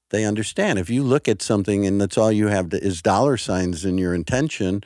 they 0.10 0.26
understand. 0.26 0.80
If 0.80 0.90
you 0.90 1.04
look 1.04 1.28
at 1.28 1.42
something 1.42 1.86
and 1.86 2.00
that's 2.00 2.18
all 2.18 2.32
you 2.32 2.48
have 2.48 2.70
to, 2.70 2.84
is 2.84 3.02
dollar 3.02 3.38
signs 3.38 3.84
in 3.84 3.98
your 3.98 4.14
intention, 4.14 4.84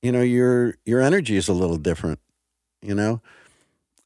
you 0.00 0.12
know, 0.12 0.22
your 0.22 0.76
your 0.84 1.00
energy 1.00 1.36
is 1.36 1.48
a 1.48 1.52
little 1.54 1.76
different. 1.76 2.18
You 2.80 2.94
know, 2.94 3.22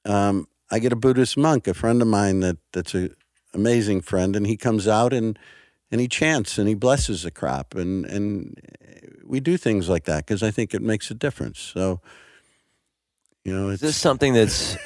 um, 0.04 0.46
I 0.70 0.78
get 0.78 0.92
a 0.92 0.96
Buddhist 0.96 1.36
monk, 1.36 1.66
a 1.66 1.74
friend 1.74 2.02
of 2.02 2.08
mine 2.08 2.40
that 2.40 2.58
that's 2.72 2.94
a 2.94 3.10
amazing 3.54 4.02
friend, 4.02 4.36
and 4.36 4.46
he 4.46 4.56
comes 4.56 4.86
out 4.86 5.12
and 5.12 5.38
and 5.90 6.00
he 6.00 6.08
chants 6.08 6.58
and 6.58 6.68
he 6.68 6.74
blesses 6.74 7.22
the 7.22 7.30
crop, 7.30 7.74
and 7.74 8.04
and 8.04 8.60
we 9.26 9.40
do 9.40 9.56
things 9.56 9.88
like 9.88 10.04
that 10.04 10.26
because 10.26 10.42
I 10.42 10.50
think 10.50 10.74
it 10.74 10.82
makes 10.82 11.10
a 11.10 11.14
difference. 11.14 11.58
So. 11.58 12.00
You 13.44 13.56
know, 13.56 13.68
is 13.68 13.78
this 13.78 13.96
something 13.96 14.32
that's 14.32 14.76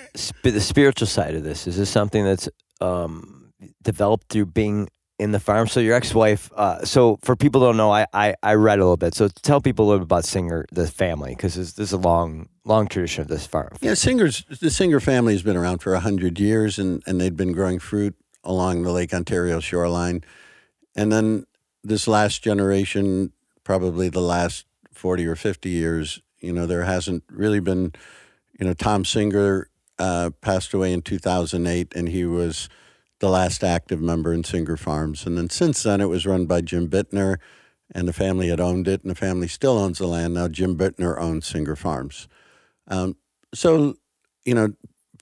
the 0.43 0.61
spiritual 0.61 1.07
side 1.07 1.34
of 1.34 1.43
this? 1.43 1.66
Is 1.66 1.78
this 1.78 1.88
something 1.88 2.22
that's 2.22 2.47
um, 2.82 3.55
developed 3.80 4.28
through 4.28 4.47
being 4.47 4.91
in 5.18 5.32
the 5.32 5.41
farm? 5.41 5.66
So 5.66 5.80
your 5.80 5.95
ex-wife. 5.95 6.51
Uh, 6.55 6.84
so 6.84 7.18
for 7.22 7.36
people 7.36 7.62
who 7.62 7.68
don't 7.68 7.78
know, 7.78 7.91
I, 7.91 8.05
I, 8.12 8.34
I 8.43 8.55
read 8.57 8.78
a 8.78 8.82
little 8.82 8.99
bit. 8.99 9.14
So 9.14 9.28
tell 9.28 9.62
people 9.62 9.86
a 9.86 9.88
little 9.88 10.01
bit 10.01 10.05
about 10.05 10.26
Singer, 10.26 10.66
the 10.72 10.86
family, 10.86 11.34
because 11.34 11.55
this, 11.55 11.72
this, 11.72 11.88
is 11.88 11.93
a 11.95 11.97
long 11.97 12.51
long 12.66 12.86
tradition 12.86 13.22
of 13.22 13.28
this 13.28 13.47
farm. 13.47 13.70
Yeah, 13.80 13.95
Singer's 13.95 14.45
the 14.61 14.70
Singer 14.70 15.01
family 15.01 15.32
has 15.32 15.43
been 15.43 15.57
around 15.57 15.78
for 15.78 15.95
hundred 15.97 16.38
years, 16.38 16.78
and 16.78 17.03
and 17.07 17.18
they've 17.18 17.34
been 17.34 17.53
growing 17.53 17.78
fruit 17.78 18.14
along 18.45 18.82
the 18.82 18.93
Lake 18.93 19.14
Ontario 19.14 19.61
shoreline. 19.61 20.22
And 20.95 21.11
then 21.11 21.47
this 21.82 22.07
last 22.07 22.43
generation, 22.43 23.32
probably 23.65 24.09
the 24.09 24.21
last 24.21 24.67
40 24.93 25.27
or 25.27 25.37
50 25.37 25.69
years, 25.69 26.21
you 26.41 26.53
know, 26.53 26.67
there 26.67 26.85
hasn't 26.85 27.25
really 27.31 27.61
been, 27.61 27.93
you 28.59 28.67
know, 28.67 28.75
Tom 28.75 29.05
Singer 29.05 29.69
uh, 29.99 30.31
passed 30.41 30.73
away 30.73 30.93
in 30.93 31.03
2008, 31.03 31.95
and 31.95 32.09
he 32.09 32.25
was 32.25 32.69
the 33.21 33.29
last 33.29 33.63
active 33.63 34.01
member 34.01 34.33
in 34.33 34.45
Singer 34.45 34.77
Farms. 34.77 35.27
And 35.27 35.37
then 35.37 35.51
since 35.51 35.83
then, 35.83 36.01
it 36.01 36.09
was 36.09 36.27
run 36.27 36.47
by 36.47 36.63
Jim 36.63 36.89
Bittner, 36.89 37.37
and 37.95 38.09
the 38.09 38.13
family 38.13 38.49
had 38.49 38.61
owned 38.61 38.89
it, 38.89 39.03
and 39.03 39.11
the 39.11 39.15
family 39.15 39.49
still 39.49 39.79
owns 39.79 39.99
the 39.99 40.07
land. 40.07 40.35
Now, 40.35 40.49
Jim 40.49 40.77
Bittner 40.77 41.21
owns 41.21 41.47
Singer 41.47 41.77
Farms. 41.77 42.29
Um, 42.89 43.17
so, 43.55 43.95
you 44.45 44.55
know, 44.55 44.73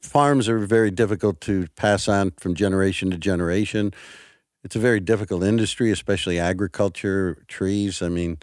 farms 0.00 0.48
are 0.48 0.58
very 0.58 0.90
difficult 0.90 1.40
to 1.42 1.66
pass 1.76 2.08
on 2.08 2.32
from 2.38 2.54
generation 2.54 3.10
to 3.10 3.18
generation. 3.18 3.92
It's 4.68 4.76
a 4.76 4.80
very 4.80 5.00
difficult 5.00 5.42
industry, 5.42 5.90
especially 5.90 6.38
agriculture, 6.38 7.42
trees. 7.48 8.02
I 8.02 8.10
mean, 8.10 8.36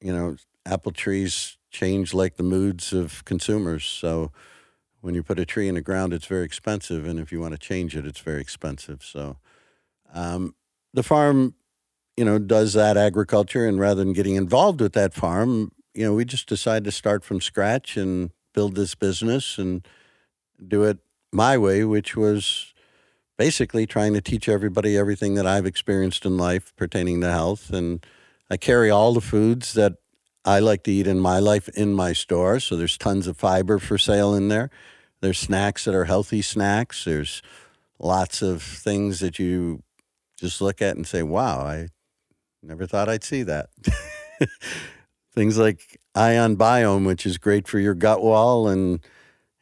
you 0.00 0.12
know, 0.12 0.36
apple 0.64 0.92
trees 0.92 1.58
change 1.72 2.14
like 2.14 2.36
the 2.36 2.44
moods 2.44 2.92
of 2.92 3.24
consumers. 3.24 3.84
So 3.84 4.30
when 5.00 5.16
you 5.16 5.24
put 5.24 5.40
a 5.40 5.44
tree 5.44 5.66
in 5.66 5.74
the 5.74 5.80
ground, 5.80 6.12
it's 6.12 6.26
very 6.26 6.44
expensive. 6.44 7.08
And 7.08 7.18
if 7.18 7.32
you 7.32 7.40
want 7.40 7.54
to 7.54 7.58
change 7.58 7.96
it, 7.96 8.06
it's 8.06 8.20
very 8.20 8.40
expensive. 8.40 9.02
So 9.02 9.38
um, 10.14 10.54
the 10.94 11.02
farm, 11.02 11.56
you 12.16 12.24
know, 12.24 12.38
does 12.38 12.74
that 12.74 12.96
agriculture. 12.96 13.66
And 13.66 13.80
rather 13.80 14.04
than 14.04 14.12
getting 14.12 14.36
involved 14.36 14.80
with 14.80 14.92
that 14.92 15.12
farm, 15.12 15.72
you 15.92 16.04
know, 16.04 16.14
we 16.14 16.24
just 16.24 16.46
decided 16.46 16.84
to 16.84 16.92
start 16.92 17.24
from 17.24 17.40
scratch 17.40 17.96
and 17.96 18.30
build 18.54 18.76
this 18.76 18.94
business 18.94 19.58
and– 19.58 19.84
do 20.68 20.84
it 20.84 20.98
my 21.32 21.58
way, 21.58 21.84
which 21.84 22.16
was 22.16 22.71
basically 23.42 23.88
trying 23.88 24.14
to 24.14 24.20
teach 24.20 24.48
everybody 24.48 24.96
everything 24.96 25.34
that 25.34 25.48
I've 25.48 25.66
experienced 25.66 26.24
in 26.24 26.36
life 26.36 26.72
pertaining 26.76 27.20
to 27.22 27.30
health. 27.32 27.70
And 27.70 28.06
I 28.48 28.56
carry 28.56 28.88
all 28.88 29.12
the 29.12 29.20
foods 29.20 29.72
that 29.72 29.94
I 30.44 30.60
like 30.60 30.84
to 30.84 30.92
eat 30.92 31.08
in 31.08 31.18
my 31.18 31.40
life 31.40 31.68
in 31.70 31.92
my 31.92 32.12
store. 32.12 32.60
So 32.60 32.76
there's 32.76 32.96
tons 32.96 33.26
of 33.26 33.36
fiber 33.36 33.80
for 33.80 33.98
sale 33.98 34.32
in 34.32 34.46
there. 34.46 34.70
There's 35.22 35.40
snacks 35.40 35.86
that 35.86 35.94
are 35.96 36.04
healthy 36.04 36.40
snacks. 36.40 37.04
There's 37.04 37.42
lots 37.98 38.42
of 38.42 38.62
things 38.62 39.18
that 39.18 39.40
you 39.40 39.82
just 40.36 40.60
look 40.60 40.80
at 40.80 40.94
and 40.94 41.04
say, 41.04 41.24
wow, 41.24 41.66
I 41.66 41.88
never 42.62 42.86
thought 42.86 43.08
I'd 43.08 43.24
see 43.24 43.42
that. 43.42 43.70
things 45.34 45.58
like 45.58 45.98
ion 46.14 46.56
biome, 46.56 47.04
which 47.04 47.26
is 47.26 47.38
great 47.38 47.66
for 47.66 47.80
your 47.80 47.94
gut 47.94 48.22
wall 48.22 48.68
and, 48.68 49.00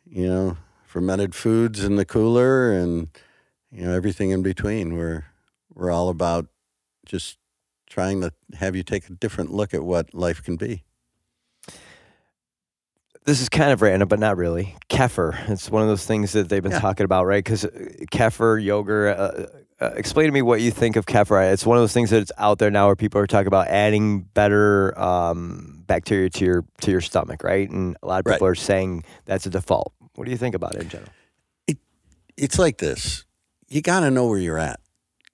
you 0.05 0.29
know, 0.29 0.59
fermented 0.85 1.35
foods 1.35 1.83
in 1.83 1.97
the 1.97 2.05
cooler 2.05 2.73
and 2.73 3.09
you 3.71 3.85
know 3.85 3.93
everything 3.93 4.31
in 4.31 4.43
between. 4.43 4.97
We're 4.97 5.27
we're 5.75 5.91
all 5.91 6.09
about 6.09 6.47
just 7.07 7.39
trying 7.89 8.21
to 8.21 8.33
have 8.55 8.77
you 8.77 8.83
take 8.83 9.09
a 9.09 9.13
different 9.13 9.53
look 9.53 9.75
at 9.75 9.83
what 9.83 10.15
life 10.15 10.43
can 10.43 10.57
be. 10.57 10.85
This 13.25 13.43
is 13.43 13.49
kind 13.49 13.71
of 13.71 13.83
random, 13.83 14.09
but 14.09 14.19
not 14.19 14.37
really. 14.37 14.77
Kefir. 14.89 15.49
It's 15.51 15.71
one 15.71 15.83
of 15.83 15.89
those 15.89 16.07
things 16.07 16.33
that 16.33 16.49
they've 16.49 16.63
been 16.63 16.73
yeah. 16.73 16.81
talking 16.81 17.05
about, 17.05 17.27
right? 17.27 17.45
Because 17.45 17.65
uh, 17.65 17.69
kefir, 18.11 18.63
yogurt. 18.63 19.19
Uh, 19.19 19.47
uh, 19.81 19.93
explain 19.95 20.27
to 20.27 20.33
me 20.33 20.43
what 20.43 20.61
you 20.61 20.71
think 20.71 20.97
of 20.97 21.07
kefir. 21.07 21.53
It's 21.53 21.67
one 21.67 21.77
of 21.77 21.83
those 21.83 21.93
things 21.93 22.11
that's 22.11 22.33
out 22.39 22.59
there 22.59 22.71
now 22.71 22.87
where 22.87 22.97
people 22.97 23.21
are 23.21 23.27
talking 23.27 23.47
about 23.47 23.69
adding 23.69 24.21
better 24.21 24.99
um, 24.99 25.85
bacteria 25.87 26.31
to 26.31 26.45
your 26.45 26.65
to 26.83 26.91
your 26.91 27.01
stomach, 27.01 27.43
right? 27.43 27.69
And 27.69 27.97
a 28.03 28.07
lot 28.07 28.21
of 28.21 28.25
people 28.25 28.47
right. 28.47 28.53
are 28.53 28.55
saying 28.55 29.05
that's 29.27 29.47
a 29.47 29.51
default. 29.51 29.93
What 30.15 30.25
do 30.25 30.31
you 30.31 30.37
think 30.37 30.55
about 30.55 30.75
it 30.75 30.83
in 30.83 30.89
general? 30.89 31.11
It, 31.67 31.79
it's 32.37 32.59
like 32.59 32.79
this 32.79 33.25
you 33.71 33.81
got 33.81 34.01
to 34.01 34.11
know 34.11 34.27
where 34.27 34.39
you're 34.39 34.59
at. 34.59 34.81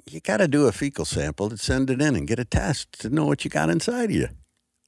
You 0.08 0.20
got 0.20 0.36
to 0.36 0.46
do 0.46 0.66
a 0.66 0.72
fecal 0.72 1.04
sample 1.04 1.48
to 1.48 1.56
send 1.56 1.90
it 1.90 2.00
in 2.00 2.14
and 2.14 2.28
get 2.28 2.38
a 2.38 2.44
test 2.44 3.00
to 3.00 3.10
know 3.10 3.24
what 3.24 3.44
you 3.44 3.50
got 3.50 3.70
inside 3.70 4.10
of 4.10 4.16
you. 4.16 4.28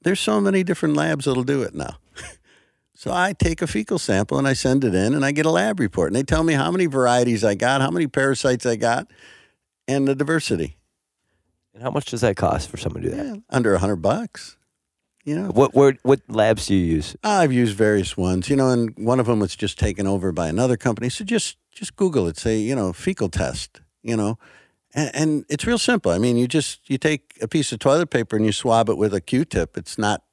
There's 0.03 0.19
so 0.19 0.39
many 0.39 0.63
different 0.63 0.95
labs 0.95 1.25
that'll 1.25 1.43
do 1.43 1.61
it 1.63 1.73
now. 1.75 1.97
so 2.95 3.11
I 3.11 3.33
take 3.33 3.61
a 3.61 3.67
fecal 3.67 3.99
sample 3.99 4.37
and 4.37 4.47
I 4.47 4.53
send 4.53 4.85
it 4.85 4.95
in 4.95 5.13
and 5.13 5.25
I 5.25 5.31
get 5.31 5.45
a 5.45 5.51
lab 5.51 5.79
report 5.79 6.07
and 6.07 6.15
they 6.15 6.23
tell 6.23 6.43
me 6.43 6.53
how 6.53 6.71
many 6.71 6.85
varieties 6.85 7.43
I 7.43 7.55
got, 7.55 7.81
how 7.81 7.91
many 7.91 8.07
parasites 8.07 8.65
I 8.65 8.77
got, 8.77 9.11
and 9.89 10.07
the 10.07 10.15
diversity. 10.15 10.77
And 11.73 11.83
how 11.83 11.91
much 11.91 12.05
does 12.05 12.21
that 12.21 12.37
cost 12.37 12.69
for 12.69 12.77
someone 12.77 13.03
to 13.03 13.09
do 13.09 13.15
that? 13.15 13.25
Yeah, 13.25 13.35
under 13.49 13.73
a 13.73 13.79
hundred 13.79 13.97
bucks. 13.97 14.57
You 15.25 15.35
know, 15.35 15.49
what, 15.49 15.75
what 15.75 15.97
what 16.03 16.21
labs 16.27 16.67
do 16.67 16.75
you 16.75 16.85
use? 16.95 17.15
I've 17.23 17.51
used 17.51 17.75
various 17.75 18.15
ones. 18.15 18.49
You 18.49 18.55
know, 18.55 18.69
and 18.69 18.93
one 18.97 19.19
of 19.19 19.25
them 19.25 19.39
was 19.39 19.55
just 19.55 19.77
taken 19.77 20.07
over 20.07 20.31
by 20.31 20.47
another 20.47 20.77
company. 20.77 21.09
So 21.09 21.23
just 21.25 21.57
just 21.71 21.95
Google 21.95 22.27
it. 22.27 22.37
Say 22.37 22.57
you 22.57 22.75
know 22.75 22.93
fecal 22.93 23.29
test. 23.29 23.81
You 24.01 24.15
know, 24.15 24.37
and, 24.93 25.11
and 25.13 25.45
it's 25.49 25.65
real 25.65 25.77
simple. 25.77 26.11
I 26.11 26.17
mean, 26.17 26.37
you 26.37 26.47
just 26.47 26.89
you 26.89 26.97
take 26.97 27.37
a 27.41 27.47
piece 27.47 27.71
of 27.71 27.79
toilet 27.79 28.09
paper 28.09 28.35
and 28.35 28.45
you 28.45 28.51
swab 28.51 28.89
it 28.89 28.97
with 28.97 29.13
a 29.13 29.21
Q-tip. 29.21 29.77
It's 29.77 29.97
not 29.97 30.23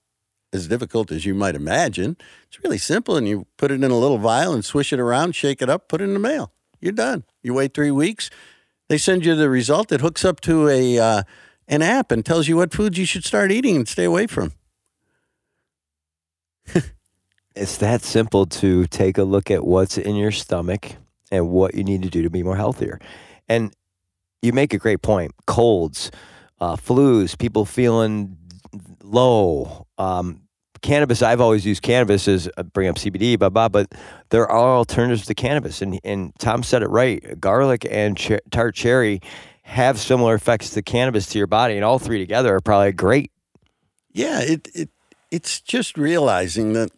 as 0.53 0.69
difficult 0.69 1.11
as 1.11 1.27
you 1.27 1.35
might 1.35 1.55
imagine. 1.55 2.17
It's 2.49 2.63
really 2.63 2.79
simple, 2.79 3.17
and 3.17 3.29
you 3.29 3.47
put 3.57 3.71
it 3.71 3.83
in 3.83 3.91
a 3.91 3.99
little 3.99 4.19
vial 4.19 4.53
and 4.55 4.65
swish 4.65 4.93
it 4.93 5.01
around, 5.01 5.35
shake 5.35 5.61
it 5.61 5.69
up, 5.69 5.89
put 5.89 6.01
it 6.01 6.05
in 6.05 6.15
the 6.15 6.21
mail. 6.21 6.53
You're 6.81 6.93
done. 6.93 7.25
You 7.43 7.55
wait 7.55 7.75
three 7.75 7.91
weeks. 7.91 8.31
They 8.89 8.99
send 8.99 9.25
you 9.25 9.35
the 9.35 9.51
result. 9.51 9.91
It 9.91 10.01
hooks 10.01 10.25
up 10.25 10.41
to 10.43 10.69
a 10.69 10.99
uh, 10.99 11.23
an 11.69 11.83
app 11.83 12.13
and 12.13 12.25
tells 12.25 12.49
you 12.49 12.57
what 12.57 12.73
foods 12.73 12.99
you 12.99 13.05
should 13.05 13.25
start 13.25 13.51
eating 13.51 13.77
and 13.77 13.89
stay 13.89 14.05
away 14.05 14.27
from. 14.27 14.53
it's 17.55 17.77
that 17.79 18.03
simple 18.03 18.47
to 18.47 18.87
take 18.87 19.19
a 19.19 19.25
look 19.25 19.51
at 19.51 19.65
what's 19.65 19.99
in 19.99 20.17
your 20.17 20.33
stomach 20.33 20.97
and 21.31 21.49
what 21.49 21.75
you 21.75 21.85
need 21.85 22.03
to 22.03 22.11
do 22.11 22.23
to 22.23 22.31
be 22.31 22.43
more 22.43 22.57
healthier. 22.57 23.01
And 23.49 23.75
you 24.43 24.53
make 24.53 24.73
a 24.75 24.79
great 24.79 25.03
point. 25.03 25.33
Colds, 25.47 26.11
uh, 26.61 26.77
flus, 26.77 27.39
people 27.39 27.65
feeling 27.65 28.37
low. 29.03 29.87
Um, 29.99 30.43
cannabis, 30.83 31.23
I've 31.23 31.41
always 31.41 31.67
used 31.67 31.83
cannabis 31.83 32.29
as 32.29 32.49
uh, 32.57 32.63
bring 32.63 32.89
up 32.89 32.97
CBD, 32.97 33.39
blah, 33.39 33.49
blah, 33.49 33.69
but 33.69 33.93
there 34.31 34.47
are 34.47 34.77
alternatives 34.77 35.27
to 35.27 35.35
cannabis. 35.35 35.83
And, 35.83 36.01
and 36.05 36.33
Tom 36.39 36.63
said 36.63 36.83
it 36.83 36.89
right. 36.89 37.41
Garlic 37.41 37.87
and 37.91 38.17
tart 38.51 38.75
cherry 38.75 39.21
have 39.63 39.99
similar 39.99 40.35
effects 40.35 40.71
to 40.71 40.83
cannabis 40.83 41.27
to 41.27 41.39
your 41.39 41.49
body, 41.49 41.75
and 41.75 41.85
all 41.85 41.99
three 41.99 42.19
together 42.19 42.55
are 42.55 42.61
probably 42.61 42.93
great. 42.93 43.33
Yeah, 44.13 44.41
it, 44.41 44.69
it 44.75 44.91
it's 45.33 45.61
just 45.61 45.99
realizing 45.99 46.73
that 46.75 46.91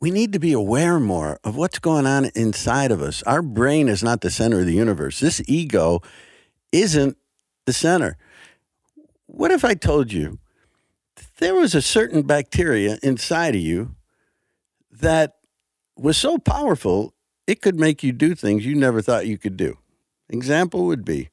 we 0.00 0.10
need 0.10 0.32
to 0.32 0.38
be 0.38 0.52
aware 0.52 1.00
more 1.00 1.38
of 1.42 1.56
what's 1.56 1.78
going 1.78 2.06
on 2.06 2.30
inside 2.34 2.90
of 2.90 3.02
us. 3.02 3.22
Our 3.24 3.42
brain 3.42 3.88
is 3.88 4.02
not 4.02 4.20
the 4.20 4.30
center 4.30 4.60
of 4.60 4.66
the 4.66 4.74
universe. 4.74 5.18
This 5.18 5.42
ego 5.48 6.00
isn't 6.72 7.16
the 7.66 7.72
center. 7.72 8.16
What 9.26 9.50
if 9.50 9.64
I 9.64 9.74
told 9.74 10.12
you 10.12 10.38
there 11.38 11.54
was 11.54 11.74
a 11.74 11.82
certain 11.82 12.22
bacteria 12.22 12.98
inside 13.02 13.54
of 13.54 13.60
you 13.60 13.96
that 14.90 15.36
was 15.96 16.16
so 16.16 16.38
powerful 16.38 17.14
it 17.46 17.60
could 17.60 17.78
make 17.78 18.02
you 18.02 18.12
do 18.12 18.34
things 18.34 18.64
you 18.64 18.74
never 18.74 19.02
thought 19.02 19.26
you 19.26 19.38
could 19.38 19.56
do? 19.56 19.78
Example 20.28 20.84
would 20.86 21.04
be 21.04 21.30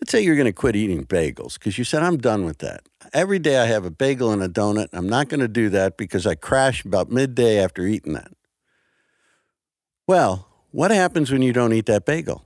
let's 0.00 0.12
say 0.12 0.20
you're 0.22 0.36
going 0.36 0.46
to 0.46 0.52
quit 0.52 0.76
eating 0.76 1.04
bagels 1.04 1.54
because 1.54 1.76
you 1.76 1.84
said, 1.84 2.02
I'm 2.02 2.16
done 2.16 2.44
with 2.44 2.58
that. 2.58 2.82
Every 3.12 3.38
day 3.38 3.58
I 3.58 3.66
have 3.66 3.84
a 3.84 3.90
bagel 3.90 4.32
and 4.32 4.42
a 4.42 4.48
donut. 4.48 4.88
I'm 4.92 5.08
not 5.08 5.28
going 5.28 5.40
to 5.40 5.48
do 5.48 5.68
that 5.70 5.96
because 5.96 6.26
I 6.26 6.34
crash 6.34 6.84
about 6.84 7.10
midday 7.10 7.62
after 7.62 7.86
eating 7.86 8.14
that. 8.14 8.32
Well, 10.06 10.48
what 10.70 10.90
happens 10.90 11.30
when 11.30 11.42
you 11.42 11.52
don't 11.52 11.72
eat 11.72 11.86
that 11.86 12.06
bagel? 12.06 12.44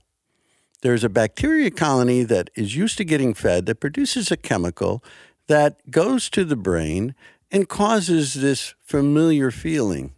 There's 0.81 1.03
a 1.03 1.09
bacteria 1.09 1.71
colony 1.71 2.23
that 2.23 2.49
is 2.55 2.75
used 2.75 2.97
to 2.97 3.05
getting 3.05 3.33
fed 3.33 3.65
that 3.65 3.79
produces 3.79 4.31
a 4.31 4.37
chemical 4.37 5.03
that 5.47 5.89
goes 5.89 6.29
to 6.31 6.43
the 6.43 6.55
brain 6.55 7.15
and 7.51 7.69
causes 7.69 8.33
this 8.33 8.75
familiar 8.83 9.51
feeling. 9.51 10.13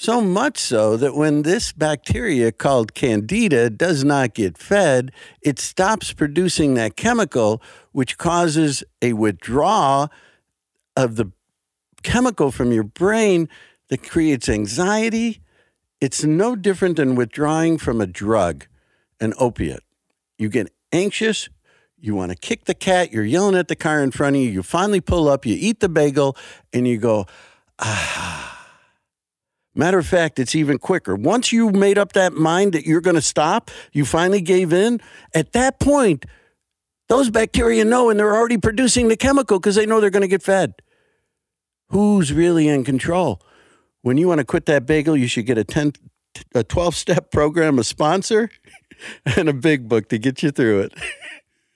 So 0.00 0.20
much 0.20 0.58
so 0.58 0.96
that 0.96 1.16
when 1.16 1.42
this 1.42 1.72
bacteria 1.72 2.52
called 2.52 2.94
candida 2.94 3.68
does 3.68 4.04
not 4.04 4.32
get 4.32 4.56
fed, 4.56 5.10
it 5.42 5.58
stops 5.58 6.12
producing 6.12 6.74
that 6.74 6.94
chemical, 6.94 7.60
which 7.90 8.16
causes 8.16 8.84
a 9.02 9.14
withdrawal 9.14 10.08
of 10.96 11.16
the 11.16 11.32
chemical 12.04 12.52
from 12.52 12.70
your 12.70 12.84
brain 12.84 13.48
that 13.88 14.08
creates 14.08 14.48
anxiety. 14.48 15.40
It's 16.00 16.22
no 16.22 16.54
different 16.54 16.98
than 16.98 17.16
withdrawing 17.16 17.76
from 17.76 18.00
a 18.00 18.06
drug, 18.06 18.68
an 19.18 19.34
opiate. 19.36 19.82
You 20.38 20.48
get 20.48 20.72
anxious, 20.92 21.48
you 21.98 22.14
want 22.14 22.30
to 22.30 22.38
kick 22.38 22.66
the 22.66 22.74
cat, 22.74 23.10
you're 23.10 23.24
yelling 23.24 23.56
at 23.56 23.66
the 23.66 23.74
car 23.74 24.00
in 24.04 24.12
front 24.12 24.36
of 24.36 24.42
you, 24.42 24.48
you 24.48 24.62
finally 24.62 25.00
pull 25.00 25.28
up, 25.28 25.44
you 25.44 25.56
eat 25.58 25.80
the 25.80 25.88
bagel, 25.88 26.36
and 26.72 26.86
you 26.86 26.98
go, 26.98 27.26
ah 27.80 28.47
Matter 29.78 29.96
of 29.96 30.08
fact, 30.08 30.40
it's 30.40 30.56
even 30.56 30.78
quicker. 30.78 31.14
Once 31.14 31.52
you 31.52 31.70
made 31.70 31.98
up 31.98 32.12
that 32.14 32.32
mind 32.32 32.72
that 32.72 32.84
you're 32.84 33.00
going 33.00 33.14
to 33.14 33.22
stop, 33.22 33.70
you 33.92 34.04
finally 34.04 34.40
gave 34.40 34.72
in, 34.72 35.00
at 35.32 35.52
that 35.52 35.78
point, 35.78 36.26
those 37.08 37.30
bacteria 37.30 37.84
know 37.84 38.10
and 38.10 38.18
they're 38.18 38.34
already 38.34 38.58
producing 38.58 39.06
the 39.06 39.16
chemical 39.16 39.60
because 39.60 39.76
they 39.76 39.86
know 39.86 40.00
they're 40.00 40.10
going 40.10 40.22
to 40.22 40.28
get 40.28 40.42
fed. 40.42 40.74
Who's 41.90 42.32
really 42.32 42.66
in 42.66 42.82
control? 42.82 43.40
When 44.02 44.18
you 44.18 44.26
want 44.26 44.40
to 44.40 44.44
quit 44.44 44.66
that 44.66 44.84
bagel, 44.84 45.16
you 45.16 45.28
should 45.28 45.46
get 45.46 45.58
a 45.58 45.64
10 45.64 45.92
a 46.56 46.64
12 46.64 46.96
step 46.96 47.30
program, 47.30 47.78
a 47.78 47.84
sponsor, 47.84 48.50
and 49.36 49.48
a 49.48 49.52
big 49.52 49.88
book 49.88 50.08
to 50.08 50.18
get 50.18 50.42
you 50.42 50.50
through 50.50 50.80
it. 50.80 50.94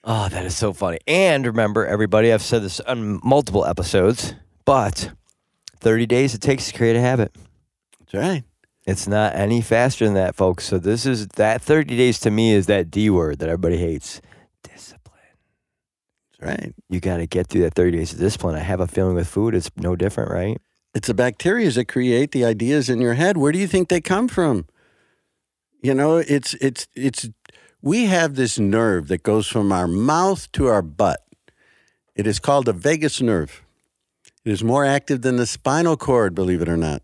oh, 0.03 0.29
that 0.31 0.45
is 0.45 0.57
so 0.57 0.73
funny. 0.73 0.99
And 1.07 1.47
remember, 1.47 1.87
everybody, 1.87 2.33
I've 2.33 2.43
said 2.43 2.63
this 2.63 2.81
on 2.81 3.21
multiple 3.23 3.65
episodes, 3.65 4.35
but 4.65 5.13
30 5.77 6.07
days 6.07 6.35
it 6.35 6.41
takes 6.41 6.67
to 6.67 6.77
create 6.77 6.97
a 6.97 7.01
habit. 7.01 7.37
That's 8.13 8.25
right. 8.25 8.45
It's 8.87 9.07
not 9.07 9.35
any 9.35 9.61
faster 9.61 10.05
than 10.05 10.15
that, 10.15 10.35
folks. 10.35 10.65
So 10.65 10.79
this 10.79 11.07
is 11.07 11.29
that 11.29 11.63
30 11.63 11.97
days 11.97 12.19
to 12.21 12.31
me 12.31 12.53
is 12.53 12.67
that 12.67 12.91
D 12.91 13.11
word 13.11 13.39
that 13.39 13.49
everybody 13.49 13.77
hates. 13.77 14.21
Discipline. 14.63 15.21
That's 16.41 16.61
right. 16.61 16.75
You 16.89 17.01
got 17.01 17.19
to 17.19 17.27
get 17.27 17.47
through 17.47 17.63
that 17.63 17.75
30 17.75 17.97
days 17.97 18.13
of 18.13 18.19
discipline. 18.19 18.57
I 18.57 18.61
have 18.61 18.81
a 18.81 18.89
feeling 18.89 19.15
with 19.15 19.29
food, 19.29 19.55
it's 19.55 19.71
no 19.77 19.95
different, 19.95 20.31
right? 20.31 20.61
It's 20.95 21.07
the 21.07 21.15
bacteria 21.15 21.71
that 21.71 21.87
create 21.87 22.33
the 22.33 22.45
ideas 22.45 22.91
in 22.91 23.01
your 23.01 23.15
head. 23.15 23.37
Where 23.37 23.53
do 23.53 23.59
you 23.59 23.67
think 23.67 23.89
they 23.89 24.01
come 24.01 24.29
from? 24.29 24.67
You 25.81 25.95
know, 25.95 26.19
it's 26.19 26.55
it's 26.55 26.87
it's 26.95 27.29
we 27.81 28.05
have 28.05 28.35
this 28.35 28.59
nerve 28.59 29.09
that 29.09 29.23
goes 29.23 29.49
from 29.49 29.73
our 29.73 29.89
mouth 29.89 30.53
to 30.53 30.67
our 30.67 30.83
butt. 30.83 31.25
It 32.15 32.27
is 32.27 32.39
called 32.39 32.67
the 32.67 32.75
vagus 32.75 33.23
nerve. 33.23 33.65
It 34.45 34.53
is 34.53 34.63
more 34.63 34.85
active 34.85 35.23
than 35.23 35.37
the 35.37 35.47
spinal 35.47 35.97
cord, 35.97 36.35
believe 36.35 36.61
it 36.61 36.69
or 36.69 36.77
not. 36.77 37.03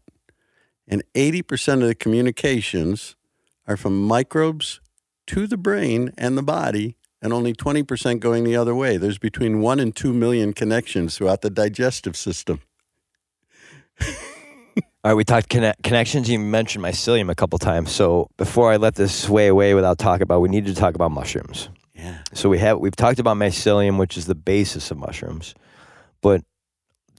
And 0.89 1.05
80% 1.15 1.75
of 1.75 1.89
the 1.89 1.95
communications 1.95 3.15
are 3.67 3.77
from 3.77 4.03
microbes 4.03 4.81
to 5.27 5.47
the 5.47 5.59
brain 5.59 6.13
and 6.17 6.39
the 6.39 6.43
body, 6.43 6.97
and 7.21 7.33
only 7.33 7.53
20% 7.53 8.21
going 8.21 8.45
the 8.45 8.57
other 8.57 8.75
way. 8.75 8.97
There's 8.97 9.19
between 9.19 9.61
1 9.61 9.81
and 9.81 9.95
2 9.95 10.13
million 10.15 10.55
connections 10.55 11.17
throughout 11.17 11.43
the 11.43 11.51
digestive 11.51 12.17
system. 12.17 12.61
All 15.05 15.13
right, 15.13 15.15
we 15.15 15.25
talked 15.25 15.49
conne- 15.49 15.75
connections. 15.83 16.29
You 16.29 16.39
mentioned 16.39 16.85
mycelium 16.85 17.31
a 17.31 17.35
couple 17.35 17.59
times. 17.59 17.93
So 17.93 18.31
before 18.37 18.73
I 18.73 18.77
let 18.79 18.95
this 18.95 19.15
sway 19.15 19.49
away 19.49 19.75
without 19.75 19.99
talking 19.99 20.23
about, 20.23 20.41
we 20.41 20.49
need 20.49 20.67
to 20.67 20.75
talk 20.75 20.95
about 20.95 21.11
mushrooms. 21.13 21.69
Yeah. 21.95 22.19
So 22.33 22.49
we 22.49 22.59
have 22.59 22.79
we've 22.79 22.97
talked 22.97 23.19
about 23.19 23.37
mycelium, 23.37 23.99
which 23.99 24.17
is 24.17 24.27
the 24.27 24.35
basis 24.35 24.91
of 24.91 24.99
mushrooms, 24.99 25.55
but 26.21 26.43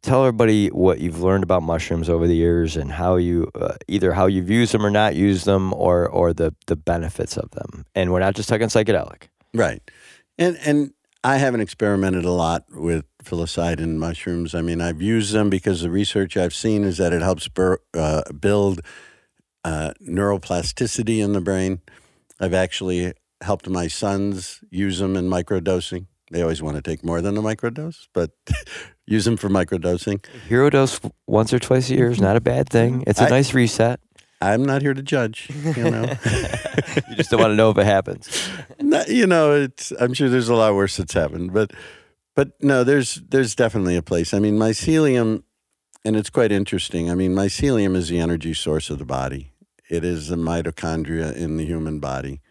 tell 0.02 0.22
everybody 0.22 0.68
what 0.68 1.00
you've 1.00 1.22
learned 1.22 1.44
about 1.44 1.64
mushrooms 1.64 2.10
over 2.10 2.28
the 2.28 2.36
years 2.36 2.76
and 2.76 2.92
how 2.92 3.16
you 3.16 3.50
uh, 3.56 3.76
either 3.88 4.14
how 4.14 4.26
you've 4.26 4.50
used 4.50 4.74
them 4.74 4.86
or 4.86 4.90
not 4.90 5.16
used 5.16 5.46
them 5.46 5.74
or 5.74 6.08
or 6.08 6.34
the 6.34 6.54
the 6.68 6.76
benefits 6.76 7.38
of 7.38 7.52
them. 7.52 7.86
And 7.96 8.12
we're 8.12 8.20
not 8.20 8.36
just 8.36 8.50
talking 8.50 8.68
psychedelic. 8.68 9.30
Right. 9.54 9.82
And 10.38 10.58
and 10.66 10.94
i 11.24 11.36
haven't 11.38 11.60
experimented 11.60 12.24
a 12.24 12.32
lot 12.32 12.66
with 12.70 13.06
psilocybin 13.24 13.98
mushrooms. 13.98 14.56
I 14.56 14.62
mean 14.62 14.82
i've 14.82 15.02
used 15.02 15.34
them 15.34 15.50
because 15.50 15.82
the 15.82 15.90
research 15.90 16.38
i've 16.38 16.56
seen 16.56 16.84
is 16.84 16.98
that 16.98 17.14
it 17.14 17.22
helps 17.22 17.48
bur- 17.48 17.82
uh, 17.94 18.24
build 18.40 18.82
uh, 19.64 19.92
neuroplasticity 20.02 21.24
in 21.24 21.34
the 21.34 21.42
brain. 21.42 21.82
I've 22.40 22.54
actually 22.54 23.14
helped 23.42 23.70
my 23.70 23.88
sons 23.88 24.62
use 24.70 25.00
them 25.00 25.16
in 25.16 25.30
microdosing. 25.30 26.08
They 26.32 26.42
always 26.42 26.62
want 26.62 26.76
to 26.76 26.82
take 26.82 27.04
more 27.04 27.22
than 27.22 27.38
a 27.38 27.42
microdose, 27.42 28.08
but 28.14 28.32
use 29.10 29.26
them 29.26 29.38
for 29.38 29.50
microdosing. 29.50 30.24
Hero 30.48 30.70
dose 30.70 31.00
once 31.28 31.52
or 31.52 31.60
twice 31.60 31.90
a 31.90 31.96
year 31.96 32.12
is 32.12 32.22
not 32.22 32.36
a 32.36 32.42
bad 32.42 32.70
thing. 32.70 33.00
Mm-hmm. 33.00 33.10
It's 33.10 33.20
a 33.20 33.26
I, 33.26 33.30
nice 33.30 33.54
reset. 33.54 34.00
I'm 34.42 34.64
not 34.64 34.82
here 34.82 34.94
to 34.94 35.02
judge. 35.02 35.50
You 35.76 35.90
know, 35.90 36.04
you 37.10 37.16
just 37.16 37.32
don't 37.32 37.42
want 37.42 37.52
to 37.52 37.56
know 37.56 37.72
if 37.72 37.78
it 37.78 37.86
happens. 37.86 38.50
Not, 38.80 39.10
you 39.10 39.28
know, 39.28 39.52
it's. 39.54 39.92
I'm 40.00 40.14
sure 40.14 40.30
there's 40.30 40.48
a 40.48 40.56
lot 40.56 40.76
worse 40.76 40.98
that's 40.98 41.14
happened, 41.14 41.52
but 41.54 41.74
but 42.36 42.52
no, 42.64 42.84
there's 42.84 43.16
there's 43.16 43.56
definitely 43.56 43.98
a 43.98 44.02
place. 44.02 44.34
I 44.34 44.40
mean, 44.40 44.58
mycelium, 44.58 45.44
and 46.06 46.16
it's 46.16 46.30
quite 46.30 46.52
interesting. 46.52 47.10
I 47.10 47.16
mean, 47.16 47.34
mycelium 47.34 47.96
is 47.96 48.10
the 48.10 48.20
energy 48.20 48.54
source 48.54 48.90
of 48.90 49.00
the 49.00 49.06
body. 49.06 49.52
It 49.90 50.06
is 50.06 50.28
the 50.28 50.36
mitochondria 50.36 51.36
in 51.36 51.58
the 51.58 51.66
human 51.66 52.00
body. 52.00 52.42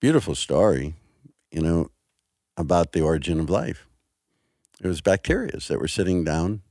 Beautiful 0.00 0.34
story, 0.34 0.94
you 1.50 1.60
know 1.60 1.90
about 2.56 2.92
the 2.92 3.00
origin 3.00 3.40
of 3.40 3.50
life. 3.50 3.86
It 4.82 4.88
was 4.88 5.00
bacteria 5.00 5.58
that 5.68 5.78
were 5.78 5.88
sitting 5.88 6.24
down 6.24 6.62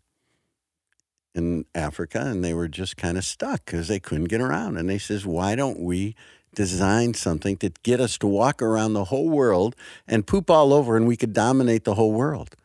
in 1.34 1.66
Africa 1.74 2.22
and 2.26 2.44
they 2.44 2.54
were 2.54 2.68
just 2.68 2.98
kind 2.98 3.18
of 3.18 3.24
stuck 3.24 3.66
because 3.66 3.88
they 3.88 4.00
couldn't 4.00 4.26
get 4.26 4.42
around. 4.42 4.78
And 4.78 4.90
they 4.90 4.98
says, 4.98 5.26
why 5.26 5.56
don't 5.56 5.80
we 5.80 6.16
design 6.54 7.14
something 7.14 7.56
to 7.58 7.72
get 7.84 8.02
us 8.02 8.18
to 8.18 8.28
walk 8.28 8.62
around 8.62 8.94
the 8.94 9.06
whole 9.06 9.30
world 9.30 9.76
and 10.08 10.28
poop 10.28 10.50
all 10.50 10.74
over 10.74 10.98
and 10.98 11.08
we 11.08 11.16
could 11.16 11.32
dominate 11.32 11.86
the 11.86 11.96
whole 11.96 12.12
world? 12.12 12.56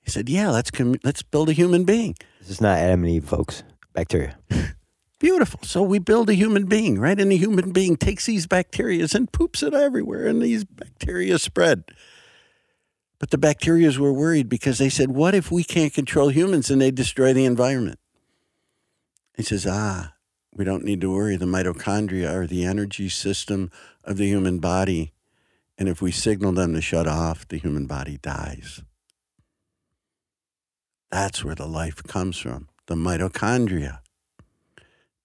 He 0.00 0.10
said, 0.10 0.28
yeah, 0.28 0.50
let's, 0.50 0.72
com- 0.72 0.96
let's 1.04 1.22
build 1.22 1.48
a 1.48 1.52
human 1.52 1.84
being. 1.84 2.16
This 2.40 2.50
is 2.50 2.60
not 2.60 2.78
Adam 2.78 3.04
and 3.04 3.12
Eve, 3.12 3.24
folks. 3.24 3.62
Bacteria. 3.92 4.36
Beautiful. 5.18 5.60
So 5.62 5.82
we 5.82 5.98
build 5.98 6.28
a 6.28 6.34
human 6.34 6.66
being, 6.66 6.98
right? 6.98 7.18
And 7.18 7.30
the 7.30 7.36
human 7.36 7.72
being 7.72 7.96
takes 7.96 8.26
these 8.26 8.46
bacteria 8.46 9.06
and 9.14 9.32
poops 9.32 9.62
it 9.62 9.72
everywhere, 9.72 10.26
and 10.26 10.42
these 10.42 10.64
bacteria 10.64 11.38
spread. 11.38 11.84
But 13.18 13.30
the 13.30 13.38
bacteria 13.38 13.98
were 13.98 14.12
worried 14.12 14.48
because 14.48 14.78
they 14.78 14.88
said, 14.88 15.10
What 15.10 15.34
if 15.34 15.50
we 15.50 15.64
can't 15.64 15.92
control 15.92 16.28
humans 16.28 16.70
and 16.70 16.80
they 16.80 16.90
destroy 16.90 17.32
the 17.32 17.44
environment? 17.44 17.98
He 19.36 19.42
says, 19.42 19.66
Ah, 19.66 20.14
we 20.52 20.64
don't 20.64 20.84
need 20.84 21.00
to 21.02 21.12
worry. 21.12 21.36
The 21.36 21.46
mitochondria 21.46 22.32
are 22.32 22.46
the 22.46 22.64
energy 22.64 23.08
system 23.08 23.70
of 24.04 24.16
the 24.16 24.26
human 24.26 24.58
body. 24.58 25.12
And 25.78 25.88
if 25.88 26.00
we 26.00 26.10
signal 26.10 26.52
them 26.52 26.74
to 26.74 26.80
shut 26.80 27.06
off, 27.06 27.46
the 27.48 27.58
human 27.58 27.86
body 27.86 28.18
dies. 28.18 28.82
That's 31.10 31.44
where 31.44 31.54
the 31.54 31.66
life 31.66 32.02
comes 32.02 32.38
from 32.38 32.68
the 32.86 32.94
mitochondria. 32.94 33.98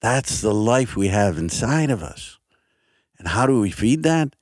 That's 0.01 0.41
the 0.41 0.53
life 0.53 0.95
we 0.95 1.09
have 1.09 1.38
inside 1.38 1.91
of 1.91 2.01
us. 2.01 2.39
And 3.19 3.27
how 3.27 3.45
do 3.45 3.59
we 3.59 3.69
feed 3.69 4.01
that? 4.03 4.35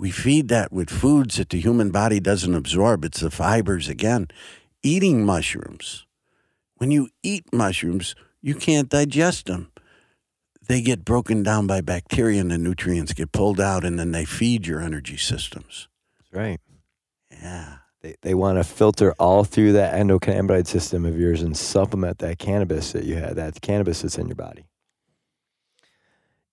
We 0.00 0.10
feed 0.10 0.48
that 0.48 0.72
with 0.72 0.88
foods 0.88 1.36
that 1.36 1.50
the 1.50 1.60
human 1.60 1.90
body 1.90 2.20
doesn't 2.20 2.54
absorb. 2.54 3.04
It's 3.04 3.20
the 3.20 3.30
fibers 3.30 3.86
again. 3.86 4.28
Eating 4.82 5.26
mushrooms. 5.26 6.06
When 6.76 6.90
you 6.90 7.10
eat 7.22 7.52
mushrooms, 7.52 8.14
you 8.40 8.54
can't 8.54 8.88
digest 8.88 9.44
them. 9.44 9.70
They 10.66 10.80
get 10.80 11.04
broken 11.04 11.42
down 11.42 11.66
by 11.66 11.82
bacteria 11.82 12.40
and 12.40 12.50
the 12.50 12.56
nutrients 12.56 13.12
get 13.12 13.32
pulled 13.32 13.60
out 13.60 13.84
and 13.84 13.98
then 13.98 14.12
they 14.12 14.24
feed 14.24 14.66
your 14.66 14.80
energy 14.80 15.18
systems. 15.18 15.86
That's 16.16 16.32
right. 16.32 16.60
Yeah. 17.30 17.74
They, 18.00 18.14
they 18.22 18.32
want 18.32 18.56
to 18.56 18.64
filter 18.64 19.12
all 19.18 19.44
through 19.44 19.72
that 19.72 19.92
endocannabinoid 19.92 20.66
system 20.66 21.04
of 21.04 21.20
yours 21.20 21.42
and 21.42 21.54
supplement 21.54 22.20
that 22.20 22.38
cannabis 22.38 22.92
that 22.92 23.04
you 23.04 23.16
had, 23.16 23.36
that 23.36 23.60
cannabis 23.60 24.00
that's 24.00 24.16
in 24.16 24.28
your 24.28 24.36
body. 24.36 24.64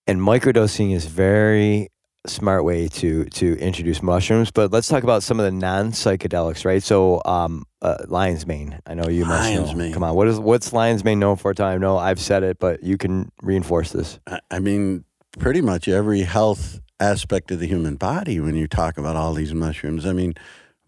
And 0.06 0.20
microdosing 0.20 0.94
is 0.94 1.06
very 1.06 1.88
smart 2.28 2.64
way 2.64 2.88
to 2.88 3.24
to 3.24 3.58
introduce 3.58 4.02
mushrooms. 4.02 4.50
But 4.50 4.72
let's 4.72 4.88
talk 4.88 5.02
about 5.02 5.22
some 5.22 5.38
of 5.40 5.44
the 5.44 5.52
non 5.52 5.92
psychedelics, 5.92 6.64
right? 6.64 6.82
So, 6.82 7.20
um, 7.24 7.64
uh, 7.82 7.96
lion's 8.08 8.46
mane. 8.46 8.78
I 8.86 8.94
know 8.94 9.08
you 9.08 9.24
must 9.24 9.42
Lion's 9.50 9.70
know. 9.72 9.78
mane. 9.78 9.92
Come 9.92 10.02
on, 10.02 10.14
what 10.14 10.28
is 10.28 10.38
what's 10.38 10.72
lion's 10.72 11.04
mane 11.04 11.18
known 11.18 11.36
for? 11.36 11.52
Time? 11.54 11.80
No, 11.80 11.96
I've 11.98 12.20
said 12.20 12.42
it, 12.42 12.58
but 12.58 12.82
you 12.82 12.96
can 12.98 13.30
reinforce 13.42 13.92
this. 13.92 14.18
I- 14.26 14.40
I 14.50 14.58
mean, 14.58 15.04
pretty 15.38 15.60
much 15.60 15.88
every 15.88 16.20
health 16.22 16.80
aspect 17.00 17.50
of 17.50 17.60
the 17.60 17.66
human 17.66 17.96
body 17.96 18.40
when 18.40 18.56
you 18.56 18.66
talk 18.66 18.98
about 18.98 19.14
all 19.16 19.32
these 19.34 19.54
mushrooms. 19.54 20.04
I 20.04 20.12
mean, 20.12 20.34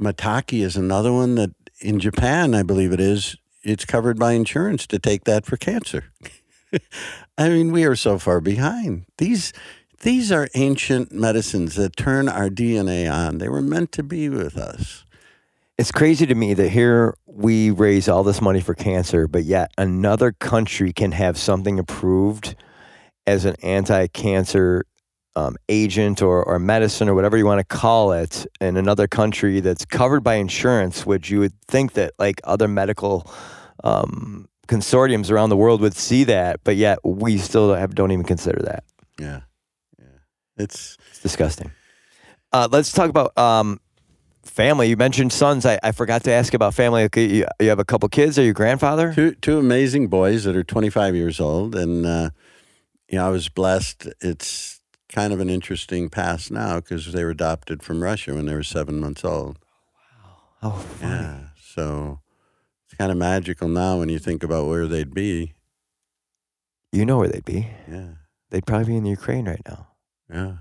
maitake 0.00 0.60
is 0.62 0.76
another 0.76 1.12
one 1.12 1.36
that 1.36 1.50
in 1.80 2.00
Japan, 2.00 2.54
I 2.54 2.62
believe 2.62 2.92
it 2.92 3.00
is, 3.00 3.36
it's 3.62 3.84
covered 3.84 4.18
by 4.18 4.32
insurance 4.32 4.86
to 4.88 4.98
take 4.98 5.24
that 5.24 5.46
for 5.46 5.56
cancer. 5.56 6.04
I 7.38 7.48
mean, 7.48 7.72
we 7.72 7.84
are 7.84 7.96
so 7.96 8.18
far 8.18 8.40
behind. 8.40 9.04
These 9.18 9.52
these 10.00 10.32
are 10.32 10.48
ancient 10.54 11.12
medicines 11.12 11.74
that 11.76 11.96
turn 11.96 12.28
our 12.28 12.48
DNA 12.48 13.10
on. 13.10 13.38
They 13.38 13.48
were 13.48 13.62
meant 13.62 13.92
to 13.92 14.02
be 14.02 14.28
with 14.28 14.56
us. 14.56 15.04
It's 15.78 15.92
crazy 15.92 16.26
to 16.26 16.34
me 16.34 16.52
that 16.54 16.68
here 16.68 17.16
we 17.26 17.70
raise 17.70 18.08
all 18.08 18.22
this 18.22 18.40
money 18.40 18.60
for 18.60 18.74
cancer, 18.74 19.26
but 19.26 19.44
yet 19.44 19.70
another 19.78 20.32
country 20.32 20.92
can 20.92 21.12
have 21.12 21.38
something 21.38 21.78
approved 21.78 22.54
as 23.26 23.44
an 23.44 23.56
anti-cancer 23.62 24.84
um, 25.36 25.56
agent 25.68 26.20
or, 26.20 26.42
or 26.44 26.58
medicine 26.58 27.08
or 27.08 27.14
whatever 27.14 27.36
you 27.38 27.46
want 27.46 27.60
to 27.60 27.64
call 27.64 28.12
it 28.12 28.46
in 28.60 28.76
another 28.76 29.06
country 29.06 29.60
that's 29.60 29.84
covered 29.84 30.20
by 30.20 30.34
insurance, 30.34 31.06
which 31.06 31.30
you 31.30 31.38
would 31.40 31.58
think 31.68 31.92
that 31.92 32.12
like 32.18 32.40
other 32.44 32.68
medical 32.68 33.30
um, 33.84 34.48
consortiums 34.66 35.30
around 35.30 35.48
the 35.50 35.56
world 35.56 35.80
would 35.80 35.94
see 35.94 36.24
that, 36.24 36.60
but 36.64 36.76
yet 36.76 36.98
we 37.04 37.38
still 37.38 37.74
have, 37.74 37.94
don't 37.94 38.12
even 38.12 38.24
consider 38.24 38.60
that. 38.62 38.84
Yeah. 39.18 39.40
It's 40.60 40.96
It's 41.10 41.20
disgusting. 41.20 41.70
Uh, 42.52 42.68
let's 42.70 42.92
talk 42.92 43.08
about 43.10 43.36
um, 43.38 43.80
family. 44.42 44.88
You 44.88 44.96
mentioned 44.96 45.32
sons. 45.32 45.64
I, 45.64 45.78
I 45.82 45.92
forgot 45.92 46.24
to 46.24 46.32
ask 46.32 46.52
about 46.54 46.74
family. 46.74 47.04
Okay, 47.04 47.26
you, 47.26 47.46
you 47.60 47.68
have 47.68 47.78
a 47.78 47.84
couple 47.84 48.08
kids. 48.08 48.38
Are 48.38 48.42
you 48.42 48.52
grandfather? 48.52 49.12
two 49.14 49.32
two 49.34 49.58
amazing 49.58 50.08
boys 50.08 50.44
that 50.44 50.56
are 50.56 50.64
25 50.64 51.14
years 51.14 51.40
old 51.40 51.74
and 51.76 52.04
uh, 52.06 52.30
you 53.08 53.16
know 53.18 53.26
i 53.26 53.30
was 53.30 53.48
blessed 53.48 54.08
it's 54.20 54.80
kind 55.08 55.32
of 55.32 55.40
an 55.40 55.50
interesting 55.50 56.08
past 56.08 56.50
now 56.50 56.76
because 56.80 57.12
they 57.12 57.24
were 57.24 57.30
adopted 57.30 57.82
from 57.82 58.02
russia 58.02 58.34
when 58.34 58.46
they 58.46 58.54
were 58.54 58.62
seven 58.62 59.00
months 59.00 59.24
old 59.24 59.58
Wow! 60.22 60.36
Oh, 60.62 60.78
funny. 61.00 61.12
yeah 61.12 61.38
so 61.60 62.20
it's 62.86 62.94
kind 62.94 63.10
of 63.10 63.18
magical 63.18 63.68
now 63.68 63.98
when 63.98 64.08
you 64.08 64.18
think 64.20 64.42
about 64.44 64.66
where 64.68 64.86
they'd 64.86 65.12
be 65.14 65.54
You 66.92 67.04
know 67.04 67.18
where 67.18 67.28
they'd 67.28 67.44
be. 67.44 67.68
yeah 67.88 68.14
They'd 68.50 68.66
probably 68.66 68.86
be 68.86 68.96
in 68.96 69.04
the 69.04 69.10
Ukraine 69.10 69.46
right 69.46 69.62
now. 69.66 69.86
Yeah 70.32 70.52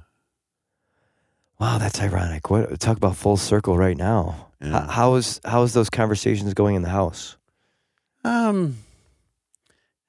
Wow, 1.60 1.78
that's 1.78 2.00
ironic. 2.02 2.50
What 2.50 2.80
talk 2.80 2.96
about 2.96 3.18
full 3.18 3.36
circle 3.36 3.78
right 3.78 3.98
now? 3.98 4.48
H- 4.64 4.70
Yeah. 4.72 4.90
how 4.90 5.16
is 5.16 5.42
how 5.44 5.64
is 5.64 5.74
those 5.74 5.90
conversations 5.90 6.54
going 6.54 6.76
in 6.76 6.84
the 6.84 6.90
house? 6.90 7.36
um 8.26 8.76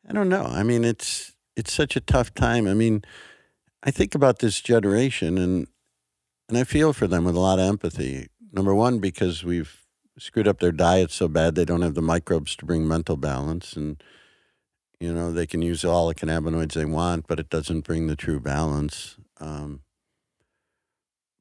i 0.09 0.13
don't 0.13 0.29
know 0.29 0.43
i 0.47 0.65
mean 0.65 0.85
it's 0.85 1.33
it's 1.57 1.73
such 1.73 1.95
a 1.95 2.01
tough 2.01 2.35
time 2.35 2.67
i 2.67 2.75
mean 2.75 3.03
i 3.85 3.91
think 3.93 4.17
about 4.17 4.41
this 4.41 4.61
generation 4.61 5.39
and 5.39 5.69
and 6.49 6.59
i 6.59 6.65
feel 6.65 6.93
for 6.93 7.07
them 7.07 7.23
with 7.23 7.37
a 7.37 7.41
lot 7.41 7.61
of 7.61 7.69
empathy 7.69 8.27
number 8.53 8.75
one 8.75 8.99
because 8.99 9.45
we've 9.45 9.87
screwed 10.19 10.49
up 10.49 10.59
their 10.59 10.73
diet 10.73 11.13
so 11.13 11.29
bad 11.29 11.55
they 11.55 11.65
don't 11.65 11.83
have 11.83 11.95
the 11.95 12.03
microbes 12.03 12.57
to 12.57 12.65
bring 12.67 12.89
mental 12.89 13.17
balance 13.17 13.75
and 13.77 14.03
you 14.99 15.15
know 15.15 15.31
they 15.31 15.47
can 15.47 15.63
use 15.63 15.85
all 15.85 16.09
the 16.09 16.15
cannabinoids 16.17 16.73
they 16.73 16.85
want 16.85 17.29
but 17.29 17.39
it 17.39 17.49
doesn't 17.49 17.83
bring 17.83 18.09
the 18.09 18.17
true 18.17 18.41
balance 18.41 19.17
um, 19.41 19.81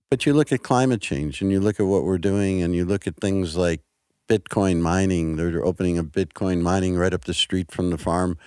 but 0.09 0.25
you 0.25 0.33
look 0.33 0.51
at 0.51 0.63
climate 0.63 1.01
change 1.01 1.41
and 1.41 1.51
you 1.51 1.59
look 1.59 1.79
at 1.79 1.85
what 1.85 2.03
we're 2.03 2.17
doing 2.17 2.61
and 2.61 2.75
you 2.75 2.85
look 2.85 3.05
at 3.07 3.17
things 3.17 3.55
like 3.55 3.81
bitcoin 4.27 4.79
mining 4.79 5.35
they're 5.35 5.65
opening 5.65 5.97
a 5.97 6.03
bitcoin 6.03 6.61
mining 6.61 6.95
right 6.95 7.13
up 7.13 7.25
the 7.25 7.33
street 7.33 7.71
from 7.71 7.89
the 7.89 7.97
farm. 7.97 8.37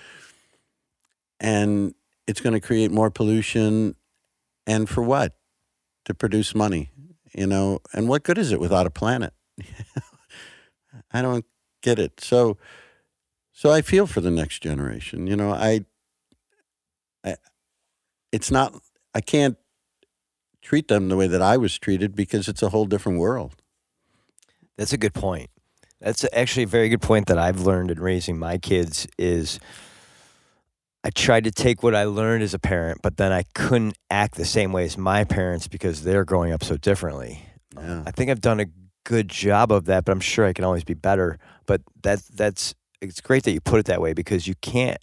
And 1.39 1.93
it's 2.25 2.39
going 2.39 2.53
to 2.53 2.61
create 2.61 2.89
more 2.89 3.11
pollution 3.11 3.95
and 4.65 4.87
for 4.87 5.03
what? 5.03 5.35
To 6.05 6.13
produce 6.13 6.55
money 6.55 6.89
you 7.33 7.47
know? 7.47 7.79
And 7.93 8.07
what 8.07 8.23
good 8.23 8.37
is 8.37 8.51
it 8.51 8.59
without 8.59 8.85
a 8.85 8.91
planet? 8.91 9.33
I 11.11 11.21
don't 11.21 11.45
get 11.81 11.99
it. 11.99 12.19
So 12.19 12.57
so 13.55 13.71
i 13.71 13.81
feel 13.81 14.07
for 14.07 14.19
the 14.19 14.31
next 14.31 14.63
generation 14.63 15.27
you 15.27 15.35
know? 15.35 15.51
I 15.51 15.85
i 17.23 17.35
it's 18.31 18.49
not 18.49 18.73
i 19.13 19.21
can't 19.21 19.57
treat 20.61 20.87
them 20.87 21.09
the 21.09 21.17
way 21.17 21.27
that 21.27 21.41
i 21.41 21.57
was 21.57 21.77
treated 21.77 22.15
because 22.15 22.47
it's 22.47 22.61
a 22.63 22.69
whole 22.69 22.85
different 22.85 23.19
world 23.19 23.55
That's 24.77 24.93
a 24.93 24.97
good 24.97 25.13
point. 25.13 25.49
That's 26.01 26.25
actually 26.33 26.63
a 26.63 26.67
very 26.67 26.89
good 26.89 27.01
point 27.01 27.27
that 27.27 27.37
I've 27.37 27.61
learned 27.61 27.91
in 27.91 27.99
raising 27.99 28.37
my 28.37 28.57
kids 28.57 29.07
is 29.17 29.59
I 31.03 31.09
tried 31.11 31.43
to 31.45 31.51
take 31.51 31.83
what 31.83 31.95
I 31.95 32.05
learned 32.05 32.43
as 32.43 32.53
a 32.53 32.59
parent, 32.59 33.01
but 33.01 33.17
then 33.17 33.31
I 33.31 33.43
couldn't 33.53 33.97
act 34.09 34.35
the 34.35 34.45
same 34.45 34.71
way 34.73 34.85
as 34.85 34.97
my 34.97 35.23
parents 35.25 35.67
because 35.67 36.03
they're 36.03 36.25
growing 36.25 36.51
up 36.51 36.63
so 36.63 36.75
differently. 36.77 37.45
yeah 37.77 38.03
I 38.05 38.11
think 38.11 38.31
I've 38.31 38.41
done 38.41 38.59
a 38.59 38.67
good 39.05 39.29
job 39.29 39.71
of 39.71 39.85
that, 39.85 40.05
but 40.05 40.11
I'm 40.11 40.19
sure 40.21 40.45
I 40.45 40.53
can 40.53 40.65
always 40.65 40.83
be 40.83 40.93
better. 40.95 41.37
But 41.65 41.81
that 42.01 42.19
that's 42.33 42.73
it's 43.01 43.21
great 43.21 43.43
that 43.43 43.51
you 43.51 43.61
put 43.61 43.79
it 43.79 43.85
that 43.85 44.01
way 44.01 44.13
because 44.13 44.47
you 44.47 44.55
can't 44.55 44.99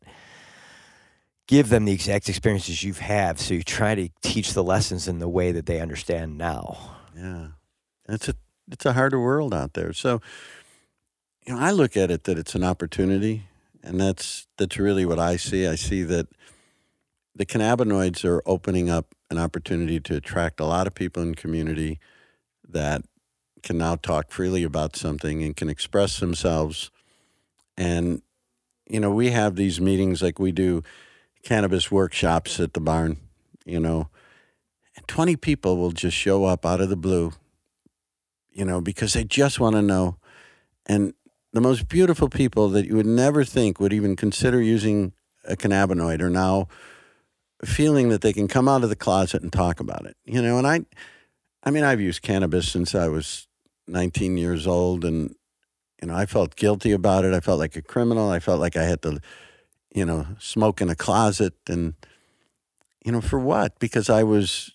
give 1.51 1.69
them 1.69 1.85
the 1.85 1.93
exact 1.93 2.29
experiences 2.29 2.85
you've 2.85 3.01
had. 3.01 3.41
So 3.41 3.55
you 3.55 3.65
try 3.65 3.97
to 3.97 4.09
teach 4.23 4.55
the 4.55 4.63
lessons 4.63 5.09
in 5.09 5.19
the 5.19 5.29
way 5.29 5.51
that 5.51 5.67
they 5.67 5.81
understand 5.81 6.39
now. 6.39 6.79
Yeah, 7.15 7.49
it's 8.09 8.29
a 8.29 8.35
it's 8.71 8.87
a 8.87 8.93
harder 8.93 9.21
world 9.21 9.53
out 9.53 9.73
there. 9.73 9.93
So, 9.93 10.21
you 11.45 11.53
know, 11.53 11.61
I 11.61 11.73
look 11.73 11.97
at 11.97 12.09
it 12.09 12.23
that 12.25 12.39
it's 12.39 12.55
an 12.55 12.63
opportunity, 12.63 13.49
and 13.83 14.01
that's 14.01 14.47
that's 14.59 14.79
really 14.79 15.05
what 15.05 15.19
I 15.19 15.37
see. 15.37 15.67
I 15.67 15.75
see 15.75 16.05
that 16.05 16.29
the 17.35 17.45
cannabinoids 17.45 18.25
are 18.25 18.43
opening 18.47 18.89
up 18.89 19.13
an 19.29 19.39
opportunity 19.39 19.99
to 19.99 20.17
attract 20.17 20.61
a 20.61 20.67
lot 20.67 20.87
of 20.87 20.95
people 20.95 21.21
in 21.21 21.35
community 21.35 21.99
that 22.69 23.03
can 23.65 23.77
now 23.77 23.97
talk 23.97 24.31
freely 24.31 24.63
about 24.63 24.95
something 24.95 25.43
and 25.43 25.57
can 25.57 25.69
express 25.69 26.21
themselves. 26.21 26.93
And 27.77 28.23
you 28.89 29.01
know, 29.01 29.11
we 29.11 29.31
have 29.31 29.57
these 29.57 29.81
meetings 29.81 30.23
like 30.23 30.39
we 30.39 30.53
do 30.53 30.85
cannabis 31.43 31.91
workshops 31.91 32.61
at 32.61 32.75
the 32.75 32.81
barn. 32.81 33.19
You 33.65 33.81
know, 33.81 34.09
and 34.97 35.07
twenty 35.07 35.37
people 35.37 35.77
will 35.77 35.93
just 35.93 36.17
show 36.17 36.45
up 36.45 36.65
out 36.67 36.81
of 36.81 36.89
the 36.89 36.97
blue 36.97 37.33
you 38.53 38.65
know, 38.65 38.81
because 38.81 39.13
they 39.13 39.25
just 39.25 39.61
want 39.61 39.77
to 39.77 39.83
know. 39.83 40.17
And 40.87 41.15
the 41.53 41.61
most 41.61 41.89
beautiful 41.89 42.29
people 42.29 42.69
that 42.71 42.87
you 42.87 42.97
would 42.97 43.07
never 43.07 43.45
think 43.45 43.81
would 43.81 43.93
even 43.93 44.17
consider 44.17 44.61
using 44.61 45.13
a 45.45 45.57
cannabinoid 45.57 46.21
are 46.21 46.31
now 46.31 46.69
feeling 47.65 48.09
that 48.09 48.21
they 48.21 48.33
can 48.33 48.49
come 48.49 48.69
out 48.69 48.83
of 48.83 48.89
the 48.89 48.97
closet 48.97 49.43
and 49.43 49.53
talk 49.53 49.81
about 49.81 50.07
it. 50.07 50.17
You 50.25 50.43
know, 50.43 50.59
and 50.59 50.67
I, 50.67 50.81
I 51.63 51.71
mean, 51.71 51.85
I've 51.85 52.01
used 52.01 52.23
cannabis 52.23 52.69
since 52.69 52.95
I 52.95 53.09
was 53.09 53.47
19 53.87 54.37
years 54.37 54.67
old, 54.67 55.05
and 55.05 55.35
you 56.01 56.09
know, 56.09 56.15
I 56.15 56.27
felt 56.27 56.57
guilty 56.57 56.93
about 56.93 57.25
it. 57.25 57.35
I 57.35 57.41
felt 57.41 57.59
like 57.59 57.77
a 57.77 57.83
criminal. 57.83 58.31
I 58.31 58.41
felt 58.41 58.61
like 58.61 58.77
I 58.77 58.85
had 58.85 59.03
to, 59.03 59.21
you 59.95 60.05
know, 60.05 60.27
smoke 60.39 60.81
in 60.81 60.89
a 60.89 60.97
closet, 60.97 61.55
and 61.69 61.95
you 63.05 63.13
know, 63.13 63.21
for 63.21 63.39
what? 63.39 63.79
Because 63.79 64.09
I 64.11 64.23
was 64.23 64.73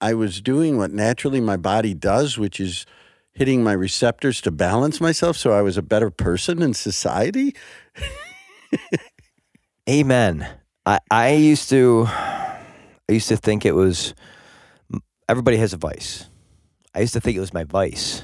I 0.00 0.14
was 0.14 0.40
doing 0.40 0.76
what 0.76 0.92
naturally 0.92 1.40
my 1.40 1.56
body 1.56 1.94
does, 1.94 2.38
which 2.38 2.60
is 2.60 2.86
hitting 3.32 3.62
my 3.62 3.72
receptors 3.72 4.40
to 4.40 4.50
balance 4.50 4.98
myself 4.98 5.36
so 5.36 5.52
I 5.52 5.60
was 5.60 5.76
a 5.76 5.82
better 5.82 6.10
person 6.10 6.62
in 6.62 6.72
society. 6.72 7.54
Amen. 9.88 10.48
I, 10.86 11.00
I 11.10 11.32
used 11.32 11.68
to 11.70 12.06
I 12.08 12.58
used 13.08 13.28
to 13.28 13.36
think 13.36 13.66
it 13.66 13.74
was 13.74 14.14
everybody 15.28 15.58
has 15.58 15.72
a 15.72 15.76
vice. 15.76 16.26
I 16.94 17.00
used 17.00 17.12
to 17.12 17.20
think 17.20 17.36
it 17.36 17.40
was 17.40 17.52
my 17.52 17.64
vice. 17.64 18.22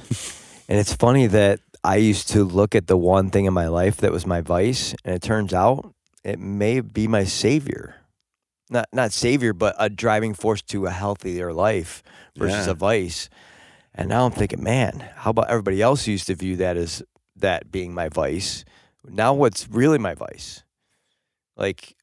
and 0.67 0.79
it's 0.79 0.93
funny 0.93 1.27
that 1.27 1.59
I 1.83 1.97
used 1.97 2.29
to 2.29 2.43
look 2.43 2.73
at 2.73 2.87
the 2.87 2.97
one 2.97 3.29
thing 3.29 3.45
in 3.45 3.53
my 3.53 3.67
life 3.67 3.97
that 3.97 4.11
was 4.11 4.25
my 4.25 4.41
vice 4.41 4.95
and 5.05 5.13
it 5.13 5.21
turns 5.21 5.53
out 5.53 5.93
it 6.23 6.39
may 6.39 6.79
be 6.81 7.07
my 7.07 7.23
savior. 7.23 7.95
Not 8.69 8.87
not 8.93 9.11
savior, 9.11 9.53
but 9.53 9.75
a 9.77 9.89
driving 9.89 10.33
force 10.33 10.61
to 10.63 10.85
a 10.85 10.91
healthier 10.91 11.53
life 11.53 12.01
versus 12.37 12.65
Yeah. 12.65 12.71
a 12.71 12.75
vice. 12.75 13.29
And 13.93 14.09
now 14.09 14.25
I'm 14.25 14.31
thinking, 14.31 14.63
man, 14.63 15.07
how 15.17 15.29
about 15.31 15.49
everybody 15.49 15.81
else 15.81 16.07
used 16.07 16.25
to 16.27 16.35
view 16.35 16.55
that 16.57 16.77
as 16.77 17.03
that 17.35 17.71
being 17.71 17.93
my 17.93 18.09
vice? 18.09 18.65
Now 19.07 19.33
what's 19.33 19.67
really 19.69 19.97
my 19.99 20.15
vice? 20.15 20.63
Like 21.57 21.95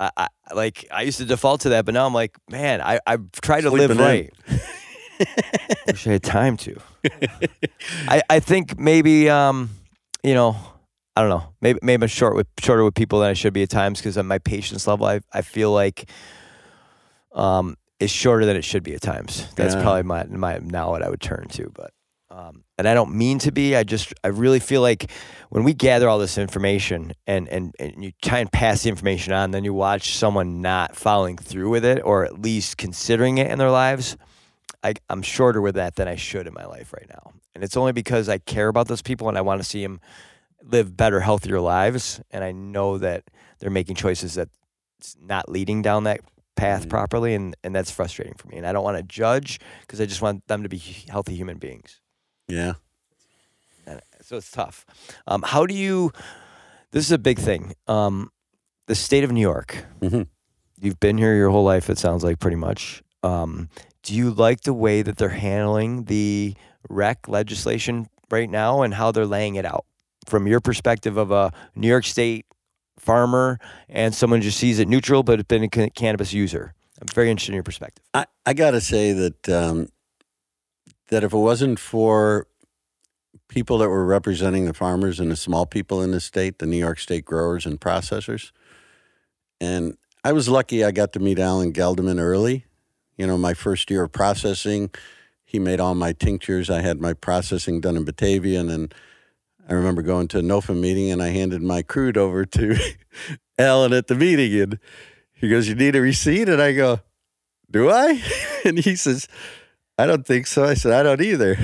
I, 0.00 0.10
I 0.16 0.26
like 0.54 0.86
I 0.90 1.02
used 1.02 1.18
to 1.18 1.24
default 1.24 1.60
to 1.62 1.68
that, 1.70 1.84
but 1.84 1.94
now 1.94 2.06
I'm 2.06 2.14
like, 2.14 2.36
man, 2.50 2.80
I, 2.80 2.98
I've 3.06 3.30
tried 3.40 3.60
to 3.60 3.70
live 3.70 3.90
Sleeping 3.92 4.04
right. 4.04 4.32
Wish 5.86 6.06
I 6.08 6.12
had 6.12 6.22
time 6.24 6.56
to. 6.58 6.80
I, 8.08 8.22
I 8.28 8.40
think 8.40 8.78
maybe 8.78 9.28
um, 9.30 9.70
you 10.24 10.34
know, 10.34 10.56
I 11.16 11.20
don't 11.20 11.30
know. 11.30 11.52
Maybe 11.60 11.78
maybe 11.82 12.04
I'm 12.04 12.08
short 12.08 12.34
with 12.34 12.46
shorter 12.60 12.84
with 12.84 12.94
people 12.94 13.20
than 13.20 13.28
I 13.30 13.34
should 13.34 13.52
be 13.52 13.62
at 13.62 13.68
times 13.70 13.98
because 14.00 14.16
of 14.16 14.24
my 14.26 14.38
patience 14.38 14.86
level. 14.86 15.06
I 15.06 15.20
I 15.32 15.42
feel 15.42 15.70
like 15.72 16.08
um 17.32 17.76
is 18.00 18.10
shorter 18.10 18.44
than 18.44 18.56
it 18.56 18.64
should 18.64 18.82
be 18.82 18.94
at 18.94 19.00
times. 19.00 19.46
That's 19.54 19.74
Yeah. 19.74 19.82
probably 19.82 20.02
my 20.04 20.24
my 20.24 20.58
now 20.58 20.90
what 20.90 21.02
I 21.02 21.08
would 21.10 21.20
turn 21.20 21.48
to, 21.50 21.70
but 21.74 21.92
um, 22.30 22.64
and 22.78 22.88
I 22.88 22.94
don't 22.94 23.14
mean 23.14 23.38
to 23.40 23.52
be. 23.52 23.76
I 23.76 23.84
just 23.84 24.14
I 24.24 24.28
really 24.28 24.58
feel 24.58 24.80
like 24.80 25.10
when 25.50 25.64
we 25.64 25.74
gather 25.74 26.08
all 26.08 26.18
this 26.18 26.38
information 26.38 27.12
and 27.26 27.46
and 27.48 27.74
and 27.78 28.02
you 28.02 28.12
try 28.22 28.38
and 28.38 28.50
pass 28.50 28.82
the 28.84 28.88
information 28.88 29.34
on, 29.34 29.50
then 29.50 29.64
you 29.64 29.74
watch 29.74 30.16
someone 30.16 30.62
not 30.62 30.96
following 30.96 31.36
through 31.36 31.68
with 31.68 31.84
it 31.84 32.00
or 32.02 32.24
at 32.24 32.40
least 32.40 32.78
considering 32.78 33.36
it 33.38 33.50
in 33.50 33.58
their 33.58 33.70
lives. 33.70 34.16
I, 34.82 34.94
I'm 35.10 35.22
shorter 35.22 35.60
with 35.60 35.74
that 35.76 35.94
than 35.96 36.08
I 36.08 36.16
should 36.16 36.46
in 36.48 36.54
my 36.54 36.64
life 36.64 36.92
right 36.92 37.06
now, 37.08 37.32
and 37.54 37.62
it's 37.62 37.76
only 37.76 37.92
because 37.92 38.28
I 38.30 38.38
care 38.38 38.68
about 38.68 38.88
those 38.88 39.02
people 39.02 39.28
and 39.28 39.36
I 39.38 39.42
want 39.42 39.62
to 39.62 39.68
see 39.68 39.82
them 39.82 40.00
live 40.64 40.96
better, 40.96 41.20
healthier 41.20 41.60
lives, 41.60 42.20
and 42.30 42.42
I 42.44 42.52
know 42.52 42.98
that 42.98 43.24
they're 43.58 43.70
making 43.70 43.96
choices 43.96 44.34
that's 44.34 45.16
not 45.20 45.48
leading 45.48 45.82
down 45.82 46.04
that 46.04 46.20
path 46.56 46.86
Mhm. 46.86 46.90
properly, 46.90 47.34
and 47.34 47.56
and 47.64 47.74
that's 47.74 47.90
frustrating 47.90 48.34
for 48.34 48.48
me. 48.48 48.56
And 48.58 48.66
I 48.66 48.72
don't 48.72 48.84
want 48.84 48.96
to 48.96 49.02
judge 49.02 49.58
because 49.80 50.00
I 50.00 50.06
just 50.06 50.22
want 50.22 50.46
them 50.48 50.62
to 50.62 50.68
be 50.68 50.78
healthy 51.08 51.34
human 51.34 51.58
beings. 51.58 52.00
Yeah. 52.48 52.74
And 53.86 54.00
so 54.20 54.36
it's 54.36 54.50
tough. 54.50 54.84
Um, 55.26 55.42
how 55.42 55.66
do 55.66 55.74
you? 55.74 56.12
This 56.92 57.04
is 57.04 57.12
a 57.12 57.18
big 57.18 57.38
thing. 57.38 57.74
Um, 57.88 58.30
the 58.86 58.94
state 58.94 59.24
of 59.24 59.32
New 59.32 59.40
York. 59.40 59.86
Mhm. 60.00 60.26
You've 60.78 61.00
been 61.00 61.18
here 61.18 61.34
your 61.34 61.50
whole 61.50 61.64
life. 61.64 61.88
It 61.88 61.98
sounds 61.98 62.22
like 62.22 62.38
pretty 62.38 62.56
much. 62.56 63.02
Um, 63.22 63.68
do 64.02 64.14
you 64.14 64.30
like 64.30 64.62
the 64.62 64.74
way 64.74 65.02
that 65.02 65.16
they're 65.16 65.28
handling 65.30 66.04
the 66.04 66.54
rec 66.88 67.28
legislation 67.28 68.08
right 68.30 68.50
now 68.50 68.82
and 68.82 68.94
how 68.94 69.12
they're 69.12 69.26
laying 69.26 69.54
it 69.54 69.64
out 69.64 69.84
from 70.26 70.46
your 70.46 70.60
perspective 70.60 71.16
of 71.16 71.30
a 71.30 71.52
New 71.74 71.88
York 71.88 72.04
State 72.04 72.46
farmer 72.98 73.58
and 73.88 74.14
someone 74.14 74.40
just 74.40 74.58
sees 74.58 74.78
it 74.78 74.88
neutral 74.88 75.22
but 75.22 75.38
has 75.38 75.44
been 75.44 75.64
a 75.64 75.68
ca- 75.68 75.90
cannabis 75.94 76.32
user? 76.32 76.74
I'm 77.00 77.08
very 77.08 77.30
interested 77.30 77.52
in 77.52 77.54
your 77.54 77.64
perspective. 77.64 78.04
I, 78.14 78.26
I 78.46 78.54
got 78.54 78.72
to 78.72 78.80
say 78.80 79.12
that 79.12 79.48
um, 79.48 79.88
that 81.08 81.24
if 81.24 81.32
it 81.32 81.38
wasn't 81.38 81.78
for 81.78 82.46
people 83.48 83.78
that 83.78 83.88
were 83.88 84.06
representing 84.06 84.66
the 84.66 84.72
farmers 84.72 85.18
and 85.18 85.30
the 85.30 85.36
small 85.36 85.66
people 85.66 86.00
in 86.00 86.12
the 86.12 86.20
state, 86.20 86.58
the 86.58 86.66
New 86.66 86.76
York 86.76 86.98
State 86.98 87.24
growers 87.24 87.66
and 87.66 87.80
processors, 87.80 88.52
and 89.60 89.96
I 90.24 90.32
was 90.32 90.48
lucky 90.48 90.84
I 90.84 90.92
got 90.92 91.12
to 91.14 91.18
meet 91.18 91.40
Alan 91.40 91.72
Gandelman 91.72 92.20
early. 92.20 92.66
You 93.16 93.26
know, 93.26 93.36
my 93.36 93.54
first 93.54 93.90
year 93.90 94.04
of 94.04 94.12
processing, 94.12 94.90
he 95.44 95.58
made 95.58 95.80
all 95.80 95.94
my 95.94 96.12
tinctures. 96.12 96.70
I 96.70 96.80
had 96.80 97.00
my 97.00 97.12
processing 97.12 97.80
done 97.80 97.96
in 97.96 98.04
Batavian, 98.04 98.72
and 98.72 98.94
I 99.68 99.74
remember 99.74 100.02
going 100.02 100.28
to 100.28 100.38
a 100.38 100.42
NOFA 100.42 100.78
meeting 100.78 101.10
and 101.10 101.22
I 101.22 101.28
handed 101.28 101.62
my 101.62 101.82
crude 101.82 102.16
over 102.16 102.44
to 102.44 102.76
Alan 103.58 103.92
at 103.92 104.08
the 104.08 104.14
meeting, 104.14 104.60
and 104.60 104.78
he 105.32 105.48
goes, 105.48 105.68
"You 105.68 105.74
need 105.74 105.96
a 105.96 106.00
receipt?" 106.00 106.48
And 106.48 106.60
I 106.60 106.72
go, 106.72 107.00
do 107.72 107.90
I? 107.90 108.22
And 108.64 108.78
he 108.78 108.94
says, 108.94 109.26
I 109.98 110.06
don't 110.06 110.24
think 110.24 110.46
so. 110.46 110.62
I 110.62 110.74
said, 110.74 110.92
I 110.92 111.02
don't 111.02 111.20
either. 111.20 111.58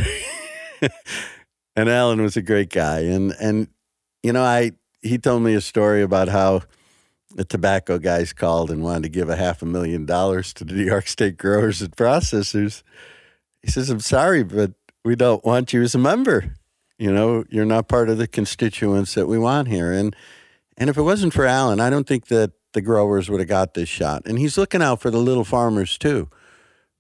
and 1.76 1.88
Alan 1.88 2.20
was 2.20 2.36
a 2.36 2.42
great 2.42 2.70
guy. 2.70 3.02
And, 3.02 3.30
and, 3.40 3.68
you 4.24 4.32
know, 4.32 4.42
I, 4.42 4.72
he 5.00 5.16
told 5.16 5.44
me 5.44 5.54
a 5.54 5.60
story 5.60 6.02
about 6.02 6.26
how 6.26 6.62
the 7.36 7.44
tobacco 7.44 7.98
guys 7.98 8.32
called 8.32 8.72
and 8.72 8.82
wanted 8.82 9.04
to 9.04 9.08
give 9.10 9.30
a 9.30 9.36
half 9.36 9.62
a 9.62 9.64
million 9.64 10.06
dollars 10.06 10.52
to 10.54 10.64
the 10.64 10.74
New 10.74 10.82
York 10.82 11.06
State 11.06 11.36
growers 11.36 11.80
and 11.80 11.94
processors. 11.94 12.82
He 13.62 13.70
says, 13.70 13.90
I'm 13.90 14.00
sorry, 14.00 14.42
but 14.42 14.72
we 15.04 15.14
don't 15.14 15.44
want 15.44 15.72
you 15.72 15.82
as 15.82 15.94
a 15.94 15.98
member. 15.98 16.56
You 16.98 17.12
know, 17.12 17.44
you're 17.48 17.64
not 17.64 17.88
part 17.88 18.10
of 18.10 18.18
the 18.18 18.26
constituents 18.26 19.14
that 19.14 19.26
we 19.26 19.38
want 19.38 19.68
here. 19.68 19.92
And, 19.92 20.14
and 20.76 20.90
if 20.90 20.96
it 20.96 21.02
wasn't 21.02 21.32
for 21.32 21.46
Alan, 21.46 21.80
I 21.80 21.90
don't 21.90 22.06
think 22.06 22.26
that 22.26 22.52
the 22.72 22.82
growers 22.82 23.30
would 23.30 23.40
have 23.40 23.48
got 23.48 23.74
this 23.74 23.88
shot. 23.88 24.22
And 24.26 24.38
he's 24.38 24.58
looking 24.58 24.82
out 24.82 25.00
for 25.00 25.10
the 25.10 25.18
little 25.18 25.44
farmers 25.44 25.96
too, 25.96 26.28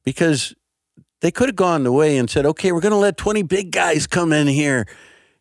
because 0.04 0.54
they 1.20 1.30
could 1.30 1.48
have 1.48 1.56
gone 1.56 1.82
the 1.82 1.92
way 1.92 2.16
and 2.16 2.30
said, 2.30 2.46
okay, 2.46 2.70
we're 2.70 2.80
going 2.80 2.92
to 2.92 2.96
let 2.96 3.16
20 3.16 3.42
big 3.42 3.72
guys 3.72 4.06
come 4.06 4.32
in 4.32 4.46
here 4.46 4.86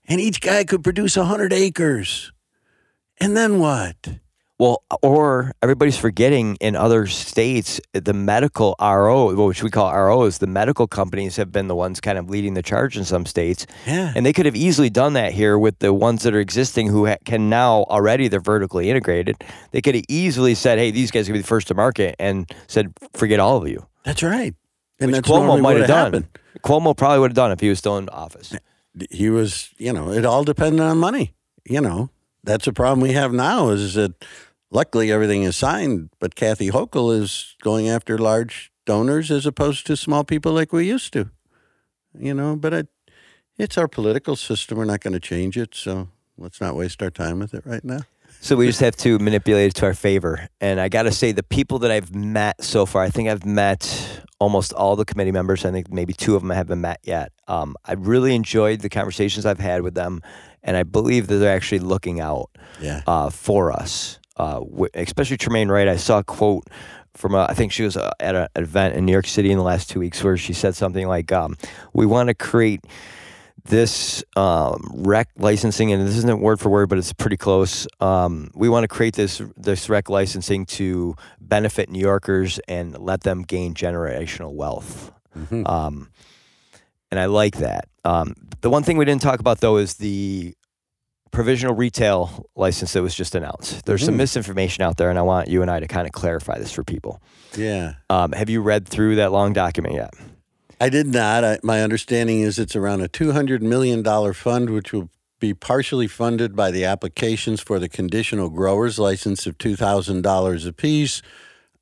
and 0.07 0.19
each 0.19 0.41
guy 0.41 0.63
could 0.63 0.83
produce 0.83 1.17
100 1.17 1.53
acres. 1.53 2.31
And 3.19 3.37
then 3.37 3.59
what? 3.59 3.95
Well, 4.59 4.81
or 5.03 5.51
everybody's 5.61 5.97
forgetting 5.99 6.57
in 6.59 6.75
other 6.75 7.05
states, 7.05 7.79
the 7.93 8.13
medical 8.13 8.75
RO, 8.81 9.31
which 9.45 9.61
we 9.61 9.69
call 9.69 9.93
ROs, 9.93 10.39
the 10.39 10.47
medical 10.47 10.87
companies 10.87 11.35
have 11.35 11.51
been 11.51 11.67
the 11.67 11.75
ones 11.75 12.01
kind 12.01 12.17
of 12.17 12.27
leading 12.27 12.55
the 12.55 12.63
charge 12.63 12.97
in 12.97 13.05
some 13.05 13.27
states. 13.27 13.67
Yeah. 13.85 14.11
And 14.15 14.25
they 14.25 14.33
could 14.33 14.47
have 14.47 14.55
easily 14.55 14.89
done 14.89 15.13
that 15.13 15.31
here 15.33 15.59
with 15.59 15.77
the 15.77 15.93
ones 15.93 16.23
that 16.23 16.33
are 16.33 16.39
existing 16.39 16.87
who 16.87 17.05
ha- 17.05 17.17
can 17.23 17.49
now 17.49 17.83
already, 17.83 18.27
they're 18.29 18.39
vertically 18.39 18.89
integrated. 18.89 19.43
They 19.71 19.81
could 19.81 19.93
have 19.93 20.05
easily 20.09 20.55
said, 20.55 20.79
hey, 20.79 20.89
these 20.89 21.11
guys 21.11 21.27
can 21.27 21.33
be 21.33 21.39
the 21.41 21.47
first 21.47 21.67
to 21.67 21.75
market 21.75 22.15
and 22.17 22.49
said, 22.65 22.91
forget 23.13 23.39
all 23.39 23.57
of 23.57 23.67
you. 23.67 23.85
That's 24.05 24.23
right. 24.23 24.55
And 24.99 25.11
Which 25.11 25.17
that's 25.17 25.29
Cuomo 25.29 25.61
might 25.61 25.77
have 25.77 25.87
done. 25.87 26.05
happened. 26.13 26.27
Cuomo 26.63 26.97
probably 26.97 27.19
would 27.19 27.29
have 27.29 27.35
done 27.35 27.51
if 27.51 27.59
he 27.59 27.69
was 27.69 27.77
still 27.77 27.97
in 27.99 28.09
office. 28.09 28.55
He 29.11 29.29
was, 29.29 29.69
you 29.77 29.93
know, 29.93 30.09
it 30.11 30.25
all 30.25 30.43
depended 30.43 30.81
on 30.81 30.97
money. 30.97 31.35
You 31.63 31.81
know, 31.81 32.09
that's 32.43 32.65
a 32.65 32.73
problem 32.73 33.01
we 33.01 33.11
have 33.13 33.31
now 33.33 33.69
is 33.69 33.93
that 33.93 34.13
luckily 34.71 35.11
everything 35.11 35.43
is 35.43 35.55
signed, 35.55 36.09
but 36.19 36.35
Kathy 36.35 36.69
Hochul 36.69 37.13
is 37.19 37.55
going 37.61 37.89
after 37.89 38.17
large 38.17 38.71
donors 38.85 39.31
as 39.31 39.45
opposed 39.45 39.85
to 39.87 39.95
small 39.97 40.23
people 40.23 40.53
like 40.53 40.71
we 40.73 40.87
used 40.87 41.13
to. 41.13 41.29
You 42.17 42.33
know, 42.33 42.55
but 42.55 42.73
it, 42.73 42.87
it's 43.57 43.77
our 43.77 43.87
political 43.87 44.35
system. 44.35 44.77
We're 44.77 44.85
not 44.85 45.01
going 45.01 45.13
to 45.13 45.19
change 45.19 45.57
it. 45.57 45.75
So 45.75 46.09
let's 46.37 46.59
not 46.61 46.75
waste 46.75 47.01
our 47.03 47.11
time 47.11 47.39
with 47.39 47.53
it 47.53 47.63
right 47.65 47.83
now. 47.83 47.99
So 48.39 48.55
we 48.55 48.67
just 48.67 48.79
have 48.81 48.95
to 48.97 49.17
manipulate 49.19 49.69
it 49.71 49.75
to 49.75 49.85
our 49.85 49.93
favor. 49.95 50.47
And 50.61 50.79
I 50.79 50.89
got 50.89 51.03
to 51.03 51.11
say, 51.11 51.31
the 51.31 51.41
people 51.43 51.79
that 51.79 51.89
I've 51.91 52.13
met 52.13 52.63
so 52.63 52.85
far, 52.85 53.01
I 53.01 53.09
think 53.09 53.29
I've 53.29 53.45
met 53.45 54.21
almost 54.39 54.73
all 54.73 54.95
the 54.95 55.05
committee 55.05 55.31
members. 55.31 55.65
I 55.65 55.71
think 55.71 55.91
maybe 55.91 56.13
two 56.13 56.35
of 56.35 56.43
them 56.43 56.51
I 56.51 56.55
haven't 56.55 56.79
met 56.81 56.99
yet. 57.03 57.31
Um, 57.47 57.75
I 57.83 57.93
really 57.93 58.35
enjoyed 58.35 58.81
the 58.81 58.89
conversations 58.89 59.45
I've 59.45 59.59
had 59.59 59.81
with 59.81 59.95
them, 59.95 60.21
and 60.61 60.77
I 60.77 60.83
believe 60.83 61.27
that 61.27 61.37
they're 61.37 61.55
actually 61.55 61.79
looking 61.79 62.19
out 62.19 62.51
Yeah. 62.79 63.01
uh, 63.07 63.31
for 63.31 63.71
us, 63.71 64.19
uh, 64.37 64.61
especially 64.93 65.37
Tremaine 65.37 65.69
Wright. 65.69 65.87
I 65.87 65.97
saw 65.97 66.19
a 66.19 66.23
quote 66.23 66.67
from 67.13 67.33
a, 67.35 67.47
I 67.49 67.53
think 67.53 67.71
she 67.71 67.83
was 67.83 67.97
uh, 67.97 68.11
at 68.19 68.35
an 68.35 68.47
event 68.55 68.95
in 68.95 69.05
New 69.05 69.11
York 69.11 69.27
City 69.27 69.51
in 69.51 69.57
the 69.57 69.63
last 69.63 69.89
two 69.89 69.99
weeks 69.99 70.23
where 70.23 70.37
she 70.37 70.53
said 70.53 70.75
something 70.75 71.07
like, 71.07 71.31
um, 71.31 71.57
"We 71.93 72.05
want 72.05 72.29
to 72.29 72.35
create." 72.35 72.85
This 73.65 74.23
um, 74.37 74.89
rec 74.95 75.27
licensing, 75.35 75.91
and 75.91 76.07
this 76.07 76.15
isn't 76.15 76.39
word 76.39 76.57
for 76.57 76.69
word, 76.69 76.87
but 76.87 76.97
it's 76.97 77.11
pretty 77.11 77.35
close. 77.35 77.85
Um, 77.99 78.49
we 78.55 78.69
want 78.69 78.85
to 78.85 78.87
create 78.87 79.15
this 79.15 79.41
this 79.57 79.89
rec 79.89 80.09
licensing 80.09 80.65
to 80.67 81.15
benefit 81.41 81.89
New 81.89 81.99
Yorkers 81.99 82.59
and 82.69 82.97
let 82.97 83.23
them 83.23 83.41
gain 83.41 83.73
generational 83.73 84.53
wealth. 84.53 85.11
Mhm. 85.37 85.67
Um, 85.67 86.11
and 87.11 87.19
I 87.19 87.25
like 87.25 87.57
that. 87.57 87.89
Um, 88.05 88.35
the 88.61 88.69
one 88.69 88.83
thing 88.83 88.97
we 88.97 89.03
didn't 89.03 89.21
talk 89.21 89.41
about 89.41 89.59
though 89.59 89.75
is 89.75 89.95
the 89.95 90.55
provisional 91.31 91.75
retail 91.75 92.45
license 92.55 92.93
that 92.93 93.01
was 93.01 93.13
just 93.15 93.35
announced. 93.35 93.85
There's 93.85 94.03
some 94.03 94.15
Mhm. 94.15 94.17
misinformation 94.17 94.83
out 94.83 94.97
there, 94.97 95.09
and 95.09 95.17
I 95.19 95.21
want 95.21 95.47
you 95.47 95.61
and 95.61 95.69
I 95.71 95.79
to 95.79 95.87
kind 95.87 96.05
of 96.07 96.13
clarify 96.13 96.57
this 96.59 96.71
for 96.71 96.83
people. 96.83 97.21
Yeah. 97.55 97.93
Um, 98.09 98.31
have 98.31 98.49
you 98.49 98.61
read 98.61 98.87
through 98.87 99.15
that 99.17 99.31
long 99.31 99.53
document 99.53 99.95
yet? 99.95 100.13
I 100.79 100.89
did 100.89 101.07
not. 101.07 101.43
I, 101.43 101.59
my 101.63 101.81
understanding 101.81 102.41
is 102.41 102.59
it's 102.59 102.75
around 102.75 103.01
a 103.01 103.07
$200 103.07 103.61
million 103.61 104.03
fund, 104.33 104.69
which 104.69 104.93
will 104.93 105.09
be 105.39 105.53
partially 105.53 106.07
funded 106.07 106.55
by 106.55 106.71
the 106.71 106.85
applications 106.85 107.61
for 107.61 107.79
the 107.79 107.89
conditional 107.89 108.49
growers 108.49 108.97
license 108.99 109.45
of 109.45 109.57
$2,000 109.57 110.65
apiece. 110.67 111.21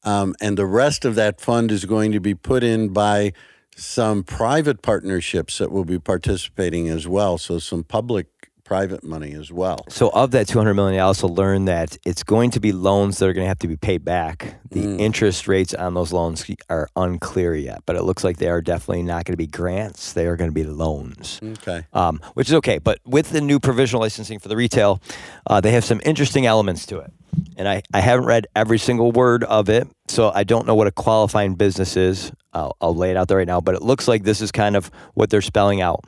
Um, 0.03 0.35
and 0.41 0.57
the 0.57 0.65
rest 0.65 1.03
of 1.05 1.15
that 1.15 1.41
fund 1.41 1.71
is 1.71 1.85
going 1.85 2.11
to 2.11 2.19
be 2.19 2.35
put 2.35 2.63
in 2.63 2.89
by 2.89 3.33
some 3.77 4.23
private 4.23 4.81
partnerships 4.81 5.57
that 5.57 5.71
will 5.71 5.83
be 5.83 5.99
participating 5.99 6.87
as 6.87 7.07
well. 7.07 7.37
So 7.37 7.59
some 7.59 7.83
public 7.83 8.27
private 8.65 9.03
money 9.03 9.31
as 9.33 9.51
well. 9.51 9.85
So 9.89 10.09
of 10.09 10.31
that 10.31 10.47
200 10.47 10.73
million, 10.73 10.99
I 10.99 11.03
also 11.03 11.27
learned 11.27 11.67
that 11.67 11.97
it's 12.03 12.23
going 12.23 12.49
to 12.51 12.59
be 12.59 12.71
loans 12.71 13.19
that 13.19 13.29
are 13.29 13.33
going 13.33 13.45
to 13.45 13.47
have 13.47 13.59
to 13.59 13.67
be 13.67 13.77
paid 13.77 14.03
back. 14.03 14.55
The 14.71 14.81
Mm. 14.81 14.99
interest 14.99 15.47
rates 15.47 15.73
on 15.73 15.93
those 15.93 16.11
loans 16.11 16.45
are 16.69 16.89
unclear 16.95 17.55
yet, 17.55 17.83
but 17.85 17.95
it 17.95 18.03
looks 18.03 18.23
like 18.23 18.37
they 18.37 18.49
are 18.49 18.61
definitely 18.61 19.03
not 19.03 19.23
going 19.25 19.33
to 19.33 19.37
be 19.37 19.47
grants. 19.47 20.11
They 20.13 20.25
are 20.25 20.35
going 20.35 20.49
to 20.49 20.53
be 20.53 20.63
loans. 20.65 21.39
Okay. 21.41 21.83
um, 21.93 22.19
which 22.33 22.47
is 22.49 22.53
okay. 22.55 22.79
But 22.79 22.99
with 23.05 23.29
the 23.29 23.39
new 23.39 23.59
provisional 23.59 24.01
licensing 24.01 24.39
for 24.39 24.49
the 24.49 24.57
retail, 24.57 24.99
uh, 25.47 25.61
they 25.61 25.71
have 25.71 25.85
some 25.85 26.01
interesting 26.03 26.45
elements 26.45 26.85
to 26.87 26.97
it. 26.99 27.13
And 27.57 27.67
I, 27.67 27.83
I 27.93 28.01
haven't 28.01 28.25
read 28.25 28.47
every 28.55 28.77
single 28.77 29.11
word 29.11 29.43
of 29.43 29.69
it, 29.69 29.87
so 30.07 30.31
I 30.33 30.43
don't 30.43 30.67
know 30.67 30.75
what 30.75 30.87
a 30.87 30.91
qualifying 30.91 31.55
business 31.55 31.95
is. 31.95 32.31
I'll, 32.53 32.75
I'll 32.81 32.95
lay 32.95 33.11
it 33.11 33.17
out 33.17 33.27
there 33.27 33.37
right 33.37 33.47
now, 33.47 33.61
but 33.61 33.75
it 33.75 33.81
looks 33.81 34.07
like 34.07 34.23
this 34.23 34.41
is 34.41 34.51
kind 34.51 34.75
of 34.75 34.91
what 35.13 35.29
they're 35.29 35.41
spelling 35.41 35.81
out. 35.81 36.03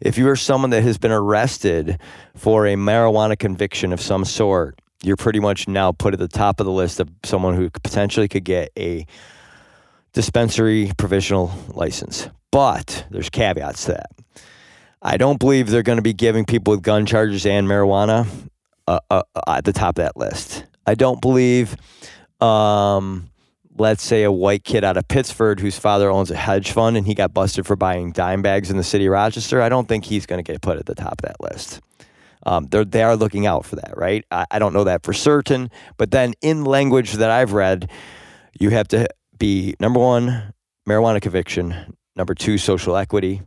If 0.00 0.18
you 0.18 0.28
are 0.28 0.36
someone 0.36 0.70
that 0.70 0.82
has 0.82 0.98
been 0.98 1.12
arrested 1.12 1.98
for 2.36 2.66
a 2.66 2.74
marijuana 2.74 3.38
conviction 3.38 3.92
of 3.92 4.00
some 4.00 4.24
sort, 4.24 4.78
you're 5.02 5.16
pretty 5.16 5.40
much 5.40 5.68
now 5.68 5.92
put 5.92 6.14
at 6.14 6.20
the 6.20 6.28
top 6.28 6.60
of 6.60 6.66
the 6.66 6.72
list 6.72 7.00
of 7.00 7.10
someone 7.24 7.54
who 7.54 7.70
potentially 7.70 8.28
could 8.28 8.44
get 8.44 8.70
a 8.78 9.06
dispensary 10.12 10.92
provisional 10.96 11.52
license. 11.68 12.28
But 12.50 13.04
there's 13.10 13.30
caveats 13.30 13.86
to 13.86 13.92
that. 13.92 14.10
I 15.02 15.16
don't 15.18 15.38
believe 15.38 15.68
they're 15.68 15.82
going 15.82 15.98
to 15.98 16.02
be 16.02 16.14
giving 16.14 16.44
people 16.44 16.70
with 16.70 16.82
gun 16.82 17.04
charges 17.04 17.44
and 17.44 17.68
marijuana 17.68 18.26
uh, 18.86 19.00
uh, 19.10 19.22
at 19.46 19.64
the 19.64 19.72
top 19.72 19.98
of 19.98 20.04
that 20.04 20.16
list. 20.16 20.64
I 20.86 20.94
don't 20.94 21.20
believe, 21.20 21.76
um, 22.40 23.30
let's 23.76 24.02
say, 24.02 24.22
a 24.22 24.32
white 24.32 24.64
kid 24.64 24.84
out 24.84 24.96
of 24.96 25.08
Pittsford 25.08 25.60
whose 25.60 25.78
father 25.78 26.10
owns 26.10 26.30
a 26.30 26.36
hedge 26.36 26.72
fund 26.72 26.96
and 26.96 27.06
he 27.06 27.14
got 27.14 27.32
busted 27.32 27.66
for 27.66 27.76
buying 27.76 28.12
dime 28.12 28.42
bags 28.42 28.70
in 28.70 28.76
the 28.76 28.82
city 28.82 29.06
of 29.06 29.12
Rochester. 29.12 29.62
I 29.62 29.68
don't 29.68 29.88
think 29.88 30.04
he's 30.04 30.26
going 30.26 30.42
to 30.42 30.52
get 30.52 30.60
put 30.60 30.78
at 30.78 30.86
the 30.86 30.94
top 30.94 31.12
of 31.12 31.22
that 31.22 31.40
list. 31.40 31.80
Um, 32.46 32.66
they're, 32.70 32.84
they 32.84 33.02
are 33.02 33.16
looking 33.16 33.46
out 33.46 33.64
for 33.64 33.76
that, 33.76 33.96
right? 33.96 34.24
I, 34.30 34.44
I 34.50 34.58
don't 34.58 34.74
know 34.74 34.84
that 34.84 35.02
for 35.02 35.14
certain. 35.14 35.70
But 35.96 36.10
then 36.10 36.34
in 36.42 36.64
language 36.64 37.14
that 37.14 37.30
I've 37.30 37.52
read, 37.52 37.90
you 38.60 38.70
have 38.70 38.88
to 38.88 39.08
be 39.38 39.74
number 39.80 39.98
one, 39.98 40.52
marijuana 40.86 41.22
conviction, 41.22 41.96
number 42.16 42.34
two, 42.34 42.58
social 42.58 42.96
equity, 42.96 43.40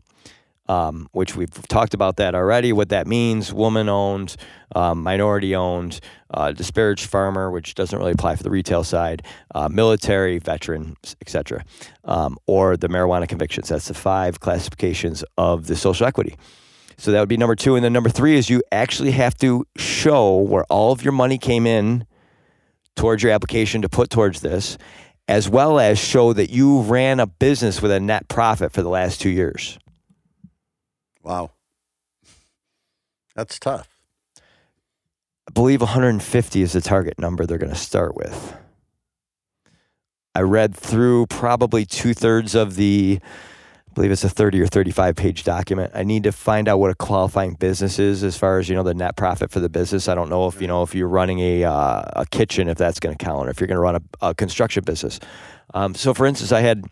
um, 0.68 1.08
which 1.12 1.36
we've 1.36 1.68
talked 1.68 1.94
about 1.94 2.18
that 2.18 2.36
already. 2.36 2.74
What 2.74 2.90
that 2.90 3.08
means: 3.08 3.54
woman 3.54 3.90
owned, 3.90 4.36
um, 4.76 5.04
minority 5.04 5.56
owned, 5.56 6.00
uh, 6.32 6.52
disparaged 6.52 7.06
farmer, 7.06 7.52
which 7.52 7.76
doesn't 7.76 7.98
really 7.98 8.12
apply 8.12 8.36
for 8.36 8.44
the 8.44 8.50
retail 8.50 8.84
side, 8.84 9.24
uh, 9.56 9.70
military, 9.70 10.40
veteran, 10.40 10.96
etc., 11.22 11.64
um, 12.04 12.38
or 12.48 12.78
the 12.78 12.88
marijuana 12.88 13.28
convictions. 13.28 13.70
That's 13.70 13.88
the 13.88 13.94
five 13.94 14.40
classifications 14.40 15.24
of 15.38 15.68
the 15.68 15.76
social 15.76 16.08
equity. 16.08 16.36
So 16.98 17.12
that 17.12 17.20
would 17.20 17.30
be 17.30 17.38
number 17.38 17.56
two, 17.56 17.76
and 17.76 17.86
then 17.86 17.94
number 17.94 18.10
three 18.10 18.36
is 18.38 18.50
you 18.50 18.64
actually 18.72 19.12
have 19.12 19.36
to 19.36 19.66
show 19.78 20.38
where 20.38 20.64
all 20.66 20.92
of 20.92 21.04
your 21.04 21.12
money 21.12 21.38
came 21.38 21.68
in 21.68 22.08
towards 22.96 23.22
your 23.22 23.32
application 23.32 23.84
to 23.84 23.90
put 23.90 24.10
towards 24.10 24.42
this, 24.42 24.80
as 25.28 25.48
well 25.48 25.80
as 25.80 26.00
show 26.00 26.34
that 26.34 26.50
you 26.50 26.82
ran 26.82 27.20
a 27.20 27.28
business 27.28 27.82
with 27.82 27.92
a 27.92 28.00
net 28.00 28.28
profit 28.28 28.72
for 28.72 28.82
the 28.82 28.90
last 28.90 29.22
two 29.22 29.30
years. 29.30 29.78
Wow. 31.28 31.52
That's 33.36 33.60
tough. 33.60 33.90
I 34.38 35.52
believe 35.54 35.82
150 35.82 36.62
is 36.62 36.72
the 36.72 36.80
target 36.80 37.20
number 37.20 37.46
they're 37.46 37.58
going 37.58 37.70
to 37.70 37.76
start 37.76 38.16
with. 38.16 38.56
I 40.34 40.42
read 40.42 40.74
through 40.74 41.26
probably 41.28 41.86
two 41.86 42.14
thirds 42.14 42.56
of 42.56 42.78
the, 42.78 43.20
I 43.22 43.94
believe 43.94 44.12
it's 44.12 44.24
a 44.24 44.30
30 44.30 44.62
or 44.62 44.68
35 44.68 45.18
page 45.18 45.44
document. 45.44 45.92
I 45.94 46.04
need 46.04 46.24
to 46.24 46.32
find 46.32 46.70
out 46.70 46.80
what 46.80 46.92
a 46.92 46.96
qualifying 46.96 47.56
business 47.56 48.00
is 48.00 48.24
as 48.24 48.38
far 48.38 48.58
as, 48.60 48.70
you 48.70 48.76
know, 48.76 48.84
the 48.84 48.94
net 48.94 49.18
profit 49.18 49.52
for 49.52 49.60
the 49.60 49.68
business. 49.68 50.08
I 50.08 50.16
don't 50.16 50.30
know 50.30 50.48
if, 50.48 50.62
you 50.62 50.68
know, 50.68 50.82
if 50.82 50.96
you're 50.96 51.10
running 51.10 51.40
a, 51.40 51.66
uh, 51.66 52.04
a 52.22 52.26
kitchen, 52.32 52.70
if 52.70 52.78
that's 52.78 53.02
going 53.02 53.18
to 53.18 53.24
count, 53.24 53.48
or 53.48 53.50
if 53.50 53.60
you're 53.60 53.68
going 53.68 53.76
to 53.76 53.82
run 53.82 53.96
a, 53.96 54.28
a 54.30 54.34
construction 54.34 54.86
business. 54.86 55.20
Um, 55.74 55.94
so, 55.94 56.14
for 56.14 56.26
instance, 56.26 56.54
I 56.54 56.62
had 56.62 56.86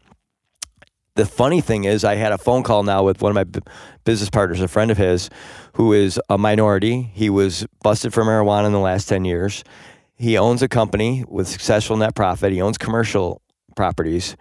the 1.16 1.26
funny 1.26 1.62
thing 1.62 1.86
is, 1.86 2.04
I 2.04 2.16
had 2.16 2.34
a 2.34 2.38
phone 2.38 2.64
call 2.64 2.84
now 2.84 3.04
with 3.04 3.22
one 3.22 3.32
of 3.32 3.36
my 3.36 3.46
b- 3.46 3.62
business 4.04 4.30
partners, 4.30 4.60
a 4.62 4.68
friend 4.68 4.92
of 4.92 4.98
his, 4.98 5.30
who 5.74 5.94
is 5.94 6.20
a 6.30 6.38
minority. 6.38 7.10
He 7.14 7.30
was 7.30 7.66
busted 7.82 8.14
for 8.14 8.24
marijuana 8.24 8.66
in 8.66 8.74
the 8.74 8.80
last 8.80 9.08
10 9.08 9.24
years. 9.24 9.64
He 10.16 10.38
owns 10.38 10.62
a 10.62 10.68
company 10.68 11.24
with 11.28 11.48
successful 11.48 11.96
net 11.96 12.16
profit. 12.16 12.52
He 12.52 12.62
owns 12.62 12.78
commercial 12.78 13.42
properties. 13.76 14.36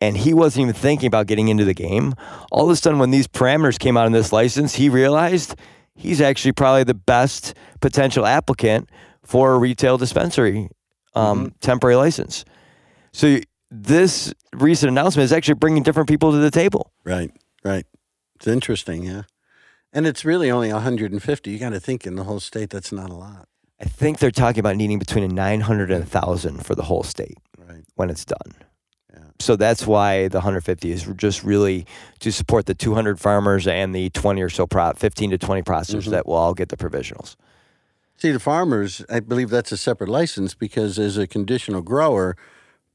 And 0.00 0.16
he 0.16 0.32
wasn't 0.32 0.62
even 0.62 0.74
thinking 0.74 1.08
about 1.08 1.26
getting 1.26 1.48
into 1.48 1.64
the 1.64 1.74
game. 1.74 2.14
All 2.52 2.64
of 2.64 2.70
a 2.70 2.76
sudden, 2.76 3.00
when 3.00 3.10
these 3.10 3.26
parameters 3.26 3.80
came 3.80 3.96
out 3.96 4.06
in 4.06 4.12
this 4.12 4.32
license, 4.32 4.76
he 4.76 4.88
realized 4.88 5.56
he's 5.96 6.20
actually 6.20 6.52
probably 6.52 6.84
the 6.84 6.94
best 6.94 7.54
potential 7.80 8.24
applicant 8.24 8.88
for 9.24 9.54
a 9.54 9.58
retail 9.58 9.98
dispensary 9.98 10.70
um, 11.16 11.52
temporary 11.60 11.96
license. 11.96 12.44
So 13.12 13.40
this 13.70 14.32
recent 14.52 14.90
announcement 14.90 15.24
is 15.24 15.32
actually 15.32 15.54
bringing 15.54 15.82
different 15.82 16.08
people 16.08 16.32
to 16.32 16.38
the 16.38 16.50
table. 16.50 16.92
Right. 17.04 17.30
Right. 17.64 17.86
It's 18.36 18.46
interesting. 18.46 19.04
Yeah. 19.04 19.22
And 19.92 20.06
it's 20.06 20.24
really 20.24 20.50
only 20.50 20.72
150. 20.72 21.50
You 21.50 21.58
got 21.58 21.70
to 21.70 21.80
think 21.80 22.06
in 22.06 22.16
the 22.16 22.24
whole 22.24 22.40
state, 22.40 22.70
that's 22.70 22.92
not 22.92 23.10
a 23.10 23.14
lot. 23.14 23.48
I 23.80 23.84
think 23.84 24.18
they're 24.18 24.30
talking 24.30 24.60
about 24.60 24.76
needing 24.76 24.98
between 24.98 25.24
a 25.24 25.28
900 25.28 25.90
and 25.90 26.02
a 26.02 26.06
1,000 26.06 26.64
for 26.66 26.74
the 26.74 26.82
whole 26.82 27.02
state 27.02 27.38
Right. 27.56 27.84
when 27.94 28.10
it's 28.10 28.24
done. 28.24 28.54
Yeah. 29.12 29.20
So 29.38 29.54
that's 29.56 29.86
why 29.86 30.28
the 30.28 30.38
150 30.38 30.90
is 30.90 31.04
just 31.16 31.44
really 31.44 31.86
to 32.20 32.32
support 32.32 32.66
the 32.66 32.74
200 32.74 33.20
farmers 33.20 33.66
and 33.66 33.94
the 33.94 34.10
20 34.10 34.42
or 34.42 34.48
so, 34.50 34.66
pro- 34.66 34.92
15 34.94 35.30
to 35.30 35.38
20 35.38 35.62
processors 35.62 36.06
Mhm. 36.06 36.10
that 36.10 36.26
will 36.26 36.34
all 36.34 36.54
get 36.54 36.68
the 36.70 36.76
provisionals. 36.76 37.36
See, 38.16 38.32
the 38.32 38.40
farmers, 38.40 39.04
I 39.08 39.20
believe 39.20 39.48
that's 39.48 39.70
a 39.70 39.76
separate 39.76 40.10
license 40.10 40.54
because 40.54 40.98
as 40.98 41.16
a 41.16 41.26
conditional 41.28 41.82
grower, 41.82 42.36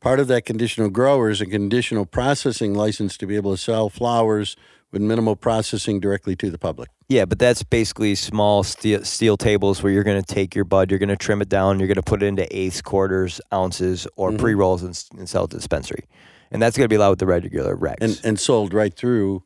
part 0.03 0.19
of 0.19 0.27
that 0.27 0.43
conditional 0.45 0.89
grower 0.89 1.30
is 1.30 1.41
a 1.41 1.45
conditional 1.45 2.05
processing 2.05 2.73
license 2.75 3.17
to 3.17 3.25
be 3.25 3.35
able 3.35 3.51
to 3.51 3.57
sell 3.57 3.89
flowers 3.89 4.55
with 4.91 5.01
minimal 5.01 5.35
processing 5.35 5.99
directly 5.99 6.35
to 6.35 6.51
the 6.51 6.57
public. 6.59 6.89
Yeah, 7.09 7.25
but 7.25 7.39
that's 7.39 7.63
basically 7.63 8.13
small 8.15 8.63
steel, 8.63 9.03
steel 9.05 9.38
tables 9.38 9.81
where 9.81 9.91
you're 9.91 10.03
going 10.03 10.21
to 10.21 10.34
take 10.34 10.53
your 10.53 10.65
bud, 10.65 10.91
you're 10.91 10.99
going 10.99 11.09
to 11.09 11.15
trim 11.15 11.41
it 11.41 11.49
down, 11.49 11.80
you're 11.80 11.88
going 11.88 11.95
to 11.95 12.03
put 12.03 12.21
it 12.21 12.27
into 12.27 12.45
eighths, 12.55 12.81
quarters, 12.81 13.41
ounces, 13.51 14.05
or 14.15 14.31
Mhm. 14.31 14.38
pre 14.39 14.53
rolls 14.53 14.84
and, 14.84 15.01
and 15.17 15.27
sell 15.27 15.45
it 15.45 15.51
to 15.51 15.57
dispensary. 15.57 16.03
And 16.51 16.61
that's 16.61 16.77
going 16.77 16.85
to 16.85 16.89
be 16.89 16.95
allowed 16.95 17.11
with 17.11 17.19
the 17.19 17.25
regular 17.25 17.75
regs. 17.75 17.97
And, 18.01 18.21
and 18.23 18.39
sold 18.39 18.73
right 18.73 18.93
through, 18.93 19.43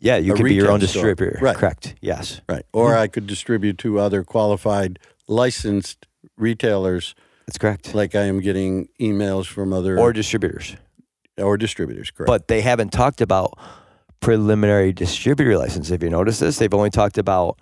yeah, 0.00 0.16
you 0.16 0.32
can 0.34 0.44
be 0.44 0.54
your 0.54 0.70
own 0.70 0.80
store. 0.80 1.02
distributor. 1.02 1.38
Right. 1.42 1.56
Correct. 1.56 1.94
Yes. 2.00 2.40
right? 2.48 2.64
Or 2.72 2.96
I 2.96 3.08
could 3.08 3.26
distribute 3.26 3.76
to 3.78 3.98
other 3.98 4.22
qualified 4.24 4.98
licensed 5.28 6.06
retailers 6.38 7.14
That's 7.46 7.58
correct. 7.58 7.94
like 7.94 8.14
I 8.14 8.22
am 8.22 8.40
getting 8.40 8.88
emails 9.00 9.46
from 9.46 9.72
other 9.72 9.98
Or 9.98 10.12
distributors. 10.12 10.76
or 11.38 11.56
distributors, 11.56 12.10
correct? 12.10 12.26
But 12.26 12.48
they 12.48 12.60
haven't 12.60 12.90
talked 12.92 13.20
about 13.20 13.56
preliminary 14.20 14.92
distributor 14.92 15.56
license. 15.56 15.90
If 15.90 16.02
you 16.02 16.10
notice 16.10 16.38
this, 16.40 16.58
they've 16.58 16.72
only 16.74 16.90
talked 16.90 17.18
about 17.18 17.58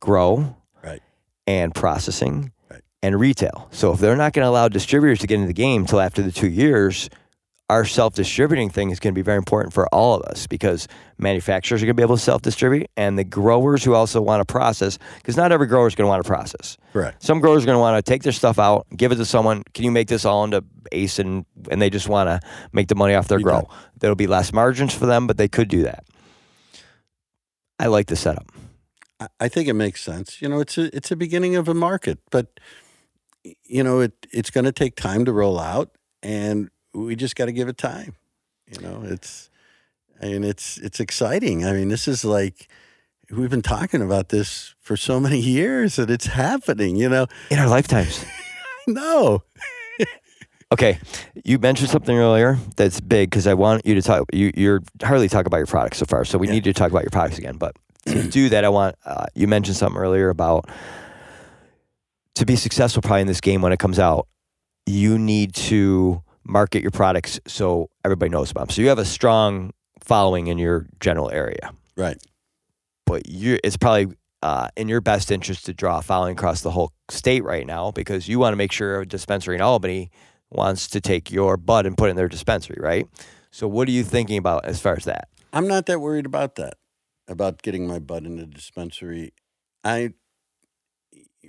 grow 0.00 0.56
Right. 0.82 1.02
and 1.46 1.74
processing 1.74 2.52
Right. 2.70 2.80
and 3.02 3.18
retail. 3.20 3.68
So 3.72 3.92
if 3.92 4.00
they're 4.00 4.16
not 4.16 4.32
going 4.32 4.44
to 4.44 4.48
allow 4.48 4.68
distributors 4.68 5.18
to 5.20 5.26
get 5.26 5.34
into 5.34 5.48
the 5.48 5.52
game 5.52 5.84
till 5.84 6.00
after 6.00 6.22
the 6.22 6.32
two 6.32 6.48
years, 6.48 7.10
our 7.68 7.84
self 7.84 8.14
distributing 8.14 8.70
thing 8.70 8.90
is 8.90 9.00
going 9.00 9.12
to 9.12 9.18
be 9.18 9.22
very 9.22 9.38
important 9.38 9.74
for 9.74 9.86
all 9.92 10.14
of 10.14 10.22
us 10.22 10.46
because 10.46 10.86
manufacturers 11.18 11.82
are 11.82 11.86
going 11.86 11.96
to 11.96 12.00
be 12.00 12.02
able 12.04 12.16
to 12.16 12.22
self 12.22 12.42
distribute 12.42 12.88
and 12.96 13.18
the 13.18 13.24
growers 13.24 13.82
who 13.82 13.94
also 13.94 14.20
want 14.22 14.40
to 14.40 14.44
process, 14.50 14.98
because 15.16 15.36
not 15.36 15.50
every 15.50 15.66
grower 15.66 15.86
is 15.88 15.94
going 15.94 16.04
to 16.06 16.08
want 16.08 16.22
to 16.22 16.28
process. 16.28 16.76
correct. 16.92 17.22
Some 17.22 17.40
growers 17.40 17.64
are 17.64 17.66
going 17.66 17.76
to 17.76 17.80
want 17.80 18.04
to 18.04 18.08
take 18.08 18.22
their 18.22 18.32
stuff 18.32 18.58
out, 18.58 18.86
give 18.96 19.10
it 19.10 19.16
to 19.16 19.24
someone. 19.24 19.64
Can 19.74 19.84
you 19.84 19.90
make 19.90 20.06
this 20.08 20.24
all 20.24 20.44
into 20.44 20.64
ACE 20.92 21.18
and 21.18 21.44
and 21.70 21.82
they 21.82 21.90
just 21.90 22.08
want 22.08 22.28
to 22.28 22.40
make 22.72 22.86
the 22.88 22.94
money 22.94 23.14
off 23.14 23.26
their 23.26 23.38
You 23.38 23.44
grow? 23.44 23.68
There'll 23.98 24.14
be 24.16 24.28
less 24.28 24.52
margins 24.52 24.94
for 24.94 25.06
them, 25.06 25.26
but 25.26 25.36
they 25.36 25.48
could 25.48 25.68
do 25.68 25.82
that. 25.82 26.04
I 27.78 27.86
like 27.86 28.06
the 28.06 28.16
setup. 28.16 28.46
I- 29.20 29.28
I 29.40 29.48
think 29.48 29.66
it 29.68 29.72
makes 29.74 30.02
sense. 30.04 30.40
You 30.40 30.48
know, 30.48 30.60
it's 30.60 30.78
a 30.78 30.94
it's 30.96 31.10
a 31.10 31.16
beginning 31.16 31.56
of 31.56 31.66
a 31.68 31.74
market, 31.74 32.18
but 32.30 32.60
you 33.64 33.82
know, 33.82 34.00
it 34.00 34.12
it's 34.32 34.50
going 34.50 34.64
to 34.66 34.72
take 34.72 34.94
time 34.94 35.24
to 35.24 35.32
roll 35.32 35.58
out, 35.58 35.90
and 36.22 36.70
we 36.96 37.16
just 37.16 37.36
got 37.36 37.46
to 37.46 37.52
give 37.52 37.68
it 37.68 37.76
time. 37.78 38.14
You 38.66 38.80
know, 38.80 39.02
it's 39.04 39.50
I 40.20 40.26
mean 40.26 40.44
it's 40.44 40.78
it's 40.78 40.98
exciting. 41.00 41.64
I 41.64 41.72
mean, 41.72 41.88
this 41.88 42.08
is 42.08 42.24
like 42.24 42.68
we've 43.30 43.50
been 43.50 43.62
talking 43.62 44.02
about 44.02 44.30
this 44.30 44.74
for 44.80 44.96
so 44.96 45.20
many 45.20 45.38
years, 45.40 45.98
and 45.98 46.10
it's 46.10 46.26
happening. 46.26 46.96
You 46.96 47.08
know, 47.08 47.26
In 47.50 47.58
our 47.58 47.68
lifetimes. 47.68 48.24
no, 48.86 49.42
Okay, 50.72 50.98
you 51.44 51.60
mentioned 51.60 51.90
something 51.90 52.16
earlier 52.18 52.58
that's 52.74 52.98
big 53.00 53.30
because 53.30 53.46
I 53.46 53.54
want 53.54 53.86
you 53.86 53.94
to 53.94 54.02
talk. 54.02 54.24
You, 54.32 54.50
you're 54.56 54.82
hardly 55.00 55.28
talk 55.28 55.46
about 55.46 55.58
your 55.58 55.66
products 55.66 55.98
so 55.98 56.06
far, 56.06 56.24
so 56.24 56.38
we 56.38 56.48
Yeah. 56.48 56.54
need 56.54 56.66
you 56.66 56.72
to 56.72 56.78
talk 56.78 56.90
about 56.90 57.04
your 57.04 57.10
products 57.10 57.38
again. 57.38 57.56
But 57.56 57.76
to 58.06 58.28
do 58.28 58.48
that, 58.48 58.64
I 58.64 58.68
want 58.68 58.96
uh, 59.04 59.26
you 59.36 59.46
mentioned 59.46 59.76
something 59.76 60.00
earlier 60.00 60.28
about 60.28 60.68
to 62.34 62.44
be 62.44 62.56
successful 62.56 63.00
probably 63.00 63.20
in 63.20 63.26
this 63.28 63.40
game 63.40 63.62
when 63.62 63.72
it 63.72 63.78
comes 63.78 64.00
out. 64.00 64.26
You 64.86 65.18
need 65.20 65.54
to 65.54 66.22
market 66.46 66.82
your 66.82 66.90
products 66.90 67.40
so 67.46 67.90
everybody 68.04 68.30
knows 68.30 68.50
about 68.50 68.68
them. 68.68 68.74
So 68.74 68.82
you 68.82 68.88
have 68.88 68.98
a 68.98 69.04
strong 69.04 69.72
following 70.00 70.46
in 70.46 70.58
your 70.58 70.86
general 71.00 71.30
area. 71.30 71.72
Right. 71.96 72.18
But 73.04 73.28
you, 73.28 73.58
it's 73.64 73.76
probably 73.76 74.16
uh, 74.42 74.68
in 74.76 74.88
your 74.88 75.00
best 75.00 75.30
interest 75.30 75.66
to 75.66 75.74
draw 75.74 75.98
a 75.98 76.02
following 76.02 76.32
across 76.32 76.60
the 76.60 76.70
whole 76.70 76.92
state 77.10 77.44
right 77.44 77.66
now 77.66 77.90
because 77.90 78.28
you 78.28 78.38
want 78.38 78.52
to 78.52 78.56
make 78.56 78.72
sure 78.72 79.00
a 79.00 79.06
dispensary 79.06 79.54
in 79.54 79.60
Albany 79.60 80.10
wants 80.50 80.88
to 80.88 81.00
take 81.00 81.30
your 81.30 81.56
bud 81.56 81.86
and 81.86 81.96
put 81.96 82.08
it 82.08 82.10
in 82.10 82.16
their 82.16 82.28
dispensary, 82.28 82.78
right? 82.80 83.06
So, 83.50 83.66
what 83.66 83.88
are 83.88 83.92
you 83.92 84.04
thinking 84.04 84.38
about 84.38 84.64
as 84.64 84.80
far 84.80 84.94
as 84.94 85.04
that? 85.04 85.28
I'm 85.52 85.66
not 85.66 85.86
that 85.86 86.00
worried 86.00 86.26
about 86.26 86.56
that, 86.56 86.74
about 87.26 87.62
getting 87.62 87.86
my 87.86 87.98
bud 87.98 88.26
in 88.26 88.38
a 88.38 88.46
dispensary. 88.46 89.32
I, 89.82 90.10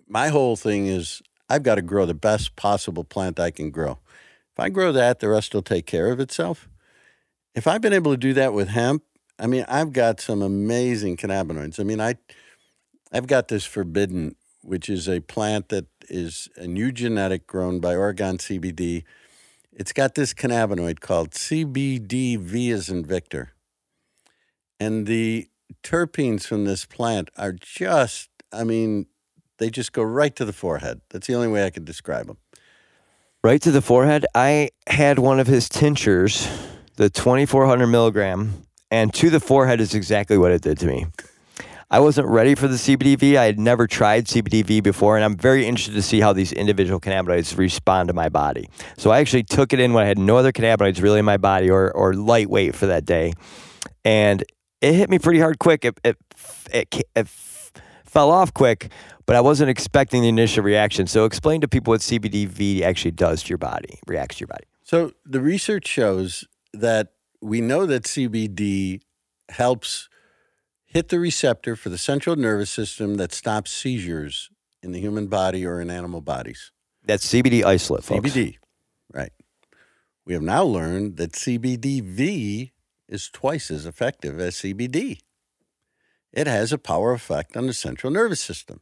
my 0.08 0.30
whole 0.30 0.56
thing 0.56 0.88
is 0.88 1.22
I've 1.50 1.64
got 1.64 1.76
to 1.76 1.82
grow 1.82 2.06
the 2.06 2.14
best 2.14 2.56
possible 2.56 3.04
plant 3.04 3.40
I 3.40 3.52
can 3.52 3.72
grow. 3.72 4.00
If 4.58 4.64
I 4.64 4.70
grow 4.70 4.92
that, 4.92 5.20
the 5.20 5.30
rest 5.30 5.54
will 5.54 5.62
take 5.62 5.86
care 5.86 6.12
of 6.12 6.20
itself. 6.20 6.68
If 7.54 7.68
I've 7.68 7.80
been 7.80 7.94
able 7.94 8.10
to 8.10 8.18
do 8.18 8.34
that 8.34 8.54
with 8.54 8.70
hemp, 8.70 9.04
I 9.38 9.46
mean, 9.46 9.64
I've 9.68 9.94
got 9.94 10.20
some 10.20 10.42
amazing 10.42 11.18
cannabinoids. 11.18 11.80
I 11.80 11.84
mean, 11.84 12.02
I, 12.02 12.16
I've 13.12 13.28
got 13.28 13.50
this 13.50 13.66
forbidden, 13.66 14.36
which 14.64 14.90
is 14.90 15.08
a 15.08 15.20
plant 15.20 15.70
that 15.70 15.86
is 16.10 16.50
a 16.56 16.66
new 16.66 16.92
genetic 16.92 17.46
grown 17.46 17.80
by 17.80 17.96
Oregon 17.96 18.40
CBD. 18.40 19.04
It's 19.74 19.94
got 19.94 20.16
this 20.16 20.34
cannabinoid 20.34 21.02
called 21.02 21.32
CBDV 21.34 22.74
as 22.74 22.90
in 22.90 23.06
Victor. 23.06 23.54
And 24.80 25.06
the 25.06 25.50
terpenes 25.84 26.48
from 26.48 26.66
this 26.66 26.84
plant 26.84 27.30
are 27.38 27.52
just, 27.54 28.30
I 28.52 28.64
mean, 28.64 29.06
they 29.60 29.70
just 29.70 29.94
go 29.94 30.02
right 30.02 30.36
to 30.36 30.46
the 30.46 30.54
forehead. 30.54 31.02
That's 31.12 31.28
the 31.28 31.36
only 31.36 31.48
way 31.48 31.64
I 31.64 31.70
can 31.70 31.86
describe 31.86 32.26
them. 32.26 32.38
Right 33.48 33.62
to 33.62 33.72
the 33.72 33.82
forehead. 33.82 34.26
I 34.36 34.72
had 34.88 35.20
one 35.20 35.40
of 35.40 35.48
his 35.48 35.70
tinctures, 35.70 36.50
the 36.98 37.10
2400 37.10 37.88
milligram, 37.88 38.64
and 38.92 39.14
to 39.14 39.30
the 39.30 39.40
forehead 39.40 39.80
is 39.80 39.94
exactly 39.94 40.38
what 40.38 40.52
it 40.52 40.62
did 40.62 40.78
to 40.80 40.86
me. 40.86 41.06
I 41.90 42.02
wasn't 42.02 42.28
ready 42.28 42.56
for 42.56 42.68
the 42.68 42.76
CBDV. 42.76 43.38
I 43.38 43.46
had 43.46 43.58
never 43.58 43.88
tried 43.88 44.26
CBDV 44.26 44.84
before, 44.84 45.16
and 45.16 45.24
I'm 45.24 45.38
very 45.38 45.66
interested 45.66 45.94
to 45.94 46.02
see 46.02 46.20
how 46.20 46.34
these 46.34 46.52
individual 46.52 47.00
cannabinoids 47.00 47.58
respond 47.58 48.10
to 48.10 48.14
my 48.14 48.28
body. 48.28 48.68
So 48.98 49.12
I 49.12 49.20
actually 49.20 49.44
took 49.44 49.72
it 49.72 49.80
in 49.80 49.94
when 49.94 50.04
I 50.04 50.08
had 50.08 50.20
no 50.20 50.36
other 50.36 50.52
cannabinoids 50.52 51.02
really 51.02 51.20
in 51.20 51.26
my 51.26 51.38
body 51.38 51.70
or, 51.70 51.90
or 51.96 52.16
lightweight 52.16 52.76
for 52.76 52.88
that 52.88 53.06
day. 53.06 53.32
And 54.04 54.44
it 54.82 54.94
hit 54.94 55.10
me 55.10 55.20
pretty 55.20 55.40
hard 55.40 55.58
quick. 55.58 55.86
It, 55.86 55.98
it, 56.04 56.18
it, 56.74 56.94
it 57.16 57.28
fell 58.18 58.32
off 58.32 58.52
quick, 58.52 58.90
but 59.28 59.36
I 59.36 59.42
wasn't 59.42 59.70
expecting 59.70 60.24
the 60.24 60.28
initial 60.28 60.64
reaction. 60.64 61.06
So 61.06 61.26
explain 61.26 61.62
to 61.62 61.68
people 61.68 61.92
what 61.92 62.02
CBDV 62.02 62.82
actually 62.82 63.12
does 63.12 63.44
to 63.44 63.50
your 63.50 63.60
body, 63.60 64.00
reacts 64.08 64.38
to 64.38 64.40
your 64.40 64.48
body. 64.48 64.64
So 64.82 65.12
the 65.24 65.40
research 65.40 65.86
shows 65.86 66.44
that 66.74 67.10
we 67.42 67.62
know 67.62 67.86
that 67.86 68.06
CBD 68.06 69.02
helps 69.50 70.10
hit 70.88 71.10
the 71.10 71.20
receptor 71.20 71.76
for 71.76 71.90
the 71.90 71.98
central 72.00 72.36
nervous 72.36 72.72
system 72.72 73.18
that 73.18 73.34
stops 73.34 73.70
seizures 73.70 74.50
in 74.82 74.94
the 74.94 75.00
human 75.00 75.28
body 75.28 75.64
or 75.64 75.80
in 75.80 75.92
animal 75.92 76.22
bodies. 76.22 76.72
That's 77.06 77.24
CBD 77.24 77.64
isolate, 77.64 78.04
folks. 78.04 78.32
CBD, 78.32 78.58
right. 79.14 79.32
We 80.26 80.34
have 80.34 80.42
now 80.42 80.64
learned 80.64 81.18
that 81.18 81.34
CBDV 81.34 82.72
is 83.08 83.30
twice 83.30 83.70
as 83.70 83.86
effective 83.86 84.40
as 84.40 84.56
CBD. 84.56 85.20
It 86.38 86.46
has 86.46 86.72
a 86.72 86.78
power 86.78 87.14
effect 87.14 87.58
on 87.58 87.66
the 87.66 87.74
central 87.74 88.14
nervous 88.14 88.40
system. 88.40 88.82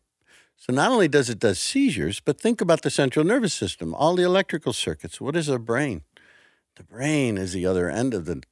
So 0.57 0.73
not 0.73 0.91
only 0.91 1.07
does 1.07 1.29
it 1.29 1.39
does 1.39 1.57
seizures, 1.57 2.19
but 2.19 2.37
think 2.39 2.59
about 2.59 2.81
the 2.81 2.89
central 2.89 3.25
nervous 3.25 3.53
system, 3.53 3.95
all 3.95 4.13
the 4.13 4.23
electrical 4.23 4.73
circuits. 4.73 5.21
What 5.21 5.37
is 5.37 5.47
a 5.47 5.57
brain? 5.57 6.01
The 6.75 6.83
brain 6.83 7.37
is 7.37 7.53
the 7.53 7.65
other 7.65 7.89
end 7.89 8.13
of 8.13 8.25
the 8.25 8.43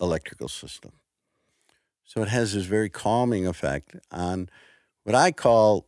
electrical 0.00 0.48
system. 0.48 0.94
So 2.04 2.22
it 2.22 2.28
has 2.28 2.54
this 2.54 2.64
very 2.64 2.90
calming 2.90 3.46
effect 3.46 3.94
on 4.10 4.48
what 5.04 5.14
I 5.14 5.30
call 5.30 5.86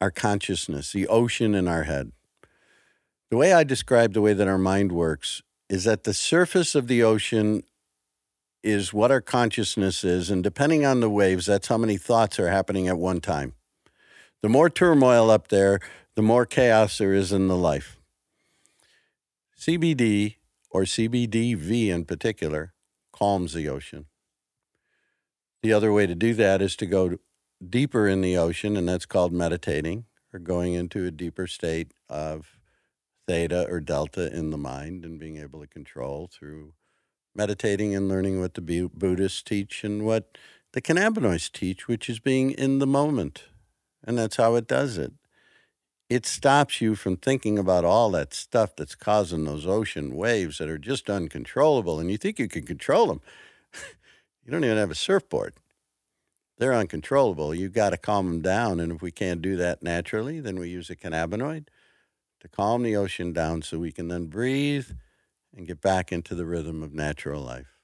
our 0.00 0.10
consciousness, 0.10 0.90
the 0.90 1.06
ocean 1.06 1.54
in 1.54 1.68
our 1.68 1.84
head. 1.84 2.10
The 3.30 3.36
way 3.36 3.52
I 3.52 3.62
describe 3.62 4.12
the 4.12 4.20
way 4.20 4.32
that 4.32 4.48
our 4.48 4.58
mind 4.58 4.90
works 4.90 5.40
is 5.68 5.84
that 5.84 6.02
the 6.02 6.14
surface 6.14 6.74
of 6.74 6.88
the 6.88 7.04
ocean 7.04 7.62
is 8.66 8.92
what 8.92 9.12
our 9.12 9.20
consciousness 9.20 10.02
is, 10.02 10.28
and 10.28 10.42
depending 10.42 10.84
on 10.84 10.98
the 10.98 11.08
waves, 11.08 11.46
that's 11.46 11.68
how 11.68 11.78
many 11.78 11.96
thoughts 11.96 12.40
are 12.40 12.48
happening 12.48 12.88
at 12.88 12.98
one 12.98 13.20
time. 13.20 13.54
The 14.42 14.48
more 14.48 14.68
turmoil 14.68 15.30
up 15.30 15.48
there, 15.48 15.78
the 16.16 16.22
more 16.22 16.44
chaos 16.44 16.98
there 16.98 17.14
is 17.14 17.32
in 17.32 17.46
the 17.46 17.56
life. 17.56 18.00
CBD, 19.56 20.36
or 20.68 20.82
CBDV 20.82 21.88
in 21.88 22.04
particular, 22.04 22.72
calms 23.12 23.54
the 23.54 23.68
ocean. 23.68 24.06
The 25.62 25.72
other 25.72 25.92
way 25.92 26.08
to 26.08 26.16
do 26.16 26.34
that 26.34 26.60
is 26.60 26.74
to 26.76 26.86
go 26.86 27.18
deeper 27.66 28.08
in 28.08 28.20
the 28.20 28.36
ocean, 28.36 28.76
and 28.76 28.88
that's 28.88 29.06
called 29.06 29.32
meditating 29.32 30.06
or 30.32 30.40
going 30.40 30.74
into 30.74 31.06
a 31.06 31.12
deeper 31.12 31.46
state 31.46 31.92
of 32.08 32.58
theta 33.28 33.66
or 33.70 33.78
delta 33.78 34.36
in 34.36 34.50
the 34.50 34.58
mind 34.58 35.04
and 35.04 35.20
being 35.20 35.36
able 35.36 35.60
to 35.60 35.68
control 35.68 36.28
through 36.32 36.72
meditating 37.36 37.94
and 37.94 38.08
learning 38.08 38.40
what 38.40 38.54
the 38.54 38.90
Buddhists 38.94 39.42
teach 39.42 39.84
and 39.84 40.04
what 40.04 40.38
the 40.72 40.82
cannabinoids 40.82 41.50
teach, 41.50 41.88
which 41.88 42.08
is 42.08 42.18
being 42.18 42.50
in 42.50 42.78
the 42.78 42.86
moment. 42.86 43.44
And 44.04 44.16
that's 44.16 44.36
how 44.36 44.54
it 44.54 44.66
does 44.66 44.98
it. 44.98 45.12
It 46.08 46.24
stops 46.24 46.80
you 46.80 46.94
from 46.94 47.16
thinking 47.16 47.58
about 47.58 47.84
all 47.84 48.10
that 48.12 48.32
stuff 48.32 48.76
that's 48.76 48.94
causing 48.94 49.44
those 49.44 49.66
ocean 49.66 50.14
waves 50.14 50.58
that 50.58 50.68
are 50.68 50.78
just 50.78 51.10
uncontrollable. 51.10 51.98
And 51.98 52.10
you 52.10 52.16
think 52.16 52.38
you 52.38 52.48
can 52.48 52.64
control 52.64 53.06
them. 53.06 53.20
You 54.44 54.52
don't 54.52 54.64
even 54.64 54.76
have 54.76 54.92
a 54.92 54.94
surfboard. 54.94 55.54
They're 56.56 56.72
uncontrollable. 56.72 57.52
You've 57.52 57.72
got 57.72 57.90
to 57.90 57.96
calm 57.96 58.26
them 58.26 58.42
down. 58.42 58.78
And 58.78 58.92
if 58.92 59.02
we 59.02 59.10
can't 59.10 59.42
do 59.42 59.56
that 59.56 59.82
naturally, 59.82 60.38
then 60.38 60.60
we 60.60 60.68
use 60.68 60.88
a 60.88 60.94
cannabinoid 60.94 61.66
to 62.38 62.48
calm 62.48 62.84
the 62.84 62.94
ocean 62.94 63.32
down 63.32 63.62
so 63.62 63.80
we 63.80 63.90
can 63.90 64.06
then 64.06 64.26
breathe 64.26 64.90
and 65.56 65.66
get 65.66 65.80
back 65.80 66.12
into 66.12 66.34
the 66.34 66.44
rhythm 66.44 66.82
of 66.82 66.92
natural 66.92 67.42
life. 67.42 67.78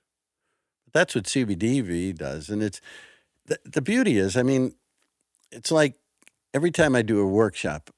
But 0.85 0.93
that's 0.93 1.15
what 1.15 1.25
CBDV 1.25 2.17
does. 2.17 2.51
And 2.51 2.63
it's 2.63 2.81
the, 3.47 3.59
the 3.65 3.83
beauty 3.83 4.19
is, 4.19 4.37
I 4.37 4.43
mean, 4.43 4.75
it's 5.51 5.73
like 5.73 5.95
every 6.55 6.71
time 6.71 6.95
I 6.95 7.03
do 7.03 7.21
a 7.21 7.27
workshop, 7.27 7.91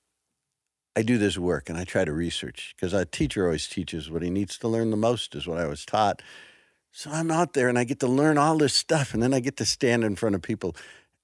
I 0.97 1.03
do 1.03 1.19
this 1.19 1.37
work 1.37 1.69
and 1.69 1.77
I 1.77 1.85
try 1.85 2.05
to 2.05 2.13
research 2.13 2.75
because 2.77 2.93
a 2.93 3.05
teacher 3.05 3.45
always 3.45 3.69
teaches 3.69 4.11
what 4.11 4.23
he 4.23 4.31
needs 4.31 4.57
to 4.59 4.69
learn 4.69 4.91
the 4.91 4.97
most, 4.97 5.35
is 5.35 5.47
what 5.47 5.59
I 5.59 5.67
was 5.67 5.85
taught. 5.85 6.23
So 6.93 7.11
I'm 7.11 7.33
out 7.33 7.55
there 7.55 7.69
and 7.69 7.77
I 7.77 7.83
get 7.83 7.99
to 8.01 8.07
learn 8.07 8.39
all 8.39 8.57
this 8.57 8.75
stuff. 8.75 9.13
And 9.13 9.23
then 9.23 9.35
I 9.35 9.41
get 9.41 9.57
to 9.57 9.65
stand 9.65 10.05
in 10.05 10.15
front 10.15 10.37
of 10.37 10.43
people 10.43 10.77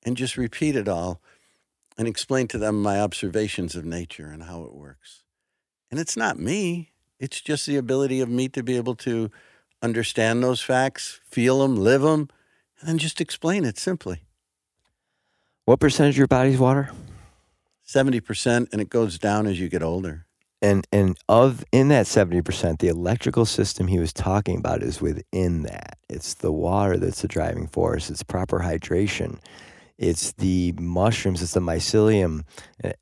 and 0.05 0.17
just 0.17 0.37
repeat 0.37 0.75
it 0.75 0.89
all 0.89 1.21
and 1.97 2.09
explain 2.09 2.49
to 2.49 2.59
them 2.59 2.83
my 2.83 3.01
observations 3.01 3.77
of 3.77 3.85
nature 3.85 4.27
and 4.27 4.43
how 4.43 4.65
it 4.65 4.75
works. 4.75 5.23
And 5.91 6.01
it's 6.01 6.17
not 6.17 6.39
me, 6.39 6.90
it's 7.21 7.41
just 7.41 7.67
the 7.67 7.77
ability 7.77 8.21
of 8.21 8.29
me 8.29 8.49
to 8.49 8.63
be 8.63 8.77
able 8.77 8.97
to 8.97 9.31
understand 9.83 10.43
those 10.43 10.61
facts, 10.61 11.21
feel 11.25 11.61
them, 11.61 11.77
live 11.77 12.03
them, 12.03 12.29
and 12.81 12.89
then 12.89 12.99
just 12.99 13.21
explain 13.21 13.65
it 13.65 13.79
simply. 13.79 14.23
What 15.67 15.79
percentage 15.79 16.15
of 16.15 16.19
your 16.19 16.27
body's 16.27 16.59
water? 16.59 16.91
70%, 17.87 18.73
and 18.73 18.81
it 18.81 18.89
goes 18.89 19.19
down 19.19 19.47
as 19.47 19.61
you 19.61 19.69
get 19.69 19.83
older. 19.83 20.27
And 20.63 20.87
and 20.93 21.17
of 21.27 21.65
in 21.73 21.89
that 21.89 22.05
70% 22.05 22.81
the 22.81 22.89
electrical 22.89 23.47
system 23.47 23.87
he 23.87 23.99
was 23.99 24.13
talking 24.13 24.59
about 24.59 24.83
is 24.83 25.01
within 25.01 25.63
that. 25.63 25.97
It's 26.11 26.35
the 26.35 26.53
water 26.53 26.99
that's 26.99 27.23
the 27.23 27.29
driving 27.29 27.67
force. 27.67 28.11
It's 28.11 28.23
proper 28.23 28.59
hydration. 28.59 29.39
It's 29.97 30.33
the 30.33 30.75
mushrooms. 30.79 31.41
It's 31.41 31.55
the 31.55 31.61
mycelium 31.61 32.43
eh, 32.85 32.93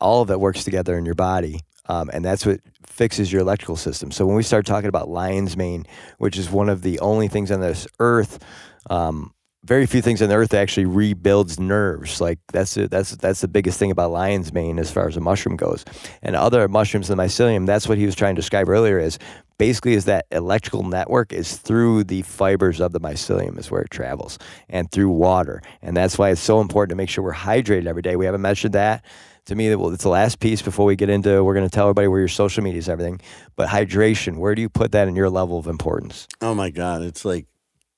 all 0.00 0.20
of 0.20 0.30
it 0.32 0.40
works 0.40 0.64
together 0.64 0.98
in 0.98 1.04
your 1.04 1.14
body 1.14 1.60
um, 1.88 2.10
and 2.12 2.24
that's 2.24 2.44
what 2.46 2.60
fixes 2.86 3.32
your 3.32 3.42
electrical 3.42 3.76
system 3.76 4.10
so 4.10 4.26
when 4.26 4.36
we 4.36 4.42
start 4.42 4.66
talking 4.66 4.88
about 4.88 5.08
lion's 5.08 5.56
mane 5.56 5.84
which 6.18 6.38
is 6.38 6.50
one 6.50 6.68
of 6.68 6.82
the 6.82 6.98
only 7.00 7.28
things 7.28 7.50
on 7.50 7.60
this 7.60 7.86
earth 7.98 8.42
um, 8.88 9.32
very 9.66 9.84
few 9.86 10.00
things 10.00 10.22
on 10.22 10.28
the 10.28 10.36
earth 10.36 10.54
actually 10.54 10.86
rebuilds 10.86 11.58
nerves. 11.58 12.20
Like 12.20 12.38
that's 12.52 12.76
a, 12.76 12.86
that's 12.86 13.16
that's 13.16 13.40
the 13.40 13.48
biggest 13.48 13.78
thing 13.78 13.90
about 13.90 14.12
lion's 14.12 14.52
mane 14.52 14.78
as 14.78 14.92
far 14.92 15.08
as 15.08 15.16
a 15.16 15.20
mushroom 15.20 15.56
goes. 15.56 15.84
And 16.22 16.36
other 16.36 16.68
mushrooms 16.68 17.10
in 17.10 17.16
the 17.16 17.22
mycelium, 17.22 17.66
that's 17.66 17.88
what 17.88 17.98
he 17.98 18.06
was 18.06 18.14
trying 18.14 18.36
to 18.36 18.40
describe 18.40 18.68
earlier. 18.68 18.98
Is 18.98 19.18
basically 19.58 19.94
is 19.94 20.04
that 20.04 20.26
electrical 20.30 20.84
network 20.84 21.32
is 21.32 21.56
through 21.56 22.04
the 22.04 22.22
fibers 22.22 22.80
of 22.80 22.92
the 22.92 23.00
mycelium 23.00 23.58
is 23.58 23.70
where 23.70 23.82
it 23.82 23.90
travels 23.90 24.38
and 24.68 24.90
through 24.92 25.10
water. 25.10 25.62
And 25.82 25.96
that's 25.96 26.16
why 26.16 26.30
it's 26.30 26.40
so 26.40 26.60
important 26.60 26.90
to 26.90 26.96
make 26.96 27.08
sure 27.08 27.24
we're 27.24 27.34
hydrated 27.34 27.86
every 27.86 28.02
day. 28.02 28.14
We 28.14 28.26
haven't 28.26 28.42
mentioned 28.42 28.74
that. 28.74 29.04
To 29.46 29.54
me, 29.54 29.68
it's 29.68 30.02
the 30.02 30.08
last 30.08 30.40
piece 30.40 30.60
before 30.60 30.86
we 30.86 30.96
get 30.96 31.08
into. 31.08 31.42
We're 31.44 31.54
going 31.54 31.68
to 31.68 31.70
tell 31.70 31.86
everybody 31.86 32.08
where 32.08 32.18
your 32.18 32.28
social 32.28 32.64
media 32.64 32.80
is, 32.80 32.88
everything. 32.88 33.20
But 33.54 33.68
hydration, 33.68 34.38
where 34.38 34.56
do 34.56 34.60
you 34.60 34.68
put 34.68 34.90
that 34.90 35.06
in 35.06 35.14
your 35.14 35.30
level 35.30 35.56
of 35.56 35.68
importance? 35.68 36.26
Oh 36.40 36.52
my 36.52 36.70
God, 36.70 37.02
it's 37.02 37.24
like 37.24 37.46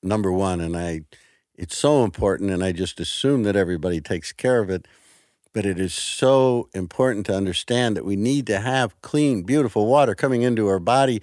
number 0.03 0.31
one, 0.31 0.61
and 0.61 0.77
I 0.77 1.01
it's 1.55 1.75
so 1.75 2.03
important, 2.03 2.51
and 2.51 2.63
I 2.63 2.71
just 2.71 2.99
assume 2.99 3.43
that 3.43 3.55
everybody 3.55 3.99
takes 3.99 4.31
care 4.31 4.59
of 4.59 4.69
it. 4.69 4.87
But 5.51 5.65
it 5.65 5.79
is 5.79 5.93
so 5.93 6.69
important 6.75 7.25
to 7.25 7.35
understand 7.35 7.97
that 7.97 8.05
we 8.05 8.15
need 8.15 8.45
to 8.47 8.59
have 8.59 9.01
clean, 9.01 9.41
beautiful 9.41 9.87
water 9.87 10.13
coming 10.13 10.43
into 10.43 10.67
our 10.67 10.79
body. 10.79 11.21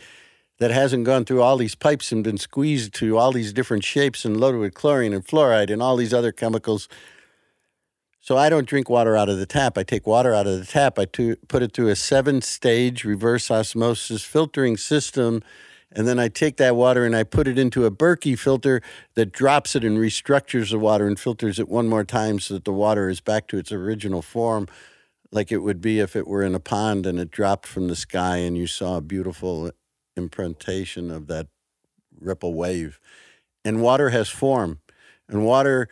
that 0.58 0.70
hasn't 0.70 1.04
gone 1.04 1.24
through 1.24 1.42
all 1.42 1.56
these 1.56 1.74
pipes 1.74 2.12
and 2.12 2.24
been 2.24 2.38
squeezed 2.38 2.94
to 2.94 3.18
all 3.18 3.30
these 3.30 3.52
different 3.52 3.84
shapes 3.84 4.24
and 4.24 4.40
loaded 4.40 4.58
with 4.58 4.74
chlorine 4.74 5.12
and 5.12 5.26
fluoride 5.26 5.70
and 5.70 5.82
all 5.82 5.96
these 5.96 6.14
other 6.14 6.32
chemicals. 6.32 6.88
So 8.26 8.36
I 8.36 8.48
don't 8.48 8.66
drink 8.66 8.90
water 8.90 9.16
out 9.16 9.28
of 9.28 9.38
the 9.38 9.46
tap. 9.46 9.78
I 9.78 9.84
take 9.84 10.04
water 10.04 10.34
out 10.34 10.48
of 10.48 10.58
the 10.58 10.66
tap. 10.66 10.98
I 10.98 11.04
to, 11.04 11.36
put 11.46 11.62
it 11.62 11.72
through 11.72 11.90
a 11.90 11.94
seven 11.94 12.42
stage 12.42 13.04
reverse 13.04 13.52
osmosis 13.52 14.24
filtering 14.24 14.76
system. 14.76 15.44
And 15.92 16.08
then 16.08 16.18
I 16.18 16.26
take 16.26 16.56
that 16.56 16.74
water 16.74 17.06
and 17.06 17.14
I 17.14 17.22
put 17.22 17.46
it 17.46 17.56
into 17.56 17.84
a 17.84 17.90
Berkey 17.92 18.36
filter 18.36 18.82
that 19.14 19.30
drops 19.30 19.76
it 19.76 19.84
and 19.84 19.96
restructures 19.96 20.72
the 20.72 20.78
water 20.80 21.06
and 21.06 21.20
filters 21.20 21.60
it 21.60 21.68
one 21.68 21.86
more 21.86 22.02
time 22.02 22.40
so 22.40 22.54
that 22.54 22.64
the 22.64 22.72
water 22.72 23.08
is 23.08 23.20
back 23.20 23.46
to 23.46 23.58
its 23.58 23.70
original 23.70 24.22
form, 24.22 24.66
like 25.30 25.52
it 25.52 25.58
would 25.58 25.80
be 25.80 26.00
if 26.00 26.16
it 26.16 26.26
were 26.26 26.42
in 26.42 26.56
a 26.56 26.60
pond 26.60 27.06
and 27.06 27.20
it 27.20 27.30
dropped 27.30 27.64
from 27.64 27.86
the 27.86 27.94
sky 27.94 28.38
and 28.38 28.56
you 28.56 28.66
saw 28.66 28.96
a 28.96 29.00
beautiful 29.00 29.70
imprintation 30.16 31.12
of 31.12 31.28
that 31.28 31.46
ripple 32.18 32.54
wave. 32.54 32.98
And 33.64 33.80
water 33.80 34.10
has 34.10 34.28
form. 34.28 34.80
And 35.28 35.46
water 35.46 35.88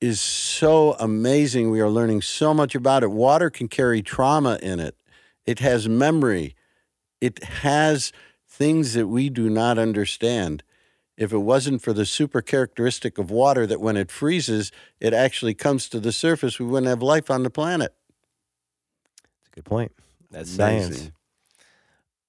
is 0.00 0.20
so 0.20 0.94
amazing. 0.98 1.70
We 1.70 1.80
are 1.80 1.88
learning 1.88 2.22
so 2.22 2.52
much 2.52 2.74
about 2.74 3.02
it. 3.02 3.10
Water 3.10 3.50
can 3.50 3.68
carry 3.68 4.02
trauma 4.02 4.58
in 4.62 4.80
it, 4.80 4.96
it 5.44 5.60
has 5.60 5.88
memory, 5.88 6.54
it 7.20 7.42
has 7.44 8.12
things 8.48 8.94
that 8.94 9.06
we 9.06 9.28
do 9.28 9.50
not 9.50 9.78
understand. 9.78 10.62
If 11.16 11.32
it 11.32 11.38
wasn't 11.38 11.80
for 11.80 11.94
the 11.94 12.04
super 12.04 12.42
characteristic 12.42 13.16
of 13.16 13.30
water 13.30 13.66
that 13.66 13.80
when 13.80 13.96
it 13.96 14.10
freezes, 14.10 14.70
it 15.00 15.14
actually 15.14 15.54
comes 15.54 15.88
to 15.88 16.00
the 16.00 16.12
surface, 16.12 16.58
we 16.58 16.66
wouldn't 16.66 16.88
have 16.88 17.02
life 17.02 17.30
on 17.30 17.42
the 17.42 17.48
planet. 17.48 17.94
That's 19.14 19.48
a 19.52 19.54
good 19.54 19.64
point. 19.64 19.92
That's 20.30 20.54
Amazing. 20.54 20.92
science. 20.92 21.12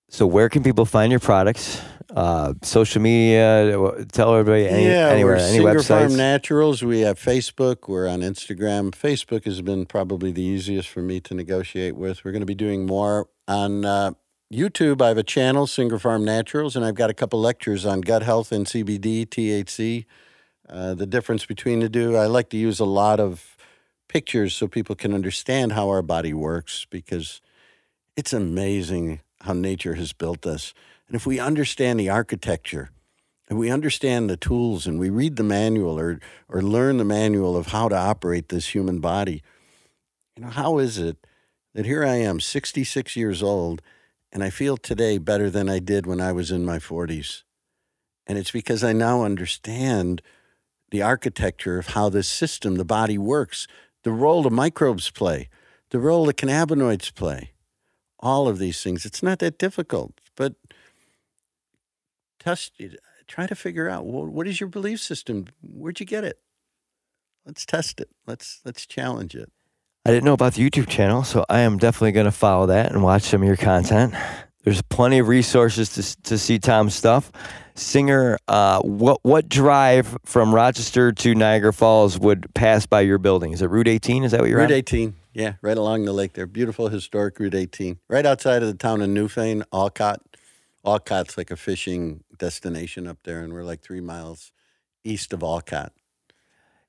So, 0.09 0.25
where 0.25 0.49
can 0.49 0.63
people 0.63 0.85
find 0.85 1.11
your 1.11 1.19
products? 1.19 1.81
Uh, 2.09 2.53
social 2.63 3.01
media, 3.01 4.05
tell 4.13 4.33
everybody 4.33 4.67
any, 4.67 4.85
yeah, 4.85 5.09
anywhere, 5.09 5.35
we're 5.35 5.41
any 5.41 5.57
Singer 5.57 5.75
websites. 5.75 5.87
Farm 5.87 6.15
Naturals. 6.15 6.81
We 6.81 7.01
have 7.01 7.19
Facebook. 7.19 7.89
We're 7.89 8.07
on 8.07 8.21
Instagram. 8.21 8.91
Facebook 8.91 9.43
has 9.43 9.61
been 9.61 9.85
probably 9.85 10.31
the 10.31 10.41
easiest 10.41 10.87
for 10.87 11.01
me 11.01 11.19
to 11.19 11.33
negotiate 11.33 11.97
with. 11.97 12.23
We're 12.23 12.31
going 12.31 12.41
to 12.41 12.47
be 12.47 12.55
doing 12.55 12.85
more 12.85 13.27
on 13.47 13.83
uh, 13.83 14.11
YouTube. 14.51 15.01
I 15.01 15.09
have 15.09 15.17
a 15.17 15.23
channel, 15.23 15.67
Singer 15.67 15.99
Farm 15.99 16.23
Naturals, 16.23 16.77
and 16.77 16.85
I've 16.85 16.95
got 16.95 17.09
a 17.09 17.13
couple 17.13 17.41
lectures 17.41 17.85
on 17.85 17.99
gut 17.99 18.23
health 18.23 18.53
and 18.53 18.65
CBD, 18.65 19.25
THC, 19.27 20.05
uh, 20.69 20.93
the 20.93 21.05
difference 21.05 21.45
between 21.45 21.81
the 21.81 21.89
two. 21.89 22.15
I 22.15 22.27
like 22.27 22.49
to 22.51 22.57
use 22.57 22.79
a 22.79 22.85
lot 22.85 23.19
of 23.19 23.57
pictures 24.07 24.55
so 24.55 24.69
people 24.69 24.95
can 24.95 25.13
understand 25.13 25.73
how 25.73 25.89
our 25.89 26.01
body 26.01 26.33
works 26.33 26.87
because 26.89 27.41
it's 28.15 28.31
amazing 28.31 29.19
how 29.41 29.53
nature 29.53 29.95
has 29.95 30.13
built 30.13 30.45
us. 30.45 30.73
And 31.07 31.15
if 31.15 31.25
we 31.25 31.39
understand 31.39 31.99
the 31.99 32.09
architecture, 32.09 32.89
and 33.49 33.57
we 33.57 33.71
understand 33.71 34.29
the 34.29 34.37
tools 34.37 34.85
and 34.85 34.99
we 34.99 35.09
read 35.09 35.37
the 35.37 35.43
manual 35.43 35.97
or, 35.99 36.19
or 36.49 36.61
learn 36.61 36.97
the 36.97 37.05
manual 37.05 37.55
of 37.55 37.67
how 37.67 37.87
to 37.87 37.95
operate 37.95 38.49
this 38.49 38.67
human 38.67 38.99
body, 38.99 39.41
you 40.35 40.43
know, 40.43 40.49
how 40.49 40.77
is 40.79 40.97
it 40.97 41.25
that 41.73 41.85
here 41.85 42.03
I 42.03 42.15
am, 42.15 42.39
66 42.39 43.15
years 43.15 43.41
old, 43.41 43.81
and 44.31 44.43
I 44.43 44.49
feel 44.49 44.75
today 44.75 45.17
better 45.17 45.49
than 45.49 45.69
I 45.69 45.79
did 45.79 46.05
when 46.05 46.19
I 46.19 46.31
was 46.31 46.51
in 46.51 46.65
my 46.65 46.77
40s? 46.77 47.43
And 48.25 48.37
it's 48.37 48.51
because 48.51 48.83
I 48.83 48.91
now 48.91 49.23
understand 49.23 50.21
the 50.91 51.01
architecture 51.01 51.79
of 51.79 51.87
how 51.87 52.09
this 52.09 52.27
system, 52.27 52.75
the 52.75 52.85
body 52.85 53.17
works, 53.17 53.67
the 54.03 54.11
role 54.11 54.43
the 54.43 54.51
microbes 54.51 55.09
play, 55.09 55.47
the 55.91 55.99
role 55.99 56.25
the 56.25 56.33
cannabinoids 56.33 57.13
play 57.15 57.51
all 58.19 58.47
of 58.47 58.59
these 58.59 58.81
things. 58.81 59.05
It's 59.05 59.23
not 59.23 59.39
that 59.39 59.57
difficult, 59.57 60.19
but 60.35 60.55
test, 62.39 62.73
it 62.79 62.99
try 63.27 63.45
to 63.45 63.55
figure 63.55 63.89
out 63.89 64.05
well, 64.05 64.25
what 64.25 64.47
is 64.47 64.59
your 64.59 64.69
belief 64.69 64.99
system? 64.99 65.47
Where'd 65.61 65.99
you 65.99 66.05
get 66.05 66.23
it? 66.23 66.39
Let's 67.45 67.65
test 67.65 67.99
it. 68.01 68.09
Let's 68.25 68.61
let's 68.65 68.85
challenge 68.85 69.35
it. 69.35 69.51
I 70.05 70.11
didn't 70.11 70.23
know 70.23 70.33
about 70.33 70.53
the 70.53 70.69
YouTube 70.69 70.87
channel, 70.87 71.23
so 71.23 71.45
I 71.49 71.59
am 71.59 71.77
definitely 71.77 72.13
going 72.13 72.25
to 72.25 72.31
follow 72.31 72.67
that 72.67 72.91
and 72.91 73.03
watch 73.03 73.23
some 73.23 73.41
of 73.41 73.47
your 73.47 73.57
content. 73.57 74.13
There's 74.67 74.81
plenty 74.81 75.19
of 75.19 75.29
resources 75.29 75.93
to, 75.93 76.23
to 76.23 76.37
see 76.37 76.59
Tom's 76.59 76.93
stuff. 76.93 77.31
Singer, 77.75 78.37
uh, 78.49 78.81
what 78.81 79.19
what 79.23 79.47
drive 79.47 80.17
from 80.25 80.53
Rochester 80.53 81.13
to 81.13 81.33
Niagara 81.33 81.71
Falls 81.71 82.19
would 82.19 82.53
pass 82.53 82.85
by 82.85 82.99
your 82.99 83.17
building? 83.17 83.53
Is 83.53 83.61
it 83.61 83.69
Route 83.69 83.87
18? 83.87 84.25
Is 84.25 84.31
that 84.31 84.41
what 84.41 84.49
you're 84.49 84.59
Route 84.59 84.71
on? 84.71 84.77
18. 84.77 85.15
Yeah, 85.31 85.53
right 85.61 85.77
along 85.77 86.03
the 86.03 86.11
lake 86.11 86.33
there. 86.33 86.45
Beautiful 86.45 86.89
historic 86.89 87.39
Route 87.39 87.55
18. 87.55 87.99
Right 88.09 88.25
outside 88.25 88.61
of 88.61 88.67
the 88.67 88.73
town 88.73 89.01
of 89.01 89.07
Newfane, 89.07 89.63
Olcott. 89.71 90.21
Olcott's 90.83 91.37
like 91.37 91.49
a 91.49 91.55
fishing 91.55 92.25
destination 92.37 93.07
up 93.07 93.19
there, 93.23 93.39
and 93.39 93.53
we're 93.53 93.63
like 93.63 93.79
three 93.79 94.01
miles 94.01 94.51
east 95.05 95.31
of 95.31 95.45
Olcott. 95.45 95.93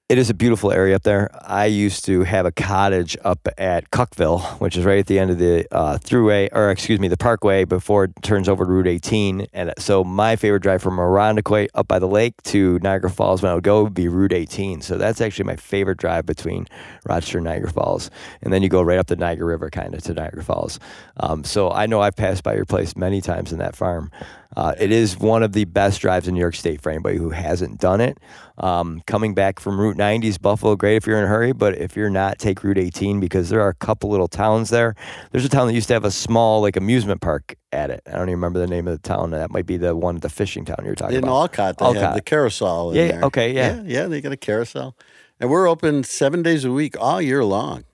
It 0.09 0.17
is 0.17 0.31
a 0.31 0.35
beautiful 0.35 0.73
area 0.73 0.97
up 0.97 1.03
there. 1.03 1.29
I 1.47 1.67
used 1.67 2.07
to 2.07 2.23
have 2.23 2.47
a 2.47 2.51
cottage 2.51 3.15
up 3.25 3.47
at 3.59 3.91
Kuckville, 3.91 4.59
which 4.59 4.75
is 4.75 4.87
right 4.87 4.99
at 4.99 5.07
the 5.07 5.19
end 5.19 5.31
of 5.31 5.39
the 5.39 5.67
uh, 5.71 5.99
throughway, 5.99 6.49
or 6.51 6.71
excuse 6.71 6.99
me, 6.99 7.09
the 7.09 7.19
parkway 7.19 7.65
before 7.65 8.05
it 8.05 8.13
turns 8.23 8.49
over 8.49 8.65
to 8.65 8.71
Route 8.71 8.87
18. 8.87 9.49
And 9.53 9.75
so 9.77 10.03
my 10.05 10.37
favorite 10.37 10.63
drive 10.63 10.81
from 10.81 10.97
Irondequoit 10.97 11.69
up 11.75 11.89
by 11.89 11.99
the 11.99 12.09
lake 12.09 12.41
to 12.45 12.79
Niagara 12.79 13.11
Falls 13.11 13.43
when 13.43 13.53
I 13.53 13.55
would 13.55 13.65
go 13.65 13.85
would 13.85 13.93
be 13.93 14.09
Route 14.09 14.33
18. 14.33 14.81
So 14.81 14.97
that's 14.97 15.21
actually 15.21 15.45
my 15.45 15.57
favorite 15.57 15.99
drive 15.99 16.25
between 16.25 16.67
Rochester 17.05 17.37
and 17.37 17.45
Niagara 17.45 17.71
Falls. 17.71 18.11
And 18.41 18.51
then 18.51 18.63
you 18.63 18.71
go 18.71 18.81
right 18.81 18.99
up 18.99 19.09
the 19.09 19.17
Niagara 19.17 19.45
River 19.45 19.69
kind 19.69 19.95
of 19.95 20.03
to 20.05 20.15
Niagara 20.15 20.43
Falls. 20.43 20.81
Um, 21.19 21.45
so 21.45 21.71
I 21.71 21.85
know 21.85 22.01
I've 22.01 22.17
passed 22.17 22.43
by 22.43 22.55
your 22.55 22.65
place 22.65 22.97
many 22.97 23.21
times 23.21 23.53
in 23.53 23.59
that 23.59 23.77
farm. 23.77 24.11
Uh, 24.57 24.75
it 24.81 24.91
is 24.91 25.19
one 25.19 25.43
of 25.43 25.53
the 25.53 25.67
best 25.67 26.01
drives 26.01 26.27
in 26.27 26.35
New 26.35 26.41
York 26.41 26.55
State 26.55 26.81
for 26.81 26.91
anybody 26.91 27.19
who 27.19 27.29
hasn't 27.31 27.79
done 27.79 28.01
it. 28.01 28.19
Um, 28.59 29.03
coming 29.07 29.35
back 29.35 29.61
from 29.61 29.81
Route 29.81 29.97
90 29.97 30.27
is 30.27 30.39
Buffalo, 30.39 30.75
great 30.75 30.97
if 30.97 31.07
you're 31.07 31.17
in 31.17 31.25
a 31.25 31.29
hurry, 31.29 31.53
but 31.53 31.79
if 31.79 31.97
you're 31.97 32.11
not, 32.11 32.39
take 32.39 32.65
Route 32.65 32.79
18 32.79 33.21
because 33.21 33.51
there 33.51 33.61
are 33.61 33.69
a 33.69 33.75
couple 33.75 34.11
little 34.11 34.27
towns 34.27 34.71
there. 34.71 34.97
There's 35.31 35.45
a 35.45 35.49
town 35.49 35.69
that 35.69 35.75
used 35.75 35.89
to 35.89 35.95
have 35.95 36.05
a 36.05 36.11
small 36.11 36.61
like 36.61 36.77
amusement 36.77 37.21
park 37.21 37.57
at 37.73 37.91
it. 37.91 38.03
I 38.07 38.13
don't 38.13 38.23
even 38.23 38.35
remember 38.35 38.59
the 38.59 38.67
name 38.67 38.89
of 38.89 39.01
the 39.01 39.09
town. 39.09 39.31
That 39.31 39.51
might 39.51 39.67
be 39.67 39.77
the 39.77 39.95
one, 39.95 40.17
the 40.19 40.29
fishing 40.29 40.65
town 40.65 40.79
you're 40.85 40.97
talking 40.97 41.17
in 41.17 41.25
about. 41.25 41.31
In 41.31 41.37
Olcott, 41.43 41.79
they 41.79 41.85
Olcott. 41.85 42.03
have 42.03 42.15
the 42.15 42.23
carousel. 42.23 42.95
yeah. 42.95 43.09
There. 43.09 43.23
Okay. 43.25 43.53
Yeah. 43.53 43.77
yeah. 43.77 43.83
Yeah. 43.87 44.07
They 44.07 44.21
got 44.21 44.33
a 44.33 44.37
carousel, 44.37 44.97
and 45.39 45.51
we're 45.51 45.69
open 45.69 46.03
seven 46.03 46.43
days 46.43 46.65
a 46.65 46.73
week 46.73 46.97
all 46.99 47.23
year 47.23 47.45
long. 47.45 47.85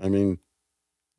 I 0.00 0.08
mean, 0.08 0.38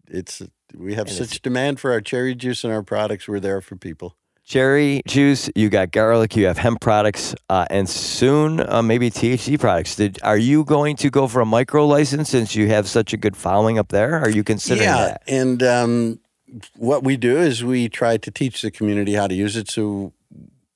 it's 0.07 0.41
we 0.75 0.95
have 0.95 1.07
and 1.07 1.15
such 1.15 1.41
demand 1.43 1.79
for 1.79 1.91
our 1.91 2.01
cherry 2.01 2.33
juice 2.33 2.63
and 2.63 2.73
our 2.73 2.83
products. 2.83 3.27
We're 3.27 3.39
there 3.39 3.61
for 3.61 3.75
people 3.75 4.15
cherry 4.47 5.01
juice, 5.05 5.49
you 5.55 5.69
got 5.69 5.91
garlic, 5.91 6.35
you 6.35 6.45
have 6.47 6.57
hemp 6.57 6.79
products, 6.79 7.35
uh, 7.49 7.65
and 7.69 7.87
soon 7.87 8.61
uh, 8.61 8.81
maybe 8.81 9.11
THC 9.11 9.59
products. 9.59 9.95
Did, 9.97 10.19
are 10.23 10.37
you 10.37 10.63
going 10.63 10.95
to 10.97 11.09
go 11.09 11.27
for 11.27 11.41
a 11.41 11.45
micro 11.45 11.85
license 11.85 12.29
since 12.29 12.55
you 12.55 12.69
have 12.69 12.87
such 12.87 13.13
a 13.13 13.17
good 13.17 13.35
following 13.35 13.77
up 13.77 13.89
there? 13.89 14.19
Are 14.19 14.29
you 14.29 14.43
considering 14.43 14.87
yeah, 14.87 15.07
that? 15.07 15.23
and 15.27 15.61
um, 15.61 16.19
what 16.77 17.03
we 17.03 17.17
do 17.17 17.37
is 17.37 17.63
we 17.63 17.89
try 17.89 18.15
to 18.17 18.31
teach 18.31 18.61
the 18.61 18.71
community 18.71 19.13
how 19.13 19.27
to 19.27 19.35
use 19.35 19.57
it. 19.57 19.69
So 19.69 20.13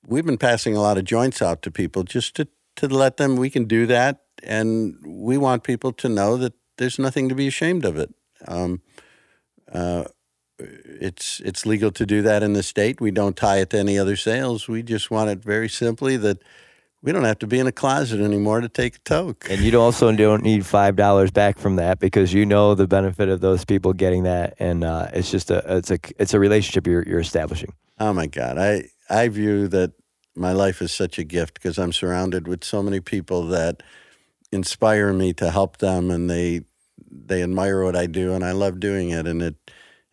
we've 0.06 0.26
been 0.26 0.38
passing 0.38 0.76
a 0.76 0.80
lot 0.80 0.98
of 0.98 1.04
joints 1.04 1.40
out 1.40 1.62
to 1.62 1.70
people 1.70 2.04
just 2.04 2.36
to, 2.36 2.48
to 2.76 2.88
let 2.88 3.16
them, 3.16 3.36
we 3.36 3.48
can 3.48 3.64
do 3.64 3.86
that. 3.86 4.20
And 4.42 4.96
we 5.04 5.38
want 5.38 5.64
people 5.64 5.92
to 5.94 6.08
know 6.08 6.36
that 6.36 6.52
there's 6.76 6.98
nothing 6.98 7.28
to 7.30 7.34
be 7.34 7.46
ashamed 7.46 7.84
of 7.86 7.96
it. 7.96 8.12
Um, 8.46 8.82
uh, 9.72 10.04
it's 10.84 11.40
it's 11.40 11.66
legal 11.66 11.90
to 11.92 12.06
do 12.06 12.22
that 12.22 12.42
in 12.42 12.52
the 12.52 12.62
state. 12.62 13.00
We 13.00 13.10
don't 13.10 13.36
tie 13.36 13.58
it 13.58 13.70
to 13.70 13.78
any 13.78 13.98
other 13.98 14.16
sales. 14.16 14.68
We 14.68 14.82
just 14.82 15.10
want 15.10 15.30
it 15.30 15.42
very 15.42 15.68
simply 15.68 16.16
that 16.18 16.42
we 17.02 17.10
don't 17.10 17.24
have 17.24 17.40
to 17.40 17.46
be 17.46 17.58
in 17.58 17.66
a 17.66 17.72
closet 17.72 18.20
anymore 18.20 18.60
to 18.60 18.68
take 18.68 18.96
a 18.96 18.98
toke. 19.00 19.46
And 19.50 19.60
you 19.60 19.78
also 19.80 20.12
don't 20.12 20.42
need 20.42 20.64
five 20.64 20.96
dollars 20.96 21.30
back 21.30 21.58
from 21.58 21.76
that 21.76 21.98
because 21.98 22.32
you 22.32 22.46
know 22.46 22.74
the 22.74 22.86
benefit 22.86 23.28
of 23.28 23.40
those 23.40 23.64
people 23.64 23.92
getting 23.92 24.22
that, 24.22 24.54
and 24.58 24.84
uh, 24.84 25.08
it's 25.12 25.30
just 25.30 25.50
a 25.50 25.76
it's 25.76 25.90
a 25.90 25.98
it's 26.18 26.34
a 26.34 26.38
relationship 26.38 26.86
you're 26.86 27.02
you're 27.02 27.20
establishing. 27.20 27.72
Oh 27.98 28.12
my 28.12 28.26
God, 28.26 28.56
I 28.58 28.84
I 29.10 29.28
view 29.28 29.68
that 29.68 29.92
my 30.34 30.52
life 30.52 30.80
is 30.80 30.92
such 30.92 31.18
a 31.18 31.24
gift 31.24 31.54
because 31.54 31.78
I'm 31.78 31.92
surrounded 31.92 32.48
with 32.48 32.64
so 32.64 32.82
many 32.82 33.00
people 33.00 33.46
that 33.48 33.82
inspire 34.50 35.12
me 35.12 35.32
to 35.34 35.50
help 35.50 35.78
them, 35.78 36.10
and 36.10 36.30
they 36.30 36.62
they 37.10 37.42
admire 37.42 37.84
what 37.84 37.96
I 37.96 38.06
do, 38.06 38.32
and 38.32 38.44
I 38.44 38.52
love 38.52 38.80
doing 38.80 39.10
it, 39.10 39.26
and 39.26 39.42
it 39.42 39.56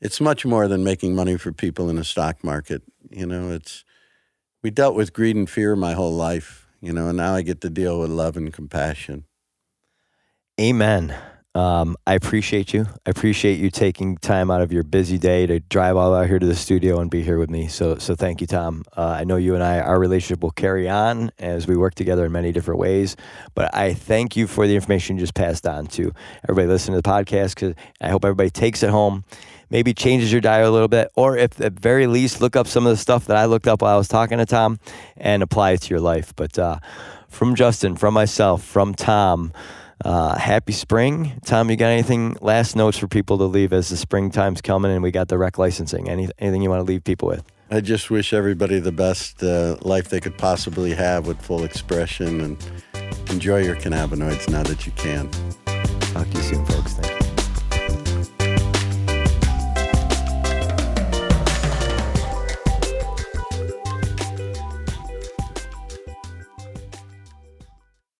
it's 0.01 0.21
much 0.21 0.45
more 0.45 0.67
than 0.67 0.83
making 0.83 1.15
money 1.15 1.37
for 1.37 1.51
people 1.51 1.89
in 1.89 1.95
the 1.95 2.03
stock 2.03 2.43
market. 2.43 2.83
You 3.09 3.25
know, 3.25 3.51
it's 3.51 3.83
we 4.63 4.71
dealt 4.71 4.95
with 4.95 5.13
greed 5.13 5.35
and 5.35 5.49
fear 5.49 5.75
my 5.75 5.93
whole 5.93 6.13
life, 6.13 6.67
you 6.81 6.93
know, 6.93 7.07
and 7.07 7.17
now 7.17 7.35
I 7.35 7.41
get 7.41 7.61
to 7.61 7.69
deal 7.69 7.99
with 7.99 8.09
love 8.09 8.37
and 8.37 8.51
compassion. 8.51 9.25
Amen. 10.59 11.15
Um, 11.55 11.97
I 12.05 12.13
appreciate 12.13 12.73
you. 12.73 12.85
I 13.07 13.09
appreciate 13.09 13.59
you 13.59 13.71
taking 13.71 14.17
time 14.17 14.51
out 14.51 14.61
of 14.61 14.71
your 14.71 14.83
busy 14.83 15.17
day 15.17 15.47
to 15.47 15.59
drive 15.59 15.97
all 15.97 16.13
out 16.13 16.27
here 16.27 16.37
to 16.37 16.45
the 16.45 16.55
studio 16.55 16.99
and 16.99 17.09
be 17.09 17.23
here 17.23 17.39
with 17.39 17.49
me. 17.49 17.67
So, 17.67 17.97
so 17.97 18.13
thank 18.13 18.39
you, 18.39 18.45
Tom. 18.45 18.83
Uh, 18.95 19.17
I 19.19 19.23
know 19.23 19.35
you 19.35 19.55
and 19.55 19.63
I, 19.63 19.79
our 19.79 19.99
relationship 19.99 20.43
will 20.43 20.51
carry 20.51 20.87
on 20.87 21.31
as 21.39 21.65
we 21.65 21.75
work 21.75 21.95
together 21.95 22.25
in 22.25 22.31
many 22.31 22.51
different 22.51 22.79
ways. 22.79 23.15
But 23.55 23.73
I 23.75 23.93
thank 23.93 24.37
you 24.37 24.45
for 24.45 24.67
the 24.67 24.75
information 24.75 25.17
you 25.17 25.23
just 25.23 25.33
passed 25.33 25.65
on 25.65 25.87
to 25.87 26.13
everybody 26.43 26.67
listening 26.67 26.97
to 26.97 27.01
the 27.01 27.09
podcast. 27.09 27.55
Because 27.55 27.73
I 27.99 28.09
hope 28.09 28.25
everybody 28.25 28.51
takes 28.51 28.83
it 28.83 28.91
home, 28.91 29.23
maybe 29.69 29.93
changes 29.93 30.31
your 30.31 30.41
diet 30.41 30.65
a 30.65 30.71
little 30.71 30.87
bit, 30.87 31.11
or 31.15 31.37
if 31.37 31.59
at 31.61 31.73
very 31.73 32.07
least 32.07 32.41
look 32.41 32.55
up 32.55 32.67
some 32.67 32.85
of 32.85 32.91
the 32.91 32.97
stuff 32.97 33.25
that 33.25 33.37
I 33.37 33.45
looked 33.45 33.67
up 33.67 33.81
while 33.81 33.93
I 33.93 33.97
was 33.97 34.07
talking 34.07 34.37
to 34.37 34.45
Tom 34.45 34.79
and 35.17 35.43
apply 35.43 35.71
it 35.71 35.81
to 35.83 35.89
your 35.89 35.99
life. 35.99 36.33
But 36.35 36.57
uh, 36.57 36.79
from 37.27 37.55
Justin, 37.55 37.95
from 37.95 38.13
myself, 38.13 38.63
from 38.63 38.93
Tom. 38.93 39.53
Uh, 40.05 40.37
happy 40.37 40.71
spring. 40.71 41.33
Tom, 41.45 41.69
you 41.69 41.75
got 41.75 41.89
anything 41.89 42.37
last 42.39 42.73
notes 42.73 42.97
for 42.97 43.09
people 43.09 43.37
to 43.37 43.43
leave 43.43 43.73
as 43.73 43.89
the 43.89 43.97
springtime's 43.97 44.61
coming 44.61 44.93
and 44.93 45.03
we 45.03 45.11
got 45.11 45.27
the 45.27 45.37
rec 45.37 45.57
licensing? 45.57 46.07
Any, 46.07 46.29
anything 46.39 46.61
you 46.61 46.69
want 46.69 46.79
to 46.79 46.89
leave 46.89 47.03
people 47.03 47.27
with? 47.27 47.43
I 47.69 47.81
just 47.81 48.09
wish 48.09 48.33
everybody 48.33 48.79
the 48.79 48.91
best 48.91 49.43
uh, 49.43 49.75
life 49.81 50.09
they 50.09 50.19
could 50.19 50.37
possibly 50.37 50.93
have 50.93 51.27
with 51.27 51.39
full 51.41 51.63
expression 51.63 52.41
and 52.41 52.71
enjoy 53.29 53.63
your 53.63 53.75
cannabinoids 53.75 54.49
now 54.49 54.63
that 54.63 54.85
you 54.85 54.91
can. 54.93 55.29
Talk 56.13 56.29
to 56.29 56.37
you 56.37 56.43
soon, 56.43 56.65
folks. 56.65 56.93
Thanks. 56.93 57.28